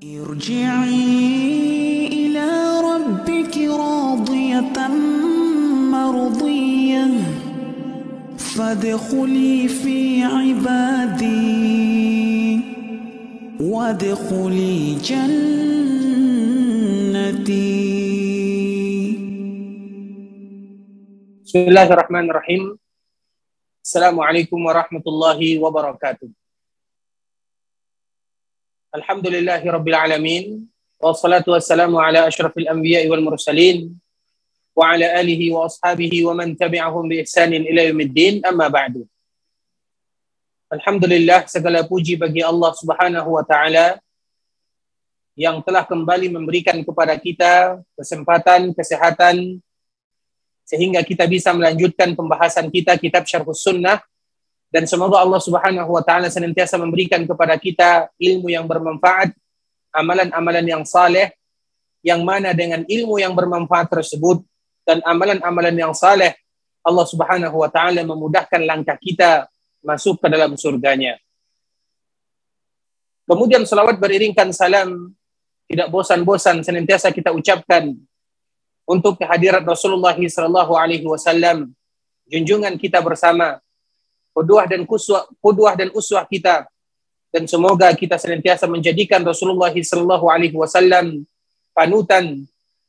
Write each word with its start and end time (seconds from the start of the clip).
ارجعي 0.00 0.96
إلى 2.06 2.48
ربك 2.80 3.56
راضية 3.56 4.88
مرضية. 5.92 7.06
فادخلي 8.38 9.68
في 9.68 10.22
عبادي. 10.22 11.40
وادخلي 13.60 14.94
جنتي. 14.94 15.50
بسم 21.44 21.58
الله 21.58 21.92
الرحمن 21.92 22.30
الرحيم. 22.30 22.78
السلام 23.84 24.20
عليكم 24.20 24.64
ورحمة 24.64 25.02
الله 25.06 25.58
وبركاته. 25.58 26.39
Alhamdulillahi 28.90 29.70
rabbil 29.70 29.94
alamin. 29.94 30.44
Wassalatu 30.98 31.54
wassalamu 31.54 32.02
ala 32.02 32.26
ashrafil 32.26 32.66
anbiya'i 32.66 33.06
wal 33.06 33.22
mursalin. 33.22 33.94
Wa 34.74 34.98
ala 34.98 35.06
alihi 35.14 35.54
wa 35.54 35.70
ashabihi 35.70 36.26
wa 36.26 36.34
man 36.34 36.58
tabi'ahum 36.58 37.06
bi 37.06 37.22
ihsanin 37.22 37.62
ila 37.70 37.86
yaumiddin. 37.86 38.42
Amma 38.42 38.66
ba'du. 38.66 39.06
Alhamdulillah 40.74 41.46
segala 41.46 41.86
puji 41.86 42.18
bagi 42.18 42.42
Allah 42.42 42.74
Subhanahu 42.74 43.30
wa 43.30 43.46
taala 43.46 44.02
yang 45.38 45.62
telah 45.62 45.86
kembali 45.86 46.26
memberikan 46.26 46.82
kepada 46.82 47.14
kita 47.14 47.78
kesempatan, 47.94 48.74
kesehatan, 48.74 49.62
sehingga 50.66 51.06
kita 51.06 51.30
bisa 51.30 51.54
melanjutkan 51.54 52.10
pembahasan 52.18 52.66
kita 52.74 52.98
kitab 52.98 53.22
Syarhus 53.22 53.62
Sunnah 53.62 54.02
dan 54.70 54.86
semoga 54.86 55.18
Allah 55.18 55.42
Subhanahu 55.42 55.90
wa 55.90 56.02
taala 56.06 56.30
senantiasa 56.30 56.78
memberikan 56.78 57.26
kepada 57.26 57.58
kita 57.58 58.06
ilmu 58.22 58.54
yang 58.54 58.70
bermanfaat, 58.70 59.34
amalan-amalan 59.90 60.62
yang 60.62 60.86
saleh 60.86 61.34
yang 62.06 62.22
mana 62.22 62.54
dengan 62.54 62.86
ilmu 62.86 63.18
yang 63.18 63.34
bermanfaat 63.34 63.90
tersebut 63.90 64.40
dan 64.86 65.02
amalan-amalan 65.02 65.74
yang 65.74 65.92
saleh 65.92 66.38
Allah 66.86 67.04
Subhanahu 67.04 67.56
wa 67.60 67.68
taala 67.68 68.00
memudahkan 68.06 68.62
langkah 68.62 68.96
kita 68.96 69.50
masuk 69.82 70.22
ke 70.22 70.26
dalam 70.30 70.54
surganya. 70.54 71.18
Kemudian 73.26 73.66
salawat 73.66 73.98
beriringkan 73.98 74.54
salam 74.54 75.12
tidak 75.70 75.90
bosan-bosan 75.90 76.62
senantiasa 76.62 77.14
kita 77.14 77.30
ucapkan 77.34 77.94
untuk 78.86 79.18
kehadiran 79.18 79.62
Rasulullah 79.62 80.14
sallallahu 80.18 80.74
alaihi 80.74 81.06
wasallam 81.06 81.70
junjungan 82.26 82.74
kita 82.74 82.98
bersama 82.98 83.62
kuduah 84.40 84.64
dan 84.64 84.88
kuswah, 84.88 85.28
kuduah 85.44 85.76
dan 85.76 85.92
uswah 85.92 86.24
kita. 86.24 86.64
Dan 87.28 87.44
semoga 87.44 87.92
kita 87.92 88.16
senantiasa 88.16 88.64
menjadikan 88.64 89.20
Rasulullah 89.20 89.70
Sallallahu 89.70 90.26
Alaihi 90.32 90.56
Wasallam 90.56 91.22
panutan 91.76 92.42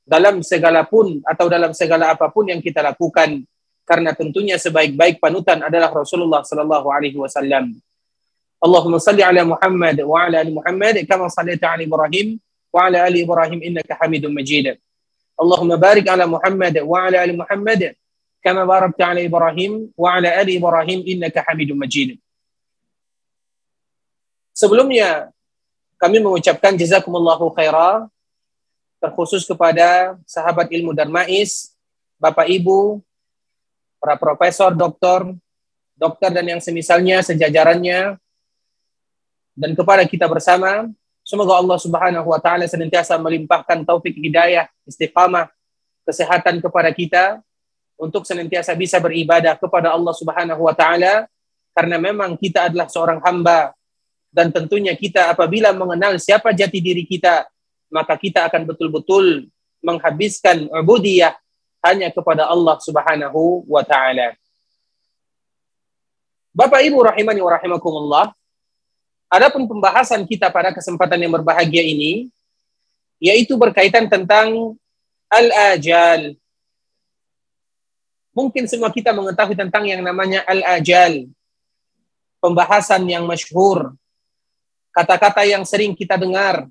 dalam 0.08 0.42
segala 0.42 0.82
pun 0.88 1.22
atau 1.28 1.46
dalam 1.52 1.76
segala 1.76 2.16
apa 2.16 2.32
pun 2.32 2.48
yang 2.48 2.64
kita 2.64 2.80
lakukan. 2.80 3.44
Karena 3.84 4.16
tentunya 4.16 4.56
sebaik-baik 4.56 5.20
panutan 5.20 5.60
adalah 5.62 5.92
Rasulullah 5.92 6.42
Sallallahu 6.42 6.88
Alaihi 6.88 7.20
Wasallam. 7.20 7.76
Allahumma 8.62 9.02
salli 9.02 9.26
ala 9.26 9.42
Muhammad 9.44 10.06
wa 10.06 10.18
ala 10.22 10.38
ali 10.40 10.54
Muhammad 10.54 11.02
kama 11.10 11.34
sallaita 11.34 11.74
ala 11.74 11.82
Ibrahim 11.82 12.38
wa 12.70 12.88
ala 12.88 13.10
ali 13.10 13.26
Ibrahim 13.26 13.60
innaka 13.62 13.98
Hamidum 14.00 14.32
Majid. 14.32 14.78
Allahumma 15.34 15.82
barik 15.82 16.06
ala 16.06 16.30
Muhammad 16.30 16.78
wa 16.86 16.98
ala 17.02 17.26
ali 17.26 17.34
Muhammad 17.34 17.98
كما 18.43 18.63
باركت 18.65 19.01
على 19.03 19.27
ابراهيم 19.27 19.97
وعلى 19.99 20.29
ال 20.43 20.49
ابراهيم 20.57 21.01
انك 21.03 21.35
حميد 21.39 21.71
مجيد. 21.75 22.19
Sebelumnya 24.57 25.29
kami 26.01 26.17
mengucapkan 26.23 26.73
jazakumullahu 26.79 27.53
khaira 27.53 28.09
terkhusus 29.03 29.45
kepada 29.45 30.17
sahabat 30.25 30.73
ilmu 30.73 30.97
Darmais, 30.97 31.77
Bapak 32.17 32.49
Ibu, 32.49 33.05
para 34.01 34.17
profesor, 34.17 34.73
doktor, 34.73 35.37
dokter 35.93 36.33
dan 36.33 36.57
yang 36.57 36.61
semisalnya 36.65 37.21
sejajarannya 37.21 38.17
dan 39.53 39.71
kepada 39.77 40.09
kita 40.09 40.25
bersama 40.25 40.89
Semoga 41.27 41.59
Allah 41.59 41.75
Subhanahu 41.75 42.31
wa 42.31 42.39
taala 42.39 42.71
senantiasa 42.71 43.19
melimpahkan 43.19 43.83
taufik 43.83 44.15
hidayah, 44.15 44.71
istiqamah, 44.87 45.51
kesehatan 46.07 46.63
kepada 46.63 46.95
kita 46.95 47.43
untuk 48.02 48.26
senantiasa 48.26 48.74
bisa 48.74 48.98
beribadah 48.98 49.54
kepada 49.62 49.94
Allah 49.94 50.14
Subhanahu 50.18 50.66
wa 50.66 50.74
taala 50.74 51.30
karena 51.78 52.02
memang 52.02 52.34
kita 52.34 52.74
adalah 52.74 52.90
seorang 52.90 53.22
hamba 53.22 53.78
dan 54.34 54.50
tentunya 54.50 54.98
kita 54.98 55.30
apabila 55.30 55.70
mengenal 55.72 56.18
siapa 56.18 56.50
jati 56.50 56.82
diri 56.82 57.06
kita 57.06 57.46
maka 57.94 58.18
kita 58.18 58.50
akan 58.50 58.66
betul-betul 58.66 59.46
menghabiskan 59.86 60.66
ubudiyah 60.74 61.38
hanya 61.86 62.10
kepada 62.10 62.50
Allah 62.50 62.82
Subhanahu 62.82 63.70
wa 63.70 63.86
taala. 63.86 64.34
Bapak 66.52 66.84
Ibu 66.84 67.00
rahimani 67.08 67.40
wa 67.40 67.52
rahimakumullah, 67.56 68.26
Adapun 69.32 69.64
pembahasan 69.64 70.28
kita 70.28 70.52
pada 70.52 70.76
kesempatan 70.76 71.16
yang 71.16 71.32
berbahagia 71.32 71.80
ini 71.80 72.28
yaitu 73.16 73.56
berkaitan 73.56 74.12
tentang 74.12 74.76
al-ajal. 75.32 76.36
Mungkin 78.32 78.64
semua 78.68 78.88
kita 78.92 79.12
mengetahui 79.12 79.60
tentang 79.60 79.84
yang 79.84 80.00
namanya 80.00 80.44
al-ajal. 80.48 81.28
Pembahasan 82.40 83.04
yang 83.06 83.28
masyhur. 83.28 83.94
Kata-kata 84.92 85.44
yang 85.48 85.64
sering 85.68 85.96
kita 85.96 86.16
dengar. 86.16 86.68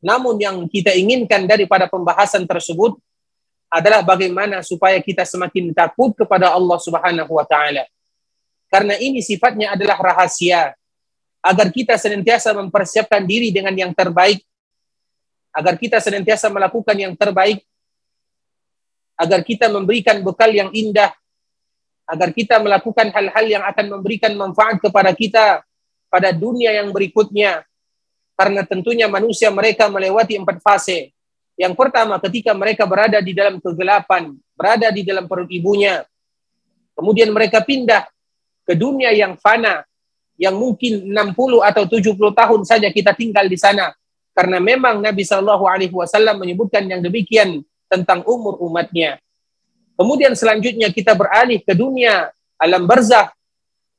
Namun 0.00 0.40
yang 0.40 0.56
kita 0.66 0.96
inginkan 0.96 1.44
daripada 1.44 1.84
pembahasan 1.84 2.48
tersebut 2.48 2.96
adalah 3.70 4.02
bagaimana 4.02 4.66
supaya 4.66 4.98
kita 4.98 5.22
semakin 5.22 5.70
takut 5.70 6.10
kepada 6.16 6.50
Allah 6.50 6.78
Subhanahu 6.80 7.38
wa 7.38 7.46
taala. 7.46 7.86
Karena 8.66 8.98
ini 8.98 9.22
sifatnya 9.22 9.78
adalah 9.78 9.98
rahasia 10.00 10.74
agar 11.40 11.70
kita 11.70 11.94
senantiasa 11.96 12.50
mempersiapkan 12.52 13.22
diri 13.24 13.54
dengan 13.54 13.72
yang 13.72 13.92
terbaik, 13.94 14.42
agar 15.54 15.78
kita 15.78 16.02
senantiasa 16.02 16.50
melakukan 16.50 16.96
yang 16.98 17.14
terbaik, 17.14 17.64
agar 19.20 19.44
kita 19.44 19.68
memberikan 19.68 20.24
bekal 20.24 20.48
yang 20.48 20.72
indah, 20.72 21.12
agar 22.08 22.32
kita 22.32 22.56
melakukan 22.56 23.12
hal-hal 23.12 23.44
yang 23.44 23.64
akan 23.68 24.00
memberikan 24.00 24.32
manfaat 24.32 24.80
kepada 24.80 25.12
kita 25.12 25.60
pada 26.08 26.32
dunia 26.32 26.72
yang 26.72 26.88
berikutnya. 26.88 27.60
Karena 28.40 28.64
tentunya 28.64 29.04
manusia 29.04 29.52
mereka 29.52 29.92
melewati 29.92 30.40
empat 30.40 30.64
fase. 30.64 31.12
Yang 31.60 31.76
pertama 31.76 32.16
ketika 32.16 32.56
mereka 32.56 32.88
berada 32.88 33.20
di 33.20 33.36
dalam 33.36 33.60
kegelapan, 33.60 34.32
berada 34.56 34.88
di 34.88 35.04
dalam 35.04 35.28
perut 35.28 35.52
ibunya. 35.52 36.00
Kemudian 36.96 37.28
mereka 37.36 37.60
pindah 37.60 38.08
ke 38.64 38.72
dunia 38.72 39.12
yang 39.12 39.36
fana, 39.36 39.84
yang 40.40 40.56
mungkin 40.56 41.12
60 41.12 41.36
atau 41.60 41.84
70 41.84 42.16
tahun 42.16 42.60
saja 42.64 42.88
kita 42.88 43.12
tinggal 43.12 43.44
di 43.44 43.60
sana 43.60 43.92
karena 44.32 44.56
memang 44.56 45.04
Nabi 45.04 45.20
Shallallahu 45.20 45.68
alaihi 45.68 45.92
wasallam 45.92 46.40
menyebutkan 46.40 46.88
yang 46.88 47.04
demikian 47.04 47.60
tentang 47.90 48.22
umur 48.22 48.62
umatnya. 48.62 49.18
Kemudian 49.98 50.32
selanjutnya 50.38 50.94
kita 50.94 51.12
beralih 51.18 51.60
ke 51.60 51.74
dunia 51.74 52.30
alam 52.56 52.86
barzah 52.86 53.28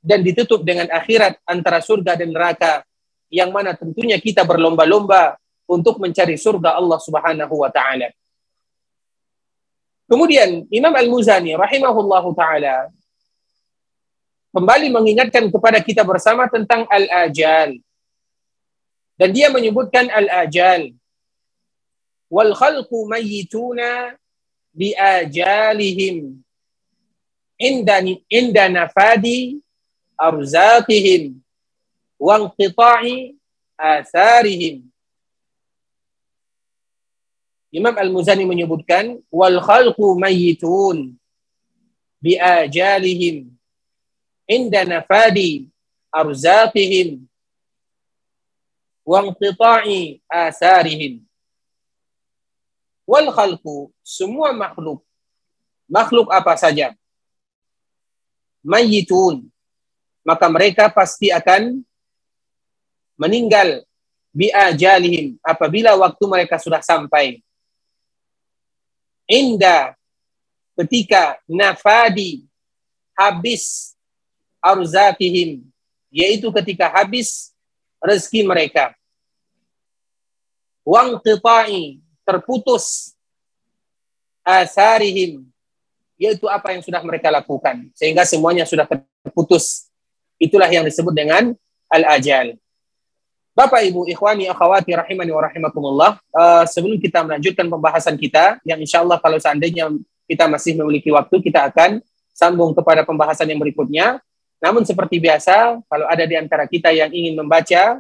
dan 0.02 0.24
ditutup 0.24 0.64
dengan 0.64 0.90
akhirat 0.90 1.38
antara 1.46 1.84
surga 1.84 2.18
dan 2.18 2.34
neraka 2.34 2.82
yang 3.30 3.54
mana 3.54 3.78
tentunya 3.78 4.18
kita 4.18 4.48
berlomba-lomba 4.48 5.38
untuk 5.70 6.02
mencari 6.02 6.40
surga 6.40 6.80
Allah 6.80 7.00
Subhanahu 7.00 7.54
wa 7.54 7.70
taala. 7.70 8.10
Kemudian 10.10 10.68
Imam 10.68 10.92
Al-Muzani 10.92 11.56
rahimahullahu 11.56 12.36
taala 12.36 12.92
kembali 14.52 14.92
mengingatkan 14.92 15.48
kepada 15.48 15.80
kita 15.80 16.04
bersama 16.04 16.48
tentang 16.52 16.84
al-ajal. 16.92 17.80
Dan 19.16 19.30
dia 19.32 19.48
menyebutkan 19.54 20.12
al-ajal. 20.12 20.92
Wal 22.32 22.56
khalqu 22.56 22.98
mayyituna 23.12 24.16
bi 24.72 24.96
ajalihim. 24.96 26.40
Inda 27.60 28.00
inda 28.32 28.72
nafadi 28.72 29.60
arzaqihim. 30.16 31.36
Wa 32.16 32.40
inqita'i. 32.40 33.36
Imam 37.72 37.96
Al-Muzani 38.00 38.48
menyebutkan 38.48 39.20
wal 39.28 39.60
khalqu 39.60 40.16
mayyitun 40.16 41.20
bi 42.24 42.40
ajalihim. 42.40 43.52
Inda 44.48 44.88
nafadi 44.88 45.68
arzaqihim. 46.16 47.28
Wa 49.04 49.20
inqita'i 49.28 50.24
wal 53.06 53.30
khalqu 53.34 53.90
semua 54.02 54.54
makhluk. 54.54 55.02
Makhluk 55.92 56.32
apa 56.32 56.56
saja? 56.56 56.96
Mayyitun 58.62 59.52
maka 60.22 60.46
mereka 60.50 60.86
pasti 60.90 61.34
akan 61.34 61.82
meninggal 63.18 63.82
biajalihim 64.32 65.38
apabila 65.44 65.94
waktu 65.98 66.24
mereka 66.30 66.62
sudah 66.62 66.80
sampai. 66.82 67.42
Inda 69.28 69.94
ketika 70.78 71.40
nafadi 71.46 72.46
habis 73.18 73.94
arzakihim 74.62 75.66
yaitu 76.12 76.50
ketika 76.52 76.90
habis 76.90 77.54
rezeki 78.02 78.46
mereka. 78.46 78.94
Wang 80.82 81.22
qita'i 81.22 82.02
terputus. 82.26 83.16
Asarihim. 84.42 85.46
Yaitu 86.18 86.46
apa 86.46 86.74
yang 86.74 86.82
sudah 86.86 87.02
mereka 87.02 87.34
lakukan. 87.34 87.90
Sehingga 87.98 88.26
semuanya 88.26 88.66
sudah 88.66 88.86
terputus. 88.86 89.90
Itulah 90.42 90.70
yang 90.70 90.86
disebut 90.86 91.14
dengan 91.14 91.54
al-ajal. 91.90 92.58
Bapak 93.52 93.84
Ibu 93.84 94.08
ikhwani 94.08 94.48
akhwati 94.48 94.96
rahimani 94.96 95.32
wa 95.36 95.44
rahimakumullah. 95.44 96.12
Uh, 96.32 96.64
sebelum 96.64 96.96
kita 96.98 97.20
melanjutkan 97.28 97.68
pembahasan 97.68 98.16
kita 98.16 98.64
yang 98.64 98.80
insya 98.80 99.04
Allah 99.04 99.20
kalau 99.20 99.36
seandainya 99.36 99.92
kita 100.24 100.48
masih 100.48 100.80
memiliki 100.80 101.12
waktu 101.12 101.44
kita 101.44 101.68
akan 101.68 102.00
sambung 102.32 102.72
kepada 102.72 103.04
pembahasan 103.04 103.52
yang 103.52 103.60
berikutnya. 103.60 104.24
Namun 104.64 104.88
seperti 104.88 105.20
biasa 105.20 105.84
kalau 105.84 106.08
ada 106.08 106.24
di 106.24 106.40
antara 106.40 106.64
kita 106.64 106.96
yang 106.96 107.12
ingin 107.12 107.36
membaca 107.36 108.00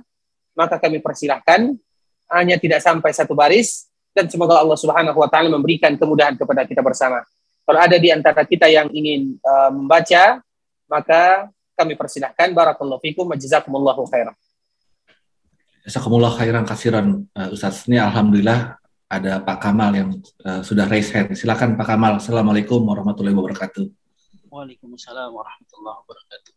maka 0.56 0.80
kami 0.80 1.04
persilahkan. 1.04 1.76
Hanya 2.32 2.56
tidak 2.56 2.80
sampai 2.80 3.12
satu 3.12 3.36
baris 3.36 3.91
dan 4.12 4.26
semoga 4.28 4.60
Allah 4.60 4.78
Subhanahu 4.78 5.18
wa 5.18 5.30
taala 5.32 5.48
memberikan 5.52 5.96
kemudahan 5.96 6.36
kepada 6.36 6.68
kita 6.68 6.84
bersama 6.84 7.24
kalau 7.64 7.80
ada 7.80 7.96
di 7.96 8.12
antara 8.12 8.44
kita 8.44 8.68
yang 8.68 8.92
ingin 8.92 9.40
uh, 9.44 9.72
membaca 9.72 10.44
maka 10.92 11.48
kami 11.76 11.96
persilahkan 11.96 12.52
barakallahu 12.52 13.00
fikum 13.00 13.26
wa 13.26 13.38
jazakumullahu 13.40 14.04
khairan 14.12 14.36
Jazakumullah 15.82 16.30
khairan 16.38 16.62
kasiran 16.62 17.26
uh, 17.34 17.50
Ustaz. 17.50 17.90
Ini 17.90 17.98
alhamdulillah 17.98 18.78
ada 19.10 19.42
Pak 19.42 19.58
Kamal 19.58 19.92
yang 19.98 20.10
uh, 20.46 20.62
sudah 20.62 20.86
raise 20.86 21.10
hand. 21.10 21.34
Silakan 21.34 21.74
Pak 21.74 21.90
Kamal. 21.90 22.22
Assalamualaikum 22.22 22.86
warahmatullahi 22.86 23.34
wabarakatuh. 23.34 23.90
Waalaikumsalam 24.54 25.34
warahmatullahi 25.34 25.98
wabarakatuh. 26.06 26.54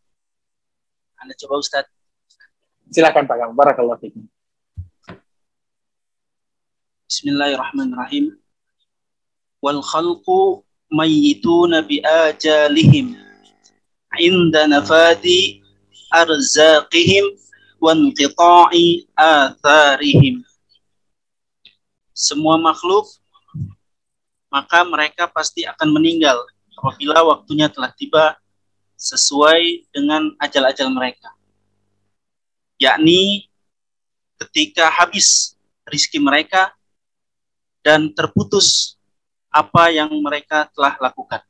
Anda 1.25 1.33
coba 1.41 1.55
Ustaz. 1.57 1.89
Silakan 2.93 3.25
Pak 3.25 3.37
Kamal. 3.41 3.55
Barakallahu 3.57 3.97
fikum. 3.97 4.29
Bismillahirrahmanirrahim. 7.15 8.35
Wal 9.63 9.79
khalqu 9.79 10.67
mayyituna 10.91 11.79
bi 11.79 12.03
ajalihim 12.03 13.15
inda 14.19 14.67
nafadi 14.67 15.63
arzaqihim 16.11 17.39
wanqita'i 17.79 19.07
atharihim. 19.15 20.43
Semua 22.11 22.59
makhluk 22.59 23.07
maka 24.51 24.83
mereka 24.83 25.31
pasti 25.31 25.63
akan 25.63 25.95
meninggal 25.95 26.35
apabila 26.75 27.23
waktunya 27.23 27.71
telah 27.71 27.95
tiba 27.95 28.35
sesuai 28.99 29.87
dengan 29.95 30.35
ajal-ajal 30.43 30.91
mereka. 30.91 31.31
Yakni 32.75 33.47
ketika 34.35 34.91
habis 34.91 35.55
rizki 35.87 36.19
mereka 36.19 36.75
dan 37.85 38.09
terputus 38.17 38.97
apa 39.53 39.93
yang 39.93 40.09
mereka 40.25 40.65
telah 40.73 40.97
lakukan. 40.97 41.45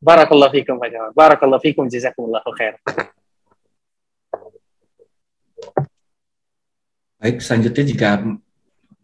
Barakallahu 0.00 0.56
fikum 0.56 0.80
Pak 0.80 0.88
Jamal. 0.88 1.12
Barakallahu 1.12 1.60
fikum 1.60 1.84
jazakumullahu 1.84 2.48
khair. 2.56 2.80
Baik, 7.20 7.44
selanjutnya 7.44 7.84
jika 7.84 8.08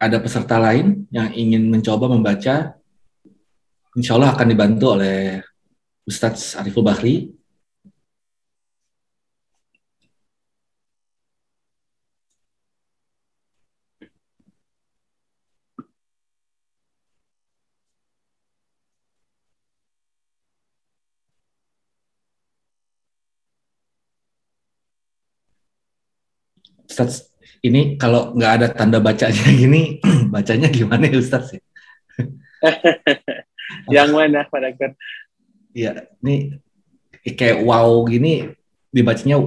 ada 0.01 0.17
peserta 0.17 0.57
lain 0.57 1.05
yang 1.13 1.29
ingin 1.37 1.69
mencoba 1.69 2.09
membaca, 2.09 2.73
insya 3.93 4.17
Allah 4.17 4.33
akan 4.33 4.47
dibantu 4.49 4.97
oleh 4.97 5.45
Ustadz 6.09 6.57
Ariful 6.57 6.81
Bahri. 6.81 7.36
Ustadz, 26.97 27.29
ini 27.61 27.93
kalau 27.93 28.33
nggak 28.33 28.51
ada 28.57 28.67
tanda 28.73 28.97
bacanya 28.97 29.53
gini, 29.61 30.01
bacanya 30.33 30.65
gimana 30.65 31.05
ya 31.05 31.21
Ustadz? 31.21 31.53
ya? 31.53 31.61
yang 34.01 34.17
mana 34.17 34.49
Pak 34.49 34.57
Dokter? 34.65 34.97
Iya, 35.77 36.09
ini 36.25 36.57
kayak 37.21 37.61
wow 37.61 38.01
gini 38.09 38.49
dibacanya 38.89 39.37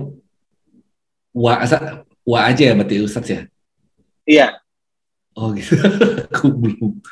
wa 1.35 1.53
asa 1.59 2.07
wa 2.23 2.39
aja 2.47 2.71
ya 2.71 2.79
berarti 2.79 3.03
Ustadz 3.03 3.35
ya? 3.35 3.41
Iya. 4.31 4.47
Oh 5.35 5.51
gitu. 5.51 5.75
Aku 6.31 6.55
belum. 6.55 7.03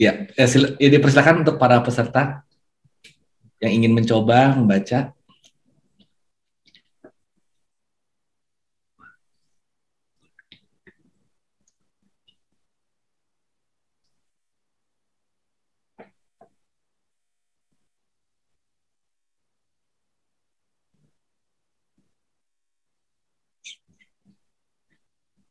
Ya, 0.00 0.24
ya, 0.40 0.46
ya 0.80 0.88
dipersilakan 0.88 1.44
untuk 1.44 1.60
para 1.60 1.84
peserta 1.84 2.48
yang 3.60 3.76
ingin 3.76 3.92
mencoba 3.92 4.56
membaca. 4.56 5.13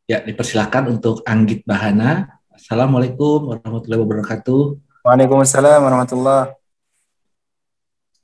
Ya, 0.08 0.24
dipersilakan 0.24 0.96
untuk 0.96 1.20
Anggit 1.28 1.62
Bahana. 1.68 2.40
Assalamualaikum 2.48 3.52
warahmatullahi 3.52 4.00
wabarakatuh. 4.02 4.62
Waalaikumsalam 5.04 5.78
warahmatullah. 5.84 6.56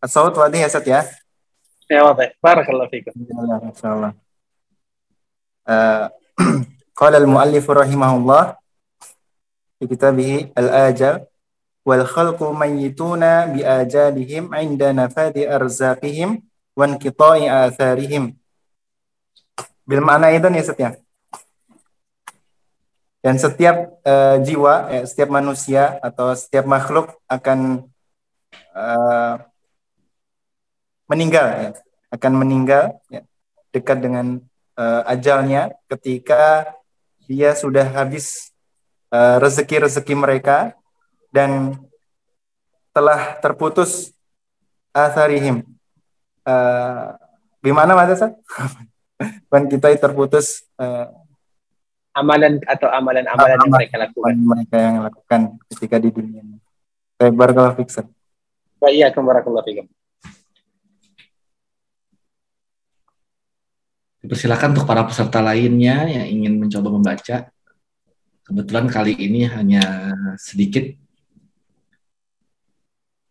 الصوت 0.05 0.37
واضح 0.37 0.61
يا 0.61 0.69
ست 0.69 0.85
يا 0.85 1.01
Ya, 1.89 2.01
wadah. 2.05 2.33
Barakallahu 2.41 2.89
fikum. 2.89 3.13
ما 3.29 3.73
شاء 3.77 3.93
الله 3.93 4.13
آه، 5.69 6.13
قال 7.01 7.13
المؤلف 7.15 7.65
رحمه 7.71 8.11
الله 8.17 8.43
في 9.81 9.85
كتابه 9.87 10.53
الآجال 10.59 11.25
والخلق 11.87 12.41
ميتون 12.43 13.21
بآجالهم 13.53 14.45
عند 14.55 14.83
نفاذ 14.83 15.37
أرزاقهم 15.39 16.31
وانقطاع 16.77 17.37
آثارهم 17.69 18.23
بالمعنى 19.87 20.27
itu 20.41 20.49
ya 20.49 20.63
Ustaz 20.65 20.79
ya 20.81 20.91
dan 23.20 23.36
setiap 23.36 24.00
eh, 24.04 24.38
jiwa 24.44 24.88
eh, 24.96 25.04
setiap 25.04 25.30
manusia 25.32 26.00
atau 26.00 26.32
setiap 26.32 26.64
makhluk 26.64 27.12
akan 27.28 27.84
eh, 28.56 29.36
meninggal 31.10 31.48
ya 31.52 31.70
akan 32.10 32.34
meninggal 32.42 32.98
ya, 33.12 33.22
dekat 33.76 34.00
dengan 34.00 34.40
eh, 34.80 35.02
ajalnya 35.12 35.76
ketika 35.92 36.74
dia 37.30 37.54
sudah 37.54 37.86
habis 37.86 38.50
rezeki-rezeki 39.14 40.14
mereka 40.14 40.78
dan 41.34 41.78
telah 42.94 43.38
terputus 43.42 44.14
atharihim. 44.94 45.66
Uh, 46.46 47.18
Bagaimana 47.62 47.94
Mas 47.94 48.16
Hasan? 48.16 48.38
Kan 49.52 49.68
kita 49.68 49.92
terputus 50.00 50.64
Amalan 52.20 52.60
atau 52.68 52.92
amalan-amalan 52.92 53.56
yang 53.56 53.72
mereka 53.72 53.96
lakukan. 53.96 54.34
mereka 54.36 54.76
yang 54.76 54.98
lakukan 55.08 55.42
ketika 55.72 55.96
di 56.04 56.10
dunia. 56.12 56.44
Saya 57.16 57.32
barakallahu 57.32 57.80
fiik, 57.80 57.88
Ustaz. 57.88 58.08
Wa 58.80 58.92
iyyakum 58.92 59.24
barakallahu 59.24 59.64
fikum. 59.64 59.88
Dipersilakan 64.20 64.76
untuk 64.76 64.84
para 64.84 65.08
peserta 65.08 65.40
lainnya 65.40 66.04
yang 66.12 66.28
ingin 66.28 66.60
mencoba 66.60 66.92
membaca. 66.92 67.48
Kebetulan 68.44 68.92
kali 68.92 69.16
ini 69.16 69.48
hanya 69.48 70.12
sedikit, 70.36 70.84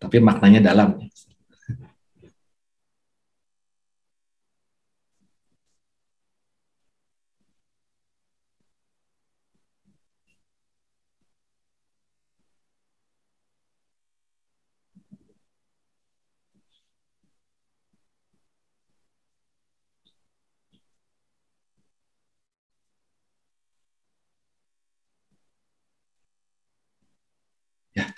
tapi 0.00 0.16
maknanya 0.22 0.72
dalam. 0.72 0.96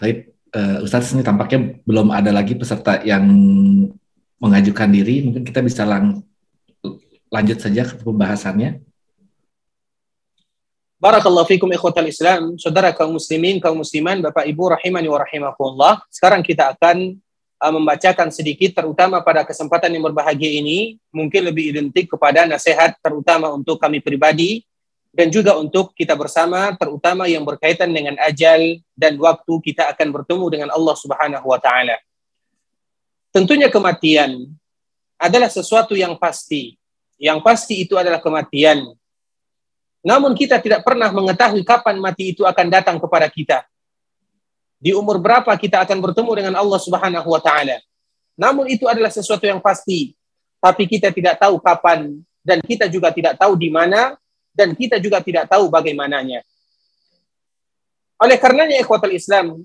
Tapi 0.00 0.32
uh, 0.56 0.80
Ustadz 0.80 1.12
ini 1.12 1.20
tampaknya 1.20 1.76
belum 1.84 2.08
ada 2.08 2.32
lagi 2.32 2.56
peserta 2.56 3.04
yang 3.04 3.28
mengajukan 4.40 4.88
diri. 4.88 5.28
Mungkin 5.28 5.44
kita 5.44 5.60
bisa 5.60 5.84
lang 5.84 6.24
lanjut 7.28 7.60
saja 7.60 7.84
ke 7.84 8.00
pembahasannya. 8.00 8.80
Barakallahu 11.00 11.48
fikum 11.48 11.68
ikhwatal 11.72 12.08
Islam, 12.08 12.60
saudara 12.60 12.92
kaum 12.92 13.16
muslimin, 13.16 13.56
kaum 13.56 13.80
musliman, 13.80 14.20
Bapak 14.20 14.44
Ibu 14.44 14.76
rahimani 14.76 15.08
wa 15.08 15.20
rahimakumullah. 15.20 15.94
Sekarang 16.12 16.44
kita 16.44 16.76
akan 16.76 17.16
uh, 17.60 17.72
membacakan 17.72 18.28
sedikit 18.32 18.76
terutama 18.80 19.20
pada 19.24 19.44
kesempatan 19.44 19.96
yang 19.96 20.04
berbahagia 20.08 20.48
ini 20.48 21.00
mungkin 21.12 21.48
lebih 21.48 21.76
identik 21.76 22.08
kepada 22.08 22.44
nasihat 22.44 22.96
terutama 23.00 23.48
untuk 23.52 23.80
kami 23.80 24.00
pribadi 24.04 24.64
dan 25.10 25.26
juga 25.28 25.58
untuk 25.58 25.90
kita 25.98 26.14
bersama 26.14 26.70
terutama 26.78 27.26
yang 27.26 27.42
berkaitan 27.42 27.90
dengan 27.90 28.14
ajal 28.22 28.78
dan 28.94 29.18
waktu 29.18 29.52
kita 29.58 29.90
akan 29.90 30.08
bertemu 30.14 30.46
dengan 30.46 30.68
Allah 30.70 30.94
Subhanahu 30.94 31.46
wa 31.50 31.58
taala. 31.58 31.98
Tentunya 33.34 33.70
kematian 33.70 34.50
adalah 35.18 35.50
sesuatu 35.50 35.98
yang 35.98 36.14
pasti. 36.18 36.78
Yang 37.20 37.38
pasti 37.44 37.74
itu 37.84 37.94
adalah 37.98 38.22
kematian. 38.22 38.90
Namun 40.00 40.32
kita 40.32 40.56
tidak 40.62 40.80
pernah 40.80 41.12
mengetahui 41.12 41.60
kapan 41.66 42.00
mati 42.00 42.32
itu 42.32 42.48
akan 42.48 42.66
datang 42.72 42.96
kepada 42.96 43.28
kita. 43.28 43.66
Di 44.80 44.96
umur 44.96 45.20
berapa 45.20 45.52
kita 45.60 45.84
akan 45.84 46.00
bertemu 46.00 46.32
dengan 46.32 46.54
Allah 46.56 46.80
Subhanahu 46.80 47.28
wa 47.28 47.42
taala. 47.42 47.76
Namun 48.38 48.70
itu 48.72 48.88
adalah 48.88 49.12
sesuatu 49.12 49.44
yang 49.44 49.60
pasti. 49.60 50.16
Tapi 50.60 50.88
kita 50.88 51.12
tidak 51.12 51.36
tahu 51.36 51.60
kapan 51.60 52.20
dan 52.40 52.60
kita 52.64 52.88
juga 52.88 53.12
tidak 53.12 53.36
tahu 53.36 53.56
di 53.56 53.68
mana 53.68 54.16
dan 54.54 54.74
kita 54.74 54.98
juga 54.98 55.22
tidak 55.22 55.48
tahu 55.48 55.70
bagaimananya. 55.70 56.42
Oleh 58.20 58.36
karenanya 58.36 58.76
ikhwatul 58.82 59.16
Islam, 59.16 59.56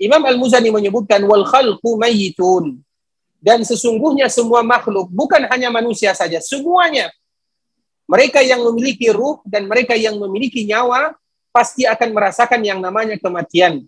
Imam 0.00 0.22
Al-Muzani 0.26 0.74
menyebutkan 0.74 1.22
wal 1.22 1.46
khalqu 1.46 1.94
mayyitun. 1.94 2.82
Dan 3.42 3.66
sesungguhnya 3.66 4.30
semua 4.30 4.62
makhluk, 4.62 5.10
bukan 5.10 5.46
hanya 5.50 5.66
manusia 5.70 6.14
saja, 6.14 6.38
semuanya. 6.38 7.10
Mereka 8.06 8.42
yang 8.42 8.62
memiliki 8.66 9.10
ruh 9.10 9.42
dan 9.46 9.66
mereka 9.66 9.94
yang 9.98 10.18
memiliki 10.18 10.62
nyawa 10.66 11.14
pasti 11.54 11.86
akan 11.86 12.10
merasakan 12.14 12.62
yang 12.62 12.78
namanya 12.78 13.18
kematian. 13.18 13.82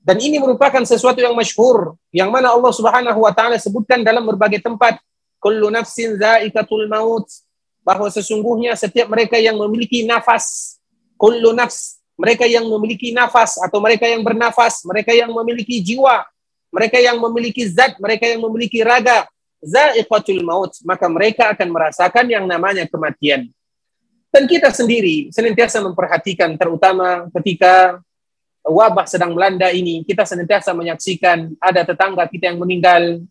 Dan 0.00 0.16
ini 0.16 0.40
merupakan 0.40 0.80
sesuatu 0.82 1.20
yang 1.20 1.36
masyhur 1.36 1.94
yang 2.10 2.32
mana 2.32 2.50
Allah 2.50 2.72
Subhanahu 2.72 3.20
wa 3.20 3.32
taala 3.36 3.60
sebutkan 3.60 4.00
dalam 4.00 4.24
berbagai 4.24 4.64
tempat, 4.64 4.96
kullu 5.38 5.68
nafsin 5.68 6.16
zaikatul 6.16 6.88
maut 6.88 7.26
bahwa 7.80 8.08
sesungguhnya 8.12 8.76
setiap 8.76 9.08
mereka 9.08 9.40
yang 9.40 9.56
memiliki 9.56 10.04
nafas, 10.04 10.76
kullu 11.16 11.52
nafs, 11.56 12.00
mereka 12.20 12.44
yang 12.44 12.68
memiliki 12.68 13.16
nafas 13.16 13.56
atau 13.56 13.80
mereka 13.80 14.04
yang 14.04 14.20
bernafas, 14.20 14.84
mereka 14.84 15.16
yang 15.16 15.32
memiliki 15.32 15.80
jiwa, 15.80 16.28
mereka 16.68 17.00
yang 17.00 17.16
memiliki 17.16 17.64
zat, 17.64 17.96
mereka 17.96 18.28
yang 18.28 18.44
memiliki 18.44 18.84
raga, 18.84 19.24
zaiqatul 19.64 20.44
maut, 20.44 20.72
maka 20.84 21.08
mereka 21.08 21.52
akan 21.52 21.68
merasakan 21.72 22.26
yang 22.28 22.44
namanya 22.44 22.84
kematian. 22.84 23.48
Dan 24.30 24.46
kita 24.46 24.70
sendiri 24.70 25.32
senantiasa 25.34 25.82
memperhatikan 25.82 26.54
terutama 26.54 27.26
ketika 27.40 27.98
wabah 28.62 29.08
sedang 29.08 29.34
melanda 29.34 29.72
ini, 29.72 30.06
kita 30.06 30.22
senantiasa 30.22 30.70
menyaksikan 30.76 31.56
ada 31.58 31.82
tetangga 31.82 32.28
kita 32.30 32.52
yang 32.52 32.60
meninggal, 32.62 33.24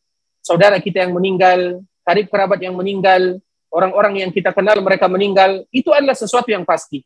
saudara 0.43 0.81
kita 0.81 1.07
yang 1.07 1.15
meninggal, 1.15 1.79
karib 2.03 2.27
kerabat 2.27 2.59
yang 2.59 2.75
meninggal, 2.75 3.39
orang-orang 3.69 4.25
yang 4.25 4.31
kita 4.33 4.53
kenal 4.53 4.81
mereka 4.81 5.05
meninggal, 5.05 5.65
itu 5.69 5.89
adalah 5.93 6.17
sesuatu 6.17 6.49
yang 6.49 6.65
pasti. 6.65 7.05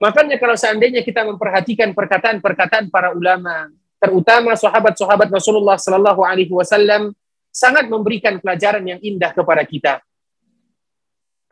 Makanya 0.00 0.36
kalau 0.36 0.56
seandainya 0.58 1.00
kita 1.00 1.22
memperhatikan 1.24 1.94
perkataan-perkataan 1.94 2.90
para 2.90 3.14
ulama, 3.14 3.70
terutama 4.02 4.52
sahabat-sahabat 4.58 5.30
Rasulullah 5.30 5.78
Sallallahu 5.78 6.24
Alaihi 6.26 6.52
Wasallam, 6.52 7.14
sangat 7.54 7.86
memberikan 7.86 8.42
pelajaran 8.42 8.82
yang 8.82 9.00
indah 9.00 9.30
kepada 9.30 9.62
kita. 9.62 10.02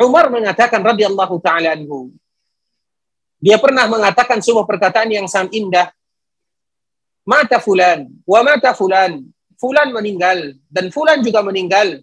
Umar 0.02 0.26
mengatakan 0.32 0.82
radhiyallahu 0.82 1.38
taala 1.38 1.78
anhu, 1.78 2.10
dia 3.38 3.58
pernah 3.62 3.86
mengatakan 3.86 4.42
sebuah 4.42 4.66
perkataan 4.66 5.10
yang 5.14 5.26
sangat 5.30 5.54
indah. 5.54 5.88
Mata 7.22 7.62
fulan, 7.62 8.10
wa 8.26 8.40
mata 8.42 8.74
fulan. 8.74 9.22
Fulan 9.62 9.94
meninggal 9.94 10.58
dan 10.66 10.90
fulan 10.90 11.22
juga 11.22 11.38
meninggal 11.38 12.02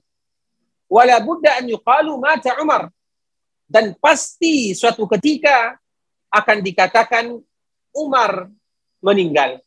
wala 0.90 1.22
budda 1.22 1.62
an 1.62 1.70
yuqalu 1.70 2.18
mata 2.18 2.58
Umar. 2.60 2.90
Dan 3.70 3.94
pasti 4.02 4.74
suatu 4.74 5.06
ketika 5.06 5.78
akan 6.34 6.58
dikatakan 6.66 7.38
Umar 7.94 8.50
meninggal. 9.00 9.62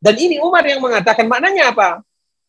Dan 0.00 0.14
ini 0.16 0.40
Umar 0.40 0.64
yang 0.64 0.80
mengatakan 0.80 1.28
maknanya 1.28 1.76
apa? 1.76 2.00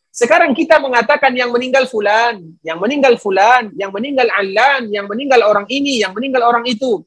Sekarang 0.10 0.58
kita 0.58 0.82
mengatakan 0.82 1.36
yang 1.38 1.54
meninggal 1.54 1.86
fulan, 1.86 2.42
yang 2.66 2.82
meninggal 2.82 3.20
fulan, 3.22 3.70
yang 3.78 3.94
meninggal 3.94 4.25
alan, 4.34 4.89
yang 4.89 5.06
meninggal 5.06 5.46
orang 5.46 5.70
ini, 5.70 6.01
yang 6.01 6.18
meninggal 6.18 6.50
orang 6.50 6.66
itu. 6.66 7.06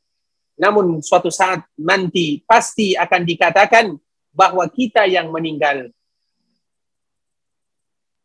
Namun 0.54 1.02
suatu 1.02 1.26
saat 1.26 1.66
nanti 1.74 2.46
pasti 2.46 2.94
akan 2.94 3.22
dikatakan 3.26 3.86
bahwa 4.30 4.62
kita 4.70 5.02
yang 5.10 5.34
meninggal. 5.34 5.90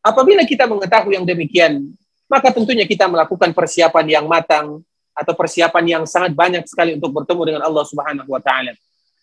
Apabila 0.05 0.45
kita 0.45 0.69
mengetahui 0.69 1.17
yang 1.17 1.25
demikian, 1.25 1.96
maka 2.27 2.51
tentunya 2.51 2.83
kita 2.83 3.07
melakukan 3.07 3.55
persiapan 3.55 4.05
yang 4.07 4.25
matang 4.27 4.83
atau 5.17 5.33
persiapan 5.33 5.83
yang 5.97 6.03
sangat 6.05 6.35
banyak 6.35 6.63
sekali 6.69 6.93
untuk 6.99 7.09
bertemu 7.23 7.41
dengan 7.55 7.61
Allah 7.65 7.83
Subhanahu 7.87 8.29
wa 8.29 8.43
taala. 8.43 8.75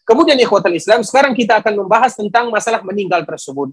Kemudian 0.05 0.37
ikhwatul 0.37 0.77
Islam, 0.77 1.01
sekarang 1.01 1.33
kita 1.33 1.65
akan 1.65 1.87
membahas 1.87 2.13
tentang 2.13 2.53
masalah 2.53 2.85
meninggal 2.85 3.25
tersebut. 3.25 3.73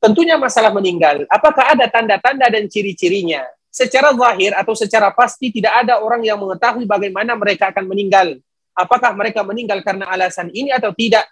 Tentunya 0.00 0.38
masalah 0.40 0.72
meninggal, 0.72 1.24
apakah 1.28 1.72
ada 1.72 1.84
tanda-tanda 1.88 2.46
dan 2.48 2.64
ciri-cirinya? 2.68 3.44
Secara 3.68 4.08
zahir 4.16 4.56
atau 4.56 4.72
secara 4.72 5.12
pasti 5.12 5.52
tidak 5.52 5.84
ada 5.84 6.00
orang 6.00 6.24
yang 6.24 6.40
mengetahui 6.40 6.88
bagaimana 6.88 7.36
mereka 7.36 7.68
akan 7.68 7.84
meninggal. 7.84 8.40
Apakah 8.72 9.12
mereka 9.12 9.44
meninggal 9.44 9.84
karena 9.84 10.08
alasan 10.08 10.48
ini 10.52 10.72
atau 10.72 10.96
tidak? 10.96 11.28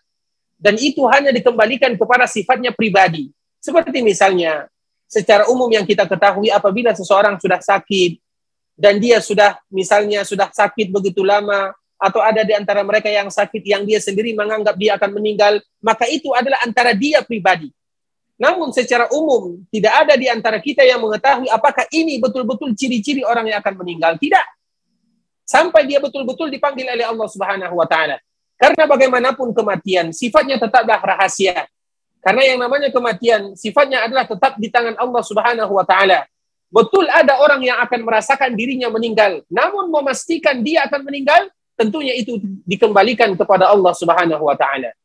Dan 0.60 0.76
itu 0.76 1.04
hanya 1.08 1.32
dikembalikan 1.32 1.96
kepada 1.96 2.28
sifatnya 2.28 2.72
pribadi. 2.72 3.32
Seperti 3.64 4.04
misalnya, 4.04 4.68
secara 5.14 5.46
umum 5.46 5.70
yang 5.70 5.86
kita 5.86 6.10
ketahui 6.10 6.50
apabila 6.50 6.90
seseorang 6.90 7.38
sudah 7.38 7.62
sakit 7.62 8.18
dan 8.74 8.98
dia 8.98 9.22
sudah 9.22 9.54
misalnya 9.70 10.26
sudah 10.26 10.50
sakit 10.50 10.90
begitu 10.90 11.22
lama 11.22 11.70
atau 11.94 12.18
ada 12.18 12.42
di 12.42 12.50
antara 12.50 12.82
mereka 12.82 13.06
yang 13.06 13.30
sakit 13.30 13.62
yang 13.62 13.86
dia 13.86 14.02
sendiri 14.02 14.34
menganggap 14.34 14.74
dia 14.74 14.98
akan 14.98 15.14
meninggal, 15.14 15.62
maka 15.78 16.10
itu 16.10 16.34
adalah 16.34 16.58
antara 16.66 16.90
dia 16.92 17.22
pribadi. 17.22 17.70
Namun 18.34 18.74
secara 18.74 19.06
umum 19.14 19.62
tidak 19.70 19.94
ada 19.94 20.18
di 20.18 20.26
antara 20.26 20.58
kita 20.58 20.82
yang 20.82 20.98
mengetahui 20.98 21.46
apakah 21.46 21.86
ini 21.94 22.18
betul-betul 22.18 22.74
ciri-ciri 22.74 23.22
orang 23.22 23.46
yang 23.46 23.62
akan 23.62 23.78
meninggal. 23.78 24.18
Tidak. 24.18 24.46
Sampai 25.46 25.86
dia 25.86 26.02
betul-betul 26.02 26.50
dipanggil 26.50 26.90
oleh 26.90 27.06
Allah 27.06 27.28
Subhanahu 27.30 27.78
wa 27.78 27.86
taala. 27.86 28.18
Karena 28.58 28.90
bagaimanapun 28.90 29.54
kematian 29.54 30.10
sifatnya 30.10 30.58
tetaplah 30.58 30.98
rahasia. 30.98 31.70
Karena 32.24 32.42
yang 32.48 32.58
namanya 32.64 32.88
kematian 32.88 33.52
sifatnya 33.52 34.08
adalah 34.08 34.24
tetap 34.24 34.56
di 34.56 34.72
tangan 34.72 34.96
Allah 34.96 35.20
Subhanahu 35.20 35.76
wa 35.76 35.84
taala. 35.84 36.24
Betul 36.72 37.04
ada 37.12 37.36
orang 37.36 37.60
yang 37.60 37.76
akan 37.84 38.00
merasakan 38.00 38.56
dirinya 38.56 38.88
meninggal, 38.88 39.44
namun 39.52 39.92
memastikan 39.92 40.64
dia 40.64 40.88
akan 40.88 41.04
meninggal, 41.04 41.52
tentunya 41.76 42.16
itu 42.16 42.40
dikembalikan 42.64 43.36
kepada 43.36 43.68
Allah 43.68 43.92
Subhanahu 43.92 44.40
wa 44.40 44.56
taala. 44.56 44.96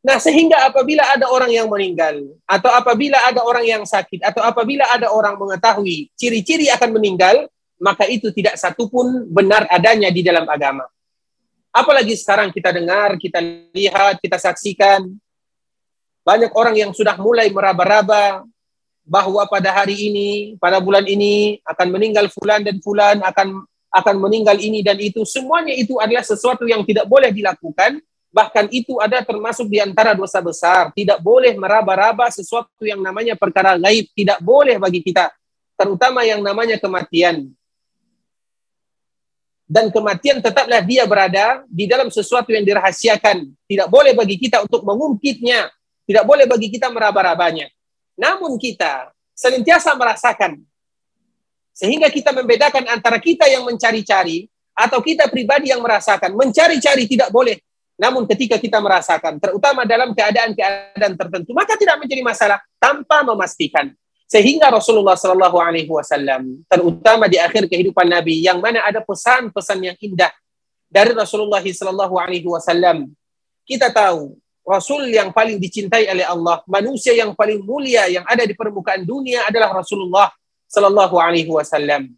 Nah, 0.00 0.16
sehingga 0.16 0.70
apabila 0.70 1.04
ada 1.04 1.28
orang 1.28 1.52
yang 1.52 1.68
meninggal 1.68 2.16
atau 2.48 2.70
apabila 2.72 3.20
ada 3.26 3.44
orang 3.44 3.66
yang 3.68 3.82
sakit 3.84 4.24
atau 4.24 4.40
apabila 4.40 4.88
ada 4.88 5.12
orang 5.12 5.36
mengetahui 5.36 6.08
ciri-ciri 6.16 6.72
akan 6.72 6.96
meninggal, 6.96 7.50
maka 7.76 8.08
itu 8.08 8.32
tidak 8.32 8.56
satupun 8.56 9.28
benar 9.28 9.68
adanya 9.68 10.08
di 10.08 10.24
dalam 10.24 10.48
agama. 10.48 10.88
Apalagi 11.76 12.16
sekarang 12.16 12.54
kita 12.56 12.72
dengar, 12.72 13.20
kita 13.20 13.42
lihat, 13.76 14.16
kita 14.22 14.40
saksikan 14.40 15.12
banyak 16.26 16.50
orang 16.58 16.74
yang 16.74 16.90
sudah 16.90 17.14
mulai 17.22 17.46
meraba-raba 17.54 18.42
bahwa 19.06 19.46
pada 19.46 19.70
hari 19.70 20.10
ini, 20.10 20.30
pada 20.58 20.82
bulan 20.82 21.06
ini 21.06 21.62
akan 21.62 21.86
meninggal 21.94 22.26
fulan 22.34 22.66
dan 22.66 22.82
fulan, 22.82 23.22
akan 23.22 23.62
akan 23.94 24.16
meninggal 24.18 24.58
ini 24.58 24.82
dan 24.82 24.98
itu. 24.98 25.22
Semuanya 25.22 25.70
itu 25.70 26.02
adalah 26.02 26.26
sesuatu 26.26 26.66
yang 26.66 26.82
tidak 26.82 27.06
boleh 27.06 27.30
dilakukan. 27.30 28.02
Bahkan 28.34 28.68
itu 28.74 28.98
ada 28.98 29.22
termasuk 29.22 29.70
di 29.70 29.78
antara 29.78 30.12
dosa 30.18 30.42
besar. 30.42 30.90
Tidak 30.90 31.22
boleh 31.22 31.54
meraba-raba 31.54 32.26
sesuatu 32.28 32.82
yang 32.82 32.98
namanya 32.98 33.38
perkara 33.38 33.78
gaib. 33.78 34.10
Tidak 34.12 34.42
boleh 34.42 34.76
bagi 34.82 35.00
kita. 35.00 35.30
Terutama 35.78 36.26
yang 36.26 36.42
namanya 36.42 36.76
kematian. 36.76 37.48
Dan 39.64 39.88
kematian 39.94 40.42
tetaplah 40.42 40.82
dia 40.82 41.06
berada 41.08 41.62
di 41.70 41.88
dalam 41.88 42.12
sesuatu 42.12 42.52
yang 42.52 42.66
dirahasiakan. 42.66 43.46
Tidak 43.64 43.88
boleh 43.88 44.12
bagi 44.12 44.36
kita 44.36 44.66
untuk 44.66 44.84
mengungkitnya 44.84 45.72
tidak 46.06 46.24
boleh 46.24 46.46
bagi 46.46 46.70
kita 46.70 46.88
meraba-rabanya. 46.88 47.66
Namun 48.16 48.56
kita 48.56 49.10
senantiasa 49.36 49.92
merasakan. 49.98 50.62
Sehingga 51.76 52.08
kita 52.08 52.32
membedakan 52.32 52.88
antara 52.88 53.20
kita 53.20 53.44
yang 53.50 53.68
mencari-cari 53.68 54.48
atau 54.72 55.04
kita 55.04 55.28
pribadi 55.28 55.68
yang 55.68 55.84
merasakan. 55.84 56.32
Mencari-cari 56.32 57.04
tidak 57.04 57.28
boleh. 57.28 57.60
Namun 57.96 58.28
ketika 58.28 58.60
kita 58.60 58.80
merasakan, 58.80 59.40
terutama 59.40 59.88
dalam 59.88 60.12
keadaan-keadaan 60.12 61.16
tertentu, 61.16 61.56
maka 61.56 61.76
tidak 61.80 61.96
menjadi 62.00 62.20
masalah 62.24 62.60
tanpa 62.76 63.24
memastikan. 63.24 63.92
Sehingga 64.28 64.68
Rasulullah 64.68 65.16
Shallallahu 65.16 65.56
Alaihi 65.56 65.88
Wasallam, 65.88 66.60
terutama 66.68 67.24
di 67.24 67.40
akhir 67.40 67.70
kehidupan 67.72 68.04
Nabi, 68.04 68.44
yang 68.44 68.60
mana 68.60 68.84
ada 68.84 69.00
pesan-pesan 69.00 69.78
yang 69.80 69.96
indah 69.96 70.28
dari 70.92 71.16
Rasulullah 71.16 71.64
Shallallahu 71.64 72.14
Alaihi 72.20 72.44
Wasallam, 72.44 73.16
kita 73.64 73.88
tahu 73.88 74.36
Rasul 74.66 75.14
yang 75.14 75.30
paling 75.30 75.62
dicintai 75.62 76.10
oleh 76.10 76.26
Allah, 76.26 76.58
manusia 76.66 77.14
yang 77.14 77.38
paling 77.38 77.62
mulia 77.62 78.10
yang 78.10 78.26
ada 78.26 78.42
di 78.42 78.50
permukaan 78.50 79.06
dunia 79.06 79.46
adalah 79.46 79.70
Rasulullah 79.70 80.34
Shallallahu 80.66 81.14
Alaihi 81.22 81.46
Wasallam. 81.46 82.10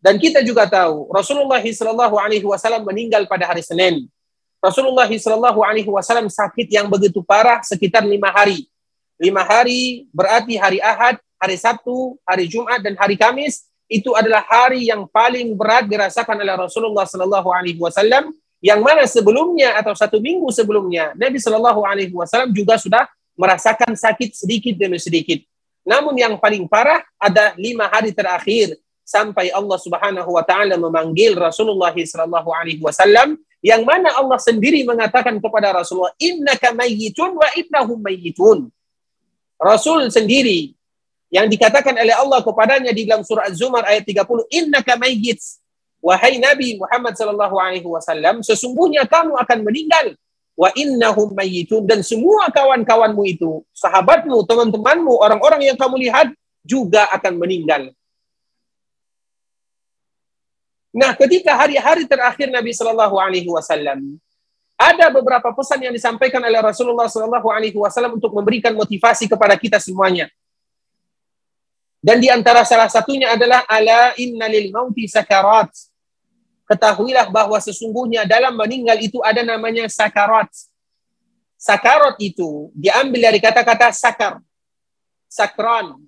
Dan 0.00 0.16
kita 0.16 0.40
juga 0.40 0.64
tahu 0.64 1.12
Rasulullah 1.12 1.60
Shallallahu 1.60 2.16
Alaihi 2.16 2.44
Wasallam 2.48 2.88
meninggal 2.88 3.28
pada 3.28 3.52
hari 3.52 3.60
Senin 3.60 4.08
Rasulullah 4.64 5.04
Shallallahu 5.04 5.60
Alaihi 5.60 5.92
Wasallam 5.92 6.32
sakit 6.32 6.72
yang 6.72 6.88
begitu 6.88 7.20
parah 7.20 7.60
sekitar 7.60 8.00
lima 8.00 8.32
hari. 8.32 8.64
Lima 9.20 9.44
hari 9.44 10.08
berarti 10.08 10.56
hari 10.56 10.80
Ahad, 10.80 11.20
hari 11.36 11.60
Sabtu, 11.60 12.16
hari 12.24 12.48
Jumat 12.48 12.80
dan 12.80 12.96
hari 12.96 13.20
Kamis 13.20 13.68
itu 13.92 14.16
adalah 14.16 14.40
hari 14.48 14.88
yang 14.88 15.04
paling 15.04 15.52
berat 15.52 15.84
dirasakan 15.84 16.40
oleh 16.40 16.56
Rasulullah 16.56 17.04
Shallallahu 17.04 17.52
Alaihi 17.52 17.76
Wasallam 17.76 18.32
yang 18.64 18.80
mana 18.80 19.04
sebelumnya 19.04 19.76
atau 19.76 19.92
satu 19.92 20.16
minggu 20.16 20.48
sebelumnya 20.48 21.12
Nabi 21.12 21.36
Shallallahu 21.36 21.84
Alaihi 21.84 22.16
Wasallam 22.16 22.48
juga 22.56 22.80
sudah 22.80 23.04
merasakan 23.36 23.92
sakit 23.92 24.32
sedikit 24.32 24.72
demi 24.80 24.96
sedikit. 24.96 25.44
Namun 25.84 26.16
yang 26.16 26.40
paling 26.40 26.64
parah 26.64 27.04
ada 27.20 27.52
lima 27.60 27.84
hari 27.92 28.16
terakhir 28.16 28.72
sampai 29.04 29.52
Allah 29.52 29.76
Subhanahu 29.76 30.32
wa 30.32 30.40
taala 30.40 30.80
memanggil 30.80 31.36
Rasulullah 31.36 31.92
sallallahu 31.92 32.48
alaihi 32.56 32.80
wasallam 32.80 33.36
yang 33.60 33.84
mana 33.84 34.16
Allah 34.16 34.40
sendiri 34.40 34.80
mengatakan 34.88 35.36
kepada 35.36 35.76
Rasulullah 35.76 36.16
innaka 36.16 36.72
mayyitun 36.72 37.36
wa 37.36 37.48
innahum 37.52 38.00
mayyitun. 38.00 38.72
Rasul 39.60 40.08
sendiri 40.08 40.72
yang 41.28 41.52
dikatakan 41.52 41.92
oleh 42.00 42.16
Allah 42.16 42.40
kepadanya 42.40 42.96
di 42.96 43.04
dalam 43.04 43.20
surah 43.20 43.44
Az-Zumar 43.52 43.84
ayat 43.84 44.08
30 44.08 44.24
innaka 44.56 44.96
mayyit 44.96 45.40
wahai 46.04 46.36
Nabi 46.36 46.76
Muhammad 46.76 47.16
sallallahu 47.16 47.56
alaihi 47.56 47.88
wasallam 47.88 48.44
sesungguhnya 48.44 49.08
kamu 49.08 49.40
akan 49.40 49.58
meninggal 49.64 50.12
wa 50.52 50.68
innahum 50.76 51.32
mayyitun 51.32 51.88
dan 51.88 52.04
semua 52.04 52.52
kawan-kawanmu 52.52 53.24
itu 53.24 53.64
sahabatmu 53.72 54.44
teman-temanmu 54.44 55.16
orang-orang 55.16 55.72
yang 55.72 55.78
kamu 55.80 55.96
lihat 56.04 56.28
juga 56.60 57.08
akan 57.08 57.40
meninggal 57.40 57.88
Nah, 60.94 61.10
ketika 61.18 61.58
hari-hari 61.58 62.06
terakhir 62.06 62.54
Nabi 62.54 62.70
Shallallahu 62.70 63.18
Alaihi 63.18 63.50
Wasallam 63.50 64.14
ada 64.78 65.10
beberapa 65.10 65.50
pesan 65.50 65.82
yang 65.82 65.90
disampaikan 65.90 66.38
oleh 66.38 66.62
Rasulullah 66.62 67.10
Shallallahu 67.10 67.50
Alaihi 67.50 67.74
Wasallam 67.74 68.14
untuk 68.14 68.30
memberikan 68.30 68.70
motivasi 68.78 69.26
kepada 69.26 69.58
kita 69.58 69.82
semuanya. 69.82 70.30
Dan 71.98 72.22
di 72.22 72.30
antara 72.30 72.62
salah 72.62 72.86
satunya 72.86 73.34
adalah 73.34 73.66
ala 73.66 74.14
innalil 74.22 74.70
mauti 74.70 75.10
sakarat. 75.10 75.72
Ketahuilah 76.64 77.28
bahwa 77.28 77.60
sesungguhnya 77.60 78.24
dalam 78.24 78.56
meninggal 78.56 78.96
itu 78.96 79.20
ada 79.20 79.44
namanya 79.44 79.84
sakarat. 79.88 80.48
Sakarat 81.60 82.16
itu 82.20 82.72
diambil 82.72 83.32
dari 83.32 83.40
kata-kata 83.40 83.92
sakar. 83.92 84.40
Sakron. 85.28 86.04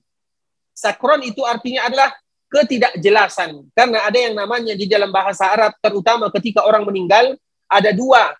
Sakron 0.76 1.20
itu 1.24 1.44
artinya 1.44 1.88
adalah 1.88 2.12
ketidakjelasan. 2.48 3.68
Karena 3.72 4.04
ada 4.04 4.18
yang 4.20 4.34
namanya 4.36 4.72
di 4.72 4.88
dalam 4.88 5.12
bahasa 5.12 5.48
Arab, 5.48 5.72
terutama 5.80 6.28
ketika 6.32 6.64
orang 6.64 6.84
meninggal, 6.84 7.36
ada 7.68 7.90
dua. 7.92 8.32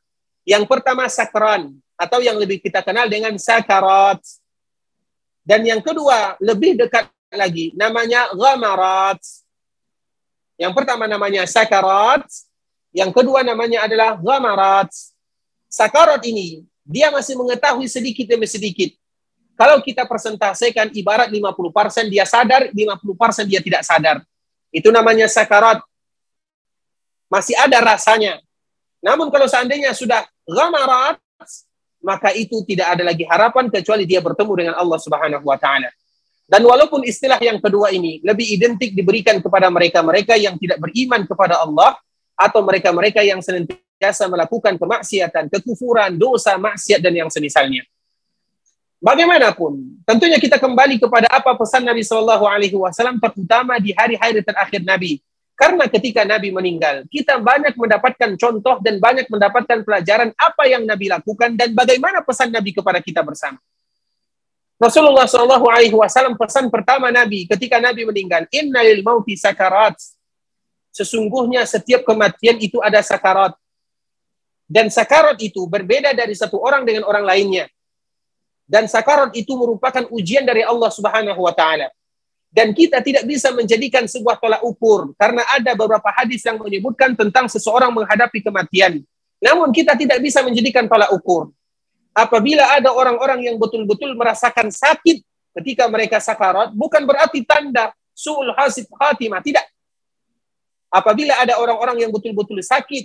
Yang 0.46 0.64
pertama 0.70 1.10
sakran, 1.10 1.74
atau 1.98 2.20
yang 2.20 2.36
lebih 2.38 2.62
kita 2.62 2.84
kenal 2.84 3.08
dengan 3.08 3.34
sakarat. 3.40 4.20
Dan 5.42 5.64
yang 5.64 5.80
kedua, 5.82 6.36
lebih 6.38 6.76
dekat 6.78 7.08
lagi, 7.32 7.72
namanya 7.74 8.30
ghamarat. 8.36 9.18
Yang 10.56 10.72
pertama 10.72 11.04
namanya 11.04 11.44
sakarat, 11.44 12.24
yang 12.92 13.12
kedua 13.12 13.44
namanya 13.44 13.84
adalah 13.84 14.16
ghamarat. 14.16 14.88
Sakarat 15.68 16.24
ini, 16.24 16.64
dia 16.80 17.12
masih 17.12 17.36
mengetahui 17.36 17.86
sedikit 17.88 18.24
demi 18.24 18.48
sedikit 18.48 18.96
kalau 19.56 19.80
kita 19.80 20.04
persentasekan 20.04 20.92
ibarat 20.92 21.32
50% 21.32 22.12
dia 22.12 22.28
sadar, 22.28 22.68
50% 22.76 23.48
dia 23.48 23.64
tidak 23.64 23.82
sadar. 23.88 24.20
Itu 24.68 24.92
namanya 24.92 25.24
sakarat. 25.32 25.80
Masih 27.32 27.56
ada 27.56 27.80
rasanya. 27.80 28.36
Namun 29.00 29.32
kalau 29.32 29.48
seandainya 29.48 29.96
sudah 29.96 30.28
ghamarat, 30.44 31.16
maka 32.04 32.36
itu 32.36 32.60
tidak 32.68 33.00
ada 33.00 33.02
lagi 33.08 33.24
harapan 33.24 33.72
kecuali 33.72 34.04
dia 34.04 34.20
bertemu 34.20 34.52
dengan 34.52 34.74
Allah 34.76 35.00
Subhanahu 35.00 35.48
wa 35.48 35.56
taala. 35.56 35.88
Dan 36.46 36.62
walaupun 36.62 37.02
istilah 37.02 37.42
yang 37.42 37.58
kedua 37.58 37.90
ini 37.90 38.22
lebih 38.22 38.46
identik 38.46 38.94
diberikan 38.94 39.42
kepada 39.42 39.66
mereka-mereka 39.66 40.38
yang 40.38 40.54
tidak 40.62 40.78
beriman 40.78 41.26
kepada 41.26 41.58
Allah 41.58 41.98
atau 42.38 42.62
mereka-mereka 42.62 43.26
yang 43.26 43.42
senantiasa 43.42 44.30
melakukan 44.30 44.78
kemaksiatan, 44.78 45.50
kekufuran, 45.50 46.14
dosa, 46.14 46.54
maksiat 46.54 47.02
dan 47.02 47.18
yang 47.18 47.30
semisalnya. 47.34 47.82
Bagaimanapun, 49.02 50.02
tentunya 50.06 50.38
kita 50.38 50.56
kembali 50.56 51.02
kepada 51.02 51.28
apa 51.28 51.52
pesan 51.58 51.84
Nabi 51.84 52.06
Shallallahu 52.06 52.44
Alaihi 52.46 52.78
Wasallam 52.78 53.20
terutama 53.20 53.76
di 53.82 53.92
hari-hari 53.92 54.40
terakhir 54.40 54.86
Nabi. 54.86 55.20
Karena 55.56 55.88
ketika 55.88 56.22
Nabi 56.22 56.52
meninggal, 56.52 57.08
kita 57.08 57.40
banyak 57.40 57.74
mendapatkan 57.80 58.36
contoh 58.36 58.76
dan 58.84 59.00
banyak 59.00 59.24
mendapatkan 59.32 59.82
pelajaran 59.82 60.30
apa 60.36 60.62
yang 60.68 60.84
Nabi 60.84 61.08
lakukan 61.08 61.56
dan 61.56 61.72
bagaimana 61.72 62.20
pesan 62.20 62.52
Nabi 62.52 62.76
kepada 62.76 63.00
kita 63.00 63.24
bersama. 63.24 63.56
Rasulullah 64.76 65.24
Shallallahu 65.24 65.66
Alaihi 65.72 65.96
Wasallam 65.96 66.36
pesan 66.36 66.68
pertama 66.68 67.08
Nabi 67.08 67.48
ketika 67.48 67.80
Nabi 67.80 68.04
meninggal, 68.04 68.44
Inna 68.52 68.84
lil 68.84 69.00
mauti 69.00 69.32
sakarat. 69.36 69.96
Sesungguhnya 70.92 71.64
setiap 71.68 72.04
kematian 72.04 72.56
itu 72.60 72.80
ada 72.80 73.00
sakarat. 73.04 73.56
Dan 74.68 74.88
sakarat 74.92 75.36
itu 75.40 75.64
berbeda 75.68 76.12
dari 76.12 76.32
satu 76.36 76.60
orang 76.60 76.84
dengan 76.84 77.04
orang 77.08 77.24
lainnya 77.24 77.68
dan 78.66 78.90
sakarat 78.90 79.30
itu 79.38 79.54
merupakan 79.54 80.02
ujian 80.10 80.42
dari 80.42 80.66
Allah 80.66 80.90
Subhanahu 80.90 81.38
wa 81.38 81.54
taala. 81.54 81.88
Dan 82.50 82.74
kita 82.74 82.98
tidak 83.02 83.22
bisa 83.26 83.54
menjadikan 83.54 84.10
sebuah 84.10 84.42
tolak 84.42 84.62
ukur 84.66 85.14
karena 85.14 85.46
ada 85.54 85.76
beberapa 85.78 86.10
hadis 86.10 86.42
yang 86.42 86.58
menyebutkan 86.58 87.14
tentang 87.14 87.46
seseorang 87.46 87.94
menghadapi 87.94 88.42
kematian. 88.42 89.06
Namun 89.38 89.70
kita 89.70 89.94
tidak 89.94 90.18
bisa 90.18 90.42
menjadikan 90.42 90.90
tolak 90.90 91.10
ukur. 91.14 91.54
Apabila 92.16 92.64
ada 92.72 92.96
orang-orang 92.96 93.44
yang 93.44 93.60
betul-betul 93.60 94.16
merasakan 94.16 94.72
sakit 94.72 95.20
ketika 95.60 95.84
mereka 95.84 96.16
sakarat, 96.16 96.72
bukan 96.72 97.04
berarti 97.04 97.44
tanda 97.44 97.92
su'ul 98.16 98.56
hasib 98.56 98.88
khatimah, 98.88 99.44
tidak. 99.44 99.68
Apabila 100.88 101.36
ada 101.36 101.60
orang-orang 101.60 102.08
yang 102.08 102.10
betul-betul 102.16 102.56
sakit 102.64 103.04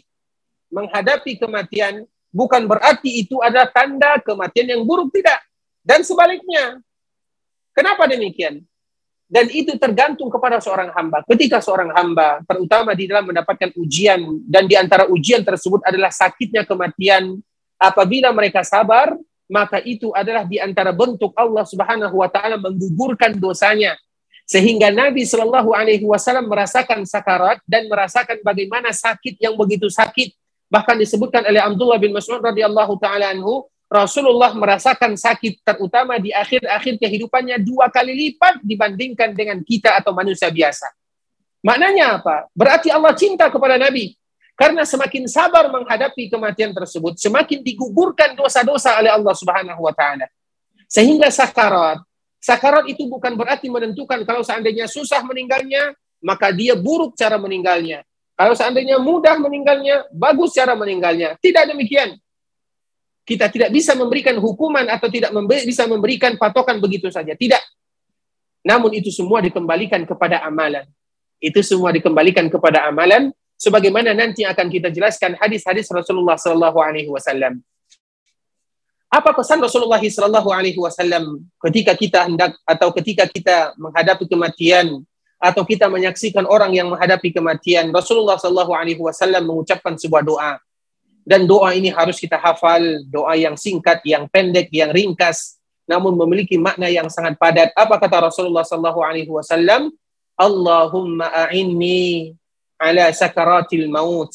menghadapi 0.72 1.36
kematian, 1.36 2.08
bukan 2.32 2.64
berarti 2.64 3.20
itu 3.20 3.44
adalah 3.44 3.68
tanda 3.68 4.16
kematian 4.24 4.80
yang 4.80 4.82
buruk, 4.88 5.12
tidak. 5.12 5.44
Dan 5.84 6.08
sebaliknya. 6.08 6.80
Kenapa 7.76 8.08
demikian? 8.08 8.64
Dan 9.28 9.52
itu 9.52 9.76
tergantung 9.76 10.32
kepada 10.32 10.64
seorang 10.64 10.92
hamba. 10.96 11.24
Ketika 11.28 11.60
seorang 11.60 11.92
hamba, 11.92 12.40
terutama 12.48 12.96
di 12.96 13.12
dalam 13.12 13.28
mendapatkan 13.28 13.76
ujian, 13.76 14.24
dan 14.48 14.72
di 14.72 14.76
antara 14.80 15.08
ujian 15.12 15.44
tersebut 15.44 15.84
adalah 15.84 16.12
sakitnya 16.12 16.64
kematian, 16.64 17.44
apabila 17.82 18.30
mereka 18.30 18.62
sabar, 18.62 19.18
maka 19.50 19.82
itu 19.82 20.14
adalah 20.14 20.46
di 20.46 20.62
antara 20.62 20.94
bentuk 20.94 21.34
Allah 21.34 21.66
Subhanahu 21.66 22.22
wa 22.22 22.30
taala 22.30 22.62
menggugurkan 22.62 23.34
dosanya. 23.36 23.98
Sehingga 24.46 24.94
Nabi 24.94 25.26
Shallallahu 25.26 25.74
alaihi 25.74 26.06
wasallam 26.06 26.46
merasakan 26.46 27.04
sakarat 27.04 27.58
dan 27.66 27.90
merasakan 27.90 28.40
bagaimana 28.46 28.94
sakit 28.94 29.42
yang 29.42 29.58
begitu 29.58 29.90
sakit. 29.90 30.32
Bahkan 30.72 30.96
disebutkan 31.02 31.44
oleh 31.44 31.60
Abdullah 31.60 32.00
bin 32.00 32.16
Mas'ud 32.16 32.40
radhiyallahu 32.40 32.96
taala 33.02 33.36
anhu, 33.36 33.68
Rasulullah 33.92 34.56
merasakan 34.56 35.20
sakit 35.20 35.68
terutama 35.68 36.16
di 36.16 36.32
akhir-akhir 36.32 36.96
kehidupannya 36.96 37.60
dua 37.60 37.92
kali 37.92 38.16
lipat 38.16 38.64
dibandingkan 38.64 39.36
dengan 39.36 39.60
kita 39.68 40.00
atau 40.00 40.16
manusia 40.16 40.48
biasa. 40.48 40.88
Maknanya 41.60 42.24
apa? 42.24 42.48
Berarti 42.56 42.88
Allah 42.88 43.12
cinta 43.20 43.52
kepada 43.52 43.76
Nabi. 43.76 44.16
Karena 44.62 44.86
semakin 44.86 45.26
sabar 45.26 45.74
menghadapi 45.74 46.30
kematian 46.30 46.70
tersebut, 46.70 47.18
semakin 47.18 47.66
digugurkan 47.66 48.38
dosa-dosa 48.38 48.94
oleh 49.02 49.10
Allah 49.10 49.34
Subhanahu 49.34 49.82
wa 49.82 49.90
taala. 49.90 50.30
Sehingga 50.86 51.34
sakarat, 51.34 51.98
sakarat 52.38 52.86
itu 52.86 53.10
bukan 53.10 53.34
berarti 53.34 53.74
menentukan 53.74 54.22
kalau 54.22 54.46
seandainya 54.46 54.86
susah 54.86 55.26
meninggalnya, 55.26 55.98
maka 56.22 56.54
dia 56.54 56.78
buruk 56.78 57.18
cara 57.18 57.42
meninggalnya. 57.42 58.06
Kalau 58.38 58.54
seandainya 58.54 59.02
mudah 59.02 59.42
meninggalnya, 59.42 60.06
bagus 60.14 60.54
cara 60.54 60.78
meninggalnya. 60.78 61.42
Tidak 61.42 61.74
demikian 61.74 62.22
kita 63.22 63.48
tidak 63.48 63.70
bisa 63.72 63.94
memberikan 63.94 64.36
hukuman 64.42 64.84
atau 64.92 65.08
tidak 65.08 65.32
memberi, 65.32 65.64
bisa 65.64 65.86
memberikan 65.86 66.36
patokan 66.36 66.82
begitu 66.82 67.08
saja. 67.08 67.32
Tidak. 67.32 67.64
Namun 68.66 68.94
itu 68.94 69.10
semua 69.14 69.42
dikembalikan 69.42 70.04
kepada 70.06 70.44
amalan. 70.44 70.86
Itu 71.42 71.64
semua 71.66 71.90
dikembalikan 71.90 72.52
kepada 72.52 72.86
amalan 72.86 73.34
sebagaimana 73.62 74.18
nanti 74.18 74.42
akan 74.42 74.74
kita 74.74 74.90
jelaskan 74.90 75.38
hadis-hadis 75.38 75.86
Rasulullah 75.94 76.34
sallallahu 76.34 76.82
alaihi 76.82 77.14
wasallam. 77.14 77.62
Apa 79.12 79.38
pesan 79.38 79.62
Rasulullah 79.62 80.02
sallallahu 80.02 80.50
alaihi 80.50 80.82
wasallam 80.82 81.46
ketika 81.70 81.94
kita 81.94 82.26
hendak 82.26 82.58
atau 82.66 82.90
ketika 82.90 83.30
kita 83.30 83.78
menghadapi 83.78 84.26
kematian 84.26 85.06
atau 85.38 85.62
kita 85.62 85.86
menyaksikan 85.94 86.50
orang 86.50 86.74
yang 86.74 86.90
menghadapi 86.90 87.30
kematian? 87.30 87.94
Rasulullah 87.94 88.42
sallallahu 88.42 88.74
alaihi 88.74 88.98
wasallam 88.98 89.46
mengucapkan 89.46 89.94
sebuah 89.94 90.26
doa. 90.26 90.58
Dan 91.22 91.46
doa 91.46 91.70
ini 91.78 91.94
harus 91.94 92.18
kita 92.18 92.42
hafal, 92.42 92.82
doa 93.06 93.38
yang 93.38 93.54
singkat, 93.54 94.02
yang 94.10 94.26
pendek, 94.26 94.74
yang 94.74 94.90
ringkas, 94.90 95.62
namun 95.86 96.18
memiliki 96.18 96.58
makna 96.58 96.90
yang 96.90 97.14
sangat 97.14 97.38
padat. 97.38 97.70
Apa 97.78 98.02
kata 98.02 98.26
Rasulullah 98.26 98.66
sallallahu 98.66 99.06
alaihi 99.06 99.30
wasallam? 99.30 99.94
Allahumma 100.34 101.30
a'inni 101.30 102.34
ala 102.82 103.14
sakaratil 103.14 103.86
maut. 103.86 104.34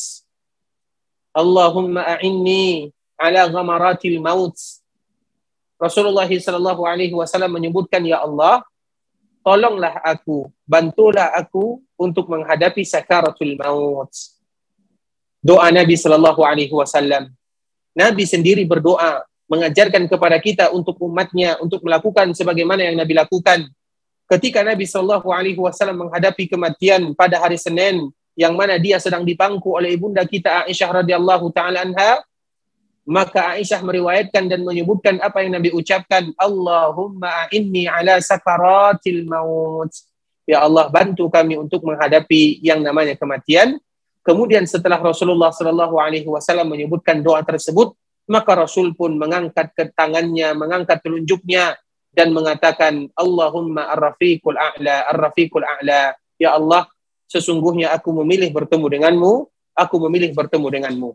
Allahumma 1.35 2.07
a'inni 2.15 2.95
ala 3.19 3.51
ghamaratil 3.51 4.23
maut. 4.23 4.55
Rasulullah 5.83 6.31
sallallahu 6.31 6.87
alaihi 6.87 7.13
wasallam 7.13 7.59
menyebutkan 7.59 8.01
ya 8.07 8.23
Allah, 8.23 8.63
tolonglah 9.43 9.99
aku, 10.07 10.49
bantulah 10.65 11.35
aku 11.35 11.83
untuk 11.99 12.31
menghadapi 12.31 12.87
sakaratul 12.87 13.59
maut 13.59 14.15
doa 15.47 15.71
Nabi 15.71 15.95
Shallallahu 15.95 16.43
Alaihi 16.43 16.75
Wasallam. 16.75 17.31
Nabi 17.95 18.27
sendiri 18.27 18.67
berdoa 18.67 19.23
mengajarkan 19.47 20.11
kepada 20.11 20.43
kita 20.43 20.75
untuk 20.75 20.99
umatnya 20.99 21.55
untuk 21.63 21.87
melakukan 21.87 22.35
sebagaimana 22.35 22.83
yang 22.83 22.99
Nabi 22.99 23.15
lakukan. 23.15 23.71
Ketika 24.27 24.67
Nabi 24.67 24.91
Shallallahu 24.91 25.31
Alaihi 25.31 25.55
Wasallam 25.63 26.11
menghadapi 26.11 26.51
kematian 26.51 27.15
pada 27.15 27.39
hari 27.39 27.55
Senin, 27.55 28.11
yang 28.37 28.53
mana 28.55 28.77
dia 28.77 29.01
sedang 29.01 29.25
dipangku 29.25 29.75
oleh 29.75 29.97
ibunda 29.97 30.23
kita 30.29 30.69
Aisyah 30.69 31.03
radhiyallahu 31.03 31.51
taala 31.57 31.83
anha, 31.83 32.21
maka 33.09 33.57
Aisyah 33.57 33.81
meriwayatkan 33.81 34.47
dan 34.47 34.61
menyebutkan 34.63 35.19
apa 35.25 35.41
yang 35.43 35.57
Nabi 35.57 35.73
ucapkan, 35.73 36.31
Allahumma 36.37 37.49
inni 37.51 37.89
ala 37.89 38.21
sakaratil 38.21 39.25
maut. 39.25 39.91
Ya 40.47 40.63
Allah 40.63 40.87
bantu 40.93 41.27
kami 41.27 41.59
untuk 41.59 41.83
menghadapi 41.83 42.63
yang 42.63 42.79
namanya 42.79 43.19
kematian 43.19 43.83
Kemudian 44.27 44.67
setelah 44.67 44.99
Rasulullah 44.99 45.55
Shallallahu 45.55 46.03
Alaihi 46.03 46.27
Wasallam 46.27 46.75
menyebutkan 46.75 47.23
doa 47.23 47.47
tersebut, 47.47 47.95
maka 48.27 48.59
Rasul 48.59 48.91
pun 48.99 49.15
mengangkat 49.15 49.71
ke 49.71 49.95
tangannya, 49.95 50.51
mengangkat 50.51 50.99
telunjuknya 50.99 51.79
dan 52.11 52.35
mengatakan, 52.35 53.07
Allahumma 53.15 53.87
ar-rafiqul 53.95 54.59
a'la, 54.59 55.07
ar-rafiqul 55.15 55.63
a'la. 55.63 56.19
Ya 56.43 56.59
Allah, 56.59 56.91
sesungguhnya 57.27 57.95
aku 57.95 58.11
memilih 58.23 58.51
bertemu 58.55 58.87
denganmu, 58.87 59.33
aku 59.75 59.97
memilih 60.09 60.33
bertemu 60.33 60.67
denganmu. 60.67 61.11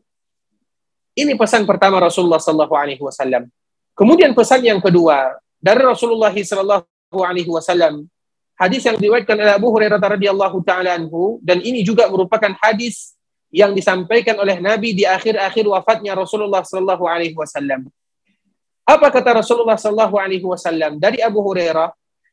Ini 1.11 1.35
pesan 1.35 1.67
pertama 1.67 1.99
Rasulullah 1.99 2.39
Shallallahu 2.39 2.75
Alaihi 2.75 3.03
Wasallam. 3.03 3.51
Kemudian 3.91 4.31
pesan 4.31 4.63
yang 4.63 4.79
kedua 4.79 5.35
dari 5.59 5.83
Rasulullah 5.83 6.31
Shallallahu 6.31 7.19
Alaihi 7.19 7.51
Wasallam 7.51 8.07
hadis 8.61 8.85
yang 8.85 8.95
diriwayatkan 8.95 9.35
oleh 9.35 9.53
Abu 9.57 9.73
Hurairah 9.73 9.97
radhiyallahu 9.97 10.61
taala 10.61 10.93
anhu 10.93 11.41
dan 11.41 11.59
ini 11.65 11.81
juga 11.81 12.05
merupakan 12.07 12.53
hadis 12.61 13.17
yang 13.51 13.75
disampaikan 13.75 14.39
oleh 14.39 14.61
Nabi 14.63 14.95
di 14.95 15.03
akhir-akhir 15.03 15.65
wafatnya 15.67 16.15
Rasulullah 16.15 16.63
sallallahu 16.63 17.03
alaihi 17.03 17.35
wasallam. 17.35 17.91
Apa 18.87 19.11
kata 19.11 19.43
Rasulullah 19.43 19.75
sallallahu 19.75 20.15
alaihi 20.15 20.45
wasallam 20.47 21.01
dari 21.01 21.19
Abu 21.19 21.43
Hurairah? 21.43 21.91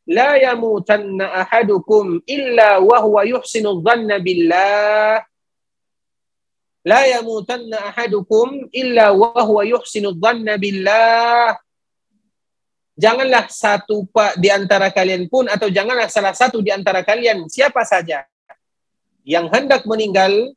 La 0.09 0.41
yamutanna 0.41 1.45
ahadukum 1.45 2.25
illa 2.25 2.81
wa 2.81 2.97
huwa 3.05 3.29
yuhsinu 3.29 3.85
dhanna 3.85 4.17
billah. 4.25 5.21
La 6.89 7.01
yamutanna 7.05 7.93
ahadukum 7.93 8.73
illa 8.73 9.13
wa 9.13 9.37
huwa 9.45 9.69
yuhsinu 9.69 10.17
janganlah 12.99 13.47
satu 13.47 14.11
pak 14.11 14.43
di 14.43 14.51
antara 14.51 14.91
kalian 14.91 15.31
pun 15.31 15.47
atau 15.47 15.71
janganlah 15.71 16.11
salah 16.11 16.35
satu 16.35 16.59
di 16.59 16.75
antara 16.75 17.07
kalian 17.07 17.47
siapa 17.47 17.87
saja 17.87 18.27
yang 19.23 19.47
hendak 19.55 19.87
meninggal 19.87 20.51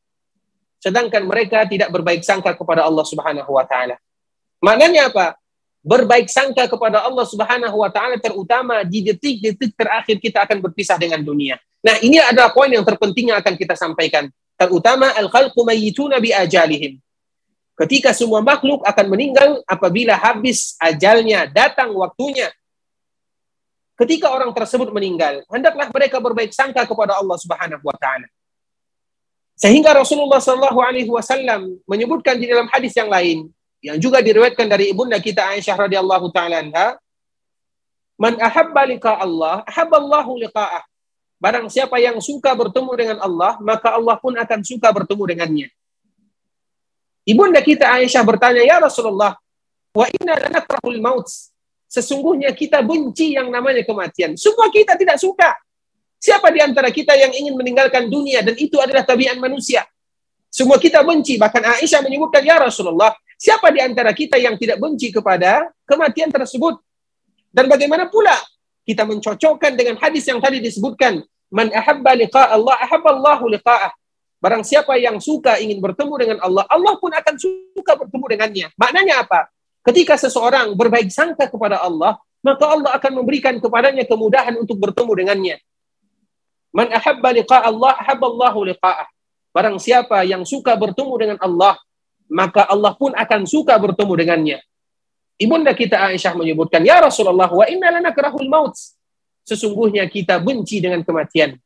sedangkan 0.81 1.21
mereka 1.29 1.69
tidak 1.69 1.93
berbaik 1.93 2.25
sangka 2.25 2.57
kepada 2.57 2.81
Allah 2.81 3.05
Subhanahu 3.05 3.51
wa 3.53 3.61
taala. 3.69 4.01
Maknanya 4.65 5.13
apa? 5.13 5.37
Berbaik 5.81 6.29
sangka 6.29 6.69
kepada 6.69 7.01
Allah 7.01 7.25
Subhanahu 7.25 7.81
wa 7.81 7.89
taala 7.89 8.21
terutama 8.21 8.85
di 8.85 9.01
detik-detik 9.01 9.73
terakhir 9.73 10.21
kita 10.21 10.45
akan 10.45 10.61
berpisah 10.61 10.97
dengan 11.01 11.25
dunia. 11.25 11.57
Nah, 11.81 11.97
ini 12.05 12.21
adalah 12.21 12.53
poin 12.53 12.69
yang 12.69 12.85
terpenting 12.85 13.33
yang 13.33 13.41
akan 13.41 13.57
kita 13.57 13.73
sampaikan. 13.73 14.29
Terutama 14.53 15.09
al-khalqu 15.17 15.57
mayyituna 15.65 16.21
bi 16.21 16.29
ajalihim 16.29 17.01
ketika 17.81 18.13
semua 18.13 18.45
makhluk 18.45 18.85
akan 18.85 19.05
meninggal 19.09 19.49
apabila 19.65 20.13
habis 20.13 20.77
ajalnya, 20.77 21.49
datang 21.49 21.89
waktunya. 21.97 22.53
Ketika 23.97 24.33
orang 24.33 24.49
tersebut 24.53 24.89
meninggal, 24.89 25.45
hendaklah 25.49 25.89
mereka 25.93 26.17
berbaik 26.17 26.53
sangka 26.53 26.85
kepada 26.89 27.17
Allah 27.17 27.37
Subhanahu 27.37 27.85
wa 27.85 27.97
taala. 27.97 28.29
Sehingga 29.57 29.93
Rasulullah 29.93 30.41
Shallallahu 30.41 30.79
alaihi 30.81 31.09
wasallam 31.09 31.77
menyebutkan 31.85 32.41
di 32.41 32.49
dalam 32.49 32.65
hadis 32.73 32.97
yang 32.97 33.13
lain 33.13 33.53
yang 33.81 33.97
juga 33.97 34.21
diriwayatkan 34.21 34.69
dari 34.69 34.93
ibunda 34.93 35.17
kita 35.17 35.57
Aisyah 35.57 35.75
radhiyallahu 35.89 36.29
taala 36.29 36.61
anha, 36.61 36.87
"Man 38.15 38.37
ahabba 38.37 38.85
liqa 38.85 39.17
Allah, 39.17 39.65
ahabba 39.65 39.97
Allahu 39.97 40.37
liqa'ah." 40.37 40.85
Barang 41.41 41.65
siapa 41.73 41.97
yang 41.97 42.21
suka 42.21 42.53
bertemu 42.53 42.91
dengan 42.93 43.17
Allah, 43.17 43.57
maka 43.57 43.97
Allah 43.97 44.13
pun 44.21 44.37
akan 44.37 44.61
suka 44.61 44.93
bertemu 44.93 45.23
dengannya. 45.33 45.67
Ibunda 47.25 47.57
kita 47.65 47.89
Aisyah 47.89 48.21
bertanya, 48.21 48.61
"Ya 48.61 48.77
Rasulullah, 48.77 49.33
wa 49.97 50.05
inna 50.13 50.37
lanakrahul 50.37 51.01
maut." 51.01 51.25
Sesungguhnya 51.89 52.53
kita 52.53 52.85
benci 52.85 53.35
yang 53.35 53.49
namanya 53.49 53.81
kematian. 53.83 54.37
Semua 54.37 54.69
kita 54.71 54.95
tidak 54.95 55.17
suka. 55.17 55.57
Siapa 56.21 56.53
di 56.53 56.61
antara 56.61 56.93
kita 56.93 57.17
yang 57.17 57.33
ingin 57.33 57.57
meninggalkan 57.57 58.05
dunia 58.07 58.45
dan 58.45 58.53
itu 58.55 58.77
adalah 58.77 59.01
tabiat 59.01 59.41
manusia? 59.41 59.83
Semua 60.47 60.77
kita 60.77 61.01
benci. 61.01 61.41
Bahkan 61.41 61.81
Aisyah 61.81 62.05
menyebutkan, 62.05 62.45
"Ya 62.45 62.61
Rasulullah, 62.61 63.11
siapa 63.41 63.73
di 63.73 63.81
antara 63.81 64.13
kita 64.13 64.37
yang 64.37 64.53
tidak 64.61 64.77
benci 64.77 65.09
kepada 65.09 65.73
kematian 65.89 66.29
tersebut?" 66.29 66.77
Dan 67.49 67.65
bagaimana 67.65 68.05
pula 68.05 68.37
kita 68.85 69.01
mencocokkan 69.09 69.73
dengan 69.73 69.97
hadis 69.97 70.29
yang 70.29 70.37
tadi 70.37 70.61
disebutkan, 70.61 71.25
"Man 71.49 71.73
ahabba 71.73 72.13
liqa 72.13 72.53
Allah, 72.53 72.77
ahabba 72.85 73.09
Allahu 73.17 73.49
liqa'ah." 73.57 73.91
Barang 74.41 74.65
siapa 74.65 74.97
yang 74.97 75.21
suka 75.21 75.61
ingin 75.61 75.77
bertemu 75.77 76.13
dengan 76.17 76.37
Allah, 76.41 76.65
Allah 76.65 76.97
pun 76.97 77.13
akan 77.13 77.35
suka 77.37 77.93
bertemu 77.93 78.25
dengannya. 78.25 78.67
Maknanya 78.73 79.21
apa? 79.21 79.49
Ketika 79.85 80.17
seseorang 80.17 80.73
berbaik 80.73 81.13
sangka 81.13 81.45
kepada 81.45 81.77
Allah, 81.77 82.17
maka 82.41 82.65
Allah 82.65 82.97
akan 82.97 83.21
memberikan 83.21 83.61
kepadanya 83.61 84.01
kemudahan 84.09 84.57
untuk 84.57 84.81
bertemu 84.81 85.11
dengannya. 85.13 85.55
Man 86.73 86.89
ahabba 86.89 87.37
liqa 87.37 87.61
Allah, 87.61 87.93
ahabba 88.01 88.25
Allahu 88.33 88.59
liqa'ah. 88.73 89.07
Barang 89.53 89.77
siapa 89.77 90.25
yang 90.25 90.41
suka 90.41 90.73
bertemu 90.73 91.13
dengan 91.21 91.37
Allah, 91.37 91.77
maka 92.31 92.63
Allah 92.71 92.95
pun 92.95 93.11
akan 93.11 93.43
suka 93.43 93.75
bertemu 93.75 94.13
dengannya. 94.15 94.57
Ibunda 95.35 95.75
kita 95.75 95.99
Aisyah 95.99 96.31
menyebutkan, 96.39 96.79
Ya 96.79 97.03
Rasulullah, 97.03 97.51
wa 97.51 97.67
inna 97.67 97.91
lana 97.91 98.15
kerahul 98.15 98.47
maut. 98.47 98.71
Sesungguhnya 99.43 100.07
kita 100.07 100.39
benci 100.39 100.79
dengan 100.79 101.03
kematian. 101.03 101.59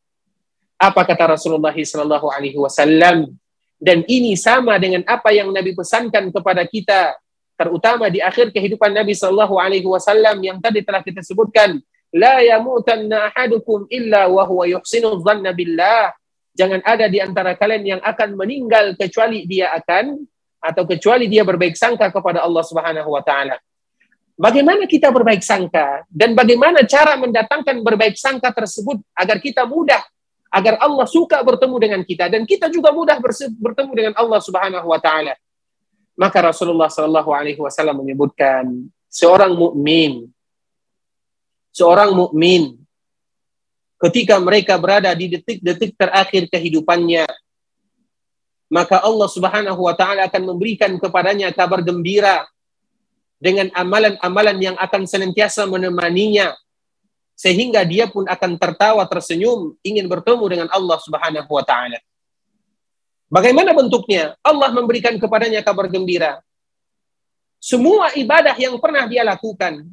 Apa 0.81 1.05
kata 1.05 1.37
Rasulullah 1.37 1.75
Sallallahu 1.75 2.27
Alaihi 2.33 2.57
Wasallam? 2.57 3.29
Dan 3.77 4.01
ini 4.09 4.33
sama 4.39 4.79
dengan 4.81 5.05
apa 5.05 5.29
yang 5.35 5.51
Nabi 5.53 5.75
pesankan 5.75 6.31
kepada 6.33 6.65
kita, 6.65 7.13
terutama 7.59 8.09
di 8.09 8.23
akhir 8.23 8.49
kehidupan 8.55 8.95
Nabi 8.95 9.13
Sallallahu 9.13 9.59
Alaihi 9.59 9.85
Wasallam 9.85 10.41
yang 10.41 10.57
tadi 10.57 10.81
telah 10.81 11.05
kita 11.05 11.21
sebutkan. 11.21 11.77
La 12.15 12.39
yamutanna 12.39 13.27
illa 13.91 14.31
wa 14.31 14.47
huwa 14.47 14.65
yuhsinu 14.71 15.19
dhanna 15.19 15.51
billah. 15.51 16.15
Jangan 16.55 16.79
ada 16.87 17.11
di 17.11 17.19
antara 17.19 17.59
kalian 17.59 17.99
yang 17.99 18.01
akan 18.01 18.39
meninggal 18.39 18.95
kecuali 18.95 19.43
dia 19.43 19.75
akan 19.75 20.23
atau 20.65 20.83
kecuali 20.89 21.29
dia 21.29 21.45
berbaik 21.45 21.77
sangka 21.77 22.09
kepada 22.09 22.41
Allah 22.41 22.63
Subhanahu 22.65 23.09
wa 23.13 23.21
taala. 23.21 23.61
Bagaimana 24.35 24.83
kita 24.83 25.13
berbaik 25.13 25.45
sangka 25.45 26.03
dan 26.11 26.35
bagaimana 26.35 26.83
cara 26.83 27.15
mendatangkan 27.15 27.79
berbaik 27.85 28.19
sangka 28.19 28.51
tersebut 28.51 28.99
agar 29.15 29.39
kita 29.39 29.63
mudah 29.63 30.03
agar 30.51 30.75
Allah 30.83 31.07
suka 31.07 31.39
bertemu 31.39 31.75
dengan 31.79 32.01
kita 32.03 32.27
dan 32.27 32.43
kita 32.43 32.67
juga 32.67 32.91
mudah 32.91 33.15
bertemu 33.61 33.91
dengan 33.95 34.13
Allah 34.19 34.39
Subhanahu 34.43 34.91
wa 34.91 34.99
taala. 34.99 35.37
Maka 36.15 36.51
Rasulullah 36.51 36.91
Shallallahu 36.91 37.31
alaihi 37.31 37.59
wasallam 37.59 38.03
menyebutkan 38.03 38.91
seorang 39.07 39.55
mukmin 39.55 40.27
seorang 41.75 42.15
mukmin 42.15 42.79
ketika 43.99 44.39
mereka 44.39 44.79
berada 44.79 45.11
di 45.11 45.35
detik-detik 45.35 45.99
terakhir 45.99 46.47
kehidupannya 46.47 47.27
maka 48.71 49.01
Allah 49.01 49.29
Subhanahu 49.29 49.77
wa 49.77 49.93
taala 49.93 50.25
akan 50.25 50.55
memberikan 50.55 50.97
kepadanya 50.97 51.53
kabar 51.53 51.85
gembira 51.85 52.45
dengan 53.37 53.69
amalan-amalan 53.77 54.57
yang 54.57 54.75
akan 54.79 55.05
senantiasa 55.05 55.69
menemaninya 55.69 56.55
sehingga 57.35 57.83
dia 57.83 58.07
pun 58.07 58.23
akan 58.25 58.51
tertawa 58.55 59.03
tersenyum 59.05 59.75
ingin 59.83 60.07
bertemu 60.07 60.45
dengan 60.47 60.67
Allah 60.71 60.97
Subhanahu 61.03 61.51
wa 61.51 61.63
taala. 61.67 61.99
Bagaimana 63.27 63.75
bentuknya? 63.75 64.39
Allah 64.39 64.71
memberikan 64.71 65.17
kepadanya 65.19 65.59
kabar 65.59 65.91
gembira. 65.91 66.39
Semua 67.59 68.13
ibadah 68.15 68.55
yang 68.55 68.77
pernah 68.77 69.03
dia 69.09 69.25
lakukan 69.25 69.83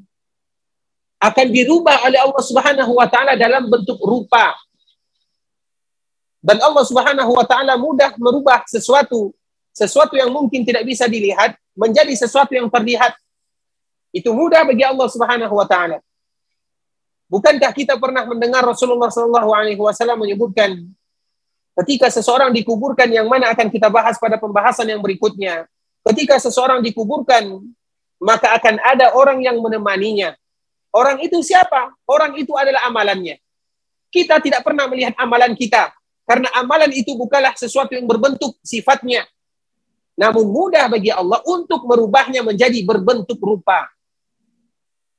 akan 1.23 1.47
dirubah 1.51 2.07
oleh 2.07 2.19
Allah 2.19 2.43
Subhanahu 2.43 2.93
wa 2.99 3.07
taala 3.11 3.35
dalam 3.35 3.67
bentuk 3.67 3.99
rupa. 4.03 4.55
Dan 6.43 6.59
Allah 6.59 6.83
Subhanahu 6.83 7.39
wa 7.39 7.47
taala 7.47 7.79
mudah 7.79 8.19
merubah 8.19 8.67
sesuatu 8.67 9.31
sesuatu 9.73 10.19
yang 10.19 10.29
mungkin 10.29 10.67
tidak 10.67 10.85
bisa 10.85 11.09
dilihat 11.09 11.57
menjadi 11.73 12.13
sesuatu 12.13 12.53
yang 12.53 12.69
terlihat. 12.69 13.17
Itu 14.13 14.37
mudah 14.37 14.67
bagi 14.69 14.85
Allah 14.85 15.09
Subhanahu 15.09 15.55
wa 15.57 15.65
taala. 15.65 16.03
Bukankah 17.33 17.73
kita 17.73 17.97
pernah 17.97 18.29
mendengar 18.29 18.61
Rasulullah 18.61 19.09
Shallallahu 19.09 19.51
alaihi 19.57 19.81
wasallam 19.81 20.21
menyebutkan 20.21 20.77
ketika 21.81 22.13
seseorang 22.13 22.53
dikuburkan 22.53 23.09
yang 23.09 23.25
mana 23.25 23.49
akan 23.57 23.73
kita 23.73 23.89
bahas 23.89 24.21
pada 24.21 24.37
pembahasan 24.37 24.85
yang 24.85 25.01
berikutnya. 25.01 25.65
Ketika 26.05 26.37
seseorang 26.37 26.85
dikuburkan, 26.85 27.63
maka 28.21 28.59
akan 28.59 28.77
ada 28.85 29.15
orang 29.15 29.41
yang 29.41 29.57
menemaninya. 29.63 30.35
Orang 30.93 31.23
itu 31.25 31.41
siapa? 31.41 31.95
Orang 32.05 32.37
itu 32.37 32.53
adalah 32.59 32.85
amalannya. 32.91 33.41
Kita 34.13 34.43
tidak 34.45 34.61
pernah 34.61 34.85
melihat 34.91 35.17
amalan 35.17 35.57
kita 35.57 35.89
karena 36.33 36.49
amalan 36.57 36.89
itu 36.97 37.13
bukanlah 37.13 37.53
sesuatu 37.53 37.93
yang 37.93 38.09
berbentuk 38.09 38.57
sifatnya. 38.65 39.29
Namun 40.17 40.49
mudah 40.49 40.89
bagi 40.89 41.13
Allah 41.13 41.45
untuk 41.45 41.85
merubahnya 41.85 42.41
menjadi 42.41 42.81
berbentuk 42.89 43.37
rupa. 43.37 43.93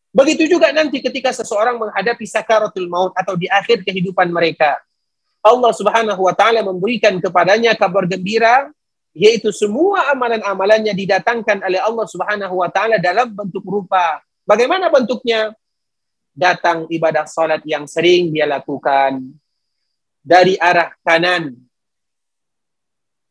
Begitu 0.09 0.49
juga 0.49 0.73
nanti 0.73 1.05
ketika 1.05 1.29
seseorang 1.29 1.77
menghadapi 1.77 2.25
sakaratul 2.25 2.89
maut 2.89 3.13
atau 3.13 3.37
di 3.37 3.45
akhir 3.45 3.85
kehidupan 3.85 4.33
mereka. 4.33 4.81
Allah 5.45 5.69
Subhanahu 5.69 6.17
wa 6.17 6.33
taala 6.33 6.65
memberikan 6.65 7.21
kepadanya 7.21 7.77
kabar 7.77 8.09
gembira 8.09 8.73
yaitu 9.13 9.53
semua 9.53 10.09
amalan-amalannya 10.17 10.97
didatangkan 10.97 11.61
oleh 11.61 11.77
Allah 11.77 12.09
Subhanahu 12.09 12.57
wa 12.57 12.73
taala 12.73 12.97
dalam 12.97 13.29
bentuk 13.29 13.61
rupa. 13.69 14.17
Bagaimana 14.49 14.89
bentuknya? 14.89 15.53
Datang 16.33 16.89
ibadah 16.89 17.29
salat 17.29 17.61
yang 17.69 17.85
sering 17.85 18.33
dia 18.33 18.49
lakukan 18.49 19.42
dari 20.23 20.55
arah 20.57 20.95
kanan 21.03 21.53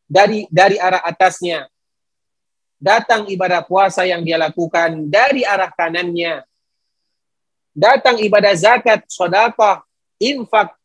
dari 0.07 0.45
dari 0.53 0.77
arah 0.77 1.01
atasnya. 1.03 1.67
Datang 2.83 3.31
ibadah 3.31 3.65
puasa 3.65 4.05
yang 4.05 4.21
dia 4.27 4.37
lakukan 4.37 5.09
dari 5.09 5.47
arah 5.47 5.71
kanannya 5.73 6.45
datang 7.73 8.21
ibadah 8.21 8.53
zakat, 8.55 9.05
sedekah, 9.09 9.83
infak 10.21 10.77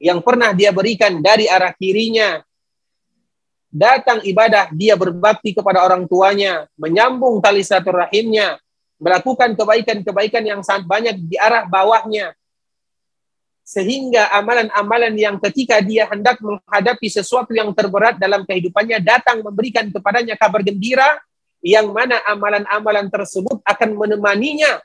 yang 0.00 0.24
pernah 0.24 0.56
dia 0.56 0.72
berikan 0.72 1.20
dari 1.20 1.46
arah 1.46 1.72
kirinya. 1.76 2.40
Datang 3.70 4.18
ibadah 4.26 4.66
dia 4.74 4.98
berbakti 4.98 5.54
kepada 5.54 5.86
orang 5.86 6.08
tuanya, 6.10 6.66
menyambung 6.74 7.38
tali 7.38 7.62
silaturahimnya, 7.62 8.58
melakukan 8.98 9.54
kebaikan-kebaikan 9.54 10.42
yang 10.42 10.60
sangat 10.66 10.90
banyak 10.90 11.14
di 11.22 11.38
arah 11.38 11.70
bawahnya. 11.70 12.34
Sehingga 13.70 14.34
amalan-amalan 14.34 15.14
yang 15.14 15.38
ketika 15.38 15.78
dia 15.78 16.10
hendak 16.10 16.42
menghadapi 16.42 17.06
sesuatu 17.06 17.54
yang 17.54 17.70
terberat 17.70 18.18
dalam 18.18 18.42
kehidupannya 18.42 18.98
datang 18.98 19.46
memberikan 19.46 19.86
kepadanya 19.94 20.34
kabar 20.34 20.66
gembira 20.66 21.22
yang 21.62 21.94
mana 21.94 22.18
amalan-amalan 22.26 23.06
tersebut 23.06 23.62
akan 23.62 23.94
menemaninya 23.94 24.82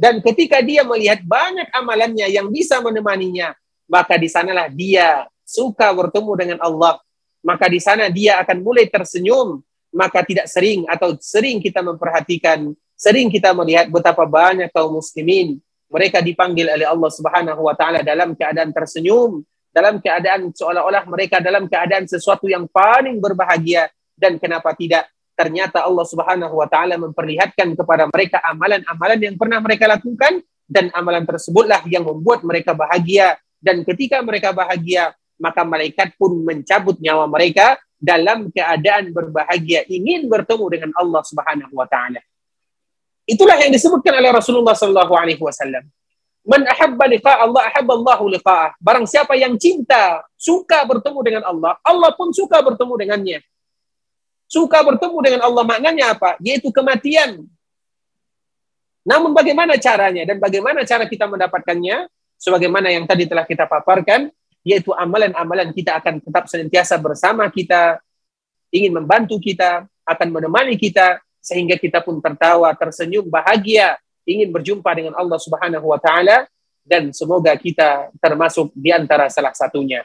dan 0.00 0.22
ketika 0.22 0.62
dia 0.62 0.86
melihat 0.86 1.20
banyak 1.26 1.68
amalannya 1.74 2.30
yang 2.30 2.48
bisa 2.48 2.78
menemaninya, 2.80 3.52
maka 3.84 4.16
di 4.16 4.30
sanalah 4.30 4.70
dia 4.70 5.26
suka 5.42 5.90
bertemu 5.90 6.32
dengan 6.38 6.58
Allah. 6.64 6.96
Maka 7.44 7.68
di 7.68 7.80
sana 7.80 8.08
dia 8.12 8.40
akan 8.40 8.64
mulai 8.64 8.86
tersenyum. 8.88 9.60
Maka 9.90 10.22
tidak 10.22 10.46
sering 10.46 10.86
atau 10.86 11.18
sering 11.18 11.58
kita 11.58 11.82
memperhatikan, 11.82 12.70
sering 12.94 13.26
kita 13.26 13.50
melihat 13.50 13.90
betapa 13.90 14.22
banyak 14.22 14.70
kaum 14.70 15.02
muslimin 15.02 15.58
mereka 15.90 16.22
dipanggil 16.22 16.70
oleh 16.70 16.86
Allah 16.86 17.10
Subhanahu 17.10 17.60
wa 17.66 17.74
taala 17.74 18.06
dalam 18.06 18.38
keadaan 18.38 18.70
tersenyum, 18.70 19.42
dalam 19.74 19.98
keadaan 19.98 20.54
seolah-olah 20.54 21.02
mereka 21.10 21.42
dalam 21.42 21.66
keadaan 21.66 22.06
sesuatu 22.06 22.46
yang 22.46 22.70
paling 22.70 23.18
berbahagia. 23.18 23.90
Dan 24.14 24.38
kenapa 24.38 24.70
tidak? 24.78 25.10
Ternyata 25.34 25.82
Allah 25.82 26.06
Subhanahu 26.06 26.54
wa 26.54 26.68
taala 26.70 26.94
memperlihatkan 27.00 27.74
kepada 27.74 28.06
mereka 28.06 28.38
amalan-amalan 28.46 29.18
yang 29.18 29.34
pernah 29.34 29.58
mereka 29.58 29.90
lakukan 29.90 30.40
dan 30.70 30.94
amalan 30.94 31.26
tersebutlah 31.26 31.82
yang 31.90 32.06
membuat 32.06 32.46
mereka 32.46 32.70
bahagia. 32.70 33.34
Dan 33.58 33.82
ketika 33.82 34.22
mereka 34.22 34.54
bahagia 34.54 35.10
maka 35.40 35.64
malaikat 35.64 36.14
pun 36.20 36.44
mencabut 36.44 37.00
nyawa 37.00 37.24
mereka 37.26 37.80
dalam 37.96 38.52
keadaan 38.52 39.12
berbahagia 39.12 39.88
ingin 39.88 40.28
bertemu 40.28 40.64
dengan 40.68 40.90
Allah 40.96 41.22
Subhanahu 41.24 41.74
wa 41.74 41.88
taala. 41.88 42.20
Itulah 43.30 43.54
yang 43.62 43.70
disebutkan 43.70 44.18
oleh 44.18 44.34
Rasulullah 44.34 44.74
sallallahu 44.74 45.14
alaihi 45.14 45.38
wasallam. 45.38 45.86
Man 46.42 46.66
ahabba 46.66 47.06
liqa 47.06 47.38
Allah 47.38 47.70
ahabba 47.70 47.92
Allahu 47.94 48.24
liqa'ah. 48.34 48.74
Barang 48.82 49.06
siapa 49.06 49.38
yang 49.38 49.54
cinta, 49.54 50.26
suka 50.34 50.82
bertemu 50.82 51.20
dengan 51.22 51.42
Allah, 51.46 51.78
Allah 51.86 52.10
pun 52.18 52.34
suka 52.34 52.58
bertemu 52.58 52.92
dengannya. 53.06 53.38
Suka 54.50 54.82
bertemu 54.82 55.18
dengan 55.22 55.40
Allah 55.46 55.62
maknanya 55.62 56.18
apa? 56.18 56.34
Yaitu 56.42 56.74
kematian. 56.74 57.46
Namun 59.06 59.30
bagaimana 59.30 59.78
caranya 59.78 60.26
dan 60.26 60.42
bagaimana 60.42 60.82
cara 60.82 61.06
kita 61.06 61.30
mendapatkannya? 61.30 62.10
Sebagaimana 62.40 62.90
yang 62.90 63.04
tadi 63.04 63.28
telah 63.28 63.44
kita 63.44 63.68
paparkan, 63.68 64.32
yaitu 64.64 64.90
amalan-amalan 64.96 65.70
kita 65.76 66.00
akan 66.00 66.24
tetap 66.24 66.48
senantiasa 66.48 66.96
bersama 66.96 67.46
kita, 67.52 68.00
ingin 68.72 68.96
membantu 68.96 69.36
kita, 69.36 69.84
akan 70.08 70.28
menemani 70.32 70.80
kita, 70.80 71.20
sehingga 71.40 71.74
kita 71.80 72.04
pun 72.04 72.20
tertawa, 72.20 72.70
tersenyum, 72.76 73.26
bahagia, 73.26 73.96
ingin 74.28 74.52
berjumpa 74.52 74.90
dengan 74.92 75.16
Allah 75.16 75.40
Subhanahu 75.40 75.90
wa 75.90 75.98
taala 75.98 76.46
dan 76.84 77.10
semoga 77.10 77.56
kita 77.56 78.12
termasuk 78.20 78.70
di 78.76 78.92
antara 78.92 79.26
salah 79.32 79.52
satunya. 79.56 80.04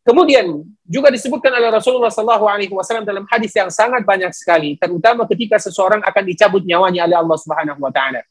Kemudian 0.00 0.64
juga 0.88 1.12
disebutkan 1.12 1.52
oleh 1.52 1.68
Rasulullah 1.68 2.08
Sallallahu 2.08 2.48
Alaihi 2.48 2.72
Wasallam 2.72 3.04
dalam 3.04 3.28
hadis 3.28 3.52
yang 3.52 3.68
sangat 3.68 4.00
banyak 4.00 4.32
sekali, 4.32 4.74
terutama 4.80 5.28
ketika 5.28 5.60
seseorang 5.60 6.00
akan 6.00 6.24
dicabut 6.24 6.64
nyawanya 6.64 7.04
oleh 7.04 7.18
Allah 7.20 7.36
Subhanahu 7.36 7.80
Wa 7.84 7.92
Taala. 7.92 8.24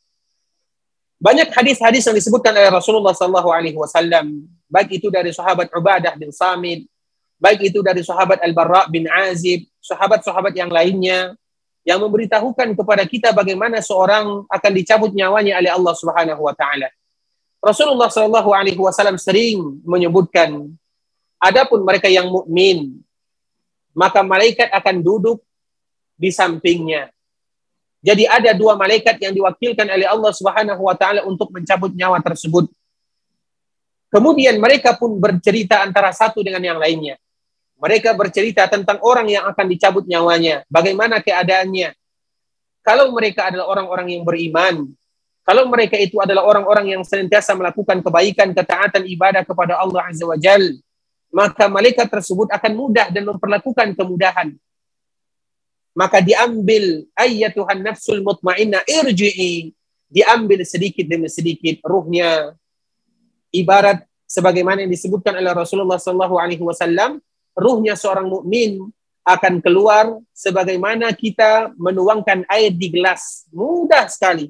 Banyak 1.19 1.51
hadis-hadis 1.51 2.07
yang 2.09 2.15
disebutkan 2.15 2.55
oleh 2.55 2.71
Rasulullah 2.73 3.13
Sallallahu 3.13 3.53
Alaihi 3.53 3.77
Wasallam, 3.77 4.49
baik 4.65 4.97
itu 4.97 5.13
dari 5.13 5.29
sahabat 5.29 5.69
Ubadah 5.69 6.17
bin 6.17 6.33
Samit, 6.33 6.89
baik 7.37 7.69
itu 7.69 7.85
dari 7.85 8.01
sahabat 8.01 8.41
Al 8.41 8.51
Barra 8.55 8.89
bin 8.89 9.05
Azib, 9.05 9.69
sahabat-sahabat 9.77 10.57
yang 10.57 10.73
lainnya, 10.73 11.37
yang 11.89 12.05
memberitahukan 12.05 12.77
kepada 12.77 13.01
kita 13.09 13.33
bagaimana 13.33 13.81
seorang 13.81 14.45
akan 14.45 14.71
dicabut 14.77 15.09
nyawanya 15.09 15.57
oleh 15.57 15.71
Allah 15.73 15.93
Subhanahu 15.97 16.45
Wa 16.45 16.53
Taala. 16.53 16.93
Rasulullah 17.57 18.13
Sallallahu 18.13 18.53
Alaihi 18.53 18.77
Wasallam 18.77 19.17
sering 19.17 19.81
menyebutkan 19.81 20.69
Adapun 21.39 21.87
mereka 21.87 22.11
yang 22.11 22.27
mukmin, 22.27 22.99
maka 23.95 24.19
malaikat 24.19 24.67
akan 24.75 24.99
duduk 24.99 25.39
di 26.19 26.35
sampingnya. 26.35 27.07
Jadi 28.03 28.27
ada 28.27 28.51
dua 28.51 28.75
malaikat 28.75 29.15
yang 29.23 29.31
diwakilkan 29.31 29.87
oleh 29.87 30.03
Allah 30.03 30.35
Subhanahu 30.35 30.83
wa 30.83 30.95
taala 30.99 31.23
untuk 31.23 31.47
mencabut 31.55 31.95
nyawa 31.95 32.19
tersebut. 32.19 32.67
Kemudian 34.11 34.59
mereka 34.59 34.99
pun 34.99 35.15
bercerita 35.15 35.79
antara 35.79 36.11
satu 36.11 36.43
dengan 36.43 36.59
yang 36.59 36.79
lainnya. 36.79 37.15
Mereka 37.79 38.11
bercerita 38.11 38.67
tentang 38.67 38.99
orang 38.99 39.31
yang 39.31 39.47
akan 39.47 39.65
dicabut 39.71 40.03
nyawanya, 40.03 40.67
bagaimana 40.67 41.23
keadaannya. 41.23 41.95
Kalau 42.83 43.11
mereka 43.15 43.47
adalah 43.47 43.71
orang-orang 43.71 44.19
yang 44.19 44.23
beriman, 44.27 44.91
kalau 45.47 45.65
mereka 45.65 45.95
itu 45.95 46.19
adalah 46.19 46.43
orang-orang 46.45 46.93
yang 46.93 47.01
senantiasa 47.07 47.55
melakukan 47.55 48.03
kebaikan, 48.03 48.51
ketaatan 48.51 49.07
ibadah 49.07 49.41
kepada 49.47 49.79
Allah 49.79 50.11
Azza 50.11 50.27
wa 50.27 50.35
Jalla, 50.35 50.75
maka 51.31 51.65
malaikat 51.71 52.05
tersebut 52.05 52.51
akan 52.51 52.71
mudah 52.75 53.07
dan 53.09 53.23
memperlakukan 53.25 53.95
kemudahan. 53.95 54.53
Maka 55.95 56.21
diambil 56.21 57.07
ayyatuhan 57.17 57.81
nafsul 57.81 58.21
mutmainnah 58.21 58.83
irji'i, 58.85 59.73
diambil 60.09 60.61
sedikit 60.67 61.05
demi 61.07 61.31
sedikit 61.31 61.81
ruhnya 61.85 62.53
ibarat 63.49 64.05
sebagaimana 64.29 64.85
yang 64.85 64.93
disebutkan 64.93 65.33
oleh 65.37 65.53
Rasulullah 65.53 65.97
wasallam, 65.97 67.17
ruhnya 67.59 67.99
seorang 67.99 68.31
mukmin 68.31 68.87
akan 69.27 69.61
keluar 69.61 70.17
sebagaimana 70.33 71.11
kita 71.13 71.75
menuangkan 71.77 72.47
air 72.49 72.73
di 72.73 72.89
gelas. 72.89 73.45
Mudah 73.53 74.09
sekali. 74.09 74.49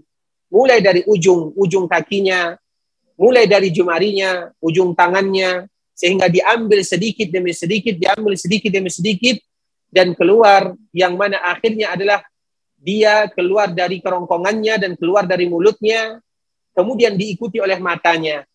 Mulai 0.49 0.81
dari 0.81 1.01
ujung 1.05 1.53
ujung 1.53 1.85
kakinya, 1.85 2.57
mulai 3.19 3.45
dari 3.45 3.69
jemarinya, 3.69 4.49
ujung 4.63 4.97
tangannya, 4.97 5.69
sehingga 5.93 6.25
diambil 6.31 6.81
sedikit 6.81 7.29
demi 7.29 7.53
sedikit, 7.53 7.93
diambil 7.99 8.33
sedikit 8.33 8.71
demi 8.73 8.89
sedikit, 8.89 9.37
dan 9.93 10.17
keluar 10.17 10.73
yang 10.95 11.19
mana 11.19 11.37
akhirnya 11.43 11.93
adalah 11.93 12.25
dia 12.79 13.27
keluar 13.35 13.69
dari 13.69 13.99
kerongkongannya 13.99 14.79
dan 14.79 14.91
keluar 14.95 15.27
dari 15.27 15.45
mulutnya, 15.51 16.17
kemudian 16.71 17.19
diikuti 17.19 17.59
oleh 17.59 17.75
matanya. 17.77 18.47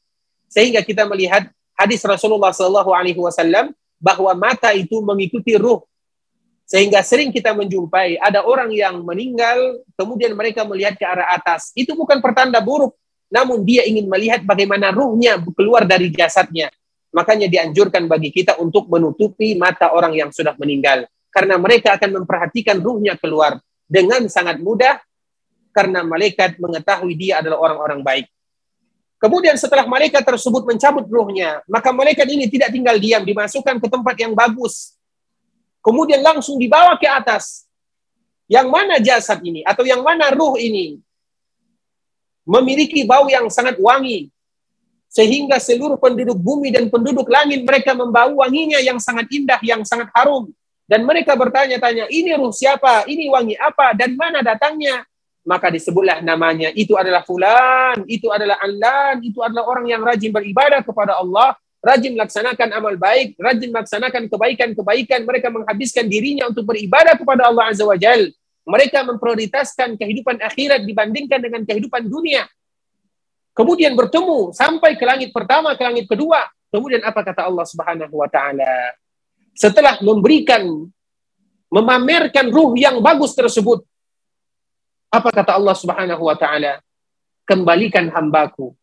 Sehingga 0.49 0.81
kita 0.81 1.05
melihat 1.05 1.47
hadis 1.77 2.01
Rasulullah 2.03 2.51
Shallallahu 2.51 2.91
Alaihi 2.97 3.21
Wasallam 3.21 3.77
bahwa 4.01 4.33
mata 4.37 4.71
itu 4.73 5.01
mengikuti 5.01 5.57
ruh. 5.59 5.83
Sehingga 6.65 7.05
sering 7.05 7.29
kita 7.29 7.53
menjumpai 7.53 8.17
ada 8.17 8.41
orang 8.41 8.73
yang 8.73 9.05
meninggal, 9.05 9.85
kemudian 10.01 10.33
mereka 10.33 10.65
melihat 10.65 10.97
ke 10.97 11.05
arah 11.05 11.37
atas. 11.37 11.71
Itu 11.77 11.93
bukan 11.93 12.25
pertanda 12.25 12.57
buruk, 12.65 12.97
namun 13.29 13.61
dia 13.69 13.85
ingin 13.85 14.09
melihat 14.09 14.41
bagaimana 14.47 14.89
ruhnya 14.89 15.37
keluar 15.53 15.85
dari 15.85 16.09
jasadnya. 16.09 16.73
Makanya 17.15 17.47
dianjurkan 17.47 18.11
bagi 18.11 18.33
kita 18.35 18.59
untuk 18.59 18.89
menutupi 18.91 19.55
mata 19.55 19.93
orang 19.93 20.17
yang 20.17 20.31
sudah 20.33 20.57
meninggal. 20.57 21.07
Karena 21.31 21.61
mereka 21.61 21.95
akan 22.01 22.23
memperhatikan 22.23 22.81
ruhnya 22.81 23.15
keluar 23.21 23.61
dengan 23.85 24.27
sangat 24.27 24.59
mudah 24.59 24.99
karena 25.75 26.07
malaikat 26.07 26.57
mengetahui 26.63 27.15
dia 27.19 27.43
adalah 27.43 27.59
orang-orang 27.59 28.01
baik. 28.07 28.27
Kemudian 29.25 29.57
setelah 29.57 29.89
malaikat 29.89 30.21
tersebut 30.21 30.69
mencabut 30.69 31.09
ruhnya, 31.09 31.65
maka 31.65 31.89
malaikat 31.97 32.29
ini 32.29 32.45
tidak 32.45 32.69
tinggal 32.69 33.01
diam, 33.01 33.25
dimasukkan 33.25 33.81
ke 33.81 33.89
tempat 33.89 34.21
yang 34.21 34.37
bagus. 34.37 35.01
Kemudian 35.81 36.21
langsung 36.21 36.61
dibawa 36.61 36.93
ke 37.01 37.09
atas. 37.09 37.65
Yang 38.45 38.69
mana 38.69 39.01
jasad 39.01 39.41
ini 39.41 39.65
atau 39.65 39.89
yang 39.89 40.05
mana 40.05 40.29
ruh 40.29 40.61
ini 40.61 41.01
memiliki 42.45 43.09
bau 43.09 43.25
yang 43.25 43.49
sangat 43.49 43.81
wangi 43.81 44.29
sehingga 45.09 45.57
seluruh 45.57 45.97
penduduk 45.97 46.37
bumi 46.37 46.69
dan 46.69 46.93
penduduk 46.93 47.25
langit 47.25 47.65
mereka 47.65 47.97
membau 47.97 48.45
wanginya 48.45 48.77
yang 48.85 49.01
sangat 49.01 49.25
indah, 49.33 49.57
yang 49.65 49.81
sangat 49.89 50.13
harum. 50.13 50.53
Dan 50.85 51.09
mereka 51.09 51.33
bertanya-tanya, 51.33 52.13
ini 52.13 52.37
ruh 52.37 52.53
siapa? 52.53 53.09
Ini 53.09 53.33
wangi 53.33 53.57
apa? 53.57 53.97
Dan 53.97 54.21
mana 54.21 54.45
datangnya? 54.45 55.01
Maka 55.45 55.69
disebutlah 55.69 56.25
namanya 56.25 56.73
itu 56.73 56.97
adalah 56.97 57.21
fulan, 57.21 58.01
itu 58.09 58.33
adalah 58.33 58.57
alan, 58.65 59.21
itu 59.21 59.45
adalah 59.45 59.69
orang 59.69 59.87
yang 59.93 60.01
rajin 60.01 60.33
beribadah 60.33 60.81
kepada 60.81 61.21
Allah, 61.21 61.53
rajin 61.85 62.17
melaksanakan 62.17 62.69
amal 62.73 62.97
baik, 62.97 63.37
rajin 63.37 63.69
melaksanakan 63.69 64.33
kebaikan-kebaikan, 64.33 65.21
mereka 65.29 65.53
menghabiskan 65.53 66.09
dirinya 66.09 66.49
untuk 66.49 66.65
beribadah 66.65 67.13
kepada 67.21 67.53
Allah 67.53 67.69
Azza 67.69 67.85
wa 67.85 67.95
Jal. 67.95 68.33
Mereka 68.65 69.05
memprioritaskan 69.05 70.01
kehidupan 70.01 70.41
akhirat 70.41 70.89
dibandingkan 70.89 71.37
dengan 71.37 71.69
kehidupan 71.69 72.09
dunia. 72.09 72.49
Kemudian 73.53 73.93
bertemu 73.93 74.57
sampai 74.57 74.97
ke 74.97 75.05
langit 75.05 75.31
pertama, 75.31 75.77
ke 75.77 75.85
langit 75.85 76.09
kedua. 76.09 76.49
Kemudian 76.73 77.05
apa 77.05 77.21
kata 77.21 77.45
Allah 77.45 77.69
Subhanahu 77.69 78.17
wa 78.17 78.27
taala? 78.27 78.97
Setelah 79.55 80.01
memberikan 80.01 80.89
memamerkan 81.69 82.49
ruh 82.51 82.75
yang 82.75 82.99
bagus 83.05 83.37
tersebut, 83.37 83.85
apa 85.15 85.31
kata 85.31 85.55
Allah 85.55 85.77
Subhanahu 85.79 86.23
wa 86.27 86.35
taala? 86.35 86.83
Kembalikan 87.47 88.11
hambaku. 88.11 88.75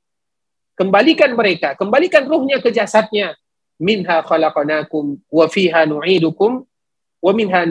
Kembalikan 0.79 1.35
mereka, 1.35 1.75
kembalikan 1.75 2.23
ruhnya 2.23 2.63
ke 2.63 2.71
jasadnya. 2.71 3.35
Minha 3.81 4.21
khalaqanakum 4.23 5.19
wa 5.27 5.45
fiha 5.49 5.89
nu'idukum 5.89 6.63
wa 7.21 7.31
minha 7.33 7.65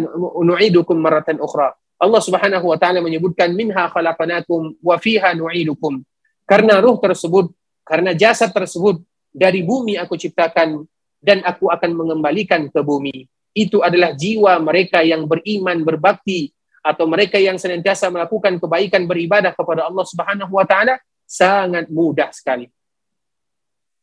nu'idukum 0.45 0.99
maratan 0.99 1.41
ukhra. 1.41 1.73
Allah 1.97 2.21
Subhanahu 2.21 2.67
wa 2.69 2.77
taala 2.77 3.01
menyebutkan 3.01 3.55
minha 3.55 3.89
khalaqanakum 3.89 4.77
wa 4.83 4.97
fiha 5.01 5.33
nu'idukum. 5.33 6.03
Karena 6.45 6.83
ruh 6.83 6.99
tersebut, 6.99 7.55
karena 7.87 8.11
jasad 8.13 8.51
tersebut 8.51 9.01
dari 9.31 9.63
bumi 9.63 9.95
aku 9.97 10.19
ciptakan 10.19 10.83
dan 11.23 11.47
aku 11.47 11.71
akan 11.71 11.95
mengembalikan 11.95 12.67
ke 12.67 12.81
bumi. 12.83 13.31
Itu 13.55 13.83
adalah 13.83 14.15
jiwa 14.15 14.59
mereka 14.59 15.03
yang 15.03 15.27
beriman, 15.31 15.83
berbakti, 15.87 16.51
atau 16.81 17.05
mereka 17.05 17.37
yang 17.37 17.61
senantiasa 17.61 18.09
melakukan 18.09 18.57
kebaikan 18.57 19.05
beribadah 19.05 19.53
kepada 19.53 19.89
Allah 19.89 20.05
Subhanahu 20.05 20.53
wa 20.53 20.65
taala 20.65 20.97
sangat 21.29 21.87
mudah 21.93 22.33
sekali. 22.33 22.67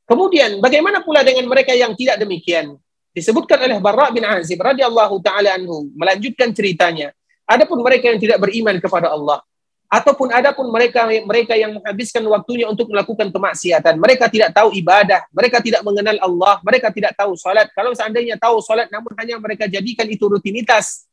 Kemudian 0.07 0.63
bagaimana 0.63 1.03
pula 1.03 1.25
dengan 1.25 1.43
mereka 1.51 1.75
yang 1.75 1.91
tidak 1.97 2.21
demikian? 2.21 2.79
Disebutkan 3.11 3.59
oleh 3.59 3.81
Barra 3.81 4.13
bin 4.13 4.23
Azib 4.23 4.61
radhiyallahu 4.61 5.19
taala 5.25 5.57
anhu 5.57 5.89
melanjutkan 5.97 6.53
ceritanya. 6.53 7.11
Adapun 7.49 7.81
mereka 7.81 8.11
yang 8.13 8.19
tidak 8.21 8.39
beriman 8.39 8.77
kepada 8.77 9.11
Allah 9.11 9.41
ataupun 9.87 10.35
adapun 10.35 10.67
mereka 10.67 11.07
mereka 11.07 11.55
yang 11.55 11.79
menghabiskan 11.79 12.19
waktunya 12.27 12.67
untuk 12.67 12.91
melakukan 12.91 13.31
kemaksiatan, 13.31 13.95
mereka 13.95 14.27
tidak 14.27 14.51
tahu 14.51 14.75
ibadah, 14.75 15.23
mereka 15.31 15.63
tidak 15.63 15.81
mengenal 15.81 16.19
Allah, 16.19 16.59
mereka 16.59 16.91
tidak 16.91 17.15
tahu 17.15 17.39
salat. 17.39 17.71
Kalau 17.71 17.95
seandainya 17.95 18.35
tahu 18.35 18.59
salat 18.59 18.91
namun 18.91 19.15
hanya 19.15 19.39
mereka 19.39 19.65
jadikan 19.65 20.05
itu 20.11 20.27
rutinitas, 20.27 21.06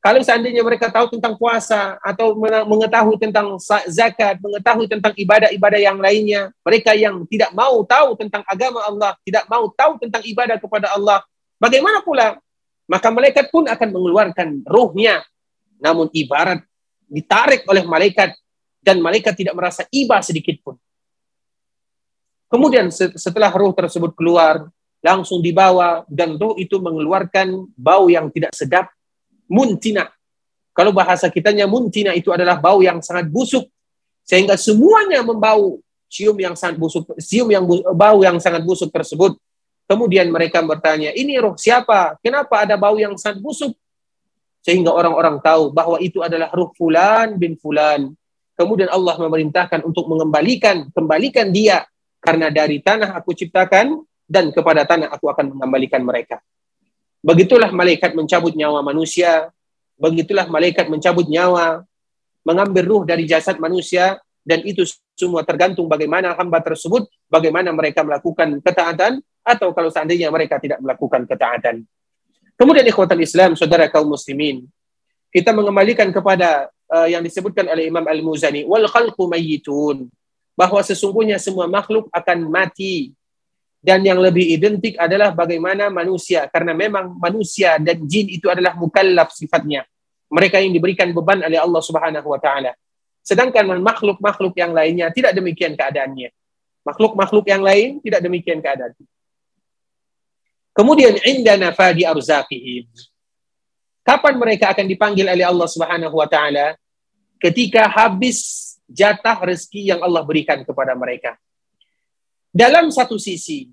kalau 0.00 0.24
seandainya 0.24 0.64
mereka 0.64 0.88
tahu 0.88 1.12
tentang 1.12 1.36
puasa 1.36 2.00
atau 2.00 2.32
mengetahui 2.64 3.20
tentang 3.20 3.60
zakat, 3.84 4.40
mengetahui 4.40 4.88
tentang 4.88 5.12
ibadah-ibadah 5.12 5.76
yang 5.76 6.00
lainnya, 6.00 6.48
mereka 6.64 6.96
yang 6.96 7.20
tidak 7.28 7.52
mau 7.52 7.84
tahu 7.84 8.16
tentang 8.16 8.40
agama 8.48 8.80
Allah, 8.80 9.12
tidak 9.28 9.44
mau 9.44 9.68
tahu 9.68 10.00
tentang 10.00 10.24
ibadah 10.24 10.56
kepada 10.56 10.96
Allah, 10.96 11.20
bagaimana 11.60 12.00
pula? 12.00 12.40
Maka 12.88 13.12
malaikat 13.12 13.52
pun 13.52 13.68
akan 13.68 13.88
mengeluarkan 13.92 14.48
ruhnya. 14.64 15.20
Namun 15.84 16.08
ibarat 16.16 16.64
ditarik 17.04 17.68
oleh 17.68 17.84
malaikat 17.84 18.32
dan 18.80 19.04
malaikat 19.04 19.36
tidak 19.36 19.52
merasa 19.52 19.84
iba 19.92 20.16
sedikit 20.24 20.56
pun. 20.64 20.80
Kemudian 22.48 22.88
setelah 22.90 23.52
ruh 23.52 23.76
tersebut 23.76 24.16
keluar, 24.16 24.64
langsung 25.04 25.44
dibawa 25.44 26.08
dan 26.08 26.40
ruh 26.40 26.56
itu 26.56 26.80
mengeluarkan 26.80 27.68
bau 27.76 28.08
yang 28.08 28.32
tidak 28.32 28.56
sedap 28.56 28.88
muntina. 29.50 30.06
Kalau 30.70 30.94
bahasa 30.94 31.26
kitanya 31.26 31.66
muntina 31.66 32.14
itu 32.14 32.30
adalah 32.30 32.56
bau 32.62 32.80
yang 32.80 33.02
sangat 33.02 33.26
busuk 33.26 33.66
sehingga 34.22 34.54
semuanya 34.54 35.26
membau 35.26 35.82
cium 36.10 36.38
yang 36.38 36.54
sangat 36.54 36.78
busuk, 36.78 37.06
cium 37.18 37.50
yang 37.50 37.66
bu, 37.66 37.82
bau 37.94 38.22
yang 38.22 38.38
sangat 38.38 38.62
busuk 38.62 38.90
tersebut. 38.94 39.34
Kemudian 39.90 40.30
mereka 40.30 40.62
bertanya, 40.62 41.10
ini 41.14 41.34
roh 41.38 41.58
siapa? 41.58 42.14
Kenapa 42.22 42.62
ada 42.62 42.78
bau 42.78 42.94
yang 42.94 43.18
sangat 43.18 43.42
busuk? 43.42 43.74
Sehingga 44.62 44.94
orang-orang 44.94 45.42
tahu 45.42 45.74
bahwa 45.74 45.98
itu 45.98 46.22
adalah 46.22 46.54
roh 46.54 46.70
fulan 46.78 47.34
bin 47.34 47.58
fulan. 47.58 48.14
Kemudian 48.54 48.92
Allah 48.92 49.16
memerintahkan 49.18 49.82
untuk 49.82 50.06
mengembalikan, 50.06 50.86
kembalikan 50.94 51.50
dia. 51.50 51.82
Karena 52.20 52.52
dari 52.52 52.78
tanah 52.84 53.16
aku 53.16 53.32
ciptakan 53.32 53.98
dan 54.28 54.52
kepada 54.52 54.84
tanah 54.84 55.10
aku 55.10 55.26
akan 55.26 55.56
mengembalikan 55.56 56.04
mereka. 56.04 56.38
Begitulah 57.20 57.68
malaikat 57.68 58.16
mencabut 58.16 58.56
nyawa 58.56 58.80
manusia, 58.80 59.52
begitulah 60.00 60.48
malaikat 60.48 60.88
mencabut 60.88 61.28
nyawa, 61.28 61.84
mengambil 62.44 62.84
ruh 62.88 63.02
dari 63.04 63.28
jasad 63.28 63.60
manusia, 63.60 64.16
dan 64.40 64.64
itu 64.64 64.88
semua 65.12 65.44
tergantung 65.44 65.84
bagaimana 65.84 66.32
hamba 66.32 66.64
tersebut, 66.64 67.04
bagaimana 67.28 67.68
mereka 67.76 68.00
melakukan 68.00 68.64
ketaatan, 68.64 69.20
atau 69.44 69.76
kalau 69.76 69.92
seandainya 69.92 70.32
mereka 70.32 70.56
tidak 70.56 70.80
melakukan 70.80 71.28
ketaatan. 71.28 71.84
Kemudian 72.56 72.88
ikhwatal 72.88 73.20
Islam, 73.20 73.52
saudara 73.52 73.88
kaum 73.92 74.08
muslimin, 74.08 74.64
kita 75.28 75.52
mengembalikan 75.52 76.08
kepada 76.08 76.72
uh, 76.88 77.08
yang 77.08 77.20
disebutkan 77.20 77.68
oleh 77.68 77.92
Imam 77.92 78.04
Al-Muzani, 78.04 78.64
wal 78.64 78.88
khalqu 78.88 79.28
mayyitun, 79.28 80.08
bahwa 80.56 80.80
sesungguhnya 80.80 81.36
semua 81.36 81.68
makhluk 81.68 82.08
akan 82.12 82.48
mati 82.48 83.12
dan 83.80 84.04
yang 84.04 84.20
lebih 84.20 84.44
identik 84.44 85.00
adalah 85.00 85.32
bagaimana 85.32 85.88
manusia. 85.88 86.44
Karena 86.52 86.76
memang 86.76 87.16
manusia 87.16 87.80
dan 87.80 88.04
jin 88.04 88.28
itu 88.28 88.46
adalah 88.52 88.76
mukallaf 88.76 89.32
sifatnya. 89.32 89.88
Mereka 90.30 90.60
yang 90.60 90.72
diberikan 90.76 91.10
beban 91.10 91.40
oleh 91.42 91.58
Allah 91.58 91.82
Subhanahu 91.82 92.28
wa 92.28 92.38
taala. 92.38 92.76
Sedangkan 93.24 93.66
makhluk-makhluk 93.80 94.54
yang 94.56 94.72
lainnya 94.76 95.08
tidak 95.10 95.32
demikian 95.32 95.74
keadaannya. 95.74 96.30
Makhluk-makhluk 96.84 97.44
yang 97.48 97.60
lain 97.64 98.00
tidak 98.04 98.20
demikian 98.24 98.60
keadaannya 98.60 99.08
kemudian 100.80 101.20
indana 101.28 101.76
fadi 101.76 102.08
arzaqihim. 102.08 102.88
Kapan 104.00 104.34
mereka 104.40 104.72
akan 104.72 104.88
dipanggil 104.88 105.28
oleh 105.28 105.44
Allah 105.44 105.68
Subhanahu 105.68 106.16
wa 106.16 106.24
taala? 106.24 106.72
Ketika 107.36 107.84
habis 107.84 108.72
jatah 108.88 109.36
rezeki 109.44 109.92
yang 109.94 110.00
Allah 110.00 110.24
berikan 110.24 110.64
kepada 110.64 110.96
mereka 110.96 111.36
dalam 112.50 112.90
satu 112.90 113.14
sisi, 113.14 113.70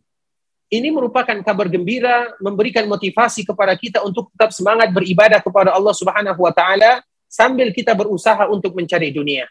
ini 0.68 0.92
merupakan 0.92 1.34
kabar 1.42 1.72
gembira, 1.72 2.34
memberikan 2.44 2.84
motivasi 2.86 3.48
kepada 3.48 3.74
kita 3.74 4.04
untuk 4.04 4.30
tetap 4.36 4.52
semangat 4.52 4.92
beribadah 4.92 5.40
kepada 5.40 5.72
Allah 5.74 5.96
Subhanahu 5.96 6.44
wa 6.44 6.52
taala 6.52 7.02
sambil 7.26 7.72
kita 7.72 7.96
berusaha 7.96 8.46
untuk 8.52 8.76
mencari 8.76 9.10
dunia. 9.16 9.48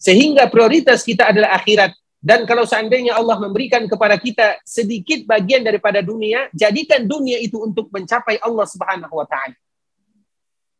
Sehingga 0.00 0.50
prioritas 0.50 1.06
kita 1.06 1.30
adalah 1.30 1.54
akhirat 1.54 1.94
dan 2.20 2.44
kalau 2.44 2.68
seandainya 2.68 3.16
Allah 3.16 3.40
memberikan 3.40 3.88
kepada 3.88 4.20
kita 4.20 4.60
sedikit 4.60 5.24
bagian 5.24 5.64
daripada 5.64 6.04
dunia, 6.04 6.52
jadikan 6.52 7.08
dunia 7.08 7.40
itu 7.40 7.56
untuk 7.56 7.88
mencapai 7.88 8.36
Allah 8.44 8.68
Subhanahu 8.68 9.14
wa 9.16 9.24
taala. 9.24 9.56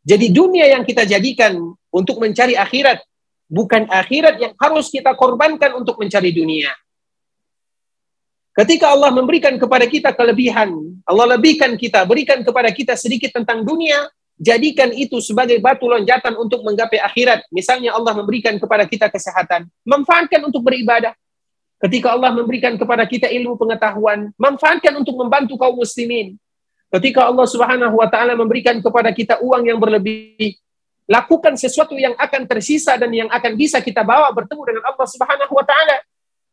Jadi 0.05 0.33
dunia 0.33 0.69
yang 0.69 0.85
kita 0.85 1.07
jadikan 1.07 1.57
untuk 1.89 2.19
mencari 2.19 2.59
akhirat, 2.59 3.01
bukan 3.49 3.89
akhirat 3.89 4.37
yang 4.37 4.53
harus 4.59 4.91
kita 4.91 5.15
korbankan 5.17 5.79
untuk 5.79 5.97
mencari 5.97 6.35
dunia. 6.35 6.75
Ketika 8.61 8.93
Allah 8.93 9.09
memberikan 9.09 9.57
kepada 9.57 9.89
kita 9.89 10.13
kelebihan, 10.13 10.69
Allah 11.09 11.33
lebihkan 11.33 11.81
kita, 11.81 12.05
berikan 12.05 12.45
kepada 12.45 12.69
kita 12.69 12.93
sedikit 12.93 13.33
tentang 13.33 13.65
dunia, 13.65 14.05
jadikan 14.37 14.93
itu 14.93 15.17
sebagai 15.25 15.57
batu 15.65 15.89
loncatan 15.89 16.37
untuk 16.37 16.61
menggapai 16.61 17.01
akhirat. 17.01 17.49
Misalnya 17.49 17.97
Allah 17.97 18.13
memberikan 18.13 18.61
kepada 18.61 18.85
kita 18.85 19.09
kesehatan, 19.09 19.65
manfaatkan 19.81 20.45
untuk 20.45 20.61
beribadah. 20.61 21.17
Ketika 21.81 22.13
Allah 22.13 22.37
memberikan 22.37 22.77
kepada 22.77 23.09
kita 23.09 23.33
ilmu 23.33 23.57
pengetahuan, 23.57 24.29
manfaatkan 24.37 24.93
untuk 24.93 25.17
membantu 25.17 25.57
kaum 25.57 25.81
muslimin. 25.81 26.37
Ketika 26.93 27.33
Allah 27.33 27.49
Subhanahu 27.49 27.97
wa 27.97 28.13
taala 28.13 28.37
memberikan 28.37 28.77
kepada 28.77 29.09
kita 29.17 29.41
uang 29.41 29.73
yang 29.73 29.81
berlebih, 29.81 30.61
lakukan 31.09 31.57
sesuatu 31.57 31.97
yang 31.97 32.13
akan 32.13 32.45
tersisa 32.45 33.01
dan 33.01 33.09
yang 33.09 33.33
akan 33.33 33.57
bisa 33.57 33.81
kita 33.81 34.05
bawa 34.05 34.29
bertemu 34.37 34.63
dengan 34.69 34.85
Allah 34.85 35.07
Subhanahu 35.09 35.53
wa 35.57 35.65
taala. 35.65 36.05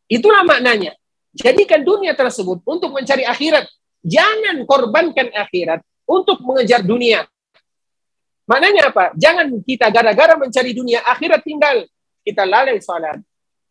Itulah 0.07 0.47
maknanya. 0.47 0.95
Jadikan 1.37 1.85
dunia 1.85 2.17
tersebut 2.17 2.65
untuk 2.65 2.89
mencari 2.97 3.21
akhirat. 3.21 3.69
Jangan 4.01 4.65
korbankan 4.65 5.29
akhirat 5.29 5.85
untuk 6.09 6.41
mengejar 6.41 6.81
dunia. 6.81 7.29
Maknanya 8.47 8.89
apa? 8.89 9.05
Jangan 9.13 9.59
kita 9.61 9.91
gara-gara 9.93 10.33
mencari 10.39 10.71
dunia, 10.73 11.03
akhirat 11.03 11.43
tinggal. 11.43 11.83
Kita 12.23 12.47
lalai 12.47 12.79
salat, 12.81 13.21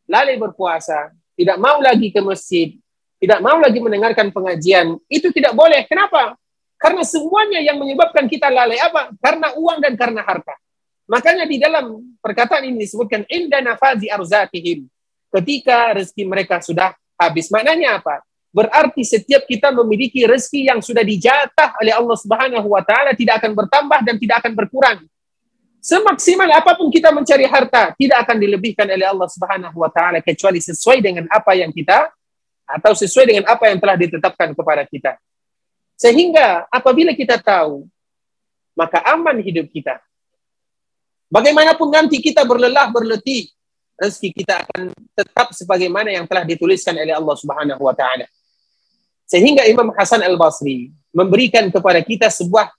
lalai 0.07 0.37
berpuasa, 0.37 1.11
tidak 1.35 1.57
mau 1.61 1.81
lagi 1.81 2.13
ke 2.13 2.21
masjid, 2.23 2.73
tidak 3.17 3.41
mau 3.41 3.57
lagi 3.59 3.81
mendengarkan 3.81 4.31
pengajian. 4.31 5.01
Itu 5.09 5.33
tidak 5.33 5.57
boleh. 5.57 5.85
Kenapa? 5.89 6.37
Karena 6.77 7.03
semuanya 7.03 7.61
yang 7.65 7.81
menyebabkan 7.81 8.29
kita 8.29 8.53
lalai 8.53 8.77
apa? 8.79 9.17
Karena 9.19 9.57
uang 9.57 9.81
dan 9.81 9.97
karena 9.97 10.23
harta. 10.23 10.55
Makanya 11.09 11.49
di 11.49 11.57
dalam 11.57 12.17
perkataan 12.21 12.69
ini 12.69 12.85
disebutkan 12.85 13.25
inda 13.33 13.65
nafazi 13.65 14.13
arzatihim. 14.13 14.85
Ketika 15.33 15.97
rezeki 15.97 16.23
mereka 16.29 16.61
sudah 16.61 16.93
habis. 17.17 17.49
Maknanya 17.51 18.01
apa? 18.01 18.23
Berarti 18.57 19.05
setiap 19.05 19.45
kita 19.45 19.69
memiliki 19.69 20.25
rezeki 20.25 20.73
yang 20.73 20.81
sudah 20.81 21.05
dijatah 21.05 21.77
oleh 21.77 21.93
Allah 21.93 22.17
Subhanahu 22.17 22.73
wa 22.73 22.81
taala 22.81 23.13
tidak 23.13 23.45
akan 23.45 23.53
bertambah 23.53 24.01
dan 24.01 24.17
tidak 24.17 24.37
akan 24.41 24.53
berkurang. 24.57 24.99
Semaksimal 25.85 26.49
apa 26.51 26.73
pun 26.73 26.89
kita 26.89 27.13
mencari 27.13 27.45
harta, 27.45 27.93
tidak 27.95 28.25
akan 28.25 28.37
dilebihkan 28.41 28.89
oleh 28.89 29.07
Allah 29.07 29.29
Subhanahu 29.29 29.77
wa 29.77 29.93
taala 29.93 30.25
kecuali 30.25 30.59
sesuai 30.59 31.05
dengan 31.05 31.29
apa 31.29 31.53
yang 31.53 31.69
kita 31.69 32.09
atau 32.67 32.93
sesuai 32.97 33.27
dengan 33.29 33.45
apa 33.47 33.69
yang 33.69 33.79
telah 33.79 33.97
ditetapkan 34.01 34.57
kepada 34.57 34.83
kita. 34.89 35.21
Sehingga 35.95 36.65
apabila 36.73 37.13
kita 37.13 37.37
tahu, 37.41 37.85
maka 38.77 39.01
aman 39.05 39.41
hidup 39.41 39.69
kita. 39.73 40.01
Bagaimanapun 41.33 41.89
nanti 41.89 42.21
kita 42.21 42.45
berlelah 42.45 42.89
berletih, 42.93 43.53
rezeki 43.97 44.45
kita 44.45 44.65
akan 44.65 44.93
tetap 45.17 45.53
sebagaimana 45.57 46.13
yang 46.13 46.29
telah 46.29 46.45
dituliskan 46.45 46.93
oleh 46.93 47.17
Allah 47.17 47.37
Subhanahu 47.37 47.81
wa 47.81 47.97
taala. 47.97 48.29
Sehingga 49.27 49.67
Imam 49.67 49.91
Hasan 49.97 50.23
Al-Basri 50.23 50.95
memberikan 51.11 51.67
kepada 51.73 51.99
kita 52.05 52.31
sebuah 52.31 52.71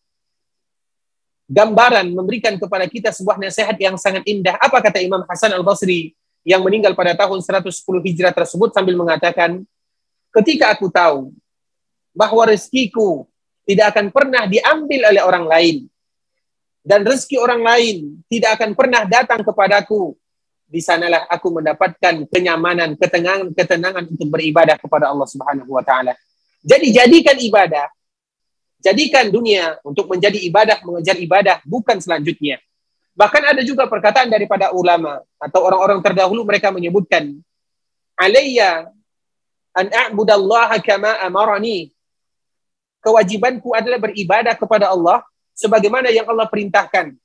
gambaran, 1.49 2.07
memberikan 2.11 2.55
kepada 2.55 2.86
kita 2.88 3.09
sebuah 3.11 3.36
nasihat 3.41 3.76
yang 3.80 3.99
sangat 3.99 4.24
indah. 4.24 4.55
Apa 4.61 4.80
kata 4.80 5.03
Imam 5.03 5.26
Hasan 5.28 5.51
Al-Basri 5.51 6.15
yang 6.47 6.63
meninggal 6.63 6.95
pada 6.95 7.11
tahun 7.18 7.43
110 7.43 7.68
Hijrah 7.84 8.32
tersebut 8.32 8.72
sambil 8.72 8.95
mengatakan, 8.95 9.68
ketika 10.32 10.72
aku 10.72 10.88
tahu 10.88 11.36
bahwa 12.15 12.47
rezekiku 12.47 13.28
tidak 13.68 13.91
akan 13.95 14.07
pernah 14.15 14.47
diambil 14.47 15.11
oleh 15.11 15.22
orang 15.24 15.45
lain, 15.47 15.78
dan 16.88 17.03
rezeki 17.03 17.36
orang 17.36 17.59
lain 17.59 17.95
tidak 18.32 18.55
akan 18.55 18.72
pernah 18.72 19.03
datang 19.03 19.43
kepadaku, 19.43 20.15
di 20.68 20.84
sanalah 20.84 21.24
aku 21.32 21.47
mendapatkan 21.47 22.28
kenyamanan, 22.28 22.99
ketenangan, 22.99 23.55
ketenangan 23.55 24.03
untuk 24.03 24.28
beribadah 24.28 24.76
kepada 24.76 25.07
Allah 25.07 25.24
Subhanahu 25.24 25.72
wa 25.72 25.82
taala. 25.82 26.11
Jadi 26.59 26.91
jadikan 26.91 27.39
ibadah, 27.39 27.88
jadikan 28.84 29.32
dunia 29.32 29.80
untuk 29.88 30.11
menjadi 30.11 30.36
ibadah, 30.43 30.84
mengejar 30.84 31.15
ibadah, 31.15 31.63
bukan 31.63 32.03
selanjutnya. 32.03 32.59
Bahkan 33.18 33.43
ada 33.55 33.61
juga 33.63 33.88
perkataan 33.88 34.30
daripada 34.30 34.76
ulama 34.76 35.24
atau 35.41 35.63
orang-orang 35.63 36.03
terdahulu 36.03 36.43
mereka 36.43 36.70
menyebutkan, 36.70 37.34
Alayya 38.20 38.91
an 39.74 39.88
a'budallaha 39.88 40.78
kama 40.84 41.15
amarani. 41.24 41.95
Kewajibanku 43.01 43.72
adalah 43.72 44.03
beribadah 44.03 44.53
kepada 44.53 44.91
Allah 44.91 45.24
sebagaimana 45.55 46.11
yang 46.11 46.28
Allah 46.28 46.45
perintahkan. 46.45 47.15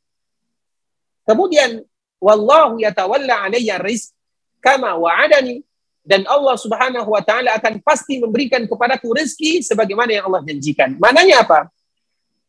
Kemudian, 1.26 1.82
wallahu 2.22 2.78
yatawalla 2.78 3.50
alayya 3.50 3.82
rizq 3.82 4.14
kama 4.62 4.94
wa'adani 4.94 5.66
dan 6.06 6.22
Allah 6.30 6.54
Subhanahu 6.54 7.10
wa 7.10 7.22
taala 7.22 7.58
akan 7.58 7.82
pasti 7.82 8.22
memberikan 8.22 8.62
kepadaku 8.66 9.10
rezeki 9.14 9.62
sebagaimana 9.62 10.10
yang 10.18 10.24
Allah 10.30 10.42
janjikan. 10.46 10.98
Maknanya 10.98 11.46
apa? 11.46 11.70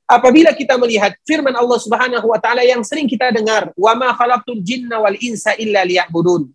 Apabila 0.09 0.53
kita 0.53 0.77
melihat 0.77 1.17
firman 1.25 1.53
Allah 1.53 1.79
Subhanahu 1.81 2.29
wa 2.29 2.37
taala 2.41 2.65
yang 2.65 2.81
sering 2.85 3.09
kita 3.09 3.29
dengar, 3.33 3.73
"Wa 3.73 3.97
ma 3.97 4.13
khalaqtul 4.13 4.61
jinna 4.61 5.01
wal 5.01 5.17
insa 5.17 5.57
illa 5.57 5.85
liya'budun." 5.85 6.49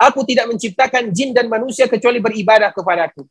Aku 0.00 0.24
tidak 0.24 0.48
menciptakan 0.48 1.12
jin 1.12 1.36
dan 1.36 1.44
manusia 1.44 1.84
kecuali 1.84 2.24
beribadah 2.24 2.72
kepadaku. 2.72 3.28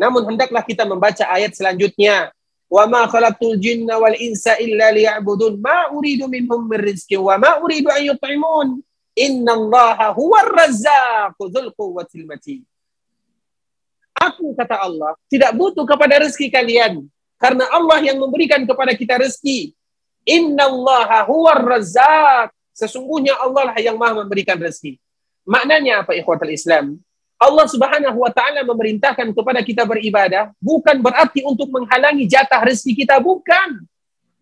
Namun 0.00 0.32
hendaklah 0.32 0.64
kita 0.64 0.88
membaca 0.88 1.28
ayat 1.28 1.52
selanjutnya. 1.52 2.32
Wa 2.68 2.84
ma 2.84 3.08
khalaqtul 3.08 3.56
jinna 3.56 3.96
wal 3.96 4.12
insa 4.16 4.60
illa 4.60 4.92
liya'budun. 4.92 5.56
Ma 5.56 5.88
uridu 5.88 6.28
minhum 6.28 6.68
min 6.68 6.94
wa 7.24 7.34
ma 7.40 7.50
uridu 7.64 7.88
an 7.88 8.02
yut'imun. 8.04 8.68
Innallaha 9.18 10.14
huwar 10.14 10.46
razzaqu 10.52 11.50
dzul 11.50 11.74
quwwatil 11.74 12.28
matin. 12.28 12.62
Aku 14.14 14.54
kata 14.54 14.78
Allah 14.78 15.18
tidak 15.26 15.54
butuh 15.54 15.86
kepada 15.86 16.22
rezeki 16.22 16.50
kalian 16.50 17.06
karena 17.38 17.66
Allah 17.70 17.98
yang 18.02 18.18
memberikan 18.18 18.62
kepada 18.62 18.94
kita 18.94 19.18
rezeki. 19.18 19.74
Innallaha 20.28 21.24
huwar 21.26 21.58
razzaq. 21.62 22.52
Sesungguhnya 22.78 23.34
Allah 23.42 23.74
lah 23.74 23.78
yang 23.82 23.98
Maha 23.98 24.22
memberikan 24.22 24.54
rezeki. 24.54 25.02
Maknanya 25.42 26.06
apa 26.06 26.14
ikhwatul 26.14 26.54
Islam? 26.54 27.02
Allah 27.38 27.66
Subhanahu 27.70 28.18
wa 28.18 28.34
taala 28.34 28.66
memerintahkan 28.66 29.30
kepada 29.30 29.62
kita 29.62 29.86
beribadah 29.86 30.50
bukan 30.58 30.98
berarti 30.98 31.46
untuk 31.46 31.70
menghalangi 31.70 32.26
jatah 32.26 32.58
rezeki 32.66 33.06
kita, 33.06 33.22
bukan. 33.22 33.86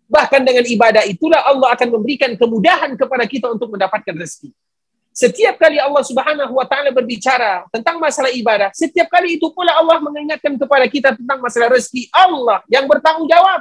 Bahkan 0.08 0.40
dengan 0.40 0.64
ibadah 0.64 1.04
itulah 1.04 1.44
Allah 1.44 1.76
akan 1.76 2.00
memberikan 2.00 2.32
kemudahan 2.40 2.96
kepada 2.96 3.28
kita 3.28 3.52
untuk 3.52 3.76
mendapatkan 3.76 4.16
rezeki. 4.16 4.48
Setiap 5.12 5.60
kali 5.60 5.76
Allah 5.76 6.00
Subhanahu 6.00 6.56
wa 6.56 6.64
taala 6.64 6.88
berbicara 6.88 7.68
tentang 7.68 8.00
masalah 8.00 8.32
ibadah, 8.32 8.72
setiap 8.72 9.12
kali 9.12 9.36
itu 9.36 9.48
pula 9.52 9.76
Allah 9.76 10.00
mengingatkan 10.00 10.56
kepada 10.56 10.88
kita 10.88 11.12
tentang 11.12 11.40
masalah 11.44 11.76
rezeki. 11.76 12.08
Allah 12.16 12.64
yang 12.68 12.88
bertanggung 12.88 13.28
jawab. 13.28 13.60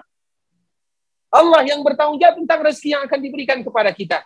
Allah 1.27 1.61
yang 1.67 1.83
bertanggung 1.83 2.19
jawab 2.23 2.39
tentang 2.39 2.59
rezeki 2.63 2.89
yang 2.95 3.03
akan 3.03 3.19
diberikan 3.19 3.59
kepada 3.59 3.91
kita. 3.91 4.23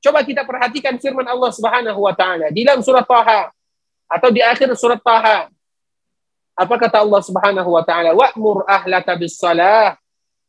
Coba 0.00 0.24
kita 0.24 0.44
perhatikan 0.48 0.96
firman 0.96 1.28
Allah 1.28 1.52
Subhanahu 1.52 2.00
wa 2.00 2.12
taala 2.16 2.48
di 2.48 2.64
dalam 2.64 2.80
surat 2.80 3.04
Taha 3.04 3.52
atau 4.08 4.28
di 4.30 4.40
akhir 4.44 4.70
surat 4.76 5.00
Taha. 5.00 5.48
Apa 6.54 6.74
kata 6.78 7.02
Allah 7.02 7.22
Subhanahu 7.24 7.70
wa 7.74 7.82
taala? 7.82 8.14
Wa'mur 8.14 8.62
ahlaka 8.68 9.18
bis 9.18 9.34
salah 9.34 9.98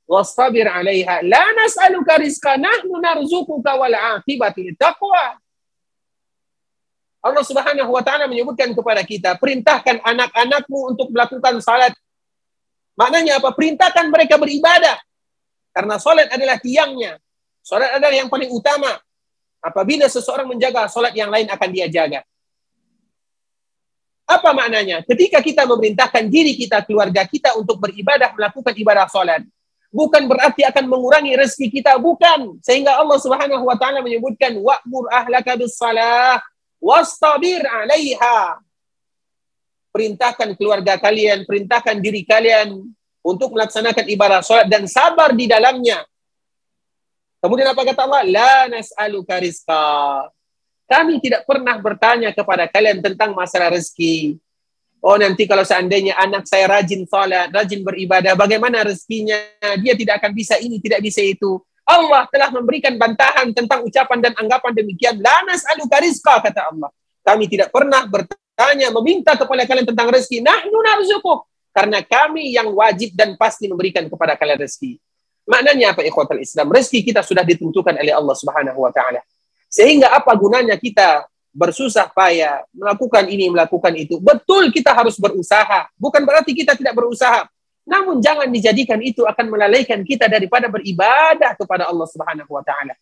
wastabir 0.06 0.70
'alaiha 0.70 1.26
la 1.26 1.44
nas'aluka 1.58 2.22
rizqan 2.22 2.62
nahnu 2.62 3.02
narzuquka 3.02 3.74
wal 3.74 3.94
'aqibatu 3.94 4.62
taqwa. 4.78 5.42
Allah 7.26 7.42
Subhanahu 7.42 7.90
wa 7.90 8.06
taala 8.06 8.30
menyebutkan 8.30 8.70
kepada 8.78 9.02
kita, 9.02 9.34
perintahkan 9.42 9.98
anak-anakmu 10.06 10.94
untuk 10.94 11.10
melakukan 11.10 11.58
salat. 11.58 11.90
Maknanya 12.94 13.42
apa? 13.42 13.50
Perintahkan 13.50 14.14
mereka 14.14 14.38
beribadah. 14.38 15.02
Karena 15.74 15.98
salat 15.98 16.30
adalah 16.30 16.62
tiangnya. 16.62 17.18
Salat 17.66 17.98
adalah 17.98 18.14
yang 18.14 18.30
paling 18.30 18.54
utama. 18.54 19.02
Apabila 19.58 20.06
seseorang 20.06 20.46
menjaga 20.46 20.86
salat 20.86 21.18
yang 21.18 21.34
lain 21.34 21.50
akan 21.50 21.70
dia 21.74 21.90
jaga. 21.90 22.22
Apa 24.26 24.58
maknanya? 24.58 25.06
Ketika 25.06 25.38
kita 25.38 25.70
memerintahkan 25.70 26.26
diri 26.34 26.58
kita, 26.58 26.82
keluarga 26.82 27.22
kita 27.30 27.54
untuk 27.54 27.78
beribadah, 27.78 28.34
melakukan 28.34 28.74
ibadah 28.74 29.06
salat, 29.06 29.46
bukan 29.94 30.26
berarti 30.26 30.66
akan 30.66 30.86
mengurangi 30.90 31.38
rezeki 31.38 31.80
kita, 31.80 32.02
bukan. 32.02 32.58
Sehingga 32.66 32.98
Allah 32.98 33.22
Subhanahu 33.22 33.64
wa 33.64 33.78
taala 33.78 34.02
menyebutkan 34.02 34.58
wa'mur 34.58 35.14
ahlaka 35.14 35.54
bis 35.56 35.78
salah 35.78 36.42
wastabir 36.82 37.62
'alaiha. 37.62 38.60
Perintahkan 39.94 40.58
keluarga 40.58 40.98
kalian, 41.00 41.46
perintahkan 41.46 42.02
diri 42.02 42.26
kalian 42.26 42.82
untuk 43.22 43.54
melaksanakan 43.54 44.06
ibadah 44.10 44.42
salat 44.42 44.68
dan 44.68 44.90
sabar 44.90 45.32
di 45.38 45.46
dalamnya. 45.46 46.04
Kemudian 47.40 47.70
apa 47.70 47.86
kata 47.86 48.10
Allah? 48.10 48.26
La 48.26 48.56
nas'aluka 48.74 49.38
rizqa. 49.38 50.34
Kami 50.86 51.18
tidak 51.18 51.50
pernah 51.50 51.82
bertanya 51.82 52.30
kepada 52.30 52.70
kalian 52.70 53.02
tentang 53.02 53.34
masalah 53.34 53.74
rezeki. 53.74 54.38
Oh 55.06 55.18
nanti 55.18 55.46
kalau 55.46 55.62
seandainya 55.62 56.18
anak 56.18 56.50
saya 56.50 56.66
rajin 56.66 57.06
salat, 57.06 57.54
rajin 57.54 57.86
beribadah, 57.86 58.34
bagaimana 58.34 58.82
rezekinya? 58.82 59.38
Dia 59.82 59.94
tidak 59.94 60.22
akan 60.22 60.32
bisa 60.34 60.58
ini, 60.58 60.82
tidak 60.82 61.02
bisa 61.02 61.22
itu. 61.22 61.62
Allah 61.86 62.26
telah 62.34 62.50
memberikan 62.50 62.98
bantahan 62.98 63.54
tentang 63.54 63.86
ucapan 63.86 64.18
dan 64.18 64.34
anggapan 64.34 64.74
demikian. 64.74 65.22
Lanas 65.22 65.62
alu 65.70 65.86
kariska 65.86 66.42
kata 66.42 66.74
Allah. 66.74 66.90
Kami 67.22 67.46
tidak 67.46 67.70
pernah 67.70 68.06
bertanya, 68.10 68.90
meminta 68.90 69.38
kepada 69.38 69.66
kalian 69.70 69.86
tentang 69.86 70.10
rezeki. 70.10 70.42
Nahnu 70.42 70.78
narzukuk. 70.82 71.46
Karena 71.70 72.02
kami 72.02 72.58
yang 72.58 72.74
wajib 72.74 73.14
dan 73.14 73.38
pasti 73.38 73.70
memberikan 73.70 74.10
kepada 74.10 74.34
kalian 74.34 74.58
rezeki. 74.66 74.98
Maknanya 75.46 75.94
apa 75.94 76.02
ikhwatal 76.02 76.42
Islam? 76.42 76.74
Rezeki 76.74 77.14
kita 77.14 77.22
sudah 77.22 77.46
ditentukan 77.46 77.94
oleh 77.94 78.14
Allah 78.14 78.34
Subhanahu 78.34 78.82
wa 78.82 78.90
taala. 78.90 79.22
Sehingga 79.76 80.08
apa 80.16 80.32
gunanya 80.40 80.80
kita 80.80 81.28
bersusah 81.52 82.08
payah, 82.16 82.64
melakukan 82.72 83.28
ini, 83.28 83.52
melakukan 83.52 83.92
itu. 84.00 84.24
Betul 84.24 84.72
kita 84.72 84.96
harus 84.96 85.20
berusaha. 85.20 85.92
Bukan 86.00 86.24
berarti 86.24 86.56
kita 86.56 86.80
tidak 86.80 86.96
berusaha. 86.96 87.44
Namun 87.84 88.24
jangan 88.24 88.48
dijadikan 88.48 89.04
itu 89.04 89.28
akan 89.28 89.52
melalaikan 89.52 90.00
kita 90.08 90.32
daripada 90.32 90.72
beribadah 90.72 91.60
kepada 91.60 91.92
Allah 91.92 92.08
Subhanahu 92.08 92.56
wa 92.56 92.64
taala. 92.64 92.96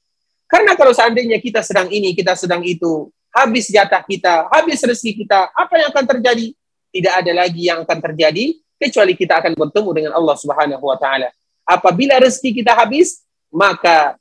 Karena 0.50 0.74
kalau 0.74 0.94
seandainya 0.98 1.38
kita 1.38 1.62
sedang 1.62 1.94
ini, 1.94 2.18
kita 2.18 2.34
sedang 2.34 2.66
itu, 2.66 3.10
habis 3.30 3.70
jatah 3.70 4.02
kita, 4.02 4.50
habis 4.50 4.82
rezeki 4.82 5.26
kita, 5.26 5.54
apa 5.54 5.74
yang 5.78 5.90
akan 5.94 6.06
terjadi? 6.18 6.58
Tidak 6.94 7.14
ada 7.14 7.32
lagi 7.34 7.70
yang 7.70 7.86
akan 7.86 8.00
terjadi 8.02 8.54
kecuali 8.78 9.14
kita 9.14 9.42
akan 9.42 9.54
bertemu 9.58 9.90
dengan 9.94 10.12
Allah 10.18 10.36
Subhanahu 10.38 10.84
wa 10.84 10.98
taala. 10.98 11.30
Apabila 11.66 12.18
rezeki 12.18 12.62
kita 12.62 12.76
habis, 12.76 13.22
maka 13.50 14.18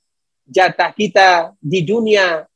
jatah 0.47 0.91
kita 0.95 1.55
di 1.63 1.83
dunia 1.87 2.47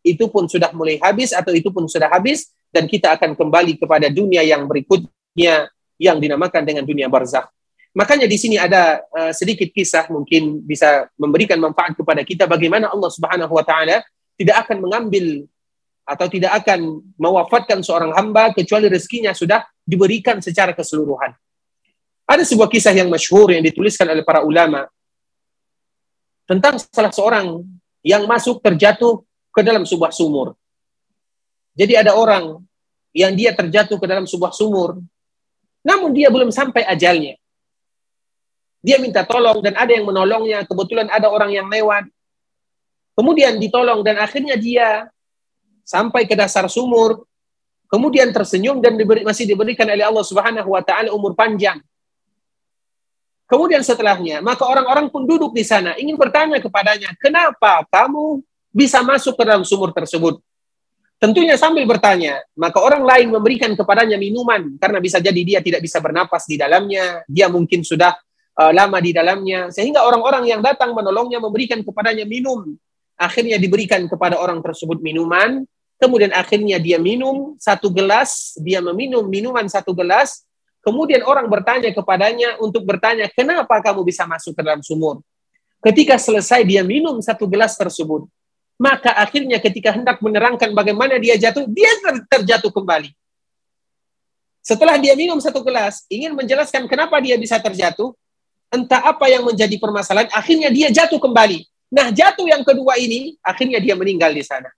itu 0.00 0.26
pun 0.32 0.48
sudah 0.48 0.72
mulai 0.72 0.96
habis 1.00 1.30
atau 1.36 1.52
itu 1.52 1.68
pun 1.68 1.84
sudah 1.86 2.08
habis 2.08 2.50
dan 2.72 2.88
kita 2.88 3.14
akan 3.18 3.36
kembali 3.36 3.76
kepada 3.76 4.08
dunia 4.08 4.40
yang 4.40 4.64
berikutnya 4.64 5.68
yang 6.00 6.16
dinamakan 6.16 6.64
dengan 6.64 6.84
dunia 6.86 7.10
barzakh. 7.12 7.46
Makanya 7.90 8.30
di 8.30 8.38
sini 8.38 8.54
ada 8.54 9.02
uh, 9.10 9.34
sedikit 9.34 9.66
kisah 9.74 10.06
mungkin 10.08 10.62
bisa 10.62 11.10
memberikan 11.18 11.58
manfaat 11.58 11.98
kepada 11.98 12.22
kita 12.22 12.46
bagaimana 12.46 12.86
Allah 12.86 13.10
Subhanahu 13.10 13.50
wa 13.50 13.66
taala 13.66 14.00
tidak 14.38 14.56
akan 14.66 14.78
mengambil 14.78 15.44
atau 16.06 16.26
tidak 16.30 16.54
akan 16.62 17.02
mewafatkan 17.18 17.82
seorang 17.82 18.14
hamba 18.14 18.54
kecuali 18.54 18.86
rezekinya 18.86 19.34
sudah 19.34 19.66
diberikan 19.82 20.38
secara 20.38 20.70
keseluruhan. 20.70 21.34
Ada 22.30 22.46
sebuah 22.46 22.70
kisah 22.70 22.94
yang 22.94 23.10
masyhur 23.10 23.50
yang 23.50 23.62
dituliskan 23.62 24.06
oleh 24.06 24.22
para 24.22 24.46
ulama 24.46 24.86
tentang 26.50 26.82
salah 26.82 27.14
seorang 27.14 27.62
yang 28.02 28.26
masuk 28.26 28.58
terjatuh 28.58 29.22
ke 29.54 29.62
dalam 29.62 29.86
sebuah 29.86 30.10
sumur. 30.10 30.58
Jadi 31.78 31.94
ada 31.94 32.18
orang 32.18 32.58
yang 33.14 33.38
dia 33.38 33.54
terjatuh 33.54 34.02
ke 34.02 34.06
dalam 34.10 34.26
sebuah 34.26 34.50
sumur, 34.50 34.98
namun 35.86 36.10
dia 36.10 36.26
belum 36.26 36.50
sampai 36.50 36.82
ajalnya. 36.90 37.38
Dia 38.82 38.98
minta 38.98 39.22
tolong 39.22 39.62
dan 39.62 39.76
ada 39.76 39.92
yang 39.92 40.08
menolongnya. 40.08 40.64
Kebetulan 40.66 41.06
ada 41.12 41.28
orang 41.30 41.52
yang 41.52 41.68
lewat. 41.68 42.08
Kemudian 43.14 43.60
ditolong 43.60 44.00
dan 44.00 44.16
akhirnya 44.16 44.56
dia 44.56 45.06
sampai 45.84 46.24
ke 46.24 46.32
dasar 46.34 46.66
sumur. 46.66 47.28
Kemudian 47.90 48.30
tersenyum 48.30 48.80
dan 48.80 48.96
diberi, 48.96 49.26
masih 49.26 49.44
diberikan 49.46 49.84
oleh 49.84 50.06
Allah 50.06 50.24
Subhanahu 50.24 50.72
wa 50.72 50.82
taala 50.82 51.12
umur 51.12 51.36
panjang. 51.36 51.78
Kemudian 53.50 53.82
setelahnya, 53.82 54.38
maka 54.38 54.62
orang-orang 54.62 55.10
pun 55.10 55.26
duduk 55.26 55.50
di 55.50 55.66
sana 55.66 55.98
ingin 55.98 56.14
bertanya 56.14 56.62
kepadanya, 56.62 57.10
"Kenapa 57.18 57.82
kamu 57.90 58.38
bisa 58.70 59.02
masuk 59.02 59.34
ke 59.34 59.42
dalam 59.42 59.66
sumur 59.66 59.90
tersebut?" 59.90 60.38
Tentunya 61.18 61.58
sambil 61.58 61.84
bertanya, 61.84 62.40
maka 62.54 62.80
orang 62.80 63.04
lain 63.04 63.28
memberikan 63.28 63.74
kepadanya 63.74 64.16
minuman 64.16 64.78
karena 64.78 65.02
bisa 65.02 65.18
jadi 65.20 65.42
dia 65.42 65.60
tidak 65.60 65.82
bisa 65.82 66.00
bernapas 66.00 66.48
di 66.48 66.56
dalamnya, 66.56 67.26
dia 67.28 67.50
mungkin 67.50 67.84
sudah 67.84 68.16
uh, 68.60 68.72
lama 68.76 68.98
di 69.00 69.16
dalamnya 69.16 69.72
sehingga 69.72 70.04
orang-orang 70.04 70.44
yang 70.48 70.60
datang 70.60 70.92
menolongnya 70.92 71.40
memberikan 71.40 71.80
kepadanya 71.80 72.28
minum 72.28 72.76
akhirnya 73.16 73.56
diberikan 73.56 74.04
kepada 74.04 74.36
orang 74.36 74.60
tersebut 74.60 75.00
minuman 75.00 75.64
kemudian 76.00 76.32
akhirnya 76.36 76.76
dia 76.76 77.00
minum 77.00 77.56
satu 77.56 77.88
gelas 77.88 78.56
dia 78.60 78.84
meminum 78.84 79.24
minuman 79.24 79.64
satu 79.68 79.96
gelas 79.96 80.44
kemudian 80.80 81.24
orang 81.24 81.46
bertanya 81.46 81.92
kepadanya 81.92 82.56
untuk 82.60 82.84
bertanya 82.84 83.28
kenapa 83.32 83.80
kamu 83.80 84.04
bisa 84.04 84.24
masuk 84.24 84.56
ke 84.56 84.62
dalam 84.64 84.80
sumur 84.80 85.20
ketika 85.80 86.16
selesai 86.16 86.64
dia 86.64 86.84
minum 86.84 87.16
satu 87.20 87.48
gelas 87.48 87.76
tersebut 87.76 88.28
maka 88.80 89.12
akhirnya 89.12 89.60
ketika 89.60 89.92
hendak 89.92 90.18
menerangkan 90.24 90.72
bagaimana 90.72 91.20
dia 91.20 91.36
jatuh 91.36 91.68
dia 91.68 91.92
ter 92.00 92.40
terjatuh 92.40 92.72
kembali 92.72 93.12
setelah 94.60 94.96
dia 95.00 95.16
minum 95.16 95.36
satu 95.40 95.64
gelas 95.64 96.04
ingin 96.08 96.32
menjelaskan 96.36 96.88
kenapa 96.88 97.20
dia 97.20 97.36
bisa 97.36 97.56
terjatuh 97.60 98.12
entah 98.70 99.02
apa 99.02 99.26
yang 99.26 99.42
menjadi 99.42 99.76
permasalahan, 99.82 100.30
akhirnya 100.30 100.70
dia 100.70 100.88
jatuh 100.94 101.18
kembali. 101.18 101.66
Nah, 101.90 102.14
jatuh 102.14 102.46
yang 102.46 102.62
kedua 102.62 102.94
ini, 103.02 103.34
akhirnya 103.42 103.82
dia 103.82 103.98
meninggal 103.98 104.30
di 104.30 104.46
sana. 104.46 104.70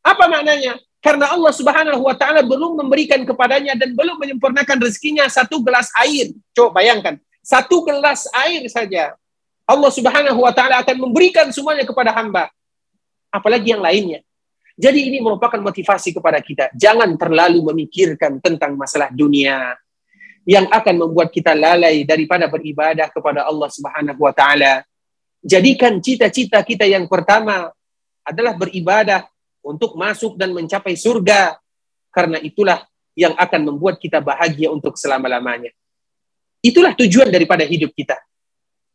Apa 0.00 0.26
maknanya? 0.26 0.80
Karena 1.02 1.34
Allah 1.34 1.50
Subhanahu 1.50 2.06
wa 2.06 2.14
taala 2.14 2.46
belum 2.46 2.78
memberikan 2.78 3.18
kepadanya 3.26 3.74
dan 3.74 3.90
belum 3.90 4.22
menyempurnakan 4.22 4.78
rezekinya 4.78 5.26
satu 5.26 5.58
gelas 5.58 5.90
air. 5.98 6.30
Coba 6.54 6.78
bayangkan, 6.78 7.18
satu 7.42 7.82
gelas 7.82 8.30
air 8.46 8.62
saja. 8.70 9.18
Allah 9.66 9.90
Subhanahu 9.90 10.38
wa 10.38 10.54
taala 10.54 10.78
akan 10.78 10.96
memberikan 11.10 11.50
semuanya 11.50 11.82
kepada 11.82 12.14
hamba. 12.14 12.46
Apalagi 13.34 13.74
yang 13.74 13.82
lainnya. 13.82 14.22
Jadi 14.78 15.10
ini 15.10 15.18
merupakan 15.18 15.58
motivasi 15.58 16.14
kepada 16.14 16.38
kita. 16.38 16.70
Jangan 16.78 17.18
terlalu 17.18 17.60
memikirkan 17.74 18.38
tentang 18.38 18.78
masalah 18.78 19.10
dunia, 19.10 19.74
yang 20.42 20.66
akan 20.70 21.06
membuat 21.06 21.30
kita 21.30 21.54
lalai 21.54 22.02
daripada 22.02 22.50
beribadah 22.50 23.10
kepada 23.10 23.46
Allah 23.46 23.68
Subhanahu 23.70 24.20
wa 24.22 24.34
taala. 24.34 24.82
Jadikan 25.42 25.98
cita-cita 25.98 26.62
kita 26.62 26.86
yang 26.86 27.06
pertama 27.10 27.70
adalah 28.22 28.54
beribadah 28.54 29.26
untuk 29.62 29.94
masuk 29.94 30.34
dan 30.36 30.50
mencapai 30.50 30.98
surga 30.98 31.56
karena 32.10 32.42
itulah 32.42 32.84
yang 33.14 33.32
akan 33.38 33.72
membuat 33.72 33.96
kita 34.02 34.18
bahagia 34.18 34.68
untuk 34.68 34.98
selama-lamanya. 34.98 35.70
Itulah 36.62 36.94
tujuan 36.94 37.30
daripada 37.30 37.66
hidup 37.66 37.90
kita. 37.94 38.18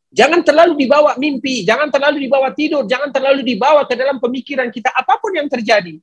Jangan 0.07 0.39
terlalu 0.39 0.87
dibawa 0.87 1.19
mimpi, 1.19 1.67
jangan 1.67 1.91
terlalu 1.91 2.27
dibawa 2.27 2.55
tidur, 2.55 2.87
jangan 2.87 3.11
terlalu 3.11 3.43
dibawa 3.43 3.83
ke 3.83 3.95
dalam 3.99 4.23
pemikiran 4.23 4.71
kita 4.71 4.91
apa 4.95 5.19
pun 5.19 5.35
yang 5.35 5.51
terjadi. 5.51 5.99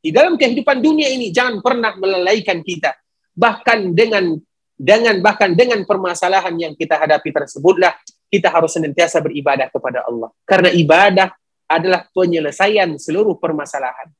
Di 0.00 0.10
dalam 0.14 0.38
kehidupan 0.38 0.80
dunia 0.80 1.10
ini 1.12 1.28
jangan 1.34 1.60
pernah 1.60 1.92
melalaikan 1.98 2.62
kita 2.64 2.94
bahkan 3.36 3.92
dengan 3.92 4.40
dengan 4.76 5.20
bahkan 5.20 5.52
dengan 5.52 5.84
permasalahan 5.84 6.56
yang 6.56 6.72
kita 6.72 6.96
hadapi 6.96 7.28
tersebutlah 7.32 7.92
kita 8.32 8.48
harus 8.48 8.72
senantiasa 8.72 9.20
beribadah 9.20 9.68
kepada 9.68 10.08
Allah 10.08 10.32
karena 10.48 10.72
ibadah 10.72 11.28
adalah 11.66 12.06
penyelesaian 12.14 12.94
seluruh 12.98 13.38
permasalahan. 13.38 14.10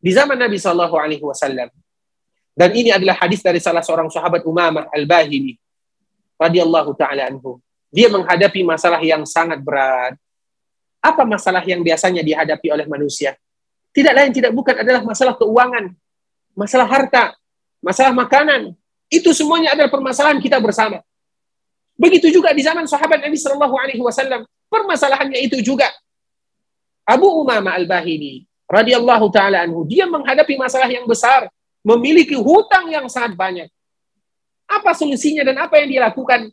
Di 0.00 0.10
zaman 0.12 0.36
Nabi 0.36 0.56
Shallallahu 0.56 0.96
Alaihi 0.96 1.24
Wasallam. 1.24 1.68
Dan 2.56 2.72
ini 2.72 2.88
adalah 2.88 3.20
hadis 3.20 3.44
dari 3.44 3.60
salah 3.60 3.84
seorang 3.84 4.08
sahabat 4.08 4.40
Umamah 4.48 4.88
Al 4.88 5.04
Bahili 5.04 5.60
radhiyallahu 6.40 6.96
taala 6.96 7.28
anhu. 7.28 7.60
Dia 7.92 8.08
menghadapi 8.08 8.64
masalah 8.64 9.00
yang 9.04 9.28
sangat 9.28 9.60
berat. 9.60 10.16
Apa 11.04 11.28
masalah 11.28 11.60
yang 11.68 11.84
biasanya 11.84 12.24
dihadapi 12.24 12.72
oleh 12.72 12.88
manusia? 12.88 13.36
Tidak 13.92 14.12
lain 14.16 14.32
tidak 14.32 14.56
bukan 14.56 14.80
adalah 14.80 15.04
masalah 15.04 15.36
keuangan 15.36 15.92
masalah 16.56 16.88
harta 16.88 17.36
masalah 17.84 18.10
makanan, 18.16 18.72
itu 19.12 19.30
semuanya 19.36 19.76
adalah 19.76 19.92
permasalahan 19.92 20.40
kita 20.42 20.58
bersama. 20.58 20.98
Begitu 21.94 22.34
juga 22.34 22.50
di 22.50 22.64
zaman 22.64 22.84
sahabat 22.88 23.22
Nabi 23.22 23.36
Shallallahu 23.38 23.76
Alaihi 23.78 24.02
Wasallam, 24.02 24.42
permasalahannya 24.66 25.38
itu 25.44 25.62
juga. 25.62 25.86
Abu 27.06 27.30
Umama 27.38 27.78
Al 27.78 27.86
Bahili 27.86 28.44
radhiyallahu 28.66 29.30
taala 29.30 29.62
anhu, 29.62 29.86
dia 29.86 30.10
menghadapi 30.10 30.58
masalah 30.58 30.90
yang 30.90 31.06
besar, 31.06 31.46
memiliki 31.86 32.34
hutang 32.34 32.90
yang 32.90 33.06
sangat 33.06 33.38
banyak. 33.38 33.68
Apa 34.66 34.90
solusinya 34.98 35.46
dan 35.46 35.54
apa 35.62 35.78
yang 35.78 35.88
dia 35.88 36.00
lakukan? 36.02 36.50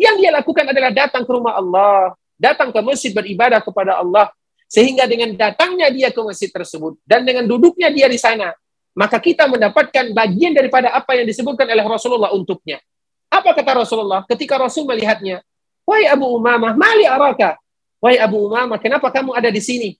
Yang 0.00 0.16
dia 0.24 0.30
lakukan 0.32 0.64
adalah 0.64 0.88
datang 0.88 1.28
ke 1.28 1.30
rumah 1.30 1.60
Allah, 1.60 2.16
datang 2.40 2.72
ke 2.72 2.80
masjid 2.80 3.12
beribadah 3.12 3.60
kepada 3.60 4.00
Allah, 4.00 4.32
sehingga 4.64 5.04
dengan 5.04 5.36
datangnya 5.36 5.92
dia 5.92 6.08
ke 6.08 6.20
masjid 6.24 6.48
tersebut 6.48 6.96
dan 7.04 7.20
dengan 7.28 7.44
duduknya 7.44 7.92
dia 7.92 8.08
di 8.08 8.16
sana, 8.16 8.56
maka 8.96 9.20
kita 9.20 9.44
mendapatkan 9.44 10.16
bagian 10.16 10.56
daripada 10.56 10.96
apa 10.96 11.12
yang 11.12 11.28
disebutkan 11.28 11.68
oleh 11.68 11.84
Rasulullah 11.84 12.32
untuknya. 12.32 12.80
Apa 13.28 13.52
kata 13.52 13.84
Rasulullah 13.84 14.24
ketika 14.24 14.56
Rasul 14.56 14.88
melihatnya? 14.88 15.44
Wahai 15.84 16.08
Abu 16.08 16.24
Umamah, 16.32 16.72
mali 16.72 17.04
araka? 17.04 17.60
Wahai 18.00 18.16
Abu 18.16 18.40
Umamah, 18.48 18.80
kenapa 18.80 19.12
kamu 19.12 19.36
ada 19.36 19.52
di 19.52 19.60
sini? 19.60 19.92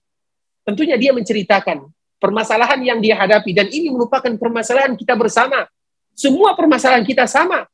Tentunya 0.65 0.97
dia 0.97 1.13
menceritakan 1.13 1.85
permasalahan 2.17 2.81
yang 2.81 2.97
dia 3.01 3.17
hadapi 3.17 3.53
dan 3.53 3.69
ini 3.69 3.93
merupakan 3.93 4.29
permasalahan 4.37 4.97
kita 4.97 5.13
bersama. 5.13 5.69
Semua 6.17 6.57
permasalahan 6.57 7.05
kita 7.05 7.29
sama. 7.29 7.65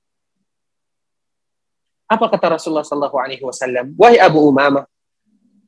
Apa 2.08 2.32
kata 2.32 2.56
Rasulullah 2.56 2.88
Sallallahu 2.88 3.18
Alaihi 3.20 3.44
Wasallam? 3.44 3.92
Wahai 4.00 4.20
Abu 4.20 4.40
Umamah, 4.48 4.88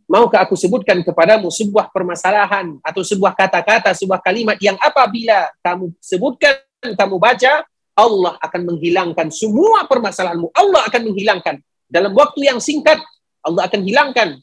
Maukah 0.09 0.41
aku 0.41 0.57
sebutkan 0.57 1.05
kepadamu 1.05 1.53
sebuah 1.53 1.93
permasalahan 1.93 2.81
atau 2.81 3.05
sebuah 3.05 3.37
kata-kata, 3.37 3.93
sebuah 3.93 4.17
kalimat 4.25 4.57
yang 4.57 4.73
apabila 4.81 5.53
kamu 5.61 5.93
sebutkan, 6.01 6.57
kamu 6.81 7.21
baca, 7.21 7.61
Allah 7.93 8.33
akan 8.41 8.61
menghilangkan 8.73 9.29
semua 9.29 9.85
permasalahanmu. 9.85 10.49
Allah 10.57 10.81
akan 10.89 11.13
menghilangkan. 11.13 11.61
Dalam 11.85 12.17
waktu 12.17 12.49
yang 12.49 12.57
singkat, 12.57 12.97
Allah 13.45 13.69
akan 13.69 13.85
hilangkan. 13.85 14.41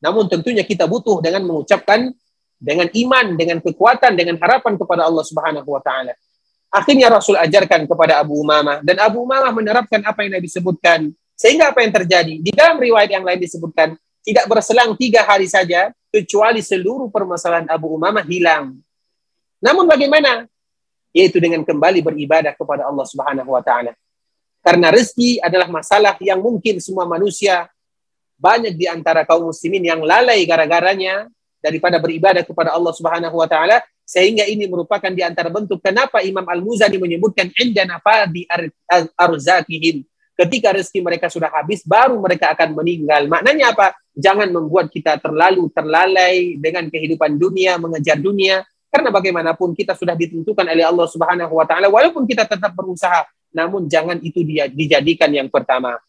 Namun 0.00 0.26
tentunya 0.26 0.64
kita 0.64 0.88
butuh 0.88 1.20
dengan 1.20 1.44
mengucapkan 1.44 2.10
dengan 2.60 2.92
iman, 2.92 3.26
dengan 3.40 3.58
kekuatan, 3.64 4.12
dengan 4.12 4.36
harapan 4.36 4.76
kepada 4.76 5.08
Allah 5.08 5.24
Subhanahu 5.24 5.64
wa 5.64 5.80
taala. 5.80 6.12
Akhirnya 6.70 7.10
Rasul 7.10 7.34
ajarkan 7.40 7.88
kepada 7.88 8.20
Abu 8.20 8.36
Umamah 8.36 8.84
dan 8.84 9.00
Abu 9.00 9.24
Umamah 9.24 9.50
menerapkan 9.50 10.04
apa 10.04 10.22
yang 10.22 10.38
Nabi 10.38 10.46
sebutkan. 10.46 11.10
Sehingga 11.34 11.72
apa 11.72 11.80
yang 11.80 11.90
terjadi? 11.90 12.36
Di 12.36 12.52
dalam 12.52 12.76
riwayat 12.76 13.16
yang 13.16 13.24
lain 13.24 13.40
disebutkan, 13.40 13.96
tidak 14.20 14.44
berselang 14.44 14.92
tiga 14.92 15.24
hari 15.24 15.48
saja, 15.48 15.88
kecuali 16.12 16.60
seluruh 16.60 17.08
permasalahan 17.08 17.64
Abu 17.72 17.96
Umamah 17.96 18.22
hilang. 18.28 18.76
Namun 19.64 19.88
bagaimana? 19.88 20.44
Yaitu 21.16 21.40
dengan 21.40 21.64
kembali 21.64 22.04
beribadah 22.04 22.52
kepada 22.52 22.86
Allah 22.86 23.08
Subhanahu 23.08 23.56
wa 23.56 23.64
taala. 23.64 23.96
Karena 24.60 24.92
rezeki 24.92 25.40
adalah 25.40 25.72
masalah 25.72 26.14
yang 26.20 26.44
mungkin 26.44 26.76
semua 26.78 27.08
manusia 27.08 27.72
banyak 28.40 28.72
di 28.74 28.88
antara 28.88 29.28
kaum 29.28 29.52
muslimin 29.52 29.84
yang 29.84 30.00
lalai 30.00 30.42
gara-garanya 30.48 31.28
daripada 31.60 32.00
beribadah 32.00 32.40
kepada 32.40 32.72
Allah 32.72 32.92
Subhanahu 32.96 33.36
wa 33.36 33.44
taala 33.44 33.84
sehingga 34.08 34.48
ini 34.48 34.66
merupakan 34.66 35.12
di 35.12 35.22
antara 35.22 35.52
bentuk 35.52 35.78
kenapa 35.78 36.24
Imam 36.24 36.42
Al-Muzani 36.42 36.98
menyebutkan 36.98 37.52
indana 37.60 38.00
fadi 38.00 38.48
arzakihim 39.14 40.02
ketika 40.40 40.72
rezeki 40.72 41.04
mereka 41.04 41.28
sudah 41.28 41.52
habis 41.52 41.84
baru 41.84 42.16
mereka 42.16 42.56
akan 42.56 42.74
meninggal. 42.74 43.28
Maknanya 43.28 43.76
apa? 43.76 43.92
Jangan 44.16 44.50
membuat 44.50 44.88
kita 44.88 45.20
terlalu 45.20 45.68
terlalai 45.70 46.56
dengan 46.56 46.88
kehidupan 46.88 47.36
dunia, 47.36 47.76
mengejar 47.76 48.18
dunia 48.18 48.64
karena 48.90 49.14
bagaimanapun 49.14 49.76
kita 49.76 49.94
sudah 49.94 50.18
ditentukan 50.18 50.66
oleh 50.66 50.82
Allah 50.82 51.06
Subhanahu 51.06 51.54
wa 51.54 51.68
taala 51.68 51.86
walaupun 51.86 52.26
kita 52.26 52.48
tetap 52.48 52.74
berusaha 52.74 53.22
namun 53.54 53.86
jangan 53.86 54.18
itu 54.18 54.42
dia 54.42 54.66
dijadikan 54.66 55.30
yang 55.30 55.46
pertama. 55.46 56.00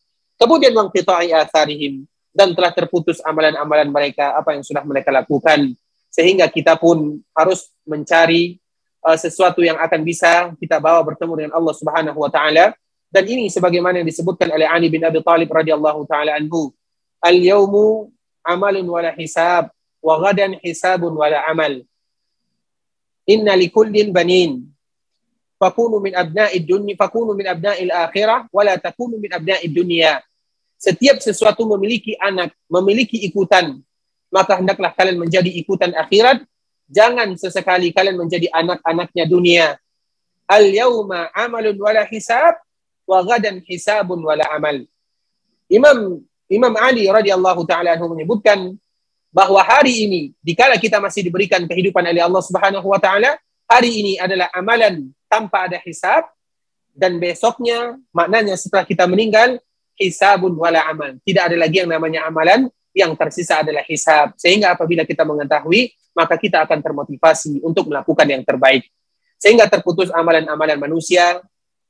Kemudian 0.41 0.73
wang 0.73 0.89
atharihim 0.89 2.09
dan 2.31 2.55
telah 2.55 2.71
terputus 2.71 3.19
amalan-amalan 3.23 3.91
mereka 3.91 4.35
apa 4.39 4.55
yang 4.55 4.63
sudah 4.63 4.83
mereka 4.87 5.11
lakukan 5.11 5.75
sehingga 6.11 6.47
kita 6.47 6.79
pun 6.79 7.19
harus 7.35 7.71
mencari 7.83 8.59
uh, 9.03 9.15
sesuatu 9.19 9.59
yang 9.63 9.79
akan 9.79 10.01
bisa 10.03 10.51
kita 10.59 10.79
bawa 10.79 11.03
bertemu 11.03 11.33
dengan 11.45 11.53
Allah 11.59 11.75
Subhanahu 11.75 12.19
wa 12.19 12.31
taala 12.31 12.75
dan 13.11 13.27
ini 13.27 13.51
sebagaimana 13.51 13.99
yang 13.99 14.07
disebutkan 14.07 14.47
oleh 14.55 14.63
Ali 14.63 14.87
bin 14.87 15.03
Abi 15.03 15.19
Talib 15.19 15.51
radhiyallahu 15.51 16.07
taala 16.07 16.39
anhu, 16.39 16.71
"Al-yaumu 17.19 18.07
amalun 18.39 18.87
wala 18.87 19.11
hisab, 19.11 19.67
wa 19.99 20.15
ghadan 20.23 20.55
hisabun 20.63 21.11
wala 21.11 21.43
amal. 21.43 21.83
Inna 23.27 23.59
likullin 23.59 24.15
banin, 24.15 24.63
fakunu 25.59 25.99
min 25.99 26.15
abna'i 26.15 26.63
dunya, 26.63 26.95
fakunu 26.95 27.35
min 27.35 27.51
abna'il 27.51 27.91
akhirah, 27.91 28.47
wala 28.47 28.79
takunu 28.79 29.19
min 29.19 29.27
abna'i 29.27 29.67
dunya." 29.67 30.23
Setiap 30.81 31.21
sesuatu 31.21 31.61
memiliki 31.69 32.17
anak, 32.17 32.57
memiliki 32.65 33.21
ikutan, 33.21 33.77
maka 34.33 34.57
hendaklah 34.57 34.89
kalian 34.97 35.21
menjadi 35.21 35.53
ikutan 35.61 35.93
akhirat, 35.93 36.41
jangan 36.89 37.37
sesekali 37.37 37.93
kalian 37.93 38.17
menjadi 38.17 38.49
anak-anaknya 38.49 39.29
dunia. 39.29 39.67
Al-yauma 40.49 41.29
amalun 41.37 41.77
wala 41.77 42.01
hisab, 42.09 42.57
wa 43.05 43.21
gadan 43.21 43.61
hisabun 43.61 44.25
wala 44.25 44.41
amal. 44.49 44.81
Imam 45.69 46.25
Imam 46.49 46.73
Ali 46.81 47.05
radhiyallahu 47.05 47.61
taala 47.69 47.93
anhu 47.93 48.17
menyebutkan 48.17 48.73
bahwa 49.29 49.61
hari 49.61 50.09
ini 50.09 50.21
dikala 50.41 50.81
kita 50.81 50.97
masih 50.97 51.21
diberikan 51.21 51.61
kehidupan 51.63 52.03
oleh 52.03 52.25
Allah 52.25 52.41
Subhanahu 52.41 52.89
wa 52.89 52.97
taala, 52.97 53.37
hari 53.69 54.01
ini 54.01 54.13
adalah 54.17 54.49
amalan 54.49 55.13
tanpa 55.29 55.69
ada 55.69 55.77
hisab 55.77 56.25
dan 56.91 57.21
besoknya 57.21 58.01
maknanya 58.11 58.57
setelah 58.57 58.83
kita 58.83 59.05
meninggal 59.05 59.61
hisabun 60.01 60.57
wala 60.57 60.81
amal. 60.89 61.13
Tidak 61.21 61.53
ada 61.53 61.55
lagi 61.57 61.85
yang 61.85 61.89
namanya 61.93 62.25
amalan, 62.25 62.65
yang 62.97 63.13
tersisa 63.13 63.61
adalah 63.61 63.85
hisab. 63.85 64.33
Sehingga 64.41 64.73
apabila 64.73 65.05
kita 65.05 65.21
mengetahui, 65.21 65.93
maka 66.17 66.35
kita 66.41 66.65
akan 66.65 66.81
termotivasi 66.81 67.61
untuk 67.61 67.93
melakukan 67.93 68.25
yang 68.25 68.41
terbaik. 68.41 68.89
Sehingga 69.37 69.69
terputus 69.69 70.09
amalan-amalan 70.09 70.81
manusia, 70.81 71.39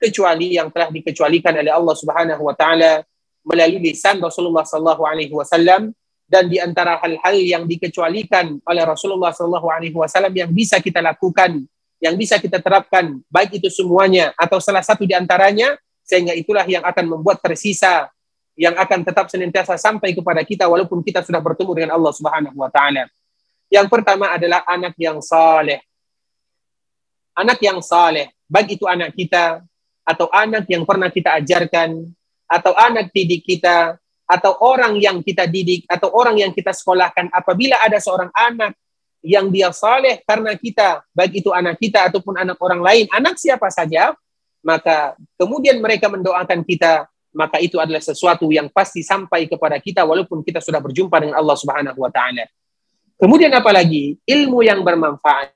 kecuali 0.02 0.58
yang 0.58 0.74
telah 0.74 0.90
dikecualikan 0.90 1.54
oleh 1.62 1.70
Allah 1.70 1.94
Subhanahu 1.94 2.42
wa 2.42 2.58
taala 2.58 3.06
melalui 3.46 3.94
lisan 3.94 4.18
Rasulullah 4.18 4.66
sallallahu 4.66 5.06
alaihi 5.06 5.30
wasallam 5.30 5.94
dan 6.26 6.50
di 6.50 6.58
antara 6.58 6.98
hal-hal 6.98 7.38
yang 7.38 7.64
dikecualikan 7.70 8.58
oleh 8.66 8.84
Rasulullah 8.88 9.30
sallallahu 9.30 9.70
alaihi 9.70 9.94
wasallam 9.94 10.34
yang 10.34 10.50
bisa 10.50 10.82
kita 10.82 11.06
lakukan, 11.06 11.62
yang 12.02 12.18
bisa 12.18 12.42
kita 12.42 12.58
terapkan 12.58 13.22
baik 13.30 13.62
itu 13.62 13.70
semuanya 13.70 14.34
atau 14.34 14.58
salah 14.58 14.82
satu 14.82 15.06
di 15.06 15.14
antaranya 15.14 15.78
sehingga 16.12 16.36
itulah 16.36 16.68
yang 16.68 16.84
akan 16.84 17.08
membuat 17.08 17.40
tersisa 17.40 18.12
yang 18.60 18.76
akan 18.76 19.08
tetap 19.08 19.32
senantiasa 19.32 19.80
sampai 19.80 20.12
kepada 20.12 20.44
kita 20.44 20.68
walaupun 20.68 21.00
kita 21.00 21.24
sudah 21.24 21.40
bertemu 21.40 21.72
dengan 21.72 21.92
Allah 21.96 22.12
Subhanahu 22.12 22.60
wa 22.60 22.68
taala. 22.68 23.08
Yang 23.72 23.88
pertama 23.88 24.36
adalah 24.36 24.68
anak 24.68 24.92
yang 25.00 25.24
saleh. 25.24 25.80
Anak 27.32 27.64
yang 27.64 27.80
saleh, 27.80 28.28
baik 28.52 28.76
itu 28.76 28.84
anak 28.84 29.16
kita 29.16 29.64
atau 30.04 30.28
anak 30.36 30.68
yang 30.68 30.84
pernah 30.84 31.08
kita 31.08 31.40
ajarkan, 31.40 32.04
atau 32.52 32.76
anak 32.76 33.16
didik 33.16 33.48
kita, 33.48 33.96
atau 34.28 34.60
orang 34.60 35.00
yang 35.00 35.24
kita 35.24 35.48
didik, 35.48 35.88
atau 35.88 36.12
orang 36.12 36.36
yang 36.36 36.52
kita 36.52 36.76
sekolahkan, 36.76 37.32
apabila 37.32 37.80
ada 37.80 37.96
seorang 38.04 38.28
anak 38.36 38.76
yang 39.24 39.48
dia 39.48 39.72
saleh 39.72 40.20
karena 40.28 40.52
kita, 40.60 41.08
baik 41.16 41.40
itu 41.40 41.56
anak 41.56 41.80
kita 41.80 42.12
ataupun 42.12 42.36
anak 42.36 42.60
orang 42.60 42.84
lain, 42.84 43.06
anak 43.16 43.40
siapa 43.40 43.72
saja, 43.72 44.12
maka 44.62 45.18
kemudian 45.38 45.82
mereka 45.82 46.08
mendoakan 46.08 46.62
kita, 46.66 47.10
maka 47.34 47.58
itu 47.58 47.82
adalah 47.82 48.00
sesuatu 48.00 48.50
yang 48.54 48.70
pasti 48.70 49.02
sampai 49.02 49.50
kepada 49.50 49.80
kita 49.82 50.06
walaupun 50.06 50.46
kita 50.46 50.62
sudah 50.62 50.78
berjumpa 50.78 51.18
dengan 51.18 51.36
Allah 51.40 51.58
Subhanahu 51.58 52.00
wa 52.00 52.12
taala. 52.14 52.46
Kemudian 53.18 53.54
apalagi 53.54 54.18
ilmu 54.26 54.66
yang 54.66 54.82
bermanfaat. 54.82 55.54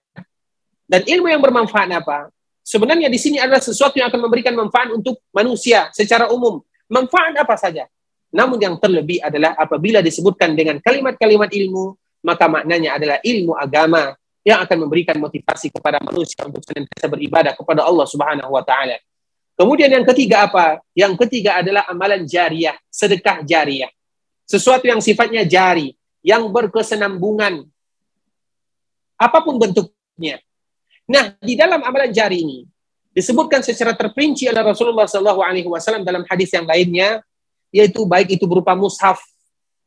Dan 0.85 1.01
ilmu 1.01 1.25
yang 1.33 1.41
bermanfaat 1.41 1.89
apa? 1.97 2.29
Sebenarnya 2.61 3.09
di 3.09 3.17
sini 3.17 3.41
adalah 3.41 3.61
sesuatu 3.61 3.97
yang 3.97 4.09
akan 4.13 4.21
memberikan 4.29 4.53
manfaat 4.53 4.93
untuk 4.93 5.17
manusia 5.33 5.89
secara 5.93 6.29
umum. 6.29 6.61
Manfaat 6.85 7.33
apa 7.41 7.57
saja. 7.57 7.89
Namun 8.29 8.61
yang 8.61 8.77
terlebih 8.77 9.17
adalah 9.21 9.57
apabila 9.57 10.01
disebutkan 10.05 10.53
dengan 10.53 10.77
kalimat-kalimat 10.77 11.49
ilmu, 11.49 11.97
maka 12.25 12.45
maknanya 12.49 12.97
adalah 12.97 13.17
ilmu 13.21 13.53
agama 13.57 14.13
yang 14.45 14.61
akan 14.61 14.85
memberikan 14.85 15.17
motivasi 15.17 15.73
kepada 15.73 15.97
manusia 16.05 16.45
untuk 16.45 16.61
senantiasa 16.61 17.09
beribadah 17.09 17.57
kepada 17.57 17.81
Allah 17.81 18.05
Subhanahu 18.05 18.53
wa 18.53 18.61
taala. 18.61 19.01
Kemudian 19.57 19.89
yang 19.89 20.05
ketiga 20.05 20.45
apa? 20.45 20.85
Yang 20.93 21.25
ketiga 21.25 21.65
adalah 21.65 21.89
amalan 21.89 22.29
jariah, 22.29 22.77
sedekah 22.93 23.41
jariah. 23.41 23.89
Sesuatu 24.45 24.85
yang 24.85 25.01
sifatnya 25.01 25.41
jari, 25.49 25.97
yang 26.21 26.45
berkesenambungan. 26.53 27.65
Apa 29.17 29.41
pun 29.41 29.57
bentuknya. 29.57 30.37
Nah, 31.09 31.33
di 31.41 31.57
dalam 31.57 31.81
amalan 31.81 32.13
jari 32.13 32.45
ini 32.45 32.69
disebutkan 33.15 33.63
secara 33.65 33.95
terperinci 33.97 34.45
oleh 34.51 34.61
Rasulullah 34.61 35.07
Shallallahu 35.07 35.41
Alaihi 35.41 35.65
Wasallam 35.71 36.05
dalam 36.05 36.21
hadis 36.27 36.51
yang 36.53 36.67
lainnya, 36.67 37.23
yaitu 37.73 38.03
baik 38.05 38.37
itu 38.37 38.45
berupa 38.45 38.77
mushaf. 38.77 39.17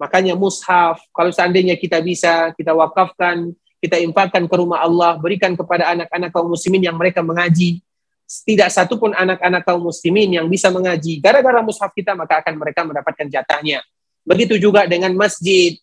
Makanya 0.00 0.32
mushaf, 0.32 0.98
kalau 1.12 1.28
seandainya 1.30 1.76
kita 1.76 2.00
bisa, 2.00 2.56
kita 2.56 2.72
wakafkan, 2.72 3.52
kita 3.78 3.98
infakkan 4.02 4.46
ke 4.46 4.54
rumah 4.58 4.82
Allah, 4.82 5.18
berikan 5.18 5.54
kepada 5.54 5.94
anak-anak 5.94 6.30
kaum 6.34 6.50
muslimin 6.50 6.82
yang 6.86 6.96
mereka 6.98 7.22
mengaji. 7.22 7.82
Tidak 8.28 8.68
satu 8.68 9.00
pun 9.00 9.16
anak-anak 9.16 9.64
kaum 9.64 9.80
muslimin 9.80 10.36
yang 10.36 10.46
bisa 10.50 10.68
mengaji. 10.68 11.22
Gara-gara 11.22 11.64
mushaf 11.64 11.94
kita, 11.96 12.12
maka 12.12 12.44
akan 12.44 12.54
mereka 12.60 12.84
mendapatkan 12.84 13.26
jatahnya. 13.30 13.80
Begitu 14.26 14.60
juga 14.60 14.84
dengan 14.84 15.16
masjid, 15.16 15.78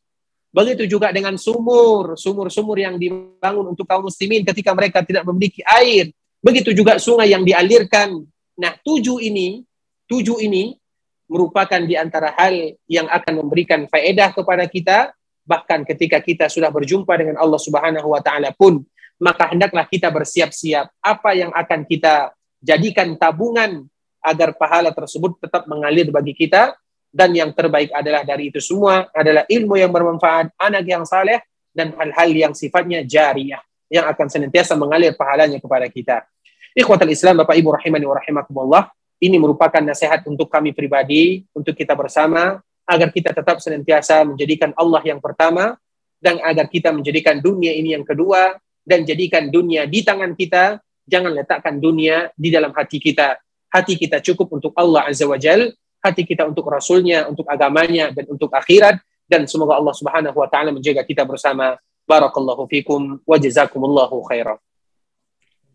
Begitu 0.56 0.88
juga 0.88 1.12
dengan 1.12 1.36
sumur, 1.36 2.16
sumur-sumur 2.16 2.80
yang 2.80 2.96
dibangun 2.96 3.76
untuk 3.76 3.84
kaum 3.84 4.08
muslimin 4.08 4.48
ketika 4.48 4.72
mereka 4.72 5.04
tidak 5.04 5.28
memiliki 5.28 5.60
air. 5.68 6.16
Begitu 6.40 6.72
juga 6.72 6.96
sungai 6.96 7.36
yang 7.36 7.44
dialirkan. 7.44 8.24
Nah, 8.56 8.72
tujuh 8.80 9.20
ini, 9.20 9.68
tujuh 10.08 10.40
ini 10.40 10.80
merupakan 11.28 11.84
di 11.84 12.00
antara 12.00 12.32
hal 12.40 12.72
yang 12.88 13.04
akan 13.12 13.44
memberikan 13.44 13.84
faedah 13.92 14.32
kepada 14.32 14.64
kita 14.72 15.12
bahkan 15.46 15.86
ketika 15.86 16.20
kita 16.20 16.50
sudah 16.50 16.74
berjumpa 16.74 17.14
dengan 17.16 17.38
Allah 17.38 17.62
Subhanahu 17.62 18.12
wa 18.12 18.20
taala 18.20 18.52
pun 18.52 18.82
maka 19.22 19.48
hendaklah 19.54 19.88
kita 19.88 20.12
bersiap-siap 20.12 20.92
apa 21.00 21.32
yang 21.38 21.54
akan 21.56 21.88
kita 21.88 22.36
jadikan 22.60 23.16
tabungan 23.16 23.86
agar 24.26 24.58
pahala 24.58 24.90
tersebut 24.92 25.38
tetap 25.38 25.70
mengalir 25.70 26.10
bagi 26.10 26.34
kita 26.34 26.74
dan 27.16 27.32
yang 27.32 27.54
terbaik 27.56 27.94
adalah 27.96 28.28
dari 28.28 28.52
itu 28.52 28.60
semua 28.60 29.08
adalah 29.16 29.48
ilmu 29.48 29.80
yang 29.80 29.94
bermanfaat, 29.94 30.52
anak 30.60 30.84
yang 30.84 31.08
saleh 31.08 31.40
dan 31.72 31.96
hal-hal 31.96 32.30
yang 32.34 32.52
sifatnya 32.52 33.08
jariah 33.08 33.62
yang 33.88 34.10
akan 34.10 34.28
senantiasa 34.28 34.76
mengalir 34.76 35.16
pahalanya 35.16 35.62
kepada 35.62 35.88
kita. 35.88 36.28
Ikhwatal 36.76 37.08
Islam, 37.08 37.40
Bapak 37.40 37.56
Ibu 37.56 37.72
rahimani 37.72 38.04
wa 38.04 38.20
rahimakumullah, 38.20 38.84
ini 39.24 39.40
merupakan 39.40 39.80
nasihat 39.80 40.28
untuk 40.28 40.52
kami 40.52 40.76
pribadi, 40.76 41.48
untuk 41.56 41.72
kita 41.72 41.96
bersama 41.96 42.60
agar 42.86 43.10
kita 43.10 43.34
tetap 43.34 43.58
senantiasa 43.62 44.22
menjadikan 44.26 44.72
Allah 44.78 45.02
yang 45.06 45.18
pertama 45.18 45.78
dan 46.22 46.38
agar 46.42 46.70
kita 46.70 46.94
menjadikan 46.94 47.42
dunia 47.42 47.74
ini 47.74 47.98
yang 47.98 48.06
kedua 48.06 48.58
dan 48.86 49.02
jadikan 49.04 49.50
dunia 49.50 49.90
di 49.90 50.06
tangan 50.06 50.38
kita, 50.38 50.80
jangan 51.10 51.34
letakkan 51.34 51.82
dunia 51.82 52.30
di 52.38 52.54
dalam 52.54 52.74
hati 52.74 53.02
kita. 53.02 53.42
Hati 53.74 53.98
kita 53.98 54.22
cukup 54.22 54.56
untuk 54.56 54.72
Allah 54.78 55.10
Azza 55.10 55.26
wa 55.26 55.36
Jalla 55.36 55.74
hati 56.06 56.22
kita 56.22 56.46
untuk 56.46 56.70
Rasulnya, 56.70 57.26
untuk 57.26 57.50
agamanya, 57.50 58.14
dan 58.14 58.30
untuk 58.30 58.54
akhirat. 58.54 59.02
Dan 59.26 59.50
semoga 59.50 59.82
Allah 59.82 59.96
subhanahu 59.98 60.38
wa 60.38 60.46
ta'ala 60.46 60.70
menjaga 60.70 61.02
kita 61.02 61.26
bersama. 61.26 61.82
Barakallahu 62.06 62.70
fikum 62.70 63.18
wa 63.26 63.38
jazakumullahu 63.42 64.22
khairan. 64.30 64.62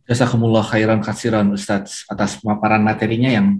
Jazakumullah 0.06 0.62
khairan 0.62 1.02
kasiran 1.02 1.50
Ustadz 1.50 2.06
atas 2.06 2.38
pemaparan 2.38 2.78
materinya 2.78 3.26
yang 3.26 3.58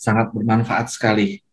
sangat 0.00 0.32
bermanfaat 0.32 0.88
sekali. 0.88 1.44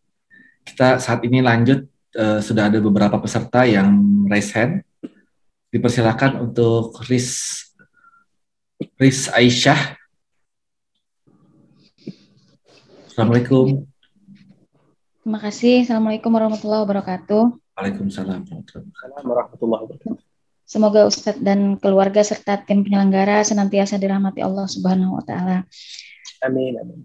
Kita 0.64 0.98
saat 0.98 1.22
ini 1.28 1.44
lanjut 1.44 1.86
uh, 2.16 2.40
sudah 2.40 2.72
ada 2.72 2.80
beberapa 2.80 3.20
peserta 3.20 3.68
yang 3.68 3.94
raise 4.32 4.52
hand 4.56 4.84
Dipersilakan 5.74 6.38
untuk 6.38 7.02
Riz 7.10 7.66
Riz 8.94 9.26
Aisyah. 9.34 9.98
Assalamualaikum. 13.10 13.82
Terima 15.26 15.40
kasih. 15.42 15.82
Assalamualaikum 15.82 16.30
warahmatullahi 16.30 16.86
wabarakatuh. 16.86 17.58
Waalaikumsalam. 17.74 18.46
Assalamualaikum 18.46 19.30
warahmatullahi 19.34 19.82
wabarakatuh. 19.90 20.22
Semoga 20.62 21.10
Ustadz 21.10 21.42
dan 21.42 21.82
keluarga 21.82 22.22
serta 22.22 22.62
tim 22.62 22.86
penyelenggara 22.86 23.42
senantiasa 23.42 23.98
dirahmati 23.98 24.46
Allah 24.46 24.70
Subhanahu 24.70 25.18
wa 25.18 25.26
taala. 25.26 25.66
Amin. 26.46 26.78
amin. 26.78 27.02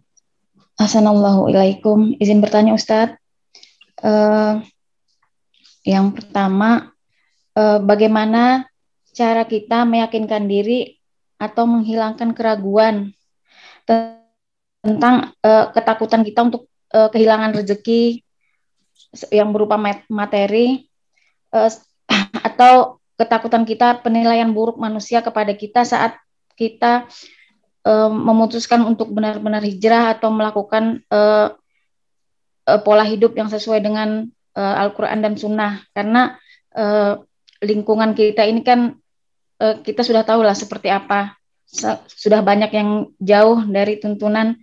Assalamualaikum. 0.76 2.20
Izin 2.20 2.44
bertanya 2.44 2.76
Ustadz. 2.76 3.16
Uh, 3.98 4.62
yang 5.82 6.14
pertama, 6.14 6.94
uh, 7.58 7.78
bagaimana 7.82 8.68
cara 9.10 9.42
kita 9.42 9.82
meyakinkan 9.82 10.46
diri 10.46 10.98
atau 11.38 11.66
menghilangkan 11.66 12.34
keraguan 12.34 13.14
tentang 14.82 15.34
uh, 15.42 15.70
ketakutan 15.74 16.22
kita 16.22 16.40
untuk 16.46 16.70
uh, 16.94 17.10
kehilangan 17.10 17.54
rezeki 17.56 18.22
yang 19.32 19.50
berupa 19.50 19.80
materi 20.06 20.86
uh, 21.54 21.70
atau 22.48 23.02
ketakutan 23.18 23.66
kita 23.66 23.98
penilaian 24.02 24.50
buruk 24.54 24.78
manusia 24.78 25.18
kepada 25.18 25.50
kita 25.54 25.82
saat 25.82 26.14
kita 26.54 27.06
uh, 27.86 28.10
memutuskan 28.10 28.86
untuk 28.86 29.10
benar-benar 29.10 29.62
hijrah 29.62 30.14
atau 30.14 30.30
melakukan 30.30 31.02
uh, 31.10 31.54
uh, 32.68 32.80
pola 32.84 33.02
hidup 33.08 33.32
yang 33.32 33.48
sesuai 33.48 33.80
dengan 33.80 34.28
uh, 34.54 34.74
Al-Quran 34.84 35.24
dan 35.24 35.34
Sunnah 35.40 35.80
karena 35.96 36.36
uh, 36.76 37.16
lingkungan 37.64 38.12
kita 38.12 38.44
ini 38.44 38.60
kan 38.60 38.92
uh, 39.64 39.74
kita 39.80 40.04
sudah 40.04 40.22
tahu 40.28 40.44
lah 40.44 40.52
seperti 40.54 40.92
apa 40.92 41.34
sudah 42.08 42.40
banyak 42.40 42.72
yang 42.72 43.12
jauh 43.20 43.60
dari 43.68 44.00
tuntunan 44.00 44.56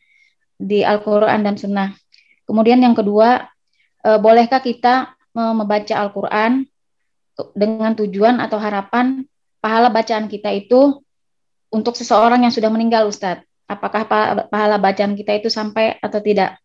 di 0.58 0.82
Al-Quran 0.82 1.45
dan 1.45 1.53
Sunnah. 1.53 1.93
Kemudian 2.49 2.82
yang 2.82 2.97
kedua, 2.97 3.45
uh, 4.01 4.18
bolehkah 4.18 4.62
kita 4.62 5.14
membaca 5.36 5.99
Al-Quran 5.99 6.64
dengan 7.51 7.91
tujuan 7.91 8.39
atau 8.39 8.56
harapan 8.56 9.28
pahala 9.60 9.91
bacaan 9.91 10.32
kita 10.32 10.47
itu 10.56 11.03
untuk 11.68 11.99
seseorang 11.99 12.47
yang 12.47 12.56
sudah 12.56 12.72
meninggal 12.72 13.03
Ustadz. 13.12 13.43
Apakah 13.68 14.08
pahala 14.47 14.80
bacaan 14.80 15.20
kita 15.20 15.36
itu 15.36 15.51
sampai 15.51 15.99
atau 15.99 16.24
tidak? 16.24 16.56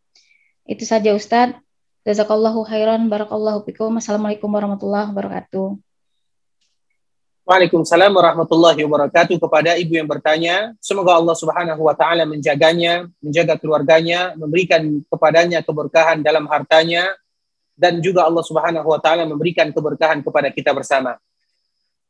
Itu 0.71 0.87
saja 0.87 1.11
Ustadz. 1.19 1.59
Jazakallahu 2.07 2.63
khairan, 2.63 3.11
barakallahu 3.11 3.67
fikum. 3.67 3.91
Assalamualaikum 3.99 4.47
warahmatullahi 4.47 5.11
wabarakatuh. 5.11 5.75
Waalaikumsalam 7.43 8.15
warahmatullahi 8.15 8.79
wabarakatuh 8.87 9.35
kepada 9.43 9.75
ibu 9.75 9.99
yang 9.99 10.07
bertanya. 10.07 10.71
Semoga 10.79 11.19
Allah 11.19 11.35
Subhanahu 11.35 11.83
wa 11.83 11.99
taala 11.99 12.23
menjaganya, 12.23 13.11
menjaga 13.19 13.59
keluarganya, 13.59 14.39
memberikan 14.39 15.03
kepadanya 15.11 15.59
keberkahan 15.67 16.23
dalam 16.23 16.47
hartanya, 16.47 17.19
dan 17.75 17.99
juga 17.99 18.31
Allah 18.31 18.47
Subhanahu 18.47 18.87
wa 18.87 19.03
taala 19.03 19.27
memberikan 19.27 19.75
keberkahan 19.75 20.23
kepada 20.23 20.55
kita 20.55 20.71
bersama. 20.71 21.19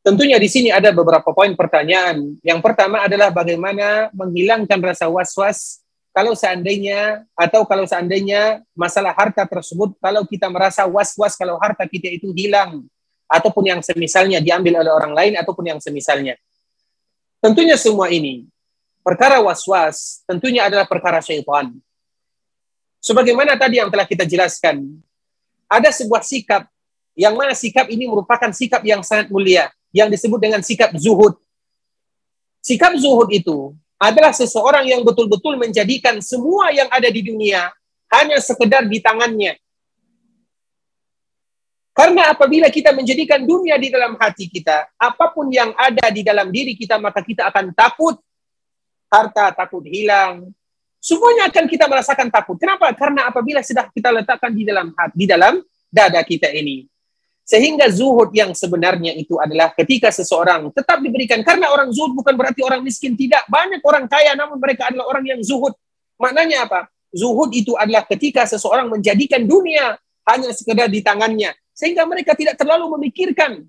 Tentunya 0.05 0.37
di 0.37 0.53
sini 0.53 0.69
ada 0.69 0.93
beberapa 0.93 1.33
poin 1.33 1.57
pertanyaan. 1.57 2.37
Yang 2.45 2.61
pertama 2.61 3.09
adalah 3.09 3.33
bagaimana 3.33 4.13
menghilangkan 4.13 4.77
rasa 4.85 5.09
was-was 5.09 5.80
kalau 6.11 6.35
seandainya 6.35 7.23
atau 7.39 7.63
kalau 7.63 7.87
seandainya 7.87 8.67
masalah 8.75 9.15
harta 9.15 9.47
tersebut 9.47 9.95
kalau 10.03 10.27
kita 10.27 10.51
merasa 10.51 10.83
was-was 10.87 11.39
kalau 11.39 11.55
harta 11.63 11.87
kita 11.87 12.11
itu 12.11 12.35
hilang 12.35 12.83
ataupun 13.31 13.63
yang 13.71 13.81
semisalnya 13.81 14.43
diambil 14.43 14.83
oleh 14.83 14.91
orang 14.91 15.15
lain 15.15 15.33
ataupun 15.39 15.71
yang 15.71 15.79
semisalnya. 15.79 16.35
Tentunya 17.39 17.79
semua 17.79 18.11
ini 18.11 18.51
perkara 19.07 19.39
was-was 19.39 20.27
tentunya 20.27 20.67
adalah 20.67 20.85
perkara 20.85 21.23
syaitan. 21.23 21.71
Sebagaimana 23.01 23.57
tadi 23.57 23.81
yang 23.81 23.89
telah 23.89 24.05
kita 24.05 24.29
jelaskan, 24.29 25.01
ada 25.71 25.89
sebuah 25.89 26.21
sikap 26.21 26.69
yang 27.17 27.33
mana 27.39 27.57
sikap 27.57 27.89
ini 27.89 28.11
merupakan 28.11 28.51
sikap 28.53 28.83
yang 28.85 29.01
sangat 29.01 29.33
mulia 29.33 29.73
yang 29.95 30.11
disebut 30.11 30.37
dengan 30.43 30.61
sikap 30.61 30.91
zuhud. 30.99 31.39
Sikap 32.61 32.93
zuhud 32.99 33.31
itu 33.33 33.73
adalah 34.01 34.33
seseorang 34.33 34.89
yang 34.89 35.05
betul-betul 35.05 35.61
menjadikan 35.61 36.17
semua 36.25 36.73
yang 36.73 36.89
ada 36.89 37.13
di 37.13 37.21
dunia 37.21 37.69
hanya 38.11 38.41
sekedar 38.41 38.89
di 38.89 38.99
tangannya. 38.99 39.61
Karena 41.93 42.33
apabila 42.33 42.73
kita 42.73 42.97
menjadikan 42.97 43.45
dunia 43.45 43.77
di 43.77 43.93
dalam 43.93 44.17
hati 44.17 44.49
kita, 44.49 44.89
apa 44.97 45.27
pun 45.37 45.53
yang 45.53 45.77
ada 45.77 46.09
di 46.09 46.25
dalam 46.25 46.49
diri 46.49 46.73
kita, 46.73 46.97
maka 46.97 47.21
kita 47.21 47.53
akan 47.53 47.77
takut. 47.77 48.17
Harta 49.11 49.51
takut 49.53 49.85
hilang, 49.91 50.55
Semuanya 51.01 51.49
akan 51.49 51.65
kita 51.65 51.89
merasakan 51.89 52.29
takut. 52.29 52.61
Kenapa? 52.61 52.93
Karena 52.93 53.33
apabila 53.33 53.65
sudah 53.65 53.89
kita 53.89 54.13
letakkan 54.13 54.53
di 54.53 54.69
dalam 54.69 54.93
hati, 54.93 55.17
di 55.17 55.25
dalam 55.25 55.57
dada 55.89 56.21
kita 56.21 56.53
ini. 56.53 56.85
Sehingga 57.51 57.91
zuhud 57.91 58.31
yang 58.31 58.55
sebenarnya 58.55 59.11
itu 59.19 59.35
adalah 59.43 59.75
ketika 59.75 60.15
seseorang 60.15 60.71
tetap 60.71 61.03
diberikan. 61.03 61.43
Karena 61.43 61.75
orang 61.75 61.91
zuhud 61.91 62.15
bukan 62.15 62.39
berarti 62.39 62.63
orang 62.63 62.79
miskin. 62.87 63.19
Tidak. 63.19 63.51
Banyak 63.51 63.83
orang 63.83 64.07
kaya 64.07 64.39
namun 64.39 64.63
mereka 64.63 64.87
adalah 64.87 65.11
orang 65.11 65.27
yang 65.27 65.41
zuhud. 65.43 65.75
Maknanya 66.23 66.71
apa? 66.71 66.87
Zuhud 67.11 67.51
itu 67.51 67.75
adalah 67.75 68.07
ketika 68.07 68.47
seseorang 68.47 68.87
menjadikan 68.87 69.43
dunia 69.43 69.99
hanya 70.31 70.55
sekedar 70.55 70.87
di 70.87 71.03
tangannya. 71.03 71.51
Sehingga 71.75 72.07
mereka 72.07 72.39
tidak 72.39 72.55
terlalu 72.55 72.87
memikirkan. 72.95 73.67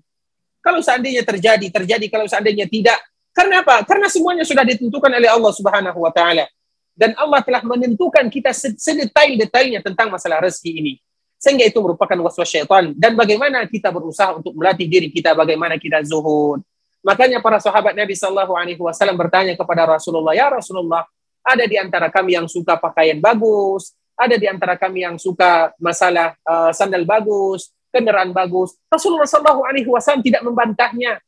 Kalau 0.62 0.78
seandainya 0.78 1.26
terjadi, 1.26 1.66
terjadi. 1.66 2.06
Kalau 2.06 2.30
seandainya 2.30 2.70
tidak. 2.70 3.02
Karena 3.34 3.66
apa? 3.66 3.82
Karena 3.82 4.06
semuanya 4.06 4.46
sudah 4.46 4.62
ditentukan 4.62 5.10
oleh 5.10 5.26
Allah 5.26 5.50
Subhanahu 5.50 5.98
wa 6.06 6.14
taala 6.14 6.46
dan 6.92 7.16
Allah 7.16 7.40
telah 7.40 7.64
menentukan 7.64 8.28
kita 8.28 8.52
sedetail-detailnya 8.54 9.80
tentang 9.80 10.12
masalah 10.12 10.44
rezeki 10.44 10.72
ini. 10.76 10.94
Sehingga 11.42 11.66
itu 11.66 11.82
merupakan 11.82 12.14
waswas 12.22 12.46
syaitan. 12.46 12.94
Dan 12.94 13.18
bagaimana 13.18 13.66
kita 13.66 13.90
berusaha 13.90 14.38
untuk 14.38 14.54
melatih 14.54 14.86
diri 14.86 15.10
kita, 15.10 15.34
bagaimana 15.34 15.74
kita 15.74 15.98
zuhud. 16.06 16.62
Makanya 17.02 17.42
para 17.42 17.58
sahabat 17.58 17.98
Nabi 17.98 18.14
Shallallahu 18.14 18.54
Alaihi 18.54 18.78
Wasallam 18.78 19.18
bertanya 19.18 19.58
kepada 19.58 19.90
Rasulullah, 19.90 20.38
ya 20.38 20.46
Rasulullah, 20.54 21.02
ada 21.42 21.66
di 21.66 21.74
antara 21.74 22.06
kami 22.14 22.38
yang 22.38 22.46
suka 22.46 22.78
pakaian 22.78 23.18
bagus, 23.18 23.90
ada 24.14 24.38
di 24.38 24.46
antara 24.46 24.78
kami 24.78 25.02
yang 25.02 25.18
suka 25.18 25.74
masalah 25.82 26.38
uh, 26.46 26.70
sandal 26.70 27.02
bagus, 27.02 27.74
kendaraan 27.90 28.30
bagus. 28.30 28.78
Rasulullah 28.86 29.26
Shallallahu 29.26 29.66
Alaihi 29.66 29.90
Wasallam 29.90 30.22
tidak 30.22 30.46
membantahnya, 30.46 31.18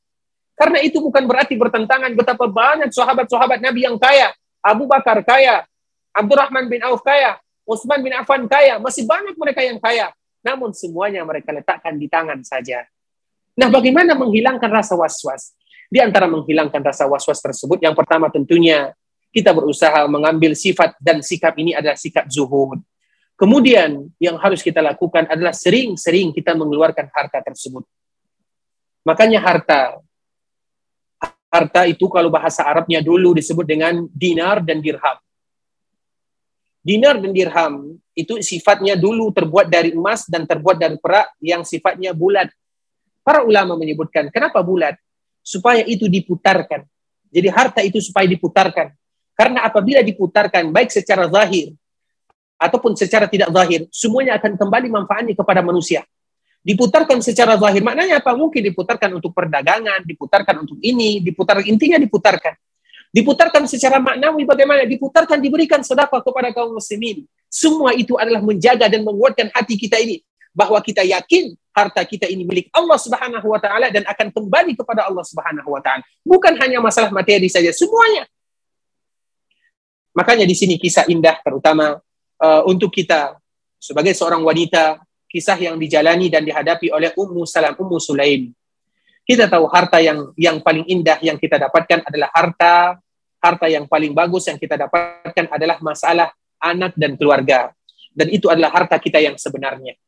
karena 0.55 0.79
itu 0.79 1.03
bukan 1.03 1.27
berarti 1.27 1.59
bertentangan 1.59 2.15
betapa 2.15 2.47
banyak 2.47 2.95
sahabat-sahabat 2.95 3.59
Nabi 3.59 3.91
yang 3.91 3.99
kaya, 3.99 4.31
Abu 4.63 4.87
Bakar 4.87 5.27
kaya, 5.27 5.67
Abdurrahman 6.15 6.71
bin 6.71 6.87
Auf 6.87 7.03
kaya, 7.03 7.43
Utsman 7.65 8.01
bin 8.05 8.13
Affan 8.13 8.45
kaya, 8.45 8.77
masih 8.77 9.09
banyak 9.09 9.37
mereka 9.37 9.61
yang 9.65 9.81
kaya. 9.81 10.13
Namun 10.45 10.77
semuanya 10.77 11.25
mereka 11.25 11.51
letakkan 11.53 11.97
di 11.97 12.07
tangan 12.09 12.45
saja. 12.45 12.85
Nah, 13.57 13.73
bagaimana 13.73 14.13
menghilangkan 14.13 14.69
rasa 14.69 14.93
was-was? 14.95 15.57
Di 15.89 16.01
antara 16.05 16.29
menghilangkan 16.29 16.85
rasa 16.85 17.09
was-was 17.09 17.41
tersebut, 17.41 17.81
yang 17.81 17.97
pertama 17.97 18.29
tentunya 18.29 18.93
kita 19.33 19.51
berusaha 19.57 20.05
mengambil 20.07 20.53
sifat 20.53 20.95
dan 21.01 21.25
sikap 21.25 21.57
ini 21.57 21.73
adalah 21.73 21.97
sikap 21.97 22.29
zuhud. 22.29 22.85
Kemudian 23.35 24.13
yang 24.23 24.39
harus 24.39 24.63
kita 24.63 24.79
lakukan 24.79 25.27
adalah 25.27 25.51
sering-sering 25.51 26.31
kita 26.31 26.55
mengeluarkan 26.55 27.11
harta 27.11 27.43
tersebut. 27.43 27.83
Makanya 29.03 29.43
harta 29.43 29.99
Harta 31.55 31.87
itu 31.87 32.11
kalau 32.11 32.35
bahasa 32.35 32.67
Arabnya 32.67 32.99
dulu 32.99 33.31
disebut 33.39 33.63
dengan 33.63 34.11
dinar 34.11 34.59
dan 34.67 34.83
dirham. 34.83 35.15
Dinar 36.85 37.17
dan 37.17 37.33
dirham 37.33 37.97
itu 38.13 38.45
sifatnya 38.45 38.93
dulu 38.93 39.33
terbuat 39.33 39.73
dari 39.73 39.97
emas 39.97 40.29
dan 40.29 40.45
terbuat 40.45 40.77
dari 40.77 41.01
perak 41.01 41.33
yang 41.41 41.65
sifatnya 41.65 42.13
bulat. 42.13 42.53
Para 43.25 43.41
ulama 43.41 43.81
menyebutkan, 43.81 44.29
kenapa 44.29 44.61
bulat? 44.61 45.01
Supaya 45.41 45.81
itu 45.89 46.13
diputarkan. 46.13 46.85
Jadi 47.33 47.49
harta 47.49 47.81
itu 47.81 48.05
supaya 48.05 48.29
diputarkan. 48.29 48.93
Karena 49.33 49.65
apabila 49.65 50.05
diputarkan 50.05 50.71
baik 50.71 50.93
secara 50.93 51.25
zahir 51.27 51.73
ataupun 52.61 52.93
secara 52.95 53.27
tidak 53.33 53.49
zahir, 53.49 53.89
semuanya 53.89 54.37
akan 54.37 54.55
kembali 54.61 54.89
manfaatnya 54.93 55.35
kepada 55.35 55.65
manusia 55.65 56.05
diputarkan 56.65 57.21
secara 57.21 57.61
zahir. 57.61 57.85
Maknanya 57.85 58.25
apa? 58.25 58.33
Mungkin 58.33 58.65
diputarkan 58.73 59.13
untuk 59.21 59.37
perdagangan, 59.37 60.01
diputarkan 60.09 60.65
untuk 60.65 60.81
ini, 60.81 61.21
diputar 61.21 61.61
intinya 61.63 62.01
diputarkan. 62.01 62.57
Diputarkan 63.15 63.71
secara 63.71 64.03
maknawi 64.03 64.43
bagaimana? 64.43 64.83
Diputarkan 64.83 65.39
diberikan 65.39 65.87
sedekah 65.87 66.19
kepada 66.19 66.51
kaum 66.51 66.75
muslimin. 66.75 67.23
Semua 67.47 67.95
itu 67.95 68.19
adalah 68.19 68.43
menjaga 68.43 68.91
dan 68.91 69.07
menguatkan 69.07 69.55
hati 69.55 69.79
kita 69.79 70.03
ini 70.03 70.19
bahwa 70.51 70.83
kita 70.83 71.07
yakin 71.07 71.55
harta 71.71 72.03
kita 72.03 72.27
ini 72.27 72.43
milik 72.43 72.67
Allah 72.75 72.99
Subhanahu 72.99 73.47
wa 73.47 73.59
taala 73.63 73.95
dan 73.95 74.03
akan 74.03 74.35
kembali 74.35 74.75
kepada 74.75 75.07
Allah 75.07 75.23
Subhanahu 75.23 75.71
wa 75.71 75.79
taala. 75.79 76.03
Bukan 76.27 76.59
hanya 76.59 76.83
masalah 76.83 77.15
materi 77.15 77.47
saja, 77.47 77.71
semuanya. 77.71 78.27
Makanya 80.15 80.43
di 80.43 80.59
sini 80.59 80.75
kisah 80.75 81.07
indah 81.07 81.39
terutama 81.39 82.03
uh, 82.43 82.63
untuk 82.67 82.91
kita 82.91 83.39
sebagai 83.79 84.11
seorang 84.11 84.43
wanita 84.43 84.99
kisah 85.31 85.59
yang 85.59 85.79
dijalani 85.79 86.31
dan 86.31 86.43
dihadapi 86.43 86.91
oleh 86.91 87.15
Ummu 87.15 87.47
Salam, 87.47 87.79
Ummu 87.79 87.99
Sulaim. 88.03 88.51
Kita 89.23 89.47
tahu 89.47 89.71
harta 89.71 90.03
yang 90.03 90.35
yang 90.35 90.59
paling 90.63 90.83
indah 90.91 91.23
yang 91.23 91.39
kita 91.39 91.63
dapatkan 91.63 92.07
adalah 92.07 92.31
harta 92.35 93.03
harta 93.45 93.69
yang 93.69 93.85
paling 93.85 94.17
bagus 94.17 94.49
yang 94.49 94.57
kita 94.57 94.81
dapatkan 94.81 95.53
adalah 95.53 95.77
masalah 95.85 96.33
anak 96.57 96.97
dan 96.97 97.21
keluarga. 97.21 97.77
Dan 98.17 98.33
itu 98.33 98.49
adalah 98.49 98.73
harta 98.73 98.97
kita 98.97 99.21
yang 99.21 99.37
sebenarnya. 99.37 100.01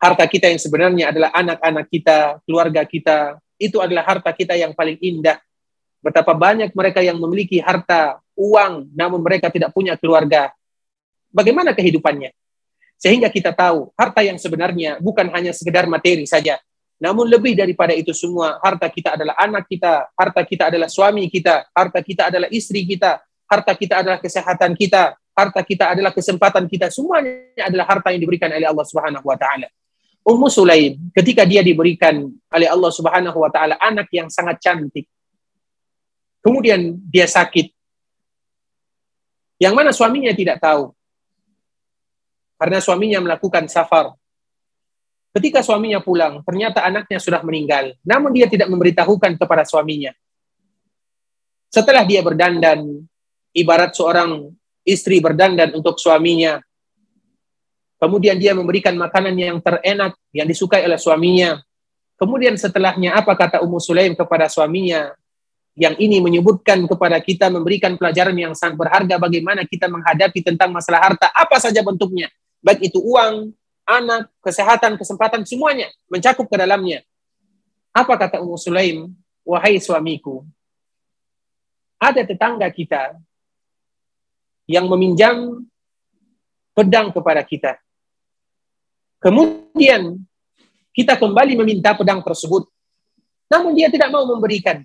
Harta 0.00 0.24
kita 0.24 0.48
yang 0.48 0.56
sebenarnya 0.56 1.12
adalah 1.12 1.28
anak-anak 1.36 1.86
kita, 1.92 2.40
keluarga 2.48 2.80
kita. 2.88 3.36
Itu 3.60 3.84
adalah 3.84 4.08
harta 4.08 4.32
kita 4.32 4.56
yang 4.56 4.72
paling 4.72 4.96
indah. 4.96 5.36
Betapa 6.00 6.32
banyak 6.32 6.72
mereka 6.72 7.04
yang 7.04 7.20
memiliki 7.20 7.60
harta, 7.60 8.16
uang, 8.32 8.88
namun 8.96 9.20
mereka 9.20 9.52
tidak 9.52 9.76
punya 9.76 10.00
keluarga. 10.00 10.48
Bagaimana 11.28 11.76
kehidupannya? 11.76 12.32
Sehingga 12.96 13.28
kita 13.28 13.52
tahu 13.52 13.92
harta 13.92 14.24
yang 14.24 14.40
sebenarnya 14.40 14.96
bukan 15.04 15.28
hanya 15.36 15.52
sekedar 15.52 15.84
materi 15.84 16.24
saja, 16.24 16.56
namun 17.00 17.32
lebih 17.32 17.56
daripada 17.56 17.96
itu 17.96 18.12
semua, 18.12 18.60
harta 18.60 18.84
kita 18.92 19.16
adalah 19.16 19.32
anak 19.40 19.64
kita, 19.64 20.12
harta 20.12 20.44
kita 20.44 20.68
adalah 20.68 20.84
suami 20.84 21.32
kita, 21.32 21.72
harta 21.72 22.04
kita 22.04 22.28
adalah 22.28 22.48
istri 22.52 22.84
kita, 22.84 23.16
harta 23.48 23.72
kita 23.72 24.04
adalah 24.04 24.20
kesehatan 24.20 24.76
kita, 24.76 25.16
harta 25.32 25.60
kita 25.64 25.96
adalah 25.96 26.12
kesempatan 26.12 26.68
kita. 26.68 26.92
Semuanya 26.92 27.64
adalah 27.64 27.88
harta 27.88 28.12
yang 28.12 28.20
diberikan 28.20 28.52
oleh 28.52 28.68
Allah 28.68 28.84
Subhanahu 28.84 29.24
wa 29.24 29.32
taala. 29.40 29.72
Ummu 30.20 30.52
Sulaim 30.52 31.00
ketika 31.16 31.48
dia 31.48 31.64
diberikan 31.64 32.20
oleh 32.52 32.68
Allah 32.68 32.92
Subhanahu 32.92 33.38
wa 33.40 33.48
taala 33.48 33.80
anak 33.80 34.12
yang 34.12 34.28
sangat 34.28 34.60
cantik. 34.60 35.08
Kemudian 36.44 37.00
dia 37.08 37.24
sakit. 37.24 37.72
Yang 39.56 39.72
mana 39.72 39.90
suaminya 39.96 40.36
tidak 40.36 40.60
tahu. 40.60 40.92
Karena 42.60 42.76
suaminya 42.84 43.24
melakukan 43.24 43.72
safar 43.72 44.19
Ketika 45.30 45.62
suaminya 45.62 46.02
pulang, 46.02 46.42
ternyata 46.42 46.82
anaknya 46.82 47.22
sudah 47.22 47.38
meninggal. 47.46 47.94
Namun 48.02 48.34
dia 48.34 48.50
tidak 48.50 48.66
memberitahukan 48.66 49.38
kepada 49.38 49.62
suaminya. 49.62 50.10
Setelah 51.70 52.02
dia 52.02 52.18
berdandan, 52.18 53.06
ibarat 53.54 53.94
seorang 53.94 54.50
istri 54.82 55.22
berdandan 55.22 55.70
untuk 55.70 56.02
suaminya. 56.02 56.58
Kemudian 58.02 58.42
dia 58.42 58.58
memberikan 58.58 58.98
makanan 58.98 59.38
yang 59.38 59.62
terenak, 59.62 60.18
yang 60.34 60.50
disukai 60.50 60.82
oleh 60.82 60.98
suaminya. 60.98 61.62
Kemudian 62.18 62.58
setelahnya 62.58 63.14
apa 63.14 63.38
kata 63.38 63.62
Ummu 63.62 63.78
Sulaim 63.78 64.18
kepada 64.18 64.50
suaminya? 64.50 65.14
Yang 65.78 65.94
ini 66.02 66.18
menyebutkan 66.18 66.82
kepada 66.90 67.22
kita 67.22 67.46
memberikan 67.54 67.94
pelajaran 67.94 68.34
yang 68.34 68.52
sangat 68.58 68.74
berharga 68.74 69.14
bagaimana 69.22 69.62
kita 69.62 69.86
menghadapi 69.86 70.42
tentang 70.42 70.74
masalah 70.74 71.06
harta, 71.06 71.30
apa 71.30 71.56
saja 71.62 71.86
bentuknya. 71.86 72.26
Baik 72.58 72.90
itu 72.90 72.98
uang, 72.98 73.54
anak, 73.88 74.30
kesehatan, 74.44 74.96
kesempatan, 74.96 75.42
semuanya 75.44 75.90
mencakup 76.06 76.46
ke 76.46 76.56
dalamnya. 76.56 77.04
Apa 77.90 78.16
kata 78.16 78.38
Ummu 78.40 78.56
Sulaim? 78.56 79.12
Wahai 79.40 79.80
suamiku, 79.80 80.44
ada 82.00 82.24
tetangga 82.24 82.68
kita 82.72 83.20
yang 84.64 84.88
meminjam 84.88 85.60
pedang 86.72 87.12
kepada 87.12 87.44
kita. 87.44 87.76
Kemudian 89.20 90.16
kita 90.96 91.20
kembali 91.20 91.60
meminta 91.60 91.92
pedang 91.92 92.24
tersebut. 92.24 92.64
Namun 93.52 93.76
dia 93.76 93.92
tidak 93.92 94.08
mau 94.08 94.24
memberikan. 94.24 94.80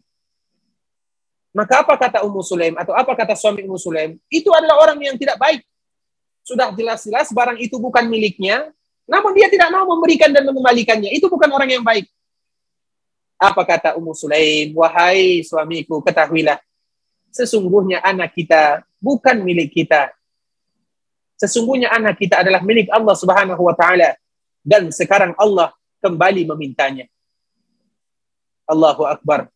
Maka 1.56 1.88
apa 1.88 1.96
kata 1.96 2.28
Ummu 2.28 2.44
Sulaim 2.44 2.76
atau 2.76 2.92
apa 2.92 3.16
kata 3.16 3.32
suami 3.32 3.64
Ummu 3.64 3.80
Sulaim? 3.80 4.20
Itu 4.28 4.52
adalah 4.52 4.76
orang 4.84 5.00
yang 5.00 5.16
tidak 5.16 5.40
baik. 5.40 5.64
Sudah 6.44 6.76
jelas-jelas 6.76 7.32
barang 7.32 7.56
itu 7.64 7.80
bukan 7.80 8.12
miliknya, 8.12 8.75
namun 9.06 9.38
dia 9.38 9.48
tidak 9.54 9.70
mau 9.70 9.86
memberikan 9.86 10.34
dan 10.34 10.42
mengembalikannya. 10.50 11.14
Itu 11.14 11.30
bukan 11.30 11.50
orang 11.54 11.70
yang 11.70 11.86
baik. 11.86 12.10
Apa 13.38 13.62
kata 13.62 13.90
Ummu 14.02 14.18
Sulaim? 14.18 14.74
Wahai 14.74 15.46
suamiku, 15.46 16.02
ketahuilah. 16.02 16.58
Sesungguhnya 17.30 18.02
anak 18.02 18.34
kita 18.34 18.82
bukan 18.98 19.46
milik 19.46 19.78
kita. 19.78 20.10
Sesungguhnya 21.38 21.94
anak 21.94 22.18
kita 22.18 22.42
adalah 22.42 22.64
milik 22.66 22.90
Allah 22.90 23.14
Subhanahu 23.14 23.60
wa 23.60 23.76
taala 23.76 24.18
dan 24.66 24.90
sekarang 24.90 25.38
Allah 25.38 25.76
kembali 26.02 26.48
memintanya. 26.48 27.06
Allahu 28.66 29.06
akbar. 29.06 29.52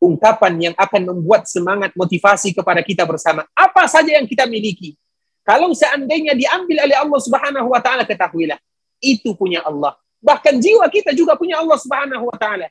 Ungkapan 0.00 0.72
yang 0.72 0.74
akan 0.80 1.12
membuat 1.12 1.44
semangat 1.44 1.92
motivasi 1.92 2.56
kepada 2.56 2.80
kita 2.80 3.04
bersama. 3.04 3.44
Apa 3.52 3.84
saja 3.84 4.16
yang 4.16 4.24
kita 4.24 4.48
miliki, 4.48 4.96
kalau 5.44 5.76
seandainya 5.76 6.32
diambil 6.32 6.88
oleh 6.88 6.96
Allah 6.96 7.20
Subhanahu 7.20 7.68
wa 7.68 7.80
taala 7.84 8.08
ketahuilah 8.08 8.56
itu 9.00 9.32
punya 9.34 9.64
Allah. 9.64 9.96
Bahkan 10.20 10.60
jiwa 10.60 10.84
kita 10.92 11.16
juga 11.16 11.34
punya 11.34 11.58
Allah 11.58 11.80
Subhanahu 11.80 12.28
wa 12.28 12.36
taala. 12.36 12.68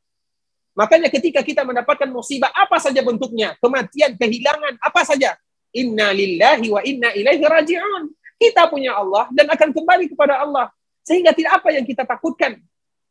Makanya 0.78 1.10
ketika 1.12 1.42
kita 1.44 1.66
mendapatkan 1.66 2.08
musibah 2.08 2.54
apa 2.56 2.78
saja 2.80 3.02
bentuknya, 3.02 3.58
kematian, 3.60 4.16
kehilangan, 4.16 4.80
apa 4.80 5.02
saja, 5.04 5.36
inna 5.76 6.14
lillahi 6.14 6.68
wa 6.70 6.82
inna 6.86 7.10
ilaihi 7.12 7.44
raji'un. 7.44 8.04
Kita 8.40 8.72
punya 8.72 8.96
Allah 8.96 9.28
dan 9.36 9.52
akan 9.52 9.76
kembali 9.76 10.08
kepada 10.16 10.40
Allah. 10.40 10.72
Sehingga 11.04 11.36
tidak 11.36 11.60
apa 11.60 11.76
yang 11.76 11.84
kita 11.84 12.08
takutkan. 12.08 12.56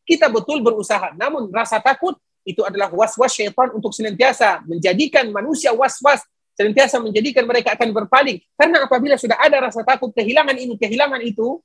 Kita 0.08 0.32
betul 0.32 0.64
berusaha. 0.64 1.12
Namun 1.20 1.52
rasa 1.52 1.76
takut 1.84 2.16
itu 2.48 2.64
adalah 2.64 2.88
was-was 2.88 3.36
syaitan 3.36 3.68
untuk 3.76 3.92
senantiasa 3.92 4.64
menjadikan 4.64 5.28
manusia 5.28 5.68
was-was 5.76 6.24
senantiasa 6.58 6.98
menjadikan 6.98 7.46
mereka 7.46 7.78
akan 7.78 7.94
berpaling. 7.94 8.42
Karena 8.58 8.82
apabila 8.82 9.14
sudah 9.14 9.38
ada 9.38 9.70
rasa 9.70 9.86
takut 9.86 10.10
kehilangan 10.10 10.58
ini, 10.58 10.74
kehilangan 10.74 11.22
itu, 11.22 11.62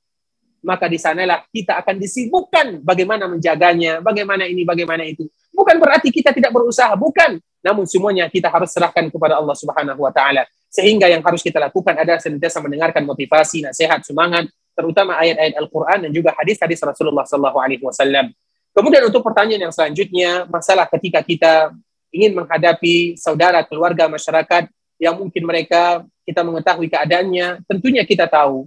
maka 0.64 0.88
di 0.88 0.96
sanalah 0.96 1.44
kita 1.52 1.76
akan 1.84 2.00
disibukkan 2.00 2.80
bagaimana 2.80 3.28
menjaganya, 3.28 4.00
bagaimana 4.00 4.48
ini, 4.48 4.64
bagaimana 4.64 5.04
itu. 5.04 5.28
Bukan 5.52 5.76
berarti 5.78 6.08
kita 6.10 6.32
tidak 6.32 6.50
berusaha, 6.50 6.90
bukan. 6.96 7.38
Namun 7.60 7.84
semuanya 7.84 8.26
kita 8.32 8.48
harus 8.48 8.72
serahkan 8.72 9.12
kepada 9.12 9.38
Allah 9.38 9.54
Subhanahu 9.54 10.00
wa 10.00 10.10
taala. 10.10 10.48
Sehingga 10.72 11.06
yang 11.06 11.22
harus 11.22 11.44
kita 11.44 11.62
lakukan 11.62 11.94
adalah 11.94 12.18
senantiasa 12.18 12.58
mendengarkan 12.58 13.06
motivasi, 13.06 13.62
nasihat, 13.62 14.02
semangat, 14.02 14.50
terutama 14.74 15.14
ayat-ayat 15.22 15.54
Al-Qur'an 15.54 16.02
dan 16.02 16.10
juga 16.10 16.34
hadis-hadis 16.34 16.82
Rasulullah 16.82 17.22
sallallahu 17.22 17.58
alaihi 17.62 17.84
wasallam. 17.84 18.34
Kemudian 18.74 19.06
untuk 19.06 19.22
pertanyaan 19.22 19.70
yang 19.70 19.74
selanjutnya, 19.74 20.50
masalah 20.50 20.90
ketika 20.90 21.22
kita 21.22 21.70
ingin 22.10 22.34
menghadapi 22.34 23.14
saudara, 23.14 23.62
keluarga, 23.62 24.10
masyarakat 24.10 24.66
yang 24.98 25.14
mungkin 25.14 25.46
mereka 25.46 26.02
kita 26.26 26.42
mengetahui 26.42 26.90
keadaannya, 26.90 27.62
tentunya 27.70 28.02
kita 28.02 28.26
tahu 28.26 28.66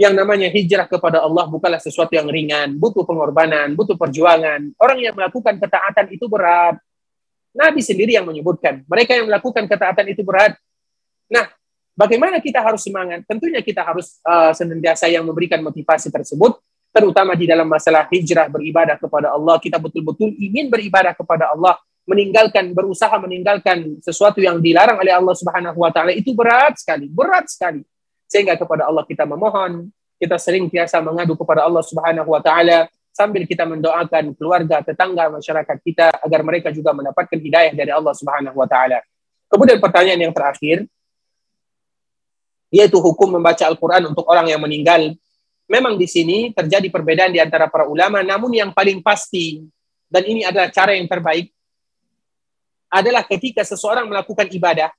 yang 0.00 0.16
namanya 0.16 0.48
hijrah 0.48 0.88
kepada 0.88 1.20
Allah 1.20 1.44
bukanlah 1.44 1.76
sesuatu 1.76 2.16
yang 2.16 2.24
ringan, 2.24 2.72
butuh 2.80 3.04
pengorbanan, 3.04 3.76
butuh 3.76 4.00
perjuangan. 4.00 4.72
Orang 4.80 4.96
yang 4.96 5.12
melakukan 5.12 5.60
ketaatan 5.60 6.08
itu 6.08 6.24
berat. 6.24 6.80
Nabi 7.52 7.84
sendiri 7.84 8.16
yang 8.16 8.24
menyebutkan, 8.24 8.80
mereka 8.88 9.12
yang 9.12 9.28
melakukan 9.28 9.68
ketaatan 9.68 10.08
itu 10.08 10.24
berat. 10.24 10.56
Nah, 11.28 11.52
bagaimana 11.92 12.40
kita 12.40 12.64
harus 12.64 12.80
semangat? 12.80 13.28
Tentunya 13.28 13.60
kita 13.60 13.84
harus 13.84 14.16
uh, 14.24 14.56
senantiasa 14.56 15.04
yang 15.12 15.28
memberikan 15.28 15.60
motivasi 15.60 16.08
tersebut, 16.08 16.56
terutama 16.96 17.36
di 17.36 17.44
dalam 17.44 17.68
masalah 17.68 18.08
hijrah 18.08 18.48
beribadah 18.48 18.96
kepada 18.96 19.36
Allah. 19.36 19.60
Kita 19.60 19.76
betul-betul 19.76 20.32
ingin 20.40 20.72
beribadah 20.72 21.12
kepada 21.12 21.52
Allah, 21.52 21.76
meninggalkan 22.08 22.72
berusaha 22.72 23.12
meninggalkan 23.20 24.00
sesuatu 24.00 24.40
yang 24.40 24.64
dilarang 24.64 24.96
oleh 24.96 25.12
Allah 25.12 25.36
Subhanahu 25.36 25.76
wa 25.76 25.92
taala 25.92 26.16
itu 26.16 26.32
berat 26.32 26.80
sekali, 26.80 27.04
berat 27.04 27.52
sekali. 27.52 27.84
Sehingga 28.30 28.54
kepada 28.54 28.86
Allah 28.86 29.02
kita 29.02 29.26
memohon, 29.26 29.90
kita 30.22 30.38
sering 30.38 30.70
biasa 30.70 31.02
mengadu 31.02 31.34
kepada 31.34 31.66
Allah 31.66 31.82
Subhanahu 31.82 32.30
wa 32.30 32.38
taala 32.38 32.86
sambil 33.10 33.42
kita 33.42 33.66
mendoakan 33.66 34.38
keluarga, 34.38 34.86
tetangga, 34.86 35.26
masyarakat 35.34 35.76
kita 35.82 36.14
agar 36.22 36.40
mereka 36.46 36.70
juga 36.70 36.94
mendapatkan 36.94 37.34
hidayah 37.34 37.74
dari 37.74 37.90
Allah 37.90 38.14
Subhanahu 38.14 38.54
wa 38.54 38.70
taala. 38.70 39.02
Kemudian 39.50 39.82
pertanyaan 39.82 40.30
yang 40.30 40.34
terakhir 40.34 40.86
yaitu 42.70 43.02
hukum 43.02 43.34
membaca 43.34 43.66
Al-Qur'an 43.66 44.06
untuk 44.06 44.22
orang 44.30 44.46
yang 44.46 44.62
meninggal. 44.62 45.10
Memang 45.66 45.98
di 45.98 46.06
sini 46.06 46.54
terjadi 46.54 46.86
perbedaan 46.86 47.34
di 47.34 47.42
antara 47.42 47.66
para 47.66 47.90
ulama, 47.90 48.22
namun 48.22 48.54
yang 48.54 48.70
paling 48.70 49.02
pasti 49.02 49.66
dan 50.10 50.22
ini 50.26 50.42
adalah 50.42 50.70
cara 50.70 50.94
yang 50.94 51.06
terbaik 51.06 51.50
adalah 52.90 53.22
ketika 53.22 53.62
seseorang 53.62 54.10
melakukan 54.10 54.50
ibadah 54.50 54.90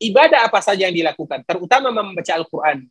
ibadah 0.00 0.48
apa 0.48 0.58
saja 0.64 0.88
yang 0.88 0.96
dilakukan, 0.96 1.44
terutama 1.44 1.92
membaca 1.92 2.32
Al-Quran. 2.32 2.88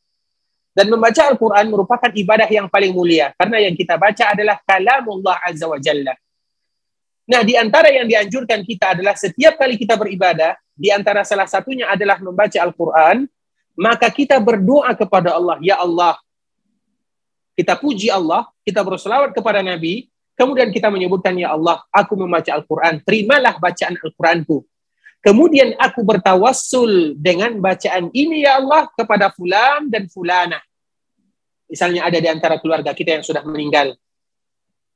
Dan 0.69 0.85
membaca 0.93 1.21
Al-Quran 1.25 1.65
merupakan 1.67 2.11
ibadah 2.13 2.45
yang 2.47 2.69
paling 2.69 2.93
mulia, 2.93 3.33
karena 3.35 3.57
yang 3.65 3.73
kita 3.73 3.97
baca 3.97 4.31
adalah 4.31 4.61
kalamullah 4.63 5.41
azza 5.41 5.65
wa 5.65 5.81
jalla. 5.81 6.13
Nah, 7.29 7.41
di 7.45 7.53
antara 7.57 7.89
yang 7.93 8.05
dianjurkan 8.09 8.61
kita 8.65 8.97
adalah 8.97 9.17
setiap 9.17 9.57
kali 9.57 9.77
kita 9.77 9.97
beribadah, 9.97 10.57
di 10.73 10.93
antara 10.93 11.25
salah 11.25 11.49
satunya 11.49 11.89
adalah 11.89 12.21
membaca 12.21 12.57
Al-Quran, 12.57 13.27
maka 13.77 14.07
kita 14.09 14.37
berdoa 14.39 14.93
kepada 14.97 15.35
Allah, 15.35 15.57
Ya 15.59 15.77
Allah, 15.77 16.17
kita 17.53 17.75
puji 17.75 18.07
Allah, 18.07 18.47
kita 18.63 18.79
berselawat 18.81 19.35
kepada 19.35 19.59
Nabi, 19.59 20.07
kemudian 20.39 20.71
kita 20.71 20.87
menyebutkan, 20.87 21.35
Ya 21.35 21.51
Allah, 21.51 21.83
aku 21.91 22.15
membaca 22.15 22.49
Al-Quran, 22.49 23.03
terimalah 23.03 23.59
bacaan 23.59 23.99
Al-Quranku. 23.99 24.63
Kemudian 25.19 25.75
aku 25.75 25.99
bertawassul 26.07 27.19
dengan 27.19 27.59
bacaan 27.59 28.07
ini 28.15 28.47
ya 28.47 28.55
Allah 28.55 28.87
kepada 28.95 29.27
fulan 29.35 29.91
dan 29.91 30.07
fulana. 30.07 30.63
Misalnya 31.67 32.07
ada 32.07 32.17
di 32.17 32.27
antara 32.31 32.55
keluarga 32.57 32.95
kita 32.95 33.19
yang 33.19 33.25
sudah 33.27 33.43
meninggal. 33.43 33.99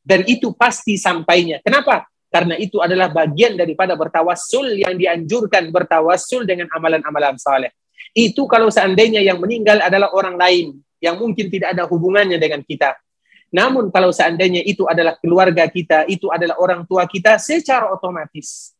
Dan 0.03 0.23
itu 0.27 0.55
pasti 0.55 0.95
sampainya. 0.95 1.59
Kenapa? 1.59 2.07
Karena 2.33 2.57
itu 2.57 2.81
adalah 2.81 3.13
bagian 3.13 3.53
daripada 3.53 3.93
bertawassul 3.93 4.81
yang 4.81 4.97
dianjurkan 4.97 5.69
bertawassul 5.69 6.49
dengan 6.49 6.65
amalan-amalan 6.73 7.37
saleh. 7.37 7.71
Itu 8.15 8.49
kalau 8.49 8.73
seandainya 8.73 9.21
yang 9.21 9.37
meninggal 9.37 9.85
adalah 9.85 10.09
orang 10.17 10.35
lain 10.35 10.81
yang 10.97 11.19
mungkin 11.21 11.51
tidak 11.53 11.77
ada 11.77 11.85
hubungannya 11.85 12.41
dengan 12.41 12.65
kita. 12.65 12.97
Namun 13.53 13.93
kalau 13.93 14.09
seandainya 14.09 14.65
itu 14.65 14.89
adalah 14.89 15.13
keluarga 15.21 15.69
kita, 15.69 16.09
itu 16.09 16.25
adalah 16.33 16.57
orang 16.57 16.89
tua 16.89 17.05
kita 17.05 17.37
secara 17.37 17.93
otomatis. 17.93 18.72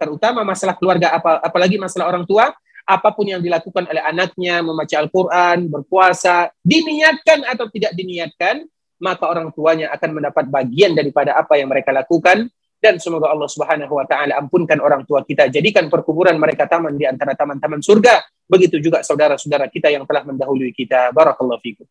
Terutama 0.00 0.40
masalah 0.48 0.80
keluarga 0.80 1.12
apa 1.12 1.44
apalagi 1.44 1.76
masalah 1.76 2.08
orang 2.08 2.24
tua, 2.24 2.48
apa 2.88 3.08
pun 3.12 3.28
yang 3.28 3.44
dilakukan 3.44 3.84
oleh 3.84 4.00
anaknya 4.00 4.64
membaca 4.64 4.96
Al-Qur'an, 4.96 5.68
berpuasa, 5.68 6.48
diniatkan 6.64 7.44
atau 7.44 7.68
tidak 7.68 7.92
diniatkan, 7.92 8.64
maka 9.04 9.28
orang 9.28 9.52
tuanya 9.52 9.92
akan 9.92 10.16
mendapat 10.16 10.48
bagian 10.48 10.96
daripada 10.96 11.36
apa 11.36 11.60
yang 11.60 11.68
mereka 11.68 11.92
lakukan. 11.92 12.48
Dan 12.80 12.96
semoga 12.96 13.28
Allah 13.28 13.44
Subhanahu 13.44 13.92
wa 13.92 14.08
taala 14.08 14.40
ampunkan 14.40 14.80
orang 14.80 15.04
tua 15.04 15.20
kita 15.20 15.52
jadikan 15.52 15.92
perkuburan 15.92 16.40
mereka 16.40 16.64
taman 16.64 16.96
di 16.96 17.04
antara 17.04 17.36
taman-taman 17.36 17.84
surga. 17.84 18.24
Begitu 18.48 18.80
juga 18.80 19.04
saudara-saudara 19.04 19.68
kita 19.68 19.92
yang 19.92 20.08
telah 20.08 20.24
mendahului 20.24 20.72
kita. 20.72 21.12
Barakallahu 21.12 21.60
fikum 21.60 21.84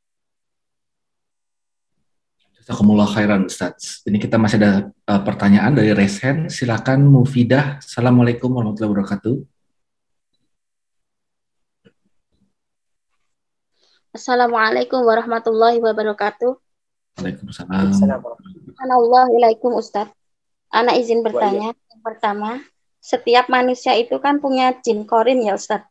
Jazakumullah 2.70 3.10
khairan 3.10 3.50
Ustaz. 3.50 4.06
Ini 4.06 4.22
kita 4.22 4.38
masih 4.38 4.62
ada 4.62 4.94
uh, 5.10 5.22
pertanyaan 5.26 5.74
dari 5.74 5.90
Resen. 5.90 6.54
Silakan 6.54 7.02
Mufidah. 7.02 7.82
Assalamualaikum 7.82 8.46
warahmatullahi 8.46 8.94
wabarakatuh. 8.94 9.36
Assalamualaikum 14.14 15.02
warahmatullahi 15.02 15.82
wabarakatuh. 15.82 16.62
Waalaikumsalam. 17.18 17.90
Assalamualaikum 17.90 19.74
Ustaz. 19.74 20.14
Anak 20.70 21.02
izin 21.02 21.26
bertanya. 21.26 21.74
Yang 21.74 22.02
pertama, 22.06 22.62
setiap 23.02 23.50
manusia 23.50 23.98
itu 23.98 24.14
kan 24.22 24.38
punya 24.38 24.78
jin 24.86 25.10
korin 25.10 25.42
ya 25.42 25.58
Ustaz. 25.58 25.90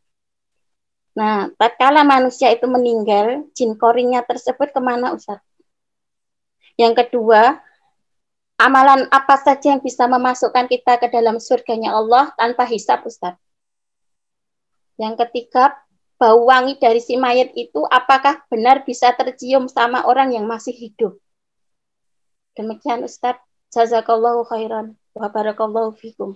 Nah, 1.11 1.51
tatkala 1.59 2.07
manusia 2.07 2.55
itu 2.55 2.71
meninggal, 2.71 3.51
jin 3.51 3.75
korinnya 3.75 4.23
tersebut 4.23 4.71
ke 4.71 4.79
mana 4.79 5.11
Ustaz? 5.11 5.43
Yang 6.79 7.03
kedua, 7.03 7.59
amalan 8.55 9.03
apa 9.11 9.35
saja 9.35 9.75
yang 9.75 9.83
bisa 9.83 10.07
memasukkan 10.07 10.71
kita 10.71 10.95
ke 10.95 11.11
dalam 11.11 11.35
surganya 11.35 11.91
Allah 11.91 12.31
tanpa 12.39 12.63
hisap 12.63 13.03
Ustaz? 13.03 13.35
Yang 14.95 15.27
ketiga, 15.27 15.75
bau 16.15 16.47
wangi 16.47 16.79
dari 16.79 17.03
si 17.03 17.19
mayat 17.19 17.51
itu 17.51 17.83
apakah 17.91 18.39
benar 18.47 18.87
bisa 18.87 19.11
tercium 19.11 19.67
sama 19.67 20.07
orang 20.07 20.31
yang 20.31 20.47
masih 20.47 20.71
hidup? 20.71 21.19
Demikian 22.55 23.03
Ustaz. 23.03 23.35
Jazakallahu 23.69 24.49
khairan 24.49 24.97
wa 25.13 25.29
barakallahu 25.29 25.93
fikum. 25.93 26.33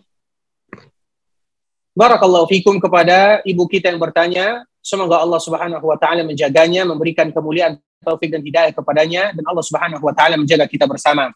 Barakallahu 1.98 2.46
fikum 2.46 2.78
kepada 2.78 3.42
ibu 3.42 3.66
kita 3.66 3.90
yang 3.90 3.98
bertanya. 3.98 4.68
Semoga 4.84 5.24
Allah 5.24 5.40
Subhanahu 5.40 5.86
wa 5.88 5.96
taala 5.96 6.28
menjaganya, 6.28 6.84
memberikan 6.84 7.32
kemuliaan, 7.32 7.80
taufik 8.04 8.28
dan 8.28 8.44
hidayah 8.44 8.76
kepadanya 8.76 9.32
dan 9.32 9.44
Allah 9.48 9.64
Subhanahu 9.64 10.04
wa 10.04 10.12
taala 10.12 10.36
menjaga 10.36 10.68
kita 10.68 10.84
bersama. 10.84 11.32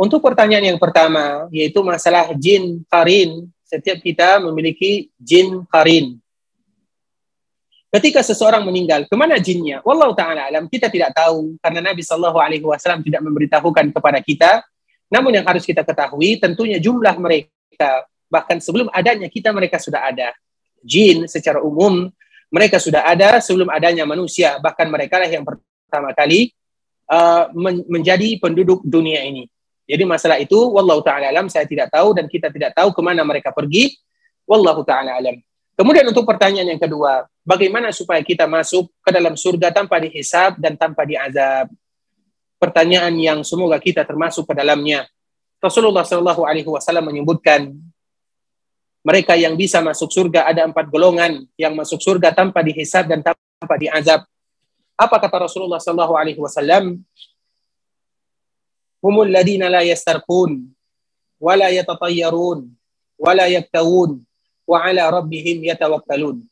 Untuk 0.00 0.24
pertanyaan 0.24 0.72
yang 0.72 0.80
pertama 0.80 1.44
yaitu 1.52 1.84
masalah 1.84 2.32
jin 2.40 2.80
karin. 2.88 3.52
Setiap 3.68 4.00
kita 4.02 4.40
memiliki 4.42 5.12
jin 5.20 5.62
karin. 5.68 6.18
Ketika 7.92 8.24
seseorang 8.24 8.64
meninggal, 8.66 9.06
ke 9.06 9.14
mana 9.14 9.36
jinnya? 9.36 9.84
Wallahu 9.84 10.16
taala 10.16 10.48
alam, 10.48 10.66
kita 10.66 10.88
tidak 10.88 11.12
tahu 11.12 11.60
karena 11.60 11.92
Nabi 11.92 12.00
sallallahu 12.00 12.38
alaihi 12.40 12.64
wasallam 12.64 13.04
tidak 13.04 13.20
memberitahukan 13.22 13.92
kepada 13.92 14.18
kita 14.24 14.64
namun 15.10 15.34
yang 15.34 15.44
harus 15.44 15.66
kita 15.66 15.82
ketahui 15.82 16.38
tentunya 16.38 16.78
jumlah 16.78 17.18
mereka 17.18 18.06
bahkan 18.30 18.62
sebelum 18.62 18.86
adanya 18.94 19.26
kita 19.26 19.50
mereka 19.50 19.82
sudah 19.82 20.06
ada. 20.06 20.30
Jin 20.80 21.28
secara 21.28 21.60
umum 21.60 22.08
mereka 22.50 22.82
sudah 22.82 23.06
ada 23.06 23.38
sebelum 23.38 23.70
adanya 23.70 24.04
manusia 24.04 24.58
bahkan 24.58 24.90
mereka 24.90 25.22
lah 25.22 25.30
yang 25.30 25.46
pertama 25.46 26.10
kali 26.12 26.50
uh, 27.06 27.48
men 27.54 27.86
menjadi 27.86 28.36
penduduk 28.42 28.82
dunia 28.84 29.22
ini. 29.24 29.46
Jadi 29.90 30.06
masalah 30.06 30.38
itu 30.38 30.58
wallahu 30.58 31.02
taala 31.02 31.30
alam 31.30 31.50
saya 31.50 31.66
tidak 31.66 31.90
tahu 31.90 32.14
dan 32.14 32.30
kita 32.30 32.50
tidak 32.50 32.74
tahu 32.74 32.94
ke 32.94 33.00
mana 33.02 33.26
mereka 33.26 33.50
pergi. 33.50 33.94
Wallahu 34.46 34.82
taala 34.86 35.18
alam. 35.18 35.38
Kemudian 35.74 36.04
untuk 36.06 36.28
pertanyaan 36.28 36.76
yang 36.76 36.82
kedua, 36.82 37.24
bagaimana 37.40 37.88
supaya 37.90 38.20
kita 38.20 38.44
masuk 38.44 38.92
ke 39.00 39.10
dalam 39.10 39.32
surga 39.32 39.72
tanpa 39.72 39.96
dihisab 39.96 40.60
dan 40.60 40.76
tanpa 40.76 41.08
diazab? 41.08 41.72
pertanyaan 42.60 43.16
yang 43.16 43.40
semoga 43.40 43.80
kita 43.80 44.04
termasuk 44.04 44.44
ke 44.44 44.52
dalamnya. 44.52 45.08
Rasulullah 45.64 46.04
Shallallahu 46.04 46.44
Alaihi 46.44 46.68
Wasallam 46.68 47.08
menyebutkan 47.08 47.72
mereka 49.00 49.32
yang 49.36 49.56
bisa 49.56 49.80
masuk 49.80 50.12
surga 50.12 50.44
ada 50.44 50.68
empat 50.68 50.92
golongan 50.92 51.48
yang 51.56 51.72
masuk 51.72 52.00
surga 52.00 52.36
tanpa 52.36 52.60
dihisab 52.60 53.08
dan 53.08 53.24
tanpa 53.24 53.74
diazab. 53.80 54.20
Apa 55.00 55.16
kata 55.16 55.48
Rasulullah 55.48 55.80
Shallallahu 55.80 56.14
Alaihi 56.16 56.40
Wasallam? 56.40 57.00
Humul 59.00 59.32
ladina 59.32 59.72
la 59.72 59.80
yastarqun, 59.80 60.68
wa 61.40 61.52
la 61.56 61.72
yatatayyarun, 61.72 62.68
wa 63.16 63.30
la 63.32 63.48
yaktawun, 63.48 64.20
wa 64.68 64.78
ala 64.84 65.08
rabbihim 65.08 65.64
yatawakkalun. 65.64 66.44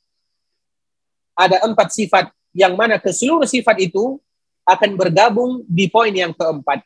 Ada 1.36 1.68
empat 1.68 1.92
sifat 1.92 2.32
yang 2.56 2.72
mana 2.72 2.96
ke 2.96 3.12
seluruh 3.12 3.44
sifat 3.44 3.76
itu 3.84 4.16
akan 4.64 4.96
bergabung 4.96 5.60
di 5.68 5.92
poin 5.92 6.10
yang 6.10 6.32
keempat. 6.32 6.80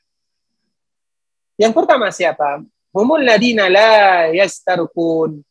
Yang 1.55 1.73
pertama 1.79 2.11
siapa? 2.11 2.67
Humul 2.91 3.23
ladina 3.23 3.71
la 3.71 4.35
yastarkun. 4.35 5.47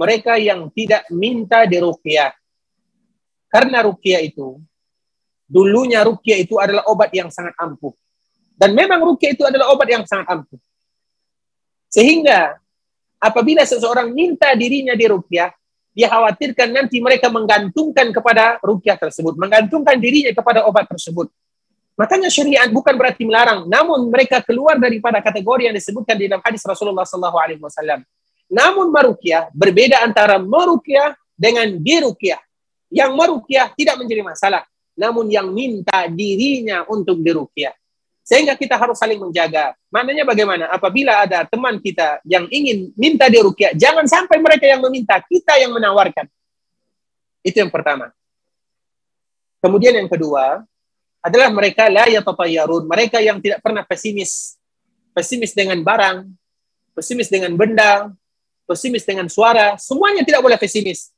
Mereka 0.00 0.40
yang 0.40 0.72
tidak 0.72 1.04
minta 1.12 1.68
diruqyah. 1.68 2.32
Karena 3.52 3.84
ruqyah 3.84 4.24
itu, 4.24 4.56
dulunya 5.44 6.00
ruqyah 6.00 6.40
itu 6.40 6.56
adalah 6.56 6.88
obat 6.88 7.12
yang 7.12 7.28
sangat 7.28 7.52
ampuh. 7.60 7.92
Dan 8.56 8.72
memang 8.72 9.04
ruqyah 9.04 9.36
itu 9.36 9.44
adalah 9.44 9.68
obat 9.68 9.92
yang 9.92 10.08
sangat 10.08 10.24
ampuh. 10.32 10.56
Sehingga 11.92 12.56
apabila 13.20 13.60
seseorang 13.68 14.08
minta 14.16 14.48
dirinya 14.56 14.96
diruqyah, 14.96 15.52
dia 15.90 16.06
khawatirkan 16.08 16.70
nanti 16.70 17.02
mereka 17.02 17.28
menggantungkan 17.28 18.14
kepada 18.14 18.56
ruqyah 18.64 18.96
tersebut, 18.96 19.36
menggantungkan 19.36 20.00
dirinya 20.00 20.32
kepada 20.32 20.64
obat 20.64 20.88
tersebut. 20.88 21.28
Makanya 21.98 22.32
syariat 22.32 22.70
bukan 22.72 22.96
berarti 22.96 23.28
melarang, 23.28 23.68
namun 23.68 24.08
mereka 24.08 24.40
keluar 24.40 24.80
daripada 24.80 25.20
kategori 25.20 25.68
yang 25.68 25.76
disebutkan 25.76 26.16
di 26.16 26.32
dalam 26.32 26.40
hadis 26.40 26.64
Rasulullah 26.64 27.04
Wasallam. 27.04 28.00
Namun 28.50 28.90
merukyah 28.90 29.48
berbeda 29.54 30.02
antara 30.02 30.42
merukyah 30.42 31.14
dengan 31.38 31.70
dirukyah. 31.78 32.42
Yang 32.90 33.10
merukyah 33.14 33.70
tidak 33.78 34.02
menjadi 34.02 34.22
masalah, 34.26 34.62
namun 34.98 35.30
yang 35.30 35.46
minta 35.54 36.10
dirinya 36.10 36.82
untuk 36.90 37.22
dirukyah. 37.22 37.70
Sehingga 38.26 38.58
kita 38.58 38.74
harus 38.74 38.98
saling 38.98 39.18
menjaga. 39.22 39.74
Maknanya 39.90 40.26
bagaimana? 40.26 40.64
Apabila 40.70 41.22
ada 41.22 41.46
teman 41.46 41.78
kita 41.78 42.18
yang 42.26 42.50
ingin 42.50 42.90
minta 42.98 43.30
dirukyah, 43.30 43.74
jangan 43.78 44.06
sampai 44.10 44.42
mereka 44.42 44.66
yang 44.66 44.82
meminta, 44.82 45.22
kita 45.22 45.54
yang 45.58 45.70
menawarkan. 45.70 46.26
Itu 47.46 47.62
yang 47.62 47.70
pertama. 47.70 48.10
Kemudian 49.62 49.94
yang 49.94 50.10
kedua, 50.10 50.62
adalah 51.20 51.48
mereka 51.52 51.86
la 51.92 52.08
yatatayyarun, 52.08 52.88
mereka 52.88 53.20
yang 53.20 53.38
tidak 53.38 53.60
pernah 53.60 53.84
pesimis. 53.84 54.56
Pesimis 55.12 55.52
dengan 55.52 55.82
barang, 55.82 56.30
pesimis 56.96 57.28
dengan 57.28 57.52
benda, 57.58 58.08
pesimis 58.70 59.02
dengan 59.02 59.26
suara, 59.26 59.74
semuanya 59.82 60.22
tidak 60.22 60.46
boleh 60.46 60.54
pesimis. 60.54 61.10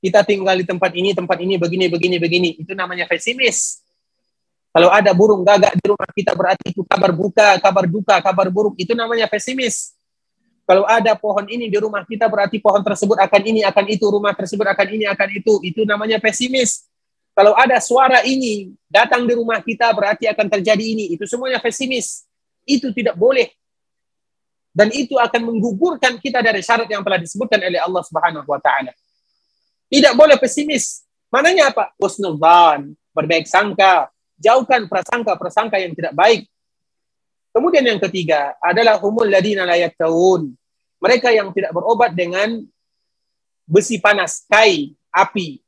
Kita 0.00 0.24
tinggal 0.24 0.56
di 0.56 0.64
tempat 0.64 0.88
ini, 0.96 1.12
tempat 1.12 1.36
ini, 1.44 1.60
begini, 1.60 1.92
begini, 1.92 2.16
begini. 2.16 2.50
Itu 2.56 2.72
namanya 2.72 3.04
pesimis. 3.04 3.84
Kalau 4.72 4.88
ada 4.88 5.12
burung 5.12 5.44
gagak 5.44 5.76
di 5.76 5.84
rumah 5.84 6.08
kita 6.08 6.32
berarti 6.32 6.72
itu 6.72 6.80
kabar 6.88 7.12
buka, 7.12 7.60
kabar 7.60 7.84
duka, 7.84 8.16
kabar 8.24 8.48
buruk. 8.48 8.80
Itu 8.80 8.96
namanya 8.96 9.28
pesimis. 9.28 9.92
Kalau 10.64 10.88
ada 10.88 11.12
pohon 11.18 11.44
ini 11.50 11.68
di 11.68 11.76
rumah 11.76 12.06
kita 12.06 12.30
berarti 12.30 12.62
pohon 12.62 12.80
tersebut 12.80 13.18
akan 13.18 13.42
ini, 13.44 13.60
akan 13.66 13.84
itu, 13.90 14.06
rumah 14.08 14.32
tersebut 14.32 14.64
akan 14.64 14.86
ini, 14.94 15.04
akan 15.04 15.28
itu. 15.36 15.52
Itu 15.66 15.82
namanya 15.84 16.16
pesimis. 16.16 16.88
Kalau 17.36 17.52
ada 17.58 17.76
suara 17.82 18.24
ini 18.24 18.72
datang 18.88 19.26
di 19.28 19.34
rumah 19.36 19.60
kita 19.60 19.90
berarti 19.92 20.30
akan 20.30 20.46
terjadi 20.48 20.84
ini. 20.96 21.12
Itu 21.12 21.28
semuanya 21.28 21.60
pesimis. 21.60 22.24
Itu 22.64 22.94
tidak 22.94 23.18
boleh. 23.18 23.52
Dan 24.70 24.94
itu 24.94 25.18
akan 25.18 25.50
menggugurkan 25.50 26.22
kita 26.22 26.38
dari 26.40 26.62
syarat 26.62 26.86
yang 26.86 27.02
telah 27.02 27.18
disebutkan 27.18 27.58
oleh 27.58 27.80
Allah 27.82 28.02
Subhanahu 28.06 28.46
wa 28.46 28.60
taala. 28.62 28.94
Tidak 29.90 30.14
boleh 30.14 30.38
pesimis. 30.38 31.02
Mananya 31.30 31.74
apa? 31.74 31.90
Husnudzan, 31.98 32.94
berbaik 33.10 33.50
sangka, 33.50 34.10
jauhkan 34.38 34.86
prasangka-prasangka 34.86 35.78
yang 35.82 35.94
tidak 35.94 36.14
baik. 36.14 36.46
Kemudian 37.50 37.82
yang 37.82 37.98
ketiga 37.98 38.54
adalah 38.62 38.98
humul 39.02 39.26
ladina 39.26 39.66
la 39.66 39.74
yaktawun. 39.74 40.54
Mereka 41.02 41.34
yang 41.34 41.50
tidak 41.50 41.74
berobat 41.74 42.14
dengan 42.14 42.62
besi 43.66 43.98
panas, 43.98 44.46
kai, 44.46 44.94
api, 45.10 45.58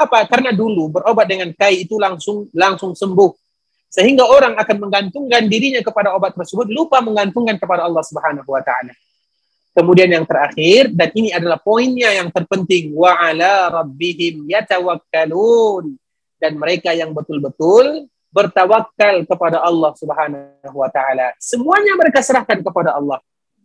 apa? 0.00 0.24
Karena 0.24 0.50
dulu 0.52 0.88
berobat 0.88 1.28
dengan 1.28 1.52
kai 1.52 1.84
itu 1.84 2.00
langsung 2.00 2.48
langsung 2.56 2.96
sembuh. 2.96 3.32
Sehingga 3.90 4.22
orang 4.22 4.54
akan 4.54 4.76
menggantungkan 4.86 5.50
dirinya 5.50 5.82
kepada 5.82 6.14
obat 6.14 6.38
tersebut, 6.38 6.70
lupa 6.70 7.02
menggantungkan 7.02 7.58
kepada 7.58 7.90
Allah 7.90 8.06
Subhanahu 8.06 8.46
wa 8.46 8.62
taala. 8.62 8.94
Kemudian 9.74 10.10
yang 10.10 10.26
terakhir 10.26 10.94
dan 10.94 11.10
ini 11.14 11.30
adalah 11.34 11.58
poinnya 11.58 12.10
yang 12.14 12.30
terpenting 12.30 12.94
wa 12.94 13.14
ala 13.14 13.82
rabbihim 13.82 14.46
yatawakkalun 14.46 15.94
dan 16.38 16.58
mereka 16.58 16.94
yang 16.94 17.10
betul-betul 17.10 18.06
bertawakal 18.30 19.26
kepada 19.26 19.58
Allah 19.58 19.90
Subhanahu 19.98 20.76
wa 20.78 20.90
taala. 20.90 21.34
Semuanya 21.42 21.98
mereka 21.98 22.22
serahkan 22.22 22.62
kepada 22.62 22.94
Allah. 22.94 23.18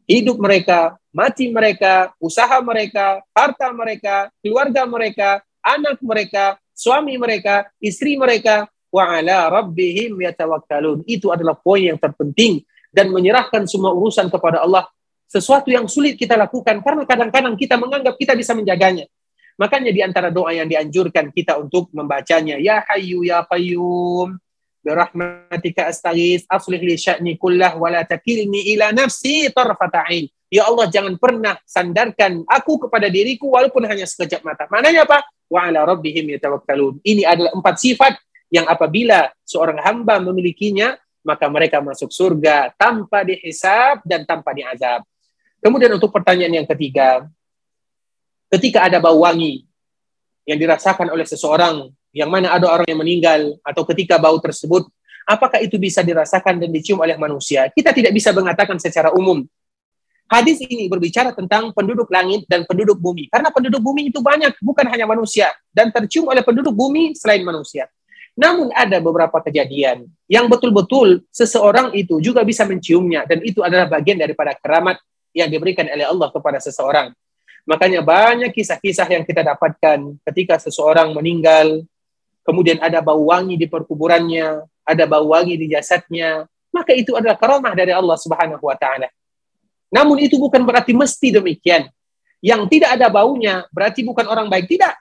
Hidup 0.05 0.38
mereka, 0.38 0.97
mati 1.09 1.49
mereka, 1.49 2.13
usaha 2.21 2.61
mereka, 2.61 3.21
harta 3.34 3.73
mereka, 3.73 4.30
keluarga 4.41 4.86
mereka, 4.86 5.41
anak 5.65 5.97
mereka, 6.01 6.61
suami 6.78 7.17
mereka, 7.17 7.65
istri 7.82 8.13
mereka, 8.13 8.69
wa 8.92 9.04
ala 9.18 9.50
rabbihim 9.50 10.18
yatawakkalun. 10.20 11.06
Itu 11.06 11.32
adalah 11.32 11.58
poin 11.58 11.86
yang 11.94 12.00
terpenting 12.00 12.64
dan 12.94 13.12
menyerahkan 13.12 13.68
semua 13.68 13.92
urusan 13.92 14.32
kepada 14.32 14.64
Allah. 14.64 14.88
Sesuatu 15.26 15.74
yang 15.74 15.90
sulit 15.90 16.16
kita 16.16 16.38
lakukan 16.38 16.80
karena 16.86 17.04
kadang-kadang 17.04 17.58
kita 17.58 17.76
menganggap 17.76 18.16
kita 18.16 18.38
bisa 18.38 18.54
menjaganya. 18.54 19.10
Makanya 19.56 19.92
di 19.92 20.02
antara 20.04 20.30
doa 20.32 20.52
yang 20.52 20.68
dianjurkan 20.68 21.32
kita 21.32 21.56
untuk 21.56 21.88
membacanya, 21.96 22.60
Ya 22.60 22.84
Hayyu 22.92 23.24
Ya 23.24 23.42
Qayyum, 23.48 24.36
birahmatika 24.86 25.90
astaghis 25.90 26.46
aslih 26.46 26.78
li 26.78 26.94
sya'ni 26.94 27.42
kullah 27.42 27.74
wa 27.74 27.90
la 27.90 28.06
takilni 28.06 28.70
ila 28.78 28.94
nafsi 28.94 29.50
tarfata 29.50 30.06
ain. 30.06 30.30
Ya 30.54 30.70
Allah 30.70 30.86
jangan 30.94 31.18
pernah 31.18 31.58
sandarkan 31.66 32.46
aku 32.46 32.86
kepada 32.86 33.10
diriku 33.10 33.50
walaupun 33.50 33.82
hanya 33.90 34.06
sekejap 34.06 34.46
mata. 34.46 34.70
Maknanya 34.70 35.10
apa? 35.10 35.26
Wa 35.50 35.74
ala 35.74 35.84
rabbihim 35.90 36.30
yatawakkalun. 36.38 37.02
Ini 37.02 37.26
adalah 37.26 37.52
empat 37.58 37.76
sifat 37.82 38.14
yang 38.54 38.66
apabila 38.70 39.34
seorang 39.43 39.82
hamba 39.82 40.22
memilikinya 40.22 40.96
maka 41.26 41.50
mereka 41.50 41.82
masuk 41.82 42.14
surga 42.14 42.70
tanpa 42.78 43.26
dihisab 43.26 44.06
dan 44.06 44.24
tanpa 44.30 44.54
diazab. 44.54 45.02
Kemudian 45.58 45.89
untuk 45.98 46.14
pertanyaan 46.14 46.62
yang 46.62 46.68
ketiga, 46.70 47.26
ketika 48.54 48.86
ada 48.86 49.02
bau 49.02 49.26
wangi 49.26 49.66
yang 50.46 50.62
dirasakan 50.62 51.10
oleh 51.10 51.26
seseorang 51.26 51.89
yang 52.14 52.30
mana 52.30 52.54
ada 52.54 52.70
orang 52.70 52.86
yang 52.86 53.02
meninggal 53.02 53.58
atau 53.66 53.84
ketika 53.89 54.22
bau 54.22 54.38
tersebut, 54.38 54.86
apakah 55.26 55.58
itu 55.60 55.82
bisa 55.82 56.06
dirasakan 56.06 56.62
dan 56.62 56.70
dicium 56.70 57.02
oleh 57.02 57.18
manusia? 57.18 57.66
Kita 57.74 57.89
tidak 57.89 58.14
bisa 58.14 58.30
mengatakan 58.30 58.78
secara 58.78 59.10
umum. 59.18 59.41
Hadis 60.26 60.58
ini 60.62 60.89
berbicara 60.89 61.34
tentang 61.38 61.70
penduduk 61.74 62.10
langit 62.10 62.50
dan 62.50 62.66
penduduk 62.66 62.98
bumi. 62.98 63.30
Karena 63.30 63.54
penduduk 63.54 63.78
bumi 63.78 64.10
itu 64.10 64.22
banyak, 64.26 64.58
bukan 64.58 64.86
hanya 64.89 65.06
manusia. 65.06 65.54
Dan 65.70 65.93
tercium 65.93 66.26
oleh 66.30 66.41
penduduk 66.41 66.74
bumi 66.74 67.14
selain 67.14 67.46
manusia. 67.46 67.86
Namun 68.36 68.68
ada 68.76 69.00
beberapa 69.00 69.40
kejadian 69.40 70.12
yang 70.28 70.52
betul-betul 70.52 71.24
seseorang 71.32 71.96
itu 71.96 72.20
juga 72.20 72.44
bisa 72.44 72.68
menciumnya. 72.68 73.24
Dan 73.24 73.40
itu 73.48 73.64
adalah 73.64 73.88
bagian 73.88 74.20
daripada 74.20 74.52
keramat 74.60 75.00
yang 75.32 75.48
diberikan 75.48 75.88
oleh 75.88 76.04
Allah 76.04 76.30
kepada 76.32 76.60
seseorang. 76.60 77.16
Makanya 77.66 78.04
banyak 78.06 78.52
kisah-kisah 78.54 79.08
yang 79.10 79.24
kita 79.26 79.42
dapatkan 79.42 80.20
ketika 80.32 80.62
seseorang 80.62 81.16
meninggal, 81.16 81.82
kemudian 82.46 82.78
ada 82.78 83.02
bau 83.02 83.34
wangi 83.34 83.58
di 83.58 83.66
perkuburannya, 83.66 84.68
ada 84.86 85.04
bau 85.10 85.34
wangi 85.34 85.58
di 85.58 85.72
jasadnya, 85.74 86.46
maka 86.70 86.94
itu 86.94 87.16
adalah 87.18 87.40
karamah 87.40 87.74
dari 87.74 87.96
Allah 87.96 88.20
Subhanahu 88.20 88.62
wa 88.62 88.78
taala. 88.78 89.10
Namun 89.90 90.20
itu 90.22 90.36
bukan 90.36 90.62
berarti 90.68 90.92
mesti 90.92 91.40
demikian. 91.40 91.88
Yang 92.44 92.62
tidak 92.78 93.00
ada 93.00 93.08
baunya 93.10 93.66
berarti 93.72 94.06
bukan 94.06 94.28
orang 94.28 94.52
baik 94.52 94.70
tidak. 94.70 94.94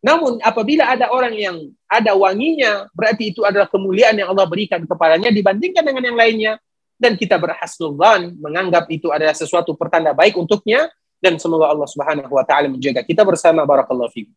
Namun 0.00 0.40
apabila 0.40 0.88
ada 0.88 1.12
orang 1.12 1.36
yang 1.36 1.56
ada 1.84 2.16
wanginya, 2.16 2.88
berarti 2.96 3.36
itu 3.36 3.44
adalah 3.44 3.68
kemuliaan 3.68 4.16
yang 4.16 4.32
Allah 4.32 4.48
berikan 4.48 4.80
kepadanya 4.88 5.28
dibandingkan 5.28 5.84
dengan 5.84 6.04
yang 6.08 6.16
lainnya. 6.16 6.52
Dan 7.00 7.16
kita 7.16 7.40
berhasnullan 7.40 8.36
menganggap 8.36 8.88
itu 8.92 9.08
adalah 9.08 9.32
sesuatu 9.32 9.76
pertanda 9.76 10.12
baik 10.12 10.36
untuknya. 10.36 10.88
Dan 11.20 11.36
semoga 11.36 11.68
Allah 11.68 11.84
subhanahu 11.84 12.32
wa 12.32 12.44
ta'ala 12.48 12.72
menjaga 12.72 13.04
kita 13.04 13.28
bersama. 13.28 13.68
Barakallahu 13.68 14.08
fikum. 14.08 14.32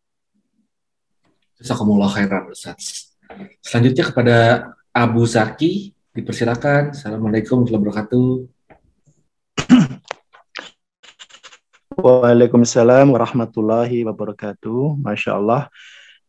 Jazakumullah 1.56 2.12
khairan 2.12 2.52
Ustaz. 2.52 3.16
Selanjutnya 3.64 4.04
kepada 4.04 4.36
Abu 4.92 5.24
Zaki, 5.24 5.96
dipersilakan. 6.12 6.92
Assalamualaikum 6.92 7.64
warahmatullahi 7.64 8.04
wabarakatuh. 9.64 9.88
Waalaikumsalam 11.94 13.14
warahmatullahi 13.14 14.02
wabarakatuh. 14.02 14.98
Masya 14.98 15.38
Allah. 15.38 15.70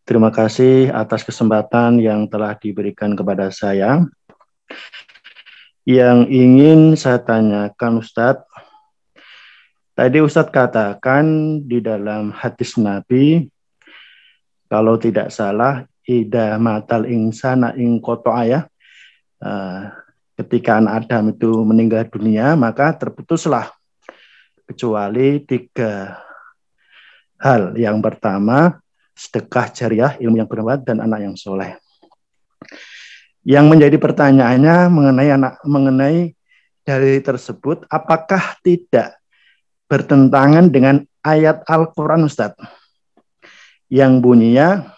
Terima 0.05 0.29
kasih 0.29 0.93
atas 0.93 1.25
kesempatan 1.25 1.97
yang 1.97 2.29
telah 2.29 2.53
diberikan 2.53 3.17
kepada 3.17 3.49
saya. 3.49 4.05
Yang 5.81 6.29
ingin 6.29 6.93
saya 6.93 7.17
tanyakan 7.17 7.97
Ustadz, 7.97 8.45
tadi 9.97 10.21
Ustadz 10.21 10.53
katakan 10.53 11.25
di 11.65 11.81
dalam 11.81 12.29
hadis 12.29 12.77
Nabi 12.77 13.49
kalau 14.69 15.01
tidak 15.01 15.33
salah 15.33 15.89
ida 16.05 16.61
matal 16.61 17.09
insana 17.09 17.73
ing 17.73 17.97
ayah 18.37 18.69
uh, 19.41 19.89
ketika 20.37 20.77
anak 20.77 21.09
Adam 21.09 21.33
itu 21.33 21.65
meninggal 21.65 22.05
dunia 22.05 22.53
maka 22.53 22.93
terputuslah 22.93 23.73
kecuali 24.65 25.41
tiga 25.45 26.19
hal. 27.39 27.77
Yang 27.77 27.97
pertama 28.01 28.77
sedekah 29.15 29.71
jariah 29.71 30.13
ilmu 30.19 30.41
yang 30.41 30.49
bermanfaat 30.49 30.81
dan 30.83 30.99
anak 30.99 31.23
yang 31.23 31.35
soleh. 31.39 31.79
Yang 33.45 33.65
menjadi 33.69 33.97
pertanyaannya 34.01 34.77
mengenai 34.89 35.29
anak 35.31 35.53
mengenai 35.63 36.33
dari 36.85 37.21
tersebut 37.21 37.85
apakah 37.87 38.57
tidak 38.65 39.17
bertentangan 39.85 40.69
dengan 40.73 41.05
ayat 41.21 41.61
Al-Quran 41.69 42.25
Ustadz 42.25 42.61
yang 43.89 44.17
bunyinya 44.17 44.89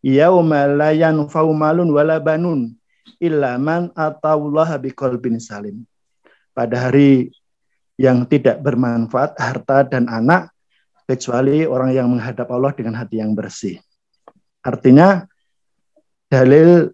yauma 0.00 0.64
la 0.64 0.90
yanfa'u 0.96 1.52
malun 1.52 1.92
wala 1.92 2.16
banun 2.16 2.72
illa 3.20 3.56
man 3.60 3.92
ataullah 3.96 4.76
biqalbin 4.80 5.40
salim. 5.40 5.84
Pada 6.56 6.88
hari 6.88 7.32
yang 7.96 8.28
tidak 8.28 8.60
bermanfaat 8.60 9.36
harta 9.40 9.88
dan 9.88 10.08
anak 10.08 10.52
kecuali 11.08 11.64
orang 11.64 11.96
yang 11.96 12.08
menghadap 12.12 12.48
Allah 12.52 12.72
dengan 12.76 12.98
hati 12.98 13.20
yang 13.22 13.32
bersih. 13.32 13.80
Artinya 14.60 15.24
dalil 16.28 16.92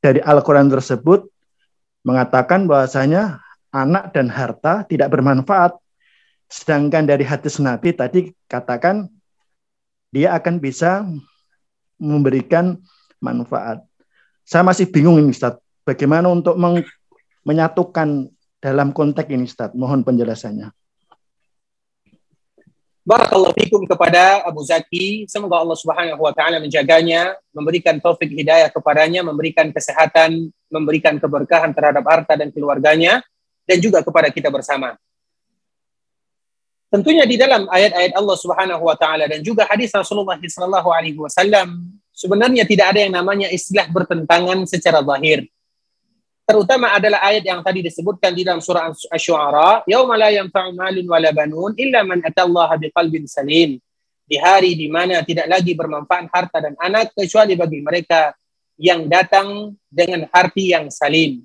dari 0.00 0.22
Al-Qur'an 0.22 0.70
tersebut 0.70 1.28
mengatakan 2.06 2.68
bahwasanya 2.70 3.42
anak 3.74 4.14
dan 4.14 4.30
harta 4.30 4.86
tidak 4.86 5.10
bermanfaat. 5.10 5.74
Sedangkan 6.46 7.08
dari 7.08 7.26
hadis 7.26 7.58
Nabi 7.58 7.90
tadi 7.96 8.30
katakan 8.46 9.10
dia 10.14 10.30
akan 10.38 10.62
bisa 10.62 11.02
memberikan 11.98 12.78
manfaat. 13.18 13.82
Saya 14.46 14.62
masih 14.62 14.86
bingung 14.86 15.18
ini 15.18 15.34
Ustaz, 15.34 15.58
bagaimana 15.82 16.30
untuk 16.30 16.54
menyatukan 17.42 18.30
dalam 18.64 18.96
konteks 18.96 19.28
ini 19.28 19.44
Ustaz. 19.44 19.76
Mohon 19.76 20.08
penjelasannya. 20.08 20.72
Barakallahu 23.04 23.52
fikum 23.52 23.84
kepada 23.84 24.40
Abu 24.48 24.64
Zaki. 24.64 25.28
Semoga 25.28 25.60
Allah 25.60 25.76
Subhanahu 25.76 26.24
wa 26.24 26.32
taala 26.32 26.56
menjaganya, 26.56 27.36
memberikan 27.52 28.00
taufik 28.00 28.32
hidayah 28.32 28.72
kepadanya, 28.72 29.20
memberikan 29.20 29.68
kesehatan, 29.68 30.48
memberikan 30.72 31.20
keberkahan 31.20 31.76
terhadap 31.76 32.00
harta 32.08 32.32
dan 32.32 32.48
keluarganya 32.48 33.20
dan 33.68 33.76
juga 33.76 34.00
kepada 34.00 34.32
kita 34.32 34.48
bersama. 34.48 34.96
Tentunya 36.88 37.28
di 37.28 37.36
dalam 37.36 37.68
ayat-ayat 37.68 38.16
Allah 38.16 38.36
Subhanahu 38.40 38.88
wa 38.88 38.96
taala 38.96 39.28
dan 39.28 39.44
juga 39.44 39.68
hadis 39.68 39.92
Rasulullah 39.92 40.40
sallallahu 40.40 40.88
alaihi 40.88 41.20
wasallam 41.20 41.92
sebenarnya 42.16 42.64
tidak 42.64 42.96
ada 42.96 43.04
yang 43.04 43.12
namanya 43.12 43.52
istilah 43.52 43.84
bertentangan 43.92 44.64
secara 44.64 45.04
zahir. 45.04 45.44
Terutama 46.44 46.92
adalah 46.92 47.24
ayat 47.24 47.44
yang 47.48 47.64
tadi 47.64 47.80
disebutkan 47.80 48.36
di 48.36 48.44
dalam 48.44 48.60
surah 48.60 48.92
Asy-Syu'ara, 48.92 49.80
"Yauma 49.88 50.20
la 50.20 50.28
yanfa'u 50.28 50.76
malun 50.76 51.08
wala 51.08 51.32
banun 51.32 51.72
illa 51.80 52.04
man 52.04 52.20
atallaha 52.20 52.76
biqalbin 52.76 53.24
salim." 53.24 53.80
Di 54.28 54.36
hari 54.36 54.76
di 54.76 54.88
mana 54.92 55.24
tidak 55.24 55.48
lagi 55.48 55.72
bermanfaat 55.72 56.28
harta 56.28 56.58
dan 56.60 56.76
anak 56.80 57.16
kecuali 57.16 57.56
bagi 57.56 57.80
mereka 57.80 58.36
yang 58.76 59.08
datang 59.08 59.72
dengan 59.88 60.28
hati 60.32 60.76
yang 60.76 60.92
salim. 60.92 61.44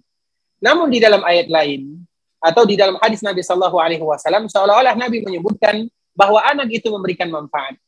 Namun 0.60 0.92
di 0.92 1.00
dalam 1.00 1.24
ayat 1.24 1.48
lain 1.48 2.04
atau 2.40 2.64
di 2.68 2.76
dalam 2.76 3.00
hadis 3.00 3.24
Nabi 3.24 3.40
Shallallahu 3.44 3.80
Alaihi 3.80 4.04
Wasallam 4.04 4.52
seolah-olah 4.52 4.96
Nabi 4.96 5.24
menyebutkan 5.24 5.88
bahwa 6.12 6.44
anak 6.44 6.68
itu 6.72 6.92
memberikan 6.92 7.32
manfaat. 7.32 7.80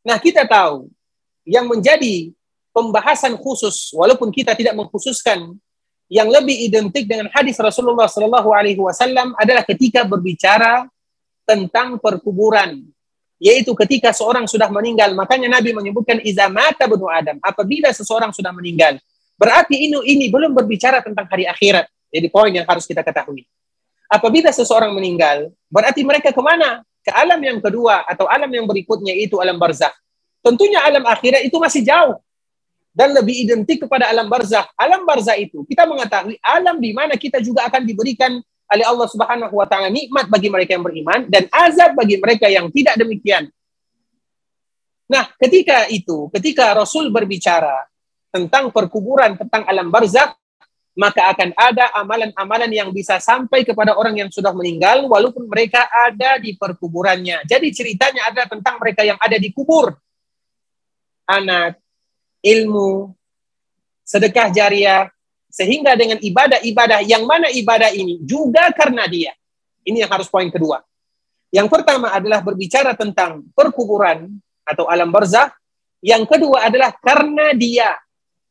Nah 0.00 0.16
kita 0.16 0.48
tahu 0.48 0.88
yang 1.44 1.68
menjadi 1.68 2.32
pembahasan 2.72 3.36
khusus 3.36 3.92
walaupun 3.92 4.32
kita 4.32 4.56
tidak 4.56 4.72
mengkhususkan 4.72 5.56
yang 6.10 6.28
lebih 6.30 6.54
identik 6.66 7.06
dengan 7.06 7.28
hadis 7.34 7.58
Rasulullah 7.60 8.08
Shallallahu 8.08 8.50
Alaihi 8.54 8.80
Wasallam 8.80 9.36
adalah 9.38 9.62
ketika 9.62 10.06
berbicara 10.06 10.86
tentang 11.46 11.98
perkuburan 11.98 12.82
yaitu 13.42 13.74
ketika 13.74 14.14
seorang 14.14 14.46
sudah 14.46 14.70
meninggal 14.70 15.12
makanya 15.18 15.58
Nabi 15.58 15.74
menyebutkan 15.74 16.22
izamata 16.22 16.86
benu 16.86 17.10
Adam 17.10 17.42
apabila 17.42 17.90
seseorang 17.90 18.30
sudah 18.30 18.54
meninggal 18.54 19.02
Berarti 19.42 19.74
ini 19.74 19.98
ini 20.06 20.30
belum 20.30 20.54
berbicara 20.54 21.02
tentang 21.02 21.26
hari 21.26 21.50
akhirat. 21.50 21.90
Jadi 22.14 22.30
poin 22.30 22.54
yang 22.54 22.62
harus 22.62 22.86
kita 22.86 23.02
ketahui. 23.02 23.42
Apabila 24.06 24.54
seseorang 24.54 24.94
meninggal, 24.94 25.50
berarti 25.66 26.06
mereka 26.06 26.30
ke 26.30 26.38
mana? 26.38 26.86
Ke 27.02 27.10
alam 27.10 27.42
yang 27.42 27.58
kedua 27.58 28.06
atau 28.06 28.30
alam 28.30 28.46
yang 28.46 28.70
berikutnya 28.70 29.10
itu 29.18 29.42
alam 29.42 29.58
barzakh. 29.58 29.90
Tentunya 30.46 30.78
alam 30.86 31.02
akhirat 31.02 31.42
itu 31.42 31.58
masih 31.58 31.82
jauh 31.82 32.22
dan 32.92 33.16
lebih 33.16 33.48
identik 33.48 33.88
kepada 33.88 34.12
alam 34.12 34.28
barzakh. 34.28 34.68
Alam 34.76 35.08
barzakh 35.08 35.40
itu 35.40 35.64
kita 35.64 35.88
mengetahui 35.88 36.36
alam 36.44 36.76
di 36.76 36.92
mana 36.92 37.16
kita 37.16 37.40
juga 37.40 37.64
akan 37.66 37.82
diberikan 37.88 38.38
oleh 38.72 38.84
Allah 38.88 39.08
Subhanahu 39.08 39.52
wa 39.52 39.66
taala 39.68 39.92
nikmat 39.92 40.28
bagi 40.32 40.48
mereka 40.48 40.76
yang 40.76 40.84
beriman 40.84 41.28
dan 41.28 41.48
azab 41.52 41.92
bagi 41.92 42.16
mereka 42.16 42.48
yang 42.48 42.72
tidak 42.72 42.96
demikian. 42.96 43.48
Nah, 45.12 45.28
ketika 45.36 45.92
itu, 45.92 46.32
ketika 46.32 46.72
Rasul 46.72 47.12
berbicara 47.12 47.84
tentang 48.32 48.72
perkuburan, 48.72 49.36
tentang 49.36 49.68
alam 49.68 49.92
barzakh, 49.92 50.32
maka 50.96 51.32
akan 51.32 51.52
ada 51.52 51.92
amalan-amalan 51.96 52.70
yang 52.72 52.88
bisa 52.92 53.20
sampai 53.20 53.64
kepada 53.64 53.92
orang 53.92 54.24
yang 54.24 54.30
sudah 54.32 54.56
meninggal 54.56 55.04
walaupun 55.08 55.48
mereka 55.48 55.84
ada 55.88 56.40
di 56.40 56.56
perkuburannya. 56.56 57.44
Jadi 57.44 57.68
ceritanya 57.76 58.32
adalah 58.32 58.48
tentang 58.48 58.80
mereka 58.80 59.04
yang 59.04 59.20
ada 59.20 59.36
di 59.36 59.52
kubur. 59.52 59.92
Anak, 61.28 61.80
ilmu, 62.42 63.14
sedekah 64.02 64.50
jariah, 64.50 65.08
sehingga 65.52 65.94
dengan 65.94 66.18
ibadah-ibadah 66.18 67.00
yang 67.06 67.22
mana 67.24 67.48
ibadah 67.52 67.92
ini 67.94 68.20
juga 68.26 68.68
karena 68.74 69.06
dia. 69.06 69.32
Ini 69.82 70.06
yang 70.06 70.10
harus 70.10 70.26
poin 70.30 70.50
kedua. 70.50 70.82
Yang 71.52 71.68
pertama 71.68 72.08
adalah 72.08 72.40
berbicara 72.40 72.96
tentang 72.96 73.44
perkuburan 73.52 74.32
atau 74.64 74.88
alam 74.88 75.12
barzah. 75.12 75.52
Yang 76.00 76.34
kedua 76.34 76.66
adalah 76.66 76.96
karena 76.98 77.52
dia. 77.52 77.94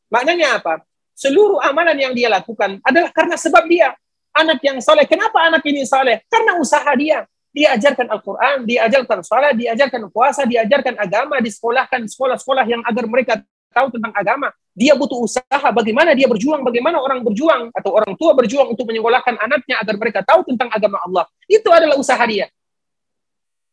Maknanya 0.08 0.62
apa? 0.62 0.86
Seluruh 1.12 1.60
amalan 1.60 1.98
yang 1.98 2.14
dia 2.16 2.30
lakukan 2.32 2.80
adalah 2.86 3.10
karena 3.12 3.36
sebab 3.36 3.64
dia. 3.66 3.92
Anak 4.32 4.64
yang 4.64 4.80
soleh. 4.80 5.04
Kenapa 5.04 5.44
anak 5.44 5.60
ini 5.68 5.84
soleh? 5.84 6.24
Karena 6.30 6.56
usaha 6.56 6.88
dia. 6.96 7.28
Dia 7.52 7.76
ajarkan 7.76 8.08
Al-Quran, 8.08 8.64
dia 8.64 8.88
ajarkan 8.88 9.20
sholat, 9.20 9.52
dia 9.52 9.76
ajarkan 9.76 10.08
puasa, 10.08 10.48
dia 10.48 10.64
ajarkan 10.64 10.96
agama, 10.96 11.36
disekolahkan 11.36 12.08
sekolah-sekolah 12.08 12.64
yang 12.64 12.80
agar 12.80 13.04
mereka 13.04 13.34
tahu 13.72 13.88
tentang 13.96 14.12
agama. 14.12 14.52
Dia 14.72 14.92
butuh 14.96 15.20
usaha 15.24 15.68
bagaimana 15.72 16.12
dia 16.12 16.28
berjuang, 16.28 16.64
bagaimana 16.64 17.00
orang 17.00 17.24
berjuang 17.24 17.72
atau 17.72 17.92
orang 17.92 18.12
tua 18.16 18.32
berjuang 18.36 18.72
untuk 18.72 18.88
menyekolahkan 18.88 19.36
anaknya 19.40 19.80
agar 19.80 19.94
mereka 19.96 20.20
tahu 20.24 20.44
tentang 20.48 20.68
agama 20.72 21.00
Allah. 21.04 21.24
Itu 21.48 21.68
adalah 21.72 21.96
usaha 21.96 22.20
dia. 22.24 22.48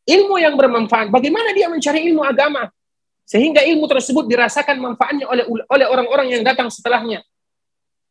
Ilmu 0.08 0.36
yang 0.42 0.58
bermanfaat, 0.58 1.14
bagaimana 1.14 1.54
dia 1.54 1.70
mencari 1.70 2.08
ilmu 2.10 2.26
agama 2.26 2.68
sehingga 3.30 3.62
ilmu 3.62 3.86
tersebut 3.86 4.26
dirasakan 4.26 4.82
manfaatnya 4.82 5.30
oleh 5.30 5.46
oleh 5.46 5.86
orang-orang 5.86 6.34
yang 6.34 6.42
datang 6.42 6.74
setelahnya. 6.74 7.22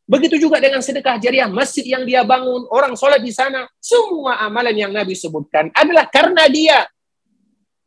Begitu 0.09 0.41
juga 0.41 0.57
dengan 0.57 0.81
sedekah 0.81 1.21
jariah, 1.21 1.51
masjid 1.53 1.85
yang 1.85 2.07
dia 2.09 2.25
bangun, 2.25 2.65
orang 2.73 2.97
sholat 2.97 3.21
di 3.21 3.29
sana, 3.29 3.69
semua 3.77 4.41
amalan 4.41 4.73
yang 4.73 4.89
Nabi 4.89 5.13
sebutkan 5.13 5.69
adalah 5.77 6.09
karena 6.09 6.49
dia. 6.49 6.89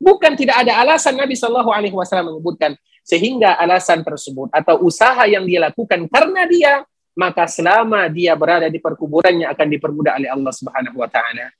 Bukan 0.01 0.33
tidak 0.33 0.65
ada 0.65 0.81
alasan 0.81 1.13
Nabi 1.13 1.37
Shallallahu 1.37 1.69
Alaihi 1.69 1.93
Wasallam 1.93 2.33
menyebutkan 2.33 2.73
sehingga 3.01 3.57
alasan 3.57 4.05
tersebut 4.05 4.53
atau 4.53 4.85
usaha 4.85 5.25
yang 5.25 5.43
dia 5.43 5.67
lakukan 5.67 6.05
karena 6.07 6.45
dia 6.45 6.73
maka 7.17 7.49
selama 7.49 8.07
dia 8.07 8.31
berada 8.39 8.71
di 8.71 8.79
perkuburannya 8.79 9.49
akan 9.51 9.67
dipermudah 9.67 10.15
oleh 10.15 10.29
Allah 10.31 10.53
Subhanahu 10.55 10.97
wa 11.01 11.09
taala. 11.11 11.51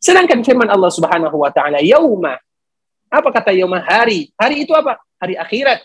Sedangkan 0.00 0.40
firman 0.40 0.70
Allah 0.70 0.88
Subhanahu 0.88 1.36
wa 1.36 1.52
taala, 1.52 1.84
"Yauma" 1.84 2.40
Apa 3.14 3.30
kata 3.30 3.54
yauma 3.54 3.78
hari? 3.78 4.34
Hari 4.34 4.66
itu 4.66 4.74
apa? 4.74 4.98
hari 5.22 5.38
akhirat. 5.38 5.80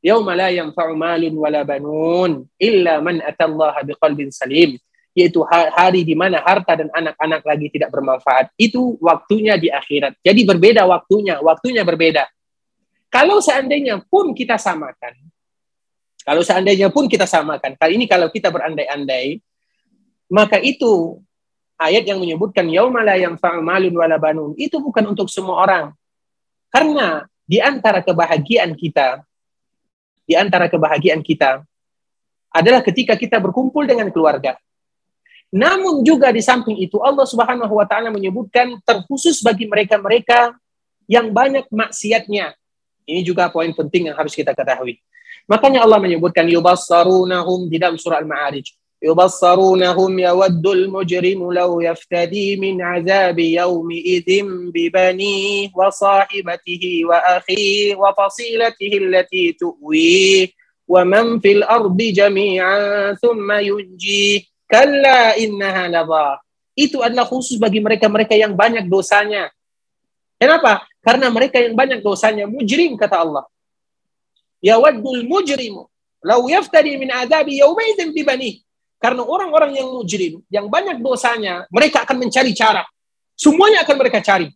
Yauma 0.00 0.32
la 0.38 0.48
yanfa'u 0.54 0.94
malun 0.94 1.34
wala 1.36 1.66
banun 1.66 2.46
illa 2.56 3.02
man 3.02 3.20
atallaha 3.20 3.82
biqalbin 3.82 4.30
salim. 4.30 4.78
Yaitu 5.14 5.46
hari 5.46 6.02
di 6.02 6.18
mana 6.18 6.42
harta 6.42 6.74
dan 6.74 6.90
anak-anak 6.90 7.42
lagi 7.46 7.66
tidak 7.70 7.90
bermanfaat. 7.94 8.50
Itu 8.58 8.98
waktunya 8.98 9.54
di 9.54 9.70
akhirat. 9.70 10.18
Jadi 10.22 10.42
berbeda 10.42 10.82
waktunya, 10.90 11.38
waktunya 11.38 11.86
berbeda. 11.86 12.26
Kalau 13.14 13.38
seandainya 13.38 14.02
pun 14.02 14.34
kita 14.34 14.58
samakan, 14.58 15.14
kalau 16.26 16.42
seandainya 16.42 16.90
pun 16.90 17.06
kita 17.06 17.30
samakan, 17.30 17.78
kali 17.78 17.94
ini 17.94 18.10
kalau 18.10 18.26
kita 18.26 18.50
berandai-andai, 18.50 19.38
maka 20.26 20.58
itu 20.58 21.22
ayat 21.78 22.02
yang 22.10 22.18
menyebutkan 22.18 22.66
yauma 22.66 23.06
la 23.06 23.14
yanfa'u 23.14 23.62
malun 23.62 23.94
wala 23.94 24.18
banun 24.18 24.58
itu 24.58 24.82
bukan 24.82 25.14
untuk 25.14 25.30
semua 25.30 25.62
orang. 25.62 25.86
Karena 26.74 27.22
di 27.46 27.62
antara 27.62 28.02
kebahagiaan 28.02 28.74
kita, 28.74 29.22
di 30.26 30.34
antara 30.34 30.66
kebahagiaan 30.66 31.22
kita 31.22 31.62
adalah 32.50 32.82
ketika 32.82 33.14
kita 33.14 33.38
berkumpul 33.38 33.86
dengan 33.86 34.10
keluarga. 34.10 34.58
Namun 35.54 36.02
juga 36.02 36.34
di 36.34 36.42
samping 36.42 36.82
itu 36.82 36.98
Allah 36.98 37.30
Subhanahu 37.30 37.78
wa 37.78 37.86
taala 37.86 38.10
menyebutkan 38.10 38.74
terkhusus 38.82 39.38
bagi 39.38 39.70
mereka-mereka 39.70 40.58
yang 41.06 41.30
banyak 41.30 41.70
maksiatnya. 41.70 42.58
Ini 43.04 43.20
juga 43.20 43.52
poin 43.52 43.68
penting 43.72 44.12
yang 44.12 44.16
harus 44.16 44.32
kita 44.32 44.56
ketahui. 44.56 44.96
Makanya 45.44 45.84
Allah 45.84 46.00
menyebutkan 46.00 46.48
yubassarunahum 46.48 47.68
di 47.68 47.76
dalam 47.76 48.00
surah 48.00 48.24
Al-Ma'arij. 48.24 48.64
Yubassarunahum 49.04 50.16
yawaddul 50.16 50.88
mujrimu 50.88 51.52
law 51.52 51.76
yaftadi 51.84 52.56
min 52.56 52.80
azabi 52.80 53.60
yawmi 53.60 54.00
idzin 54.16 54.72
bibani 54.72 55.68
wa 55.76 55.92
sahibatihi 55.92 57.04
wa 57.04 57.20
akhi 57.36 57.92
wa 57.92 58.16
fasilatihi 58.16 58.96
allati 59.04 59.52
tu'wi 59.60 60.48
wa 60.88 61.04
man 61.04 61.36
fil 61.44 61.60
ardi 61.60 62.16
jami'an 62.16 63.12
thumma 63.20 63.60
yunji 63.60 64.48
kalla 64.64 65.36
innaha 65.36 65.92
laba. 65.92 66.40
Itu 66.72 67.04
adalah 67.04 67.28
khusus 67.28 67.60
bagi 67.60 67.84
mereka-mereka 67.84 68.32
yang 68.32 68.56
banyak 68.56 68.88
dosanya 68.88 69.52
Kenapa? 70.44 70.84
Karena 71.00 71.32
mereka 71.32 71.56
yang 71.56 71.72
banyak 71.72 72.04
dosanya 72.04 72.44
mujrim 72.44 73.00
kata 73.00 73.16
Allah. 73.24 73.48
Ya 74.60 74.76
waddul 74.76 75.24
mujrimu 75.24 75.88
lau 76.20 76.44
yaftadi 76.52 77.00
min 77.00 77.08
adabi 77.08 77.64
yaumaidin 77.64 78.12
bibani. 78.12 78.60
Karena 79.00 79.24
orang-orang 79.24 79.76
yang 79.76 79.88
mujrim, 79.88 80.40
yang 80.48 80.68
banyak 80.68 81.00
dosanya, 81.00 81.64
mereka 81.68 82.04
akan 82.04 82.24
mencari 82.24 82.52
cara. 82.56 82.84
Semuanya 83.36 83.84
akan 83.84 83.96
mereka 84.00 84.24
cari. 84.24 84.48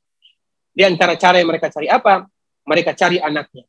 Di 0.72 0.84
antara 0.84 1.16
cara 1.20 1.36
yang 1.40 1.52
mereka 1.52 1.68
cari 1.68 1.84
apa? 1.84 2.24
Mereka 2.64 2.96
cari 2.96 3.20
anaknya. 3.20 3.64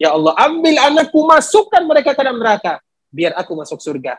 Ya 0.00 0.16
Allah, 0.16 0.32
ambil 0.40 0.80
anakku, 0.80 1.28
masukkan 1.28 1.84
mereka 1.84 2.16
ke 2.16 2.24
dalam 2.24 2.40
neraka. 2.40 2.80
Biar 3.12 3.36
aku 3.36 3.52
masuk 3.52 3.84
surga. 3.84 4.16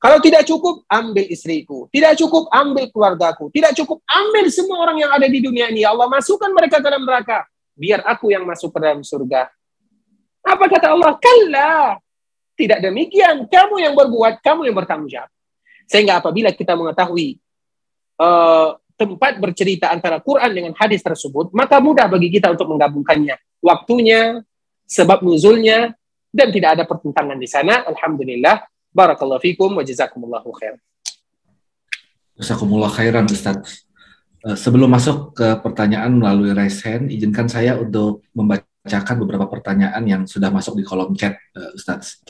Kalau 0.00 0.16
tidak 0.16 0.48
cukup, 0.48 0.80
ambil 0.88 1.28
istriku. 1.28 1.84
Tidak 1.92 2.16
cukup, 2.16 2.48
ambil 2.48 2.88
keluargaku. 2.88 3.52
Tidak 3.52 3.76
cukup, 3.76 4.00
ambil 4.08 4.48
semua 4.48 4.80
orang 4.88 4.96
yang 4.96 5.12
ada 5.12 5.28
di 5.28 5.44
dunia 5.44 5.68
ini. 5.68 5.84
Ya 5.84 5.92
Allah, 5.92 6.08
masukkan 6.08 6.48
mereka 6.56 6.80
ke 6.80 6.88
dalam 6.88 7.04
neraka. 7.04 7.44
Biar 7.76 8.00
aku 8.08 8.32
yang 8.32 8.48
masuk 8.48 8.72
ke 8.72 8.80
dalam 8.80 9.04
surga. 9.04 9.52
Apa 10.40 10.64
kata 10.72 10.96
Allah? 10.96 11.20
Kalla. 11.20 12.00
Tidak 12.56 12.80
demikian. 12.80 13.44
Kamu 13.44 13.76
yang 13.76 13.92
berbuat, 13.92 14.40
kamu 14.40 14.72
yang 14.72 14.76
bertanggung 14.80 15.12
jawab. 15.12 15.28
Sehingga 15.84 16.24
apabila 16.24 16.48
kita 16.56 16.72
mengetahui 16.80 17.36
uh, 18.16 18.80
tempat 18.96 19.36
bercerita 19.36 19.92
antara 19.92 20.16
Quran 20.24 20.48
dengan 20.48 20.72
hadis 20.80 21.04
tersebut, 21.04 21.52
maka 21.52 21.76
mudah 21.76 22.08
bagi 22.08 22.32
kita 22.32 22.48
untuk 22.52 22.72
menggabungkannya. 22.72 23.36
Waktunya, 23.60 24.40
sebab 24.88 25.20
nuzulnya, 25.20 25.92
dan 26.32 26.48
tidak 26.48 26.80
ada 26.80 26.84
pertentangan 26.88 27.36
di 27.36 27.48
sana. 27.48 27.84
Alhamdulillah. 27.84 28.64
Barakallahu 28.90 29.38
fikum 29.38 29.70
wa 29.78 29.84
jazakumullahu 29.86 30.50
khair. 30.58 30.74
Jazakumullah 32.34 32.90
khairan 32.90 33.28
Ustaz. 33.30 33.86
Eh, 34.40 34.56
sebelum 34.56 34.88
masuk 34.88 35.36
ke 35.36 35.60
pertanyaan 35.60 36.16
melalui 36.16 36.56
raise 36.56 36.80
hand, 36.82 37.12
izinkan 37.12 37.46
saya 37.46 37.76
untuk 37.76 38.24
membacakan 38.32 39.20
beberapa 39.20 39.46
pertanyaan 39.46 40.02
yang 40.08 40.22
sudah 40.24 40.48
masuk 40.48 40.80
di 40.80 40.84
kolom 40.88 41.12
chat, 41.12 41.36
eh, 41.36 41.70
Ustaz. 41.76 42.24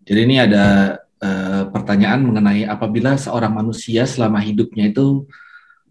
Jadi 0.00 0.20
ini 0.26 0.40
ada 0.40 0.96
uh, 1.20 1.68
pertanyaan 1.68 2.24
mengenai 2.24 2.64
apabila 2.64 3.14
seorang 3.20 3.52
manusia 3.52 4.08
selama 4.08 4.40
hidupnya 4.40 4.88
itu 4.88 5.28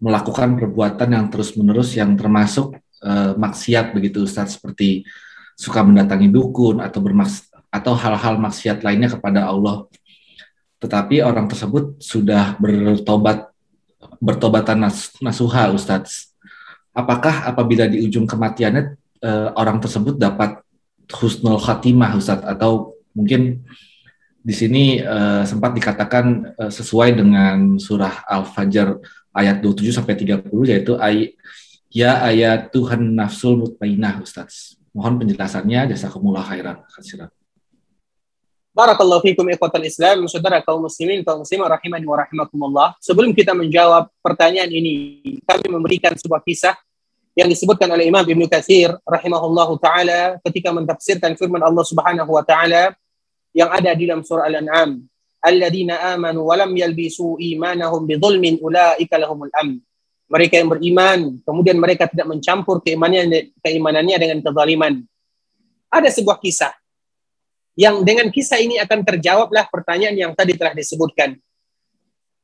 melakukan 0.02 0.58
perbuatan 0.58 1.14
yang 1.14 1.30
terus-menerus 1.30 1.94
yang 1.94 2.18
termasuk 2.18 2.74
maksiat 3.38 3.96
begitu 3.96 4.28
Ustaz 4.28 4.58
seperti 4.58 5.08
suka 5.56 5.80
mendatangi 5.80 6.28
dukun 6.28 6.84
atau 6.84 7.00
bermaks 7.00 7.48
atau 7.70 7.94
hal-hal 7.94 8.36
maksiat 8.36 8.82
lainnya 8.82 9.14
kepada 9.14 9.46
Allah. 9.46 9.86
Tetapi 10.80 11.20
orang 11.20 11.46
tersebut 11.46 12.00
sudah 12.00 12.56
bertobat 12.56 13.52
bertobatan 14.20 14.88
nas, 14.88 15.12
nasuha 15.20 15.72
Ustaz. 15.72 16.32
Apakah 16.96 17.46
apabila 17.46 17.86
di 17.86 18.00
ujung 18.04 18.24
kematiannya 18.24 18.96
uh, 19.24 19.48
orang 19.56 19.78
tersebut 19.78 20.16
dapat 20.16 20.60
husnul 21.20 21.60
khatimah 21.60 22.16
Ustaz 22.16 22.40
atau 22.42 22.96
mungkin 23.12 23.60
di 24.40 24.54
sini 24.56 25.04
uh, 25.04 25.44
sempat 25.44 25.76
dikatakan 25.76 26.56
uh, 26.56 26.72
sesuai 26.72 27.12
dengan 27.12 27.76
surah 27.76 28.24
Al-Fajr 28.24 28.96
ayat 29.36 29.60
27 29.60 30.00
sampai 30.00 30.16
30 30.16 30.48
yaitu 30.64 30.96
ay 30.96 31.36
ya 31.92 32.24
ayat 32.24 32.72
Tuhan 32.72 33.14
nafsul 33.14 33.60
mutmainah 33.60 34.24
Ustaz. 34.24 34.80
Mohon 34.90 35.22
penjelasannya 35.26 35.94
jazakumullah 35.94 36.42
khairan. 36.42 36.82
Khasiran. 36.90 37.30
Barakallahu 38.80 39.20
fikum 39.20 39.44
ikhwatal 39.52 39.84
Islam, 39.84 40.24
saudara 40.24 40.64
kaum 40.64 40.80
muslimin, 40.80 41.20
kaum 41.20 41.44
muslimah 41.44 41.76
rahimani 41.76 42.08
wa 42.08 42.16
rahimakumullah. 42.16 42.88
Sebelum 42.96 43.36
kita 43.36 43.52
menjawab 43.52 44.08
pertanyaan 44.24 44.72
ini, 44.72 45.20
kami 45.44 45.68
memberikan 45.68 46.16
sebuah 46.16 46.40
kisah 46.40 46.80
yang 47.36 47.44
disebutkan 47.52 47.92
oleh 47.92 48.08
Imam 48.08 48.24
Ibnu 48.24 48.48
Katsir 48.48 48.96
rahimahullahu 49.04 49.76
taala 49.84 50.40
ketika 50.48 50.72
mentafsirkan 50.72 51.36
firman 51.36 51.60
Allah 51.60 51.84
Subhanahu 51.84 52.32
wa 52.32 52.40
taala 52.40 52.96
yang 53.52 53.68
ada 53.68 53.92
di 53.92 54.08
dalam 54.08 54.24
surah 54.24 54.48
Al-An'am, 54.48 55.04
"Alladzina 55.44 56.16
amanu 56.16 56.48
wa 56.48 56.56
lam 56.56 56.72
yalbisu 56.72 57.36
imanahum 57.36 58.08
bidzulmin 58.08 58.64
ulaika 58.64 59.20
lahumul 59.20 59.52
amn." 59.60 59.76
Mereka 60.32 60.56
yang 60.56 60.72
beriman, 60.72 61.36
kemudian 61.44 61.76
mereka 61.76 62.08
tidak 62.08 62.32
mencampur 62.32 62.80
keimanannya, 62.80 63.52
keimanannya 63.60 64.16
dengan 64.16 64.40
kezaliman. 64.40 65.04
Ada 65.92 66.08
sebuah 66.16 66.40
kisah 66.40 66.79
yang 67.78 68.02
dengan 68.02 68.28
kisah 68.28 68.58
ini 68.58 68.78
akan 68.82 69.06
terjawablah 69.06 69.66
pertanyaan 69.70 70.16
yang 70.16 70.32
tadi 70.34 70.54
telah 70.58 70.74
disebutkan. 70.74 71.38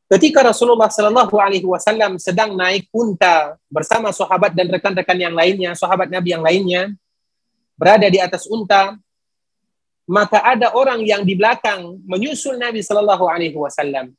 Ketika 0.06 0.38
Rasulullah 0.46 0.86
Shallallahu 0.86 1.34
Alaihi 1.34 1.66
Wasallam 1.66 2.22
sedang 2.22 2.54
naik 2.54 2.86
unta 2.94 3.58
bersama 3.66 4.14
sahabat 4.14 4.54
dan 4.54 4.70
rekan-rekan 4.70 5.18
yang 5.18 5.34
lainnya, 5.34 5.74
sahabat 5.74 6.06
Nabi 6.06 6.30
yang 6.30 6.46
lainnya, 6.46 6.94
berada 7.74 8.06
di 8.06 8.22
atas 8.22 8.46
unta, 8.46 8.94
maka 10.06 10.38
ada 10.46 10.70
orang 10.78 11.02
yang 11.02 11.26
di 11.26 11.34
belakang 11.34 11.98
menyusul 12.06 12.54
Nabi 12.54 12.86
Shallallahu 12.86 13.26
Alaihi 13.26 13.58
Wasallam, 13.58 14.14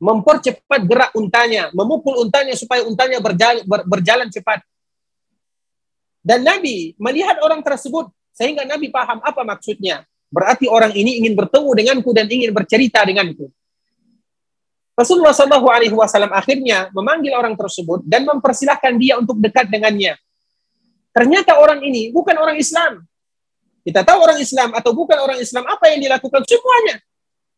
mempercepat 0.00 0.80
gerak 0.88 1.12
untanya, 1.12 1.68
memukul 1.76 2.24
untanya 2.24 2.56
supaya 2.56 2.88
untanya 2.88 3.20
berjalan, 3.20 3.62
ber, 3.68 3.84
berjalan 3.84 4.32
cepat. 4.32 4.64
Dan 6.24 6.40
Nabi 6.40 6.96
melihat 6.96 7.36
orang 7.44 7.60
tersebut 7.60 8.08
sehingga 8.34 8.66
Nabi 8.66 8.90
paham 8.90 9.22
apa 9.22 9.46
maksudnya. 9.46 10.02
Berarti 10.28 10.66
orang 10.66 10.90
ini 10.98 11.22
ingin 11.22 11.38
bertemu 11.38 11.70
denganku 11.70 12.10
dan 12.10 12.26
ingin 12.26 12.50
bercerita 12.50 13.06
denganku. 13.06 13.46
Rasulullah 14.94 15.34
Shallallahu 15.34 15.66
Alaihi 15.70 15.94
Wasallam 15.94 16.30
akhirnya 16.34 16.90
memanggil 16.90 17.34
orang 17.34 17.54
tersebut 17.54 18.02
dan 18.06 18.26
mempersilahkan 18.26 18.94
dia 18.98 19.18
untuk 19.18 19.38
dekat 19.38 19.70
dengannya. 19.70 20.18
Ternyata 21.14 21.58
orang 21.58 21.82
ini 21.86 22.10
bukan 22.10 22.34
orang 22.34 22.58
Islam. 22.58 23.06
Kita 23.86 24.02
tahu 24.02 24.18
orang 24.18 24.38
Islam 24.42 24.74
atau 24.74 24.90
bukan 24.90 25.18
orang 25.18 25.38
Islam 25.38 25.66
apa 25.70 25.86
yang 25.94 26.02
dilakukan 26.02 26.42
semuanya. 26.46 26.98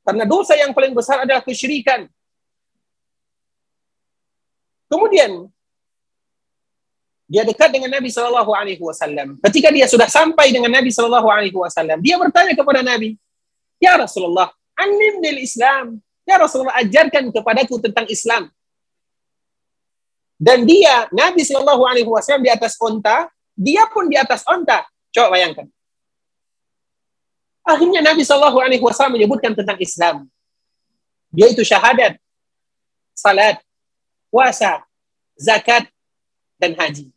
Karena 0.05 0.24
dosa 0.28 0.53
yang 0.57 0.77
paling 0.77 0.93
besar 0.93 1.24
adalah 1.24 1.40
kesyirikan. 1.40 2.09
Kemudian 4.86 5.48
dia 7.27 7.43
dekat 7.43 7.74
dengan 7.74 7.90
Nabi 7.90 8.07
Shallallahu 8.07 8.55
Alaihi 8.55 8.78
Wasallam. 8.78 9.43
Ketika 9.43 9.74
dia 9.74 9.90
sudah 9.90 10.07
sampai 10.07 10.55
dengan 10.55 10.70
Nabi 10.70 10.94
Shallallahu 10.94 11.27
Alaihi 11.27 11.59
Wasallam, 11.59 11.98
dia 11.98 12.15
bertanya 12.15 12.55
kepada 12.55 12.86
Nabi, 12.86 13.19
Ya 13.82 13.98
Rasulullah, 13.98 14.55
alimnil 14.78 15.43
Islam. 15.43 15.98
Ya 16.23 16.39
Rasulullah, 16.39 16.78
ajarkan 16.81 17.35
kepadaku 17.35 17.82
tentang 17.82 18.07
Islam. 18.07 18.51
Dan 20.39 20.62
dia, 20.69 21.11
Nabi 21.11 21.43
Shallallahu 21.43 21.82
Alaihi 21.82 22.07
Wasallam 22.07 22.47
di 22.47 22.51
atas 22.51 22.78
onta, 22.78 23.27
dia 23.59 23.90
pun 23.90 24.07
di 24.07 24.15
atas 24.15 24.47
onta. 24.47 24.86
Coba 25.11 25.35
bayangkan. 25.35 25.66
Akhirnya 27.66 28.07
Nabi 28.07 28.23
Shallallahu 28.23 28.59
Alaihi 28.62 28.82
Wasallam 28.85 29.19
menyebutkan 29.19 29.51
tentang 29.51 29.74
Islam. 29.82 30.31
Dia 31.35 31.51
itu 31.51 31.66
syahadat, 31.66 32.23
salat, 33.19 33.59
puasa, 34.31 34.86
zakat, 35.35 35.90
dan 36.62 36.78
haji. 36.78 37.16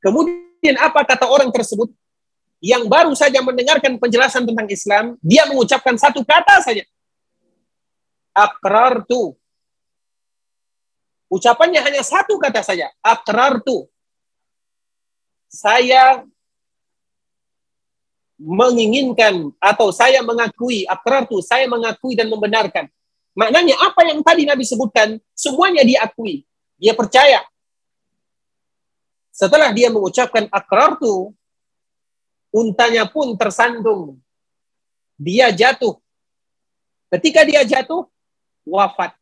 Kemudian 0.00 0.76
apa 0.80 1.04
kata 1.04 1.28
orang 1.28 1.52
tersebut 1.52 1.92
yang 2.60 2.84
baru 2.88 3.16
saja 3.16 3.40
mendengarkan 3.40 3.96
penjelasan 3.96 4.44
tentang 4.44 4.68
Islam, 4.68 5.04
dia 5.24 5.48
mengucapkan 5.48 5.96
satu 5.96 6.20
kata 6.20 6.60
saja. 6.60 6.84
Akrartu. 8.36 9.36
Ucapannya 11.32 11.80
hanya 11.80 12.04
satu 12.04 12.36
kata 12.36 12.60
saja. 12.60 12.92
Akrartu. 13.00 13.88
Saya 15.48 16.24
menginginkan 18.40 19.52
atau 19.60 19.92
saya 19.92 20.24
mengakui, 20.24 20.88
akrartu, 20.88 21.44
saya 21.44 21.68
mengakui 21.68 22.16
dan 22.16 22.32
membenarkan. 22.32 22.88
Maknanya 23.36 23.76
apa 23.84 24.00
yang 24.08 24.24
tadi 24.24 24.48
Nabi 24.48 24.64
sebutkan, 24.64 25.20
semuanya 25.36 25.84
diakui. 25.84 26.48
Dia 26.80 26.96
percaya 26.96 27.44
setelah 29.40 29.72
dia 29.72 29.88
mengucapkan 29.88 30.44
akrartu, 30.52 31.32
untanya 32.52 33.08
pun 33.08 33.32
tersandung. 33.40 34.20
Dia 35.16 35.48
jatuh. 35.48 35.96
Ketika 37.08 37.48
dia 37.48 37.64
jatuh, 37.64 38.04
wafat. 38.68 39.16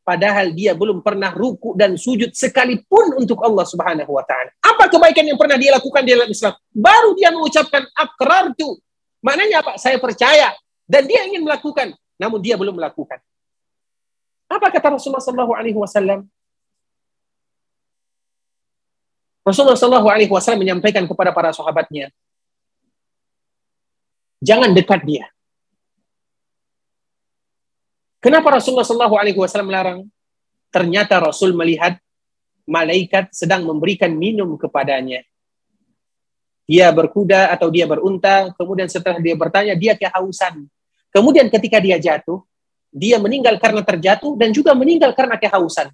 Padahal 0.00 0.56
dia 0.56 0.72
belum 0.72 1.04
pernah 1.04 1.28
ruku 1.36 1.76
dan 1.76 2.00
sujud 2.00 2.32
sekalipun 2.32 3.20
untuk 3.20 3.36
Allah 3.44 3.68
Subhanahu 3.68 4.16
wa 4.16 4.24
taala. 4.24 4.48
Apa 4.64 4.88
kebaikan 4.88 5.28
yang 5.28 5.36
pernah 5.36 5.60
dia 5.60 5.76
lakukan 5.76 6.00
di 6.00 6.16
dalam 6.16 6.32
Islam? 6.32 6.56
Baru 6.72 7.12
dia 7.12 7.28
mengucapkan 7.28 7.84
akrartu. 7.92 8.80
Maknanya 9.20 9.60
apa? 9.60 9.76
Saya 9.76 10.00
percaya 10.00 10.56
dan 10.88 11.04
dia 11.04 11.28
ingin 11.28 11.44
melakukan, 11.44 11.92
namun 12.16 12.40
dia 12.40 12.56
belum 12.56 12.80
melakukan. 12.80 13.20
Apa 14.48 14.72
kata 14.72 14.96
Rasulullah 14.96 15.20
sallallahu 15.20 15.52
alaihi 15.52 15.76
wasallam? 15.76 16.24
Rasulullah 19.46 19.78
Shallallahu 19.78 20.08
Alaihi 20.08 20.30
Wasallam 20.30 20.62
menyampaikan 20.66 21.08
kepada 21.08 21.32
para 21.32 21.50
sahabatnya, 21.54 22.12
jangan 24.44 24.70
dekat 24.76 25.00
dia. 25.04 25.24
Kenapa 28.18 28.58
Rasulullah 28.58 28.84
Shallallahu 28.84 29.16
Alaihi 29.16 29.38
Wasallam 29.38 29.70
melarang? 29.70 30.00
Ternyata 30.68 31.16
Rasul 31.22 31.56
melihat 31.56 31.96
malaikat 32.68 33.32
sedang 33.32 33.64
memberikan 33.64 34.12
minum 34.12 34.58
kepadanya. 34.60 35.24
Dia 36.68 36.92
berkuda 36.92 37.48
atau 37.48 37.72
dia 37.72 37.88
berunta, 37.88 38.52
kemudian 38.52 38.92
setelah 38.92 39.16
dia 39.16 39.32
bertanya, 39.32 39.72
dia 39.72 39.96
kehausan. 39.96 40.68
Kemudian 41.08 41.48
ketika 41.48 41.80
dia 41.80 41.96
jatuh, 41.96 42.44
dia 42.92 43.16
meninggal 43.16 43.56
karena 43.56 43.80
terjatuh 43.80 44.36
dan 44.36 44.52
juga 44.52 44.76
meninggal 44.76 45.16
karena 45.16 45.40
kehausan 45.40 45.88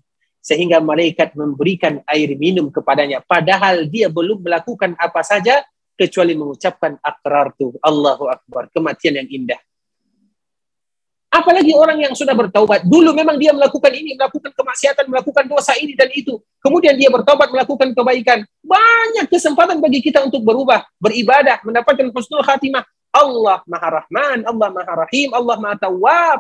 sehingga 0.45 0.77
malaikat 0.85 1.33
memberikan 1.33 2.05
air 2.05 2.37
minum 2.37 2.69
kepadanya. 2.69 3.25
Padahal 3.25 3.89
dia 3.89 4.13
belum 4.13 4.45
melakukan 4.45 4.93
apa 5.01 5.25
saja 5.25 5.65
kecuali 5.97 6.37
mengucapkan 6.37 7.01
akrartu 7.01 7.81
Allahu 7.81 8.29
akbar 8.29 8.69
kematian 8.69 9.25
yang 9.25 9.29
indah. 9.33 9.57
Apalagi 11.35 11.75
orang 11.75 11.99
yang 11.99 12.15
sudah 12.15 12.31
bertaubat. 12.31 12.87
Dulu 12.87 13.11
memang 13.11 13.35
dia 13.35 13.51
melakukan 13.51 13.91
ini 13.91 14.15
melakukan 14.15 14.55
kemaksiatan 14.55 15.11
melakukan 15.11 15.51
dosa 15.51 15.75
ini 15.81 15.99
dan 15.99 16.07
itu. 16.15 16.39
Kemudian 16.63 16.95
dia 16.95 17.11
bertobat 17.11 17.51
melakukan 17.51 17.91
kebaikan. 17.91 18.47
Banyak 18.63 19.27
kesempatan 19.27 19.83
bagi 19.83 19.99
kita 19.99 20.23
untuk 20.23 20.47
berubah 20.47 20.87
beribadah 21.03 21.59
mendapatkan 21.67 22.07
husnul 22.15 22.45
khatimah. 22.45 22.87
Allah 23.15 23.63
Maha 23.67 23.89
Rahman 24.03 24.43
Allah 24.43 24.69
Maha 24.75 24.93
Rahim 25.07 25.35
Allah 25.35 25.57
Maha 25.59 25.77
Tawwab. 25.89 26.39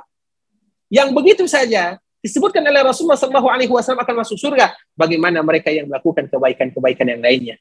Yang 0.92 1.08
begitu 1.10 1.44
saja 1.50 1.98
disebutkan 2.24 2.64
oleh 2.64 2.80
Rasulullah 2.80 3.20
Shallallahu 3.20 3.48
Alaihi 3.52 3.68
Wasallam 3.68 4.00
akan 4.00 4.24
masuk 4.24 4.40
surga. 4.40 4.72
Bagaimana 4.96 5.44
mereka 5.44 5.68
yang 5.68 5.92
melakukan 5.92 6.24
kebaikan-kebaikan 6.32 7.04
yang 7.12 7.20
lainnya? 7.20 7.60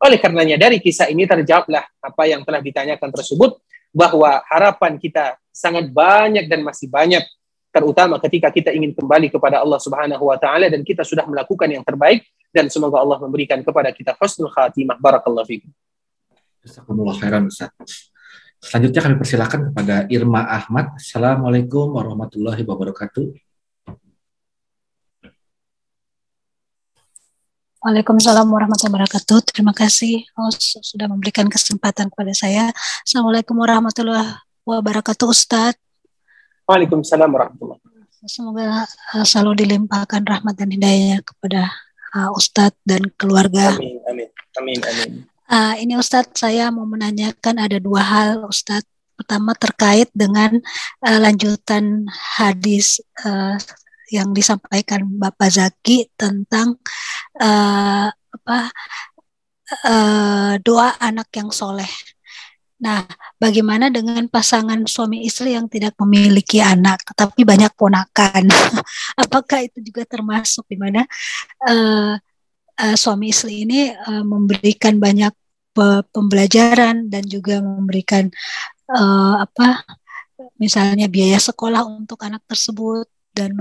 Oleh 0.00 0.16
karenanya 0.16 0.56
dari 0.56 0.80
kisah 0.80 1.12
ini 1.12 1.28
terjawablah 1.28 1.84
apa 2.00 2.22
yang 2.24 2.40
telah 2.40 2.64
ditanyakan 2.64 3.12
tersebut 3.12 3.60
bahwa 3.92 4.40
harapan 4.48 4.96
kita 4.96 5.36
sangat 5.52 5.92
banyak 5.92 6.48
dan 6.48 6.64
masih 6.64 6.88
banyak 6.88 7.20
terutama 7.68 8.16
ketika 8.18 8.48
kita 8.48 8.72
ingin 8.72 8.96
kembali 8.96 9.28
kepada 9.28 9.60
Allah 9.60 9.76
Subhanahu 9.76 10.24
wa 10.32 10.40
taala 10.40 10.72
dan 10.72 10.80
kita 10.80 11.04
sudah 11.04 11.28
melakukan 11.28 11.68
yang 11.68 11.84
terbaik 11.84 12.24
dan 12.50 12.66
semoga 12.72 12.98
Allah 12.98 13.20
memberikan 13.20 13.60
kepada 13.60 13.92
kita 13.92 14.16
husnul 14.16 14.48
khatimah 14.50 14.96
barakallahu 14.96 15.44
fikum. 15.44 15.70
Selanjutnya 18.60 19.00
kami 19.04 19.14
persilakan 19.20 19.60
kepada 19.72 20.04
Irma 20.08 20.44
Ahmad. 20.48 20.96
Assalamualaikum 20.96 21.96
warahmatullahi 21.96 22.64
wabarakatuh. 22.64 23.49
Waalaikumsalam 27.80 28.44
warahmatullahi 28.44 28.92
wabarakatuh. 28.92 29.40
Terima 29.40 29.72
kasih 29.72 30.28
host 30.36 30.84
sudah 30.84 31.08
memberikan 31.08 31.48
kesempatan 31.48 32.12
kepada 32.12 32.36
saya. 32.36 32.68
Assalamualaikum 33.08 33.56
warahmatullahi 33.56 34.36
wabarakatuh 34.68 35.24
Ustadz. 35.24 35.80
Waalaikumsalam 36.68 37.32
warahmatullahi 37.32 37.80
wabarakatuh. 37.80 38.28
Semoga 38.28 38.84
uh, 38.84 39.24
selalu 39.24 39.64
dilimpahkan 39.64 40.28
rahmat 40.28 40.60
dan 40.60 40.68
hidayah 40.76 41.24
kepada 41.24 41.72
uh, 42.20 42.28
Ustadz 42.36 42.76
dan 42.84 43.00
keluarga. 43.16 43.72
Amin, 43.72 43.96
amin, 44.12 44.28
amin, 44.60 44.78
amin. 44.84 45.10
Uh, 45.48 45.72
ini 45.80 45.96
Ustadz, 45.96 46.36
saya 46.36 46.68
mau 46.68 46.84
menanyakan 46.84 47.64
ada 47.64 47.80
dua 47.80 48.04
hal 48.04 48.44
Ustadz. 48.44 48.92
Pertama 49.16 49.56
terkait 49.56 50.12
dengan 50.12 50.52
uh, 51.00 51.16
lanjutan 51.16 52.04
hadis 52.12 53.00
uh, 53.24 53.56
yang 54.12 54.34
disampaikan 54.34 55.06
Bapak 55.06 55.54
Zaki 55.54 56.12
tentang 56.18 56.76
uh, 56.76 57.09
apa 57.38 58.58
uh, 59.86 60.54
doa 60.60 60.96
anak 60.98 61.30
yang 61.34 61.50
soleh. 61.54 61.90
Nah, 62.80 63.04
bagaimana 63.36 63.92
dengan 63.92 64.24
pasangan 64.32 64.88
suami 64.88 65.28
istri 65.28 65.52
yang 65.52 65.68
tidak 65.68 65.92
memiliki 66.00 66.64
anak 66.64 67.04
tetapi 67.12 67.44
banyak 67.44 67.72
ponakan? 67.76 68.48
Apakah 69.22 69.60
itu 69.68 69.84
juga 69.84 70.08
termasuk 70.08 70.64
di 70.64 70.80
mana 70.80 71.04
uh, 71.68 72.16
uh, 72.80 72.96
suami 72.96 73.36
istri 73.36 73.68
ini 73.68 73.92
uh, 73.92 74.24
memberikan 74.24 74.96
banyak 74.96 75.32
pe 75.70 76.02
pembelajaran 76.10 77.06
dan 77.12 77.22
juga 77.28 77.62
memberikan 77.62 78.26
uh, 78.90 79.44
apa 79.44 79.86
misalnya 80.58 81.06
biaya 81.06 81.38
sekolah 81.38 81.86
untuk 81.86 82.18
anak 82.26 82.42
tersebut 82.48 83.06
dan 83.30 83.54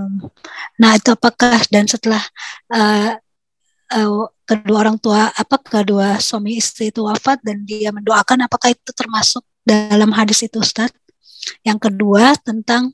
nah 0.82 0.98
itu 0.98 1.14
apakah 1.14 1.62
dan 1.70 1.86
setelah 1.86 2.24
uh, 2.74 3.14
uh, 3.94 4.30
kedua 4.45 4.78
orang 4.86 4.98
tua 4.98 5.30
apa 5.34 5.56
kedua 5.61 6.18
suami 6.18 6.57
istri 6.57 6.90
itu 6.90 7.06
wafat 7.06 7.41
dan 7.45 7.66
dia 7.66 7.94
mendoakan 7.94 8.45
apakah 8.45 8.74
itu 8.74 8.91
termasuk 8.94 9.45
dalam 9.66 10.10
hadis 10.14 10.45
itu 10.45 10.61
Ustaz? 10.61 10.90
Yang 11.66 11.90
kedua 11.90 12.36
tentang 12.41 12.94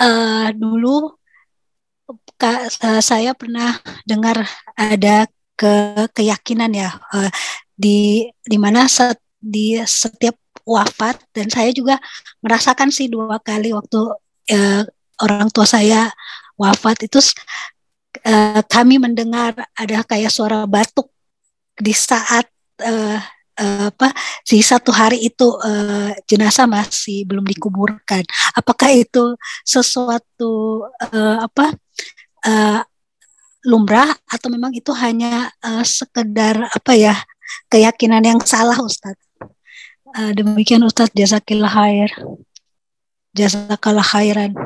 uh, 0.00 0.48
dulu 0.54 1.14
Kak, 2.38 2.70
uh, 2.86 3.02
saya 3.02 3.34
pernah 3.34 3.82
dengar 4.06 4.46
ada 4.78 5.26
ke 5.58 6.06
keyakinan 6.12 6.70
ya 6.70 6.94
uh, 7.10 7.32
di 7.74 8.28
di 8.44 8.56
mana 8.60 8.86
set, 8.86 9.18
di 9.40 9.80
setiap 9.82 10.36
wafat 10.62 11.18
dan 11.32 11.50
saya 11.50 11.72
juga 11.74 11.98
merasakan 12.44 12.92
sih 12.92 13.10
dua 13.10 13.40
kali 13.42 13.72
waktu 13.72 14.00
uh, 14.52 14.82
orang 15.24 15.48
tua 15.50 15.66
saya 15.66 16.12
wafat 16.60 17.08
itu 17.08 17.18
uh, 18.24 18.62
kami 18.64 18.96
mendengar 19.02 19.52
ada 19.76 19.98
kayak 20.06 20.32
suara 20.32 20.64
batuk 20.64 21.10
di 21.76 21.92
saat 21.92 22.48
uh, 22.80 23.20
uh, 23.60 23.88
apa 23.92 24.12
di 24.44 24.60
satu 24.60 24.92
hari 24.92 25.28
itu 25.28 25.48
uh, 25.60 26.12
jenazah 26.28 26.68
masih 26.68 27.24
belum 27.28 27.44
dikuburkan. 27.44 28.24
Apakah 28.56 28.92
itu 28.92 29.36
sesuatu 29.64 30.84
uh, 31.12 31.36
apa 31.44 31.72
uh, 32.46 32.80
lumrah 33.66 34.14
atau 34.30 34.48
memang 34.52 34.70
itu 34.76 34.94
hanya 34.94 35.50
uh, 35.64 35.82
sekedar 35.82 36.70
apa 36.70 36.92
ya 36.94 37.14
keyakinan 37.72 38.22
yang 38.22 38.40
salah 38.44 38.78
Ustadz? 38.78 39.20
Uh, 40.16 40.32
demikian 40.32 40.84
Ustadz 40.86 41.16
jazakillah 41.16 41.72
khair. 41.72 42.10
Jazakallah 43.36 44.06
khairan. 44.06 44.56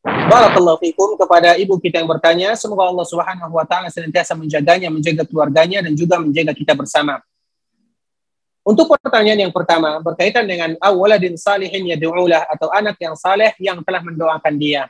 Barakallahu 0.00 0.80
fikum 0.80 1.12
kepada 1.20 1.60
ibu 1.60 1.76
kita 1.76 2.00
yang 2.00 2.08
bertanya. 2.08 2.56
Semoga 2.56 2.88
Allah 2.88 3.04
Subhanahu 3.04 3.52
wa 3.52 3.68
taala 3.68 3.92
senantiasa 3.92 4.32
menjaganya, 4.32 4.88
menjaga 4.88 5.28
keluarganya 5.28 5.84
dan 5.84 5.92
juga 5.92 6.16
menjaga 6.16 6.56
kita 6.56 6.72
bersama. 6.72 7.20
Untuk 8.64 8.88
pertanyaan 8.88 9.48
yang 9.48 9.52
pertama 9.52 10.00
berkaitan 10.00 10.48
dengan 10.48 10.76
awaladin 10.80 11.36
salihin 11.36 11.84
yad'ulah 11.92 12.48
atau 12.48 12.72
anak 12.72 12.96
yang 12.96 13.12
saleh 13.16 13.52
yang 13.60 13.80
telah 13.84 14.00
mendoakan 14.00 14.54
dia. 14.56 14.88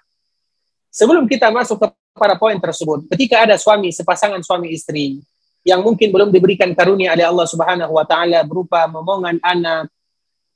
Sebelum 0.90 1.26
kita 1.26 1.50
masuk 1.50 1.78
kepada 2.14 2.34
poin 2.38 2.58
tersebut, 2.58 3.06
ketika 3.14 3.46
ada 3.46 3.54
suami 3.58 3.90
sepasangan 3.94 4.42
suami 4.42 4.74
istri 4.74 5.22
yang 5.66 5.82
mungkin 5.82 6.10
belum 6.10 6.30
diberikan 6.30 6.70
karunia 6.74 7.14
oleh 7.14 7.26
Allah 7.26 7.46
Subhanahu 7.50 7.98
wa 7.98 8.06
taala 8.06 8.46
berupa 8.46 8.86
momongan 8.86 9.42
anak, 9.42 9.90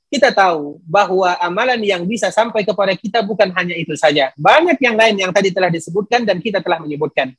kita 0.09 0.29
tahu 0.31 0.79
bahwa 0.85 1.33
amalan 1.41 1.81
yang 1.81 2.05
bisa 2.05 2.29
sampai 2.29 2.61
kepada 2.61 2.93
kita 2.93 3.25
bukan 3.25 3.49
hanya 3.51 3.73
itu 3.73 3.97
saja. 3.97 4.31
Banyak 4.37 4.77
yang 4.77 4.95
lain 4.95 5.15
yang 5.17 5.31
tadi 5.33 5.49
telah 5.49 5.67
disebutkan 5.73 6.23
dan 6.23 6.37
kita 6.39 6.61
telah 6.61 6.77
menyebutkan. 6.79 7.33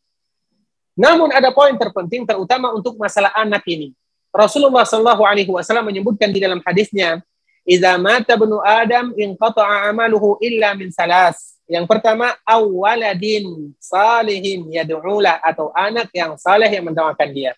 Namun 0.96 1.28
ada 1.30 1.52
poin 1.52 1.76
terpenting 1.76 2.24
terutama 2.24 2.72
untuk 2.72 2.96
masalah 2.96 3.30
anak 3.36 3.62
ini. 3.68 3.92
Rasulullah 4.32 4.84
Shallallahu 4.84 5.22
Alaihi 5.24 5.48
Wasallam 5.52 5.88
menyebutkan 5.88 6.28
di 6.32 6.40
dalam 6.40 6.60
hadisnya, 6.64 7.24
"Idza 7.64 7.96
mata 7.96 8.36
Adam 8.64 9.12
inqata'a 9.16 9.88
amaluhu 9.92 10.36
illa 10.44 10.76
min 10.76 10.92
salas." 10.92 11.56
Yang 11.66 11.90
pertama, 11.90 12.30
awaladin 12.46 13.74
salihin 13.82 14.70
yad'ulah 14.70 15.42
atau 15.42 15.74
anak 15.74 16.14
yang 16.14 16.38
saleh 16.38 16.70
yang 16.70 16.86
mendoakan 16.86 17.28
dia. 17.34 17.52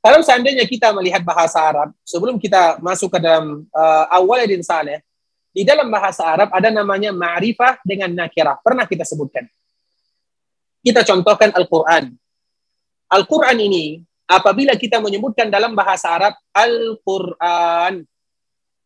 Kalau 0.00 0.24
seandainya 0.24 0.64
kita 0.64 0.96
melihat 0.96 1.20
bahasa 1.20 1.60
Arab, 1.60 1.92
sebelum 2.08 2.40
kita 2.40 2.80
masuk 2.80 3.12
ke 3.12 3.18
dalam 3.20 3.68
uh, 3.68 4.04
awaladin 4.16 4.64
saleh, 4.64 5.04
di 5.52 5.60
dalam 5.60 5.92
bahasa 5.92 6.24
Arab 6.24 6.48
ada 6.56 6.72
namanya 6.72 7.12
ma'rifah 7.12 7.84
dengan 7.84 8.08
nakirah. 8.16 8.56
Pernah 8.64 8.88
kita 8.88 9.04
sebutkan. 9.04 9.44
Kita 10.80 11.04
contohkan 11.04 11.52
Al-Quran. 11.52 12.16
Al-Quran 13.12 13.58
ini, 13.60 14.00
apabila 14.24 14.72
kita 14.78 15.02
menyebutkan 15.04 15.52
dalam 15.52 15.76
bahasa 15.76 16.16
Arab 16.16 16.34
Al-Quran, 16.54 18.06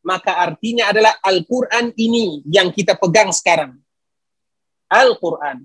maka 0.03 0.32
artinya 0.41 0.91
adalah 0.91 1.15
Al-Quran 1.23 1.95
ini 1.95 2.43
yang 2.51 2.74
kita 2.74 2.99
pegang 2.99 3.31
sekarang. 3.31 3.78
Al-Quran. 4.91 5.62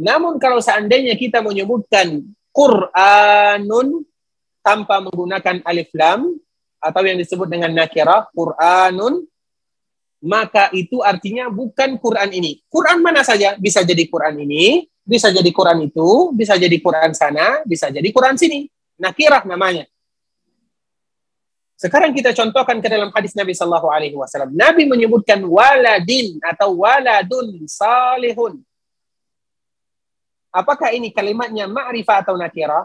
Namun 0.00 0.38
kalau 0.38 0.62
seandainya 0.62 1.18
kita 1.18 1.42
menyebutkan 1.42 2.24
Quranun, 2.54 4.06
tanpa 4.60 5.00
menggunakan 5.00 5.64
alif 5.64 5.90
lam 5.96 6.36
atau 6.80 7.02
yang 7.04 7.20
disebut 7.20 7.48
dengan 7.48 7.72
nakirah 7.72 8.28
Quranun 8.32 9.24
maka 10.20 10.68
itu 10.76 11.00
artinya 11.00 11.48
bukan 11.48 11.96
Quran 11.96 12.30
ini. 12.36 12.60
Quran 12.68 13.00
mana 13.00 13.24
saja 13.24 13.56
bisa 13.56 13.80
jadi 13.80 14.04
Quran 14.04 14.44
ini, 14.44 14.84
bisa 15.00 15.32
jadi 15.32 15.48
Quran 15.48 15.88
itu, 15.88 16.36
bisa 16.36 16.60
jadi 16.60 16.76
Quran 16.76 17.16
sana, 17.16 17.64
bisa 17.64 17.88
jadi 17.88 18.04
Quran 18.12 18.36
sini. 18.36 18.68
Nakirah 19.00 19.48
namanya. 19.48 19.88
Sekarang 21.80 22.12
kita 22.12 22.36
contohkan 22.36 22.76
ke 22.84 22.88
dalam 22.92 23.08
hadis 23.08 23.32
Nabi 23.32 23.56
Sallallahu 23.56 23.88
Alaihi 23.88 24.12
Wasallam. 24.12 24.52
Nabi 24.52 24.84
menyebutkan 24.84 25.40
waladin 25.40 26.36
atau 26.44 26.84
waladun 26.84 27.64
salihun. 27.64 28.60
Apakah 30.52 30.92
ini 30.92 31.08
kalimatnya 31.08 31.64
ma'rifah 31.64 32.20
atau 32.20 32.36
nakirah? 32.36 32.84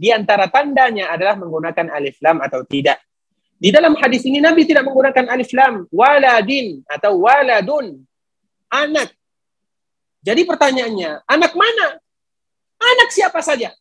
Di 0.00 0.08
antara 0.08 0.48
tandanya 0.48 1.12
adalah 1.12 1.36
menggunakan 1.36 1.92
alif 1.92 2.16
lam 2.24 2.40
atau 2.40 2.64
tidak. 2.64 3.04
Di 3.60 3.68
dalam 3.68 3.92
hadis 4.00 4.24
ini 4.24 4.40
Nabi 4.40 4.64
tidak 4.64 4.88
menggunakan 4.88 5.28
alif 5.28 5.52
lam, 5.52 5.84
waladin 5.92 6.80
atau 6.88 7.20
waladun, 7.20 8.00
anak. 8.72 9.12
Jadi 10.24 10.48
pertanyaannya, 10.48 11.28
anak 11.28 11.52
mana? 11.52 12.00
Anak 12.80 13.12
siapa 13.12 13.44
saja? 13.44 13.76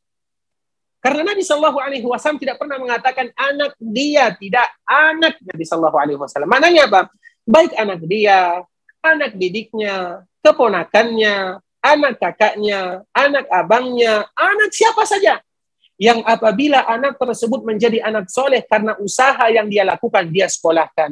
Karena 1.00 1.24
Nabi 1.24 1.40
Shallallahu 1.40 1.80
Alaihi 1.80 2.04
Wasallam 2.04 2.44
tidak 2.44 2.60
pernah 2.60 2.76
mengatakan 2.76 3.32
anak 3.40 3.80
dia, 3.80 4.36
tidak 4.36 4.68
anak 4.84 5.40
Nabi 5.40 5.64
Shallallahu 5.64 5.96
Alaihi 6.04 6.20
Wasallam. 6.20 6.52
Mananya 6.52 6.92
apa? 6.92 7.08
Baik 7.48 7.72
anak 7.80 8.04
dia, 8.04 8.60
anak 9.00 9.40
didiknya, 9.40 10.28
keponakannya, 10.44 11.64
anak 11.80 12.20
kakaknya, 12.20 13.08
anak 13.16 13.48
abangnya, 13.48 14.28
anak 14.36 14.76
siapa 14.76 15.08
saja 15.08 15.40
yang 16.00 16.24
apabila 16.24 16.88
anak 16.88 17.20
tersebut 17.20 17.68
menjadi 17.68 18.00
anak 18.00 18.32
soleh 18.32 18.64
karena 18.64 18.96
usaha 19.04 19.52
yang 19.52 19.68
dia 19.68 19.84
lakukan, 19.84 20.32
dia 20.32 20.48
sekolahkan, 20.48 21.12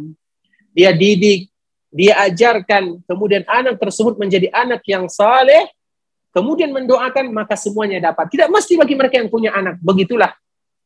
dia 0.72 0.96
didik, 0.96 1.52
dia 1.92 2.16
ajarkan, 2.24 3.04
kemudian 3.04 3.44
anak 3.52 3.76
tersebut 3.84 4.16
menjadi 4.16 4.48
anak 4.56 4.80
yang 4.88 5.12
soleh, 5.12 5.68
kemudian 6.32 6.72
mendoakan, 6.72 7.36
maka 7.36 7.60
semuanya 7.60 8.00
dapat. 8.00 8.32
Tidak 8.32 8.48
mesti 8.48 8.80
bagi 8.80 8.96
mereka 8.96 9.20
yang 9.20 9.28
punya 9.28 9.52
anak. 9.52 9.76
Begitulah 9.84 10.32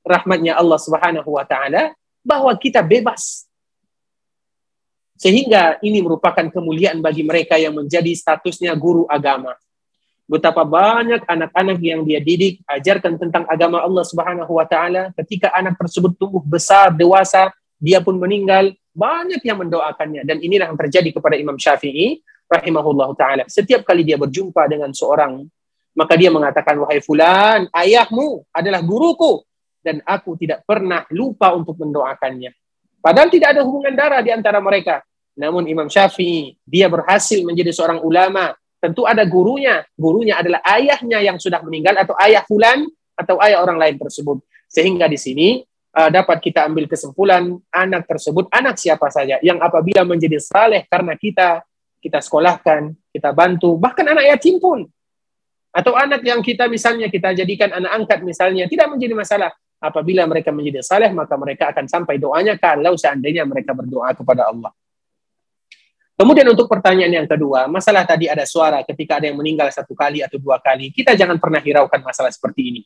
rahmatnya 0.02 0.58
Allah 0.58 0.82
Subhanahu 0.82 1.38
wa 1.38 1.46
taala 1.46 1.94
bahwa 2.26 2.50
kita 2.58 2.82
bebas. 2.82 3.46
Sehingga 5.22 5.78
ini 5.86 6.02
merupakan 6.02 6.50
kemuliaan 6.50 7.06
bagi 7.06 7.22
mereka 7.22 7.54
yang 7.54 7.78
menjadi 7.78 8.10
statusnya 8.18 8.74
guru 8.74 9.06
agama 9.06 9.54
betapa 10.32 10.64
banyak 10.64 11.28
anak-anak 11.28 11.78
yang 11.84 12.08
dia 12.08 12.24
didik, 12.24 12.64
ajarkan 12.64 13.20
tentang 13.20 13.44
agama 13.52 13.84
Allah 13.84 14.08
Subhanahu 14.08 14.56
wa 14.56 14.64
taala, 14.64 15.12
ketika 15.20 15.52
anak 15.52 15.76
tersebut 15.76 16.16
tumbuh 16.16 16.40
besar, 16.40 16.96
dewasa, 16.96 17.52
dia 17.76 18.00
pun 18.00 18.16
meninggal, 18.16 18.72
banyak 18.96 19.44
yang 19.44 19.60
mendoakannya 19.60 20.24
dan 20.24 20.40
inilah 20.40 20.72
yang 20.72 20.80
terjadi 20.80 21.20
kepada 21.20 21.36
Imam 21.36 21.60
Syafi'i 21.60 22.24
rahimahullah 22.48 23.10
taala. 23.20 23.44
Setiap 23.52 23.84
kali 23.84 24.08
dia 24.08 24.16
berjumpa 24.16 24.72
dengan 24.72 24.96
seorang 24.96 25.44
maka 25.92 26.16
dia 26.16 26.32
mengatakan 26.32 26.80
wahai 26.80 27.04
fulan, 27.04 27.68
ayahmu 27.76 28.48
adalah 28.56 28.80
guruku 28.80 29.44
dan 29.84 30.00
aku 30.08 30.40
tidak 30.40 30.64
pernah 30.64 31.04
lupa 31.12 31.52
untuk 31.52 31.76
mendoakannya. 31.76 32.56
Padahal 33.02 33.28
tidak 33.34 33.58
ada 33.58 33.62
hubungan 33.66 33.92
darah 33.98 34.22
di 34.24 34.32
antara 34.32 34.62
mereka. 34.64 35.04
Namun 35.36 35.68
Imam 35.68 35.90
Syafi'i, 35.90 36.56
dia 36.64 36.88
berhasil 36.88 37.42
menjadi 37.42 37.74
seorang 37.74 38.00
ulama, 38.06 38.54
tentu 38.82 39.06
ada 39.06 39.22
gurunya. 39.24 39.86
Gurunya 39.94 40.42
adalah 40.42 40.60
ayahnya 40.66 41.22
yang 41.22 41.38
sudah 41.38 41.62
meninggal 41.62 41.94
atau 42.02 42.18
ayah 42.26 42.42
fulan 42.50 42.90
atau 43.14 43.38
ayah 43.46 43.62
orang 43.62 43.78
lain 43.78 43.96
tersebut. 44.02 44.42
Sehingga 44.66 45.06
di 45.06 45.22
sini 45.22 45.62
uh, 45.94 46.10
dapat 46.10 46.42
kita 46.42 46.66
ambil 46.66 46.90
kesimpulan 46.90 47.54
anak 47.70 48.10
tersebut 48.10 48.50
anak 48.50 48.82
siapa 48.82 49.08
saja 49.14 49.38
yang 49.46 49.62
apabila 49.62 50.02
menjadi 50.02 50.42
saleh 50.42 50.90
karena 50.90 51.14
kita 51.14 51.62
kita 52.02 52.18
sekolahkan, 52.18 52.98
kita 53.14 53.30
bantu, 53.30 53.78
bahkan 53.78 54.02
anak 54.10 54.26
yatim 54.26 54.58
pun 54.58 54.90
atau 55.72 55.94
anak 55.96 56.26
yang 56.26 56.42
kita 56.44 56.66
misalnya 56.68 57.08
kita 57.08 57.32
jadikan 57.32 57.72
anak 57.72 57.92
angkat 58.04 58.20
misalnya 58.26 58.68
tidak 58.68 58.92
menjadi 58.92 59.14
masalah 59.16 59.54
apabila 59.80 60.28
mereka 60.28 60.52
menjadi 60.52 60.84
saleh 60.84 61.14
maka 61.16 61.38
mereka 61.40 61.72
akan 61.72 61.86
sampai 61.88 62.20
doanya 62.20 62.60
kalau 62.60 62.98
seandainya 62.98 63.48
mereka 63.48 63.72
berdoa 63.72 64.12
kepada 64.12 64.52
Allah. 64.52 64.74
Kemudian 66.22 66.46
untuk 66.54 66.70
pertanyaan 66.70 67.10
yang 67.10 67.26
kedua, 67.26 67.66
masalah 67.66 68.06
tadi 68.06 68.30
ada 68.30 68.46
suara 68.46 68.86
ketika 68.86 69.18
ada 69.18 69.34
yang 69.34 69.42
meninggal 69.42 69.66
satu 69.74 69.98
kali 69.98 70.22
atau 70.22 70.38
dua 70.38 70.62
kali. 70.62 70.94
Kita 70.94 71.18
jangan 71.18 71.42
pernah 71.42 71.58
hiraukan 71.58 71.98
masalah 71.98 72.30
seperti 72.30 72.62
ini. 72.70 72.82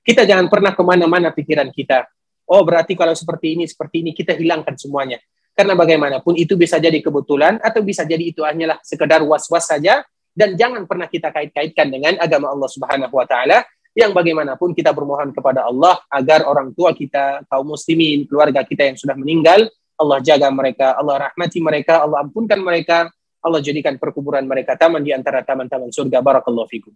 Kita 0.00 0.24
jangan 0.24 0.48
pernah 0.48 0.72
ke 0.72 0.80
mana-mana 0.80 1.28
pikiran 1.28 1.68
kita. 1.68 2.08
Oh 2.48 2.64
berarti 2.64 2.96
kalau 2.96 3.12
seperti 3.12 3.60
ini, 3.60 3.68
seperti 3.68 4.00
ini, 4.00 4.16
kita 4.16 4.32
hilangkan 4.32 4.72
semuanya. 4.80 5.20
Karena 5.52 5.76
bagaimanapun 5.76 6.32
itu 6.40 6.56
bisa 6.56 6.80
jadi 6.80 6.96
kebetulan 7.04 7.60
atau 7.60 7.84
bisa 7.84 8.08
jadi 8.08 8.24
itu 8.24 8.40
hanyalah 8.40 8.80
sekedar 8.80 9.20
was-was 9.20 9.68
saja 9.68 10.00
dan 10.32 10.56
jangan 10.56 10.88
pernah 10.88 11.12
kita 11.12 11.28
kait-kaitkan 11.28 11.92
dengan 11.92 12.16
agama 12.16 12.48
Allah 12.48 12.72
Subhanahu 12.72 13.12
wa 13.12 13.28
taala 13.28 13.68
yang 13.92 14.16
bagaimanapun 14.16 14.72
kita 14.72 14.96
bermohon 14.96 15.36
kepada 15.36 15.68
Allah 15.68 16.00
agar 16.08 16.48
orang 16.48 16.72
tua 16.72 16.96
kita, 16.96 17.44
kaum 17.52 17.68
muslimin, 17.68 18.24
keluarga 18.24 18.64
kita 18.64 18.88
yang 18.88 18.96
sudah 18.96 19.12
meninggal 19.12 19.68
Allah 19.98 20.18
jaga 20.22 20.46
mereka, 20.54 20.94
Allah 20.94 21.28
rahmati 21.28 21.58
mereka, 21.58 22.06
Allah 22.06 22.22
ampunkan 22.22 22.62
mereka, 22.62 23.10
Allah 23.42 23.58
jadikan 23.58 23.98
perkuburan 23.98 24.46
mereka 24.46 24.78
taman 24.78 25.02
di 25.02 25.10
antara 25.10 25.42
taman-taman 25.42 25.90
surga. 25.90 26.22
Barakallahu 26.22 26.70
fikum. 26.70 26.94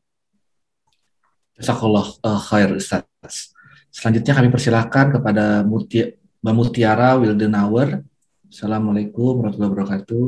Jazakallah 1.59 2.07
uh, 2.23 2.41
khair 2.41 2.71
Ustaz. 2.75 3.05
Selanjutnya 3.93 4.33
kami 4.33 4.49
persilakan 4.49 5.21
kepada 5.21 5.67
Muti, 5.67 6.03
Mbak 6.41 6.55
Mutiara 6.55 7.19
Wildenauer. 7.19 8.03
Assalamualaikum 8.49 9.43
warahmatullahi 9.43 9.71
wabarakatuh. 9.71 10.25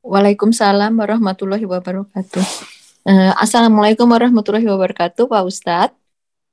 Waalaikumsalam 0.00 0.92
warahmatullahi 0.96 1.64
wabarakatuh. 1.68 2.44
Uh, 3.04 3.32
Assalamualaikum 3.36 4.08
warahmatullahi 4.08 4.64
wabarakatuh, 4.64 5.28
Pak 5.28 5.42
Ustadz. 5.44 5.99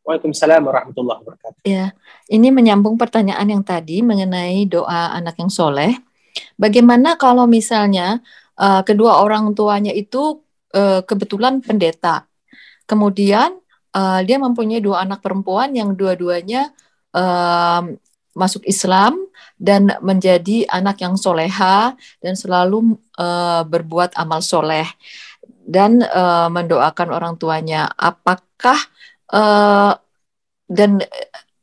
Waalaikumsalam 0.08 0.64
warahmatullahi 0.64 1.20
wabarakatuh. 1.20 1.60
Ya, 1.68 1.92
ini 2.32 2.48
menyambung 2.48 2.96
pertanyaan 2.96 3.44
yang 3.44 3.60
tadi 3.60 4.00
mengenai 4.00 4.64
doa 4.64 5.12
anak 5.12 5.36
yang 5.36 5.52
soleh. 5.52 6.00
Bagaimana 6.56 7.20
kalau 7.20 7.44
misalnya 7.44 8.24
uh, 8.56 8.88
kedua 8.88 9.20
orang 9.20 9.52
tuanya 9.52 9.92
itu 9.92 10.40
uh, 10.72 11.04
kebetulan 11.04 11.60
pendeta, 11.60 12.24
kemudian 12.88 13.60
uh, 13.92 14.24
dia 14.24 14.40
mempunyai 14.40 14.80
dua 14.80 15.04
anak 15.04 15.20
perempuan 15.20 15.76
yang 15.76 15.92
dua-duanya 15.92 16.72
uh, 17.12 17.84
masuk 18.32 18.64
Islam 18.64 19.28
dan 19.60 19.92
menjadi 20.00 20.72
anak 20.72 21.04
yang 21.04 21.20
soleha 21.20 22.00
dan 22.24 22.34
selalu 22.40 22.96
uh, 23.20 23.68
berbuat 23.68 24.16
amal 24.16 24.40
soleh 24.40 24.88
dan 25.68 26.00
uh, 26.00 26.48
mendoakan 26.48 27.12
orang 27.12 27.36
tuanya. 27.36 27.92
Apakah 28.00 28.80
uh, 29.32 29.94
dan 30.68 31.00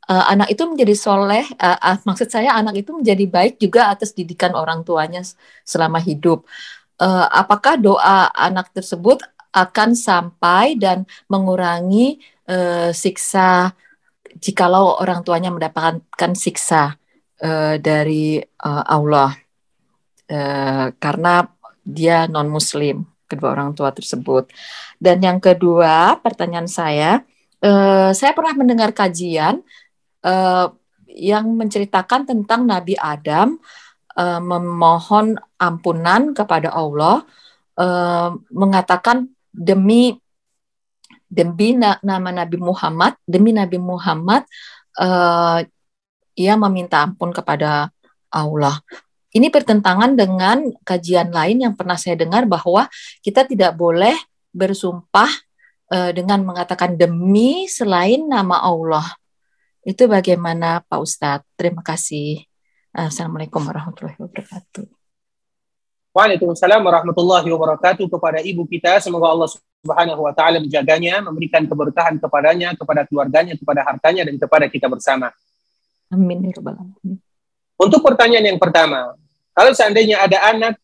uh, 0.09 0.24
anak 0.32 0.53
itu 0.53 0.65
menjadi 0.65 0.95
soleh, 0.97 1.45
uh, 1.61 1.78
uh, 1.78 1.97
maksud 2.09 2.28
saya 2.28 2.57
anak 2.57 2.85
itu 2.85 2.91
menjadi 2.93 3.24
baik 3.28 3.55
juga 3.61 3.93
atas 3.93 4.12
didikan 4.16 4.53
orang 4.57 4.85
tuanya 4.85 5.20
selama 5.65 6.01
hidup. 6.01 6.45
Uh, 7.01 7.27
apakah 7.28 7.74
doa 7.74 8.31
anak 8.32 8.70
tersebut 8.70 9.20
akan 9.55 9.95
sampai 9.95 10.74
dan 10.78 11.07
mengurangi 11.31 12.19
uh, 12.51 12.91
siksa 12.91 13.74
jikalau 14.39 14.99
orang 14.99 15.23
tuanya 15.23 15.51
mendapatkan 15.55 16.32
siksa 16.35 16.99
uh, 17.43 17.74
dari 17.78 18.43
uh, 18.43 18.85
Allah 18.86 19.31
uh, 20.31 20.86
karena 20.99 21.47
dia 21.85 22.27
non 22.27 22.51
Muslim 22.51 23.05
kedua 23.28 23.55
orang 23.57 23.73
tua 23.73 23.91
tersebut. 23.91 24.51
Dan 24.99 25.23
yang 25.23 25.39
kedua 25.43 26.19
pertanyaan 26.20 26.69
saya 26.70 27.23
uh, 27.65 28.11
saya 28.12 28.36
pernah 28.36 28.53
mendengar 28.53 28.93
kajian 28.93 29.65
uh, 30.20 30.69
yang 31.09 31.49
menceritakan 31.57 32.28
tentang 32.28 32.69
Nabi 32.69 32.95
Adam 33.01 33.57
uh, 34.19 34.41
memohon 34.43 35.39
ampunan 35.57 36.36
kepada 36.36 36.74
Allah, 36.74 37.24
uh, 37.81 38.36
mengatakan 38.53 39.32
demi 39.49 40.19
demi 41.31 41.74
na 41.74 41.99
nama 42.05 42.31
Nabi 42.31 42.61
Muhammad, 42.61 43.19
demi 43.27 43.51
Nabi 43.51 43.81
Muhammad, 43.81 44.47
uh, 45.01 45.65
ia 46.39 46.55
meminta 46.59 47.03
ampun 47.03 47.35
kepada 47.35 47.91
Allah. 48.31 48.78
Ini 49.35 49.51
bertentangan 49.51 50.15
dengan 50.15 50.70
kajian 50.86 51.35
lain 51.35 51.66
yang 51.66 51.74
pernah 51.74 51.99
saya 51.99 52.15
dengar 52.15 52.47
bahwa 52.47 52.86
kita 53.19 53.43
tidak 53.51 53.74
boleh 53.74 54.15
bersumpah 54.55 55.27
uh, 55.94 56.10
dengan 56.10 56.42
mengatakan 56.42 56.98
demi 56.98 57.70
selain 57.70 58.26
nama 58.26 58.58
Allah. 58.58 59.06
Itu 59.86 60.10
bagaimana 60.10 60.82
Pak 60.82 60.98
Ustadz? 60.98 61.46
Terima 61.54 61.84
kasih. 61.86 62.42
Assalamualaikum 62.90 63.62
warahmatullahi 63.62 64.18
wabarakatuh. 64.18 64.86
Waalaikumsalam 66.14 66.78
warahmatullahi 66.78 67.46
wabarakatuh 67.50 68.06
kepada 68.06 68.38
ibu 68.42 68.66
kita. 68.70 69.02
Semoga 69.02 69.34
Allah 69.34 69.50
Subhanahu 69.50 70.20
wa 70.24 70.32
taala 70.32 70.62
menjaganya, 70.62 71.20
memberikan 71.20 71.66
keberkahan 71.66 72.16
kepadanya, 72.22 72.72
kepada 72.78 73.02
keluarganya, 73.04 73.58
kepada 73.58 73.82
hartanya 73.82 74.22
dan 74.24 74.38
kepada 74.38 74.66
kita 74.70 74.86
bersama. 74.86 75.34
Amin 76.08 76.48
ya 76.48 76.54
rabbal 76.54 76.78
alamin. 76.80 77.18
Untuk 77.74 78.00
pertanyaan 78.00 78.54
yang 78.54 78.60
pertama, 78.62 79.18
kalau 79.52 79.74
seandainya 79.74 80.22
ada 80.22 80.38
anak 80.54 80.78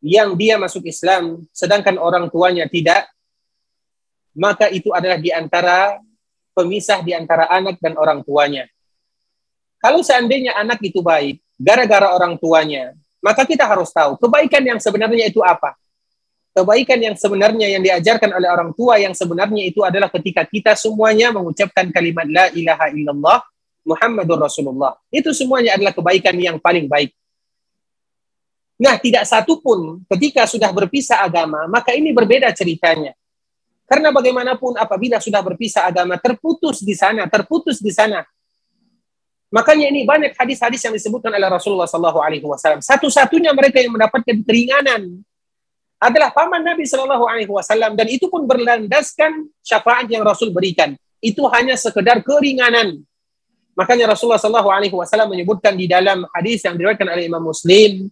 yang 0.00 0.34
dia 0.34 0.56
masuk 0.56 0.88
Islam 0.88 1.44
sedangkan 1.52 2.00
orang 2.00 2.32
tuanya 2.32 2.64
tidak, 2.66 3.13
maka 4.34 4.68
itu 4.68 4.90
adalah 4.90 5.16
di 5.16 5.30
antara 5.30 5.98
pemisah 6.54 7.02
di 7.02 7.10
antara 7.14 7.50
anak 7.50 7.82
dan 7.82 7.98
orang 7.98 8.22
tuanya. 8.22 8.66
Kalau 9.82 10.00
seandainya 10.00 10.54
anak 10.56 10.80
itu 10.80 11.02
baik, 11.02 11.42
gara-gara 11.58 12.14
orang 12.14 12.38
tuanya, 12.38 12.94
maka 13.20 13.42
kita 13.44 13.66
harus 13.66 13.90
tahu 13.90 14.16
kebaikan 14.16 14.62
yang 14.62 14.80
sebenarnya 14.80 15.28
itu 15.28 15.42
apa. 15.42 15.76
Kebaikan 16.54 17.02
yang 17.02 17.16
sebenarnya 17.18 17.66
yang 17.66 17.82
diajarkan 17.82 18.30
oleh 18.30 18.46
orang 18.46 18.70
tua 18.78 19.02
yang 19.02 19.10
sebenarnya 19.10 19.66
itu 19.66 19.82
adalah 19.82 20.06
ketika 20.06 20.46
kita 20.46 20.78
semuanya 20.78 21.34
mengucapkan 21.34 21.90
kalimat 21.90 22.30
la 22.30 22.46
ilaha 22.54 22.94
illallah 22.94 23.42
Muhammadur 23.84 24.38
Rasulullah. 24.38 24.94
Itu 25.10 25.34
semuanya 25.34 25.74
adalah 25.74 25.90
kebaikan 25.92 26.38
yang 26.38 26.56
paling 26.62 26.86
baik. 26.86 27.10
Nah, 28.78 28.98
tidak 28.98 29.26
satu 29.26 29.58
pun 29.58 30.02
ketika 30.14 30.46
sudah 30.46 30.70
berpisah 30.70 31.22
agama, 31.26 31.66
maka 31.66 31.94
ini 31.94 32.10
berbeda 32.10 32.50
ceritanya. 32.54 33.14
Karena 33.94 34.10
bagaimanapun 34.10 34.74
apabila 34.74 35.22
sudah 35.22 35.38
berpisah 35.38 35.86
agama, 35.86 36.18
terputus 36.18 36.82
di 36.82 36.98
sana, 36.98 37.30
terputus 37.30 37.78
di 37.78 37.94
sana. 37.94 38.26
Makanya 39.54 39.86
ini 39.86 40.02
banyak 40.02 40.34
hadis-hadis 40.34 40.82
yang 40.82 40.90
disebutkan 40.98 41.30
oleh 41.30 41.46
Rasulullah 41.46 41.86
Sallallahu 41.86 42.18
Alaihi 42.18 42.42
Wasallam. 42.42 42.82
Satu-satunya 42.82 43.54
mereka 43.54 43.78
yang 43.78 43.94
mendapatkan 43.94 44.34
keringanan 44.42 45.22
adalah 46.02 46.34
paman 46.34 46.58
Nabi 46.58 46.82
Sallallahu 46.90 47.22
Alaihi 47.22 47.46
Wasallam 47.46 47.94
dan 47.94 48.10
itu 48.10 48.26
pun 48.26 48.50
berlandaskan 48.50 49.46
syafaat 49.62 50.10
yang 50.10 50.26
Rasul 50.26 50.50
berikan. 50.50 50.98
Itu 51.22 51.46
hanya 51.54 51.78
sekedar 51.78 52.18
keringanan. 52.26 52.98
Makanya 53.78 54.10
Rasulullah 54.10 54.42
Sallallahu 54.42 54.74
Alaihi 54.74 54.90
Wasallam 54.90 55.30
menyebutkan 55.30 55.78
di 55.78 55.86
dalam 55.86 56.26
hadis 56.34 56.66
yang 56.66 56.74
diriwayatkan 56.74 57.06
oleh 57.14 57.30
Imam 57.30 57.46
Muslim 57.46 58.10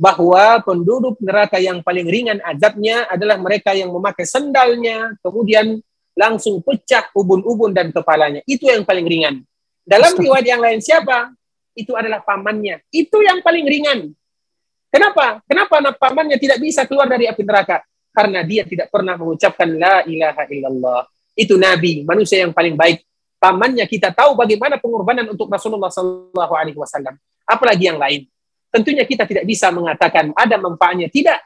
bahwa 0.00 0.64
penduduk 0.64 1.20
neraka 1.20 1.60
yang 1.60 1.84
paling 1.84 2.08
ringan 2.08 2.40
azabnya 2.40 3.04
adalah 3.12 3.36
mereka 3.36 3.76
yang 3.76 3.92
memakai 3.92 4.24
sendalnya, 4.24 5.12
kemudian 5.20 5.76
langsung 6.16 6.64
pecah 6.64 7.12
ubun-ubun 7.12 7.76
dan 7.76 7.92
kepalanya. 7.92 8.40
Itu 8.48 8.72
yang 8.72 8.88
paling 8.88 9.04
ringan. 9.04 9.44
Dalam 9.84 10.16
riwayat 10.16 10.46
yang 10.48 10.64
lain 10.64 10.80
siapa? 10.80 11.36
Itu 11.76 11.92
adalah 12.00 12.24
pamannya. 12.24 12.80
Itu 12.88 13.20
yang 13.20 13.44
paling 13.44 13.68
ringan. 13.68 14.08
Kenapa? 14.88 15.44
Kenapa 15.44 15.76
pamannya 15.92 16.40
tidak 16.40 16.64
bisa 16.64 16.88
keluar 16.88 17.04
dari 17.04 17.28
api 17.28 17.44
neraka? 17.44 17.84
Karena 18.10 18.40
dia 18.40 18.64
tidak 18.64 18.88
pernah 18.88 19.20
mengucapkan 19.20 19.68
la 19.68 20.00
ilaha 20.08 20.48
illallah. 20.48 21.04
Itu 21.36 21.60
nabi, 21.60 22.08
manusia 22.08 22.40
yang 22.40 22.56
paling 22.56 22.72
baik. 22.72 23.04
Pamannya 23.36 23.84
kita 23.84 24.16
tahu 24.16 24.32
bagaimana 24.32 24.80
pengorbanan 24.80 25.28
untuk 25.28 25.52
Rasulullah 25.52 25.92
Sallallahu 25.92 26.52
Alaihi 26.56 26.78
Wasallam. 26.80 27.20
Apalagi 27.44 27.92
yang 27.92 28.00
lain. 28.00 28.24
Tentunya 28.70 29.02
kita 29.02 29.26
tidak 29.26 29.44
bisa 29.44 29.68
mengatakan 29.74 30.30
ada 30.34 30.56
manfaatnya. 30.56 31.10
Tidak. 31.10 31.40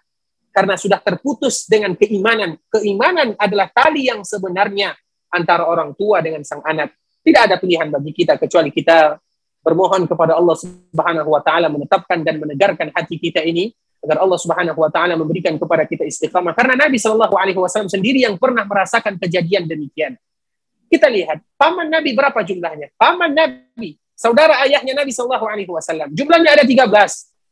Karena 0.54 0.78
sudah 0.78 1.02
terputus 1.02 1.66
dengan 1.66 1.96
keimanan. 1.98 2.54
Keimanan 2.70 3.34
adalah 3.40 3.72
tali 3.74 4.06
yang 4.06 4.22
sebenarnya 4.22 4.94
antara 5.32 5.66
orang 5.66 5.96
tua 5.98 6.22
dengan 6.22 6.46
sang 6.46 6.62
anak. 6.62 6.94
Tidak 7.24 7.40
ada 7.50 7.56
pilihan 7.58 7.88
bagi 7.90 8.12
kita 8.12 8.36
kecuali 8.36 8.70
kita 8.70 9.18
bermohon 9.64 10.04
kepada 10.04 10.36
Allah 10.36 10.54
Subhanahu 10.60 11.32
wa 11.32 11.40
taala 11.40 11.72
menetapkan 11.72 12.20
dan 12.20 12.36
menegarkan 12.36 12.92
hati 12.92 13.16
kita 13.16 13.40
ini 13.40 13.72
agar 14.04 14.20
Allah 14.20 14.36
Subhanahu 14.36 14.76
wa 14.76 14.92
taala 14.92 15.16
memberikan 15.16 15.56
kepada 15.56 15.88
kita 15.88 16.04
istiqamah 16.04 16.52
karena 16.52 16.76
Nabi 16.76 17.00
Shallallahu 17.00 17.32
alaihi 17.32 17.56
wasallam 17.56 17.88
sendiri 17.88 18.28
yang 18.28 18.36
pernah 18.36 18.68
merasakan 18.68 19.16
kejadian 19.16 19.64
demikian. 19.64 20.20
Kita 20.92 21.08
lihat 21.08 21.40
paman 21.56 21.88
Nabi 21.88 22.12
berapa 22.12 22.44
jumlahnya? 22.44 22.92
Paman 23.00 23.32
Nabi 23.32 23.96
saudara 24.14 24.62
ayahnya 24.64 24.94
Nabi 24.94 25.10
Shallallahu 25.10 25.46
Alaihi 25.46 25.70
Wasallam. 25.70 26.10
Jumlahnya 26.14 26.58
ada 26.58 26.64
13. 26.64 26.88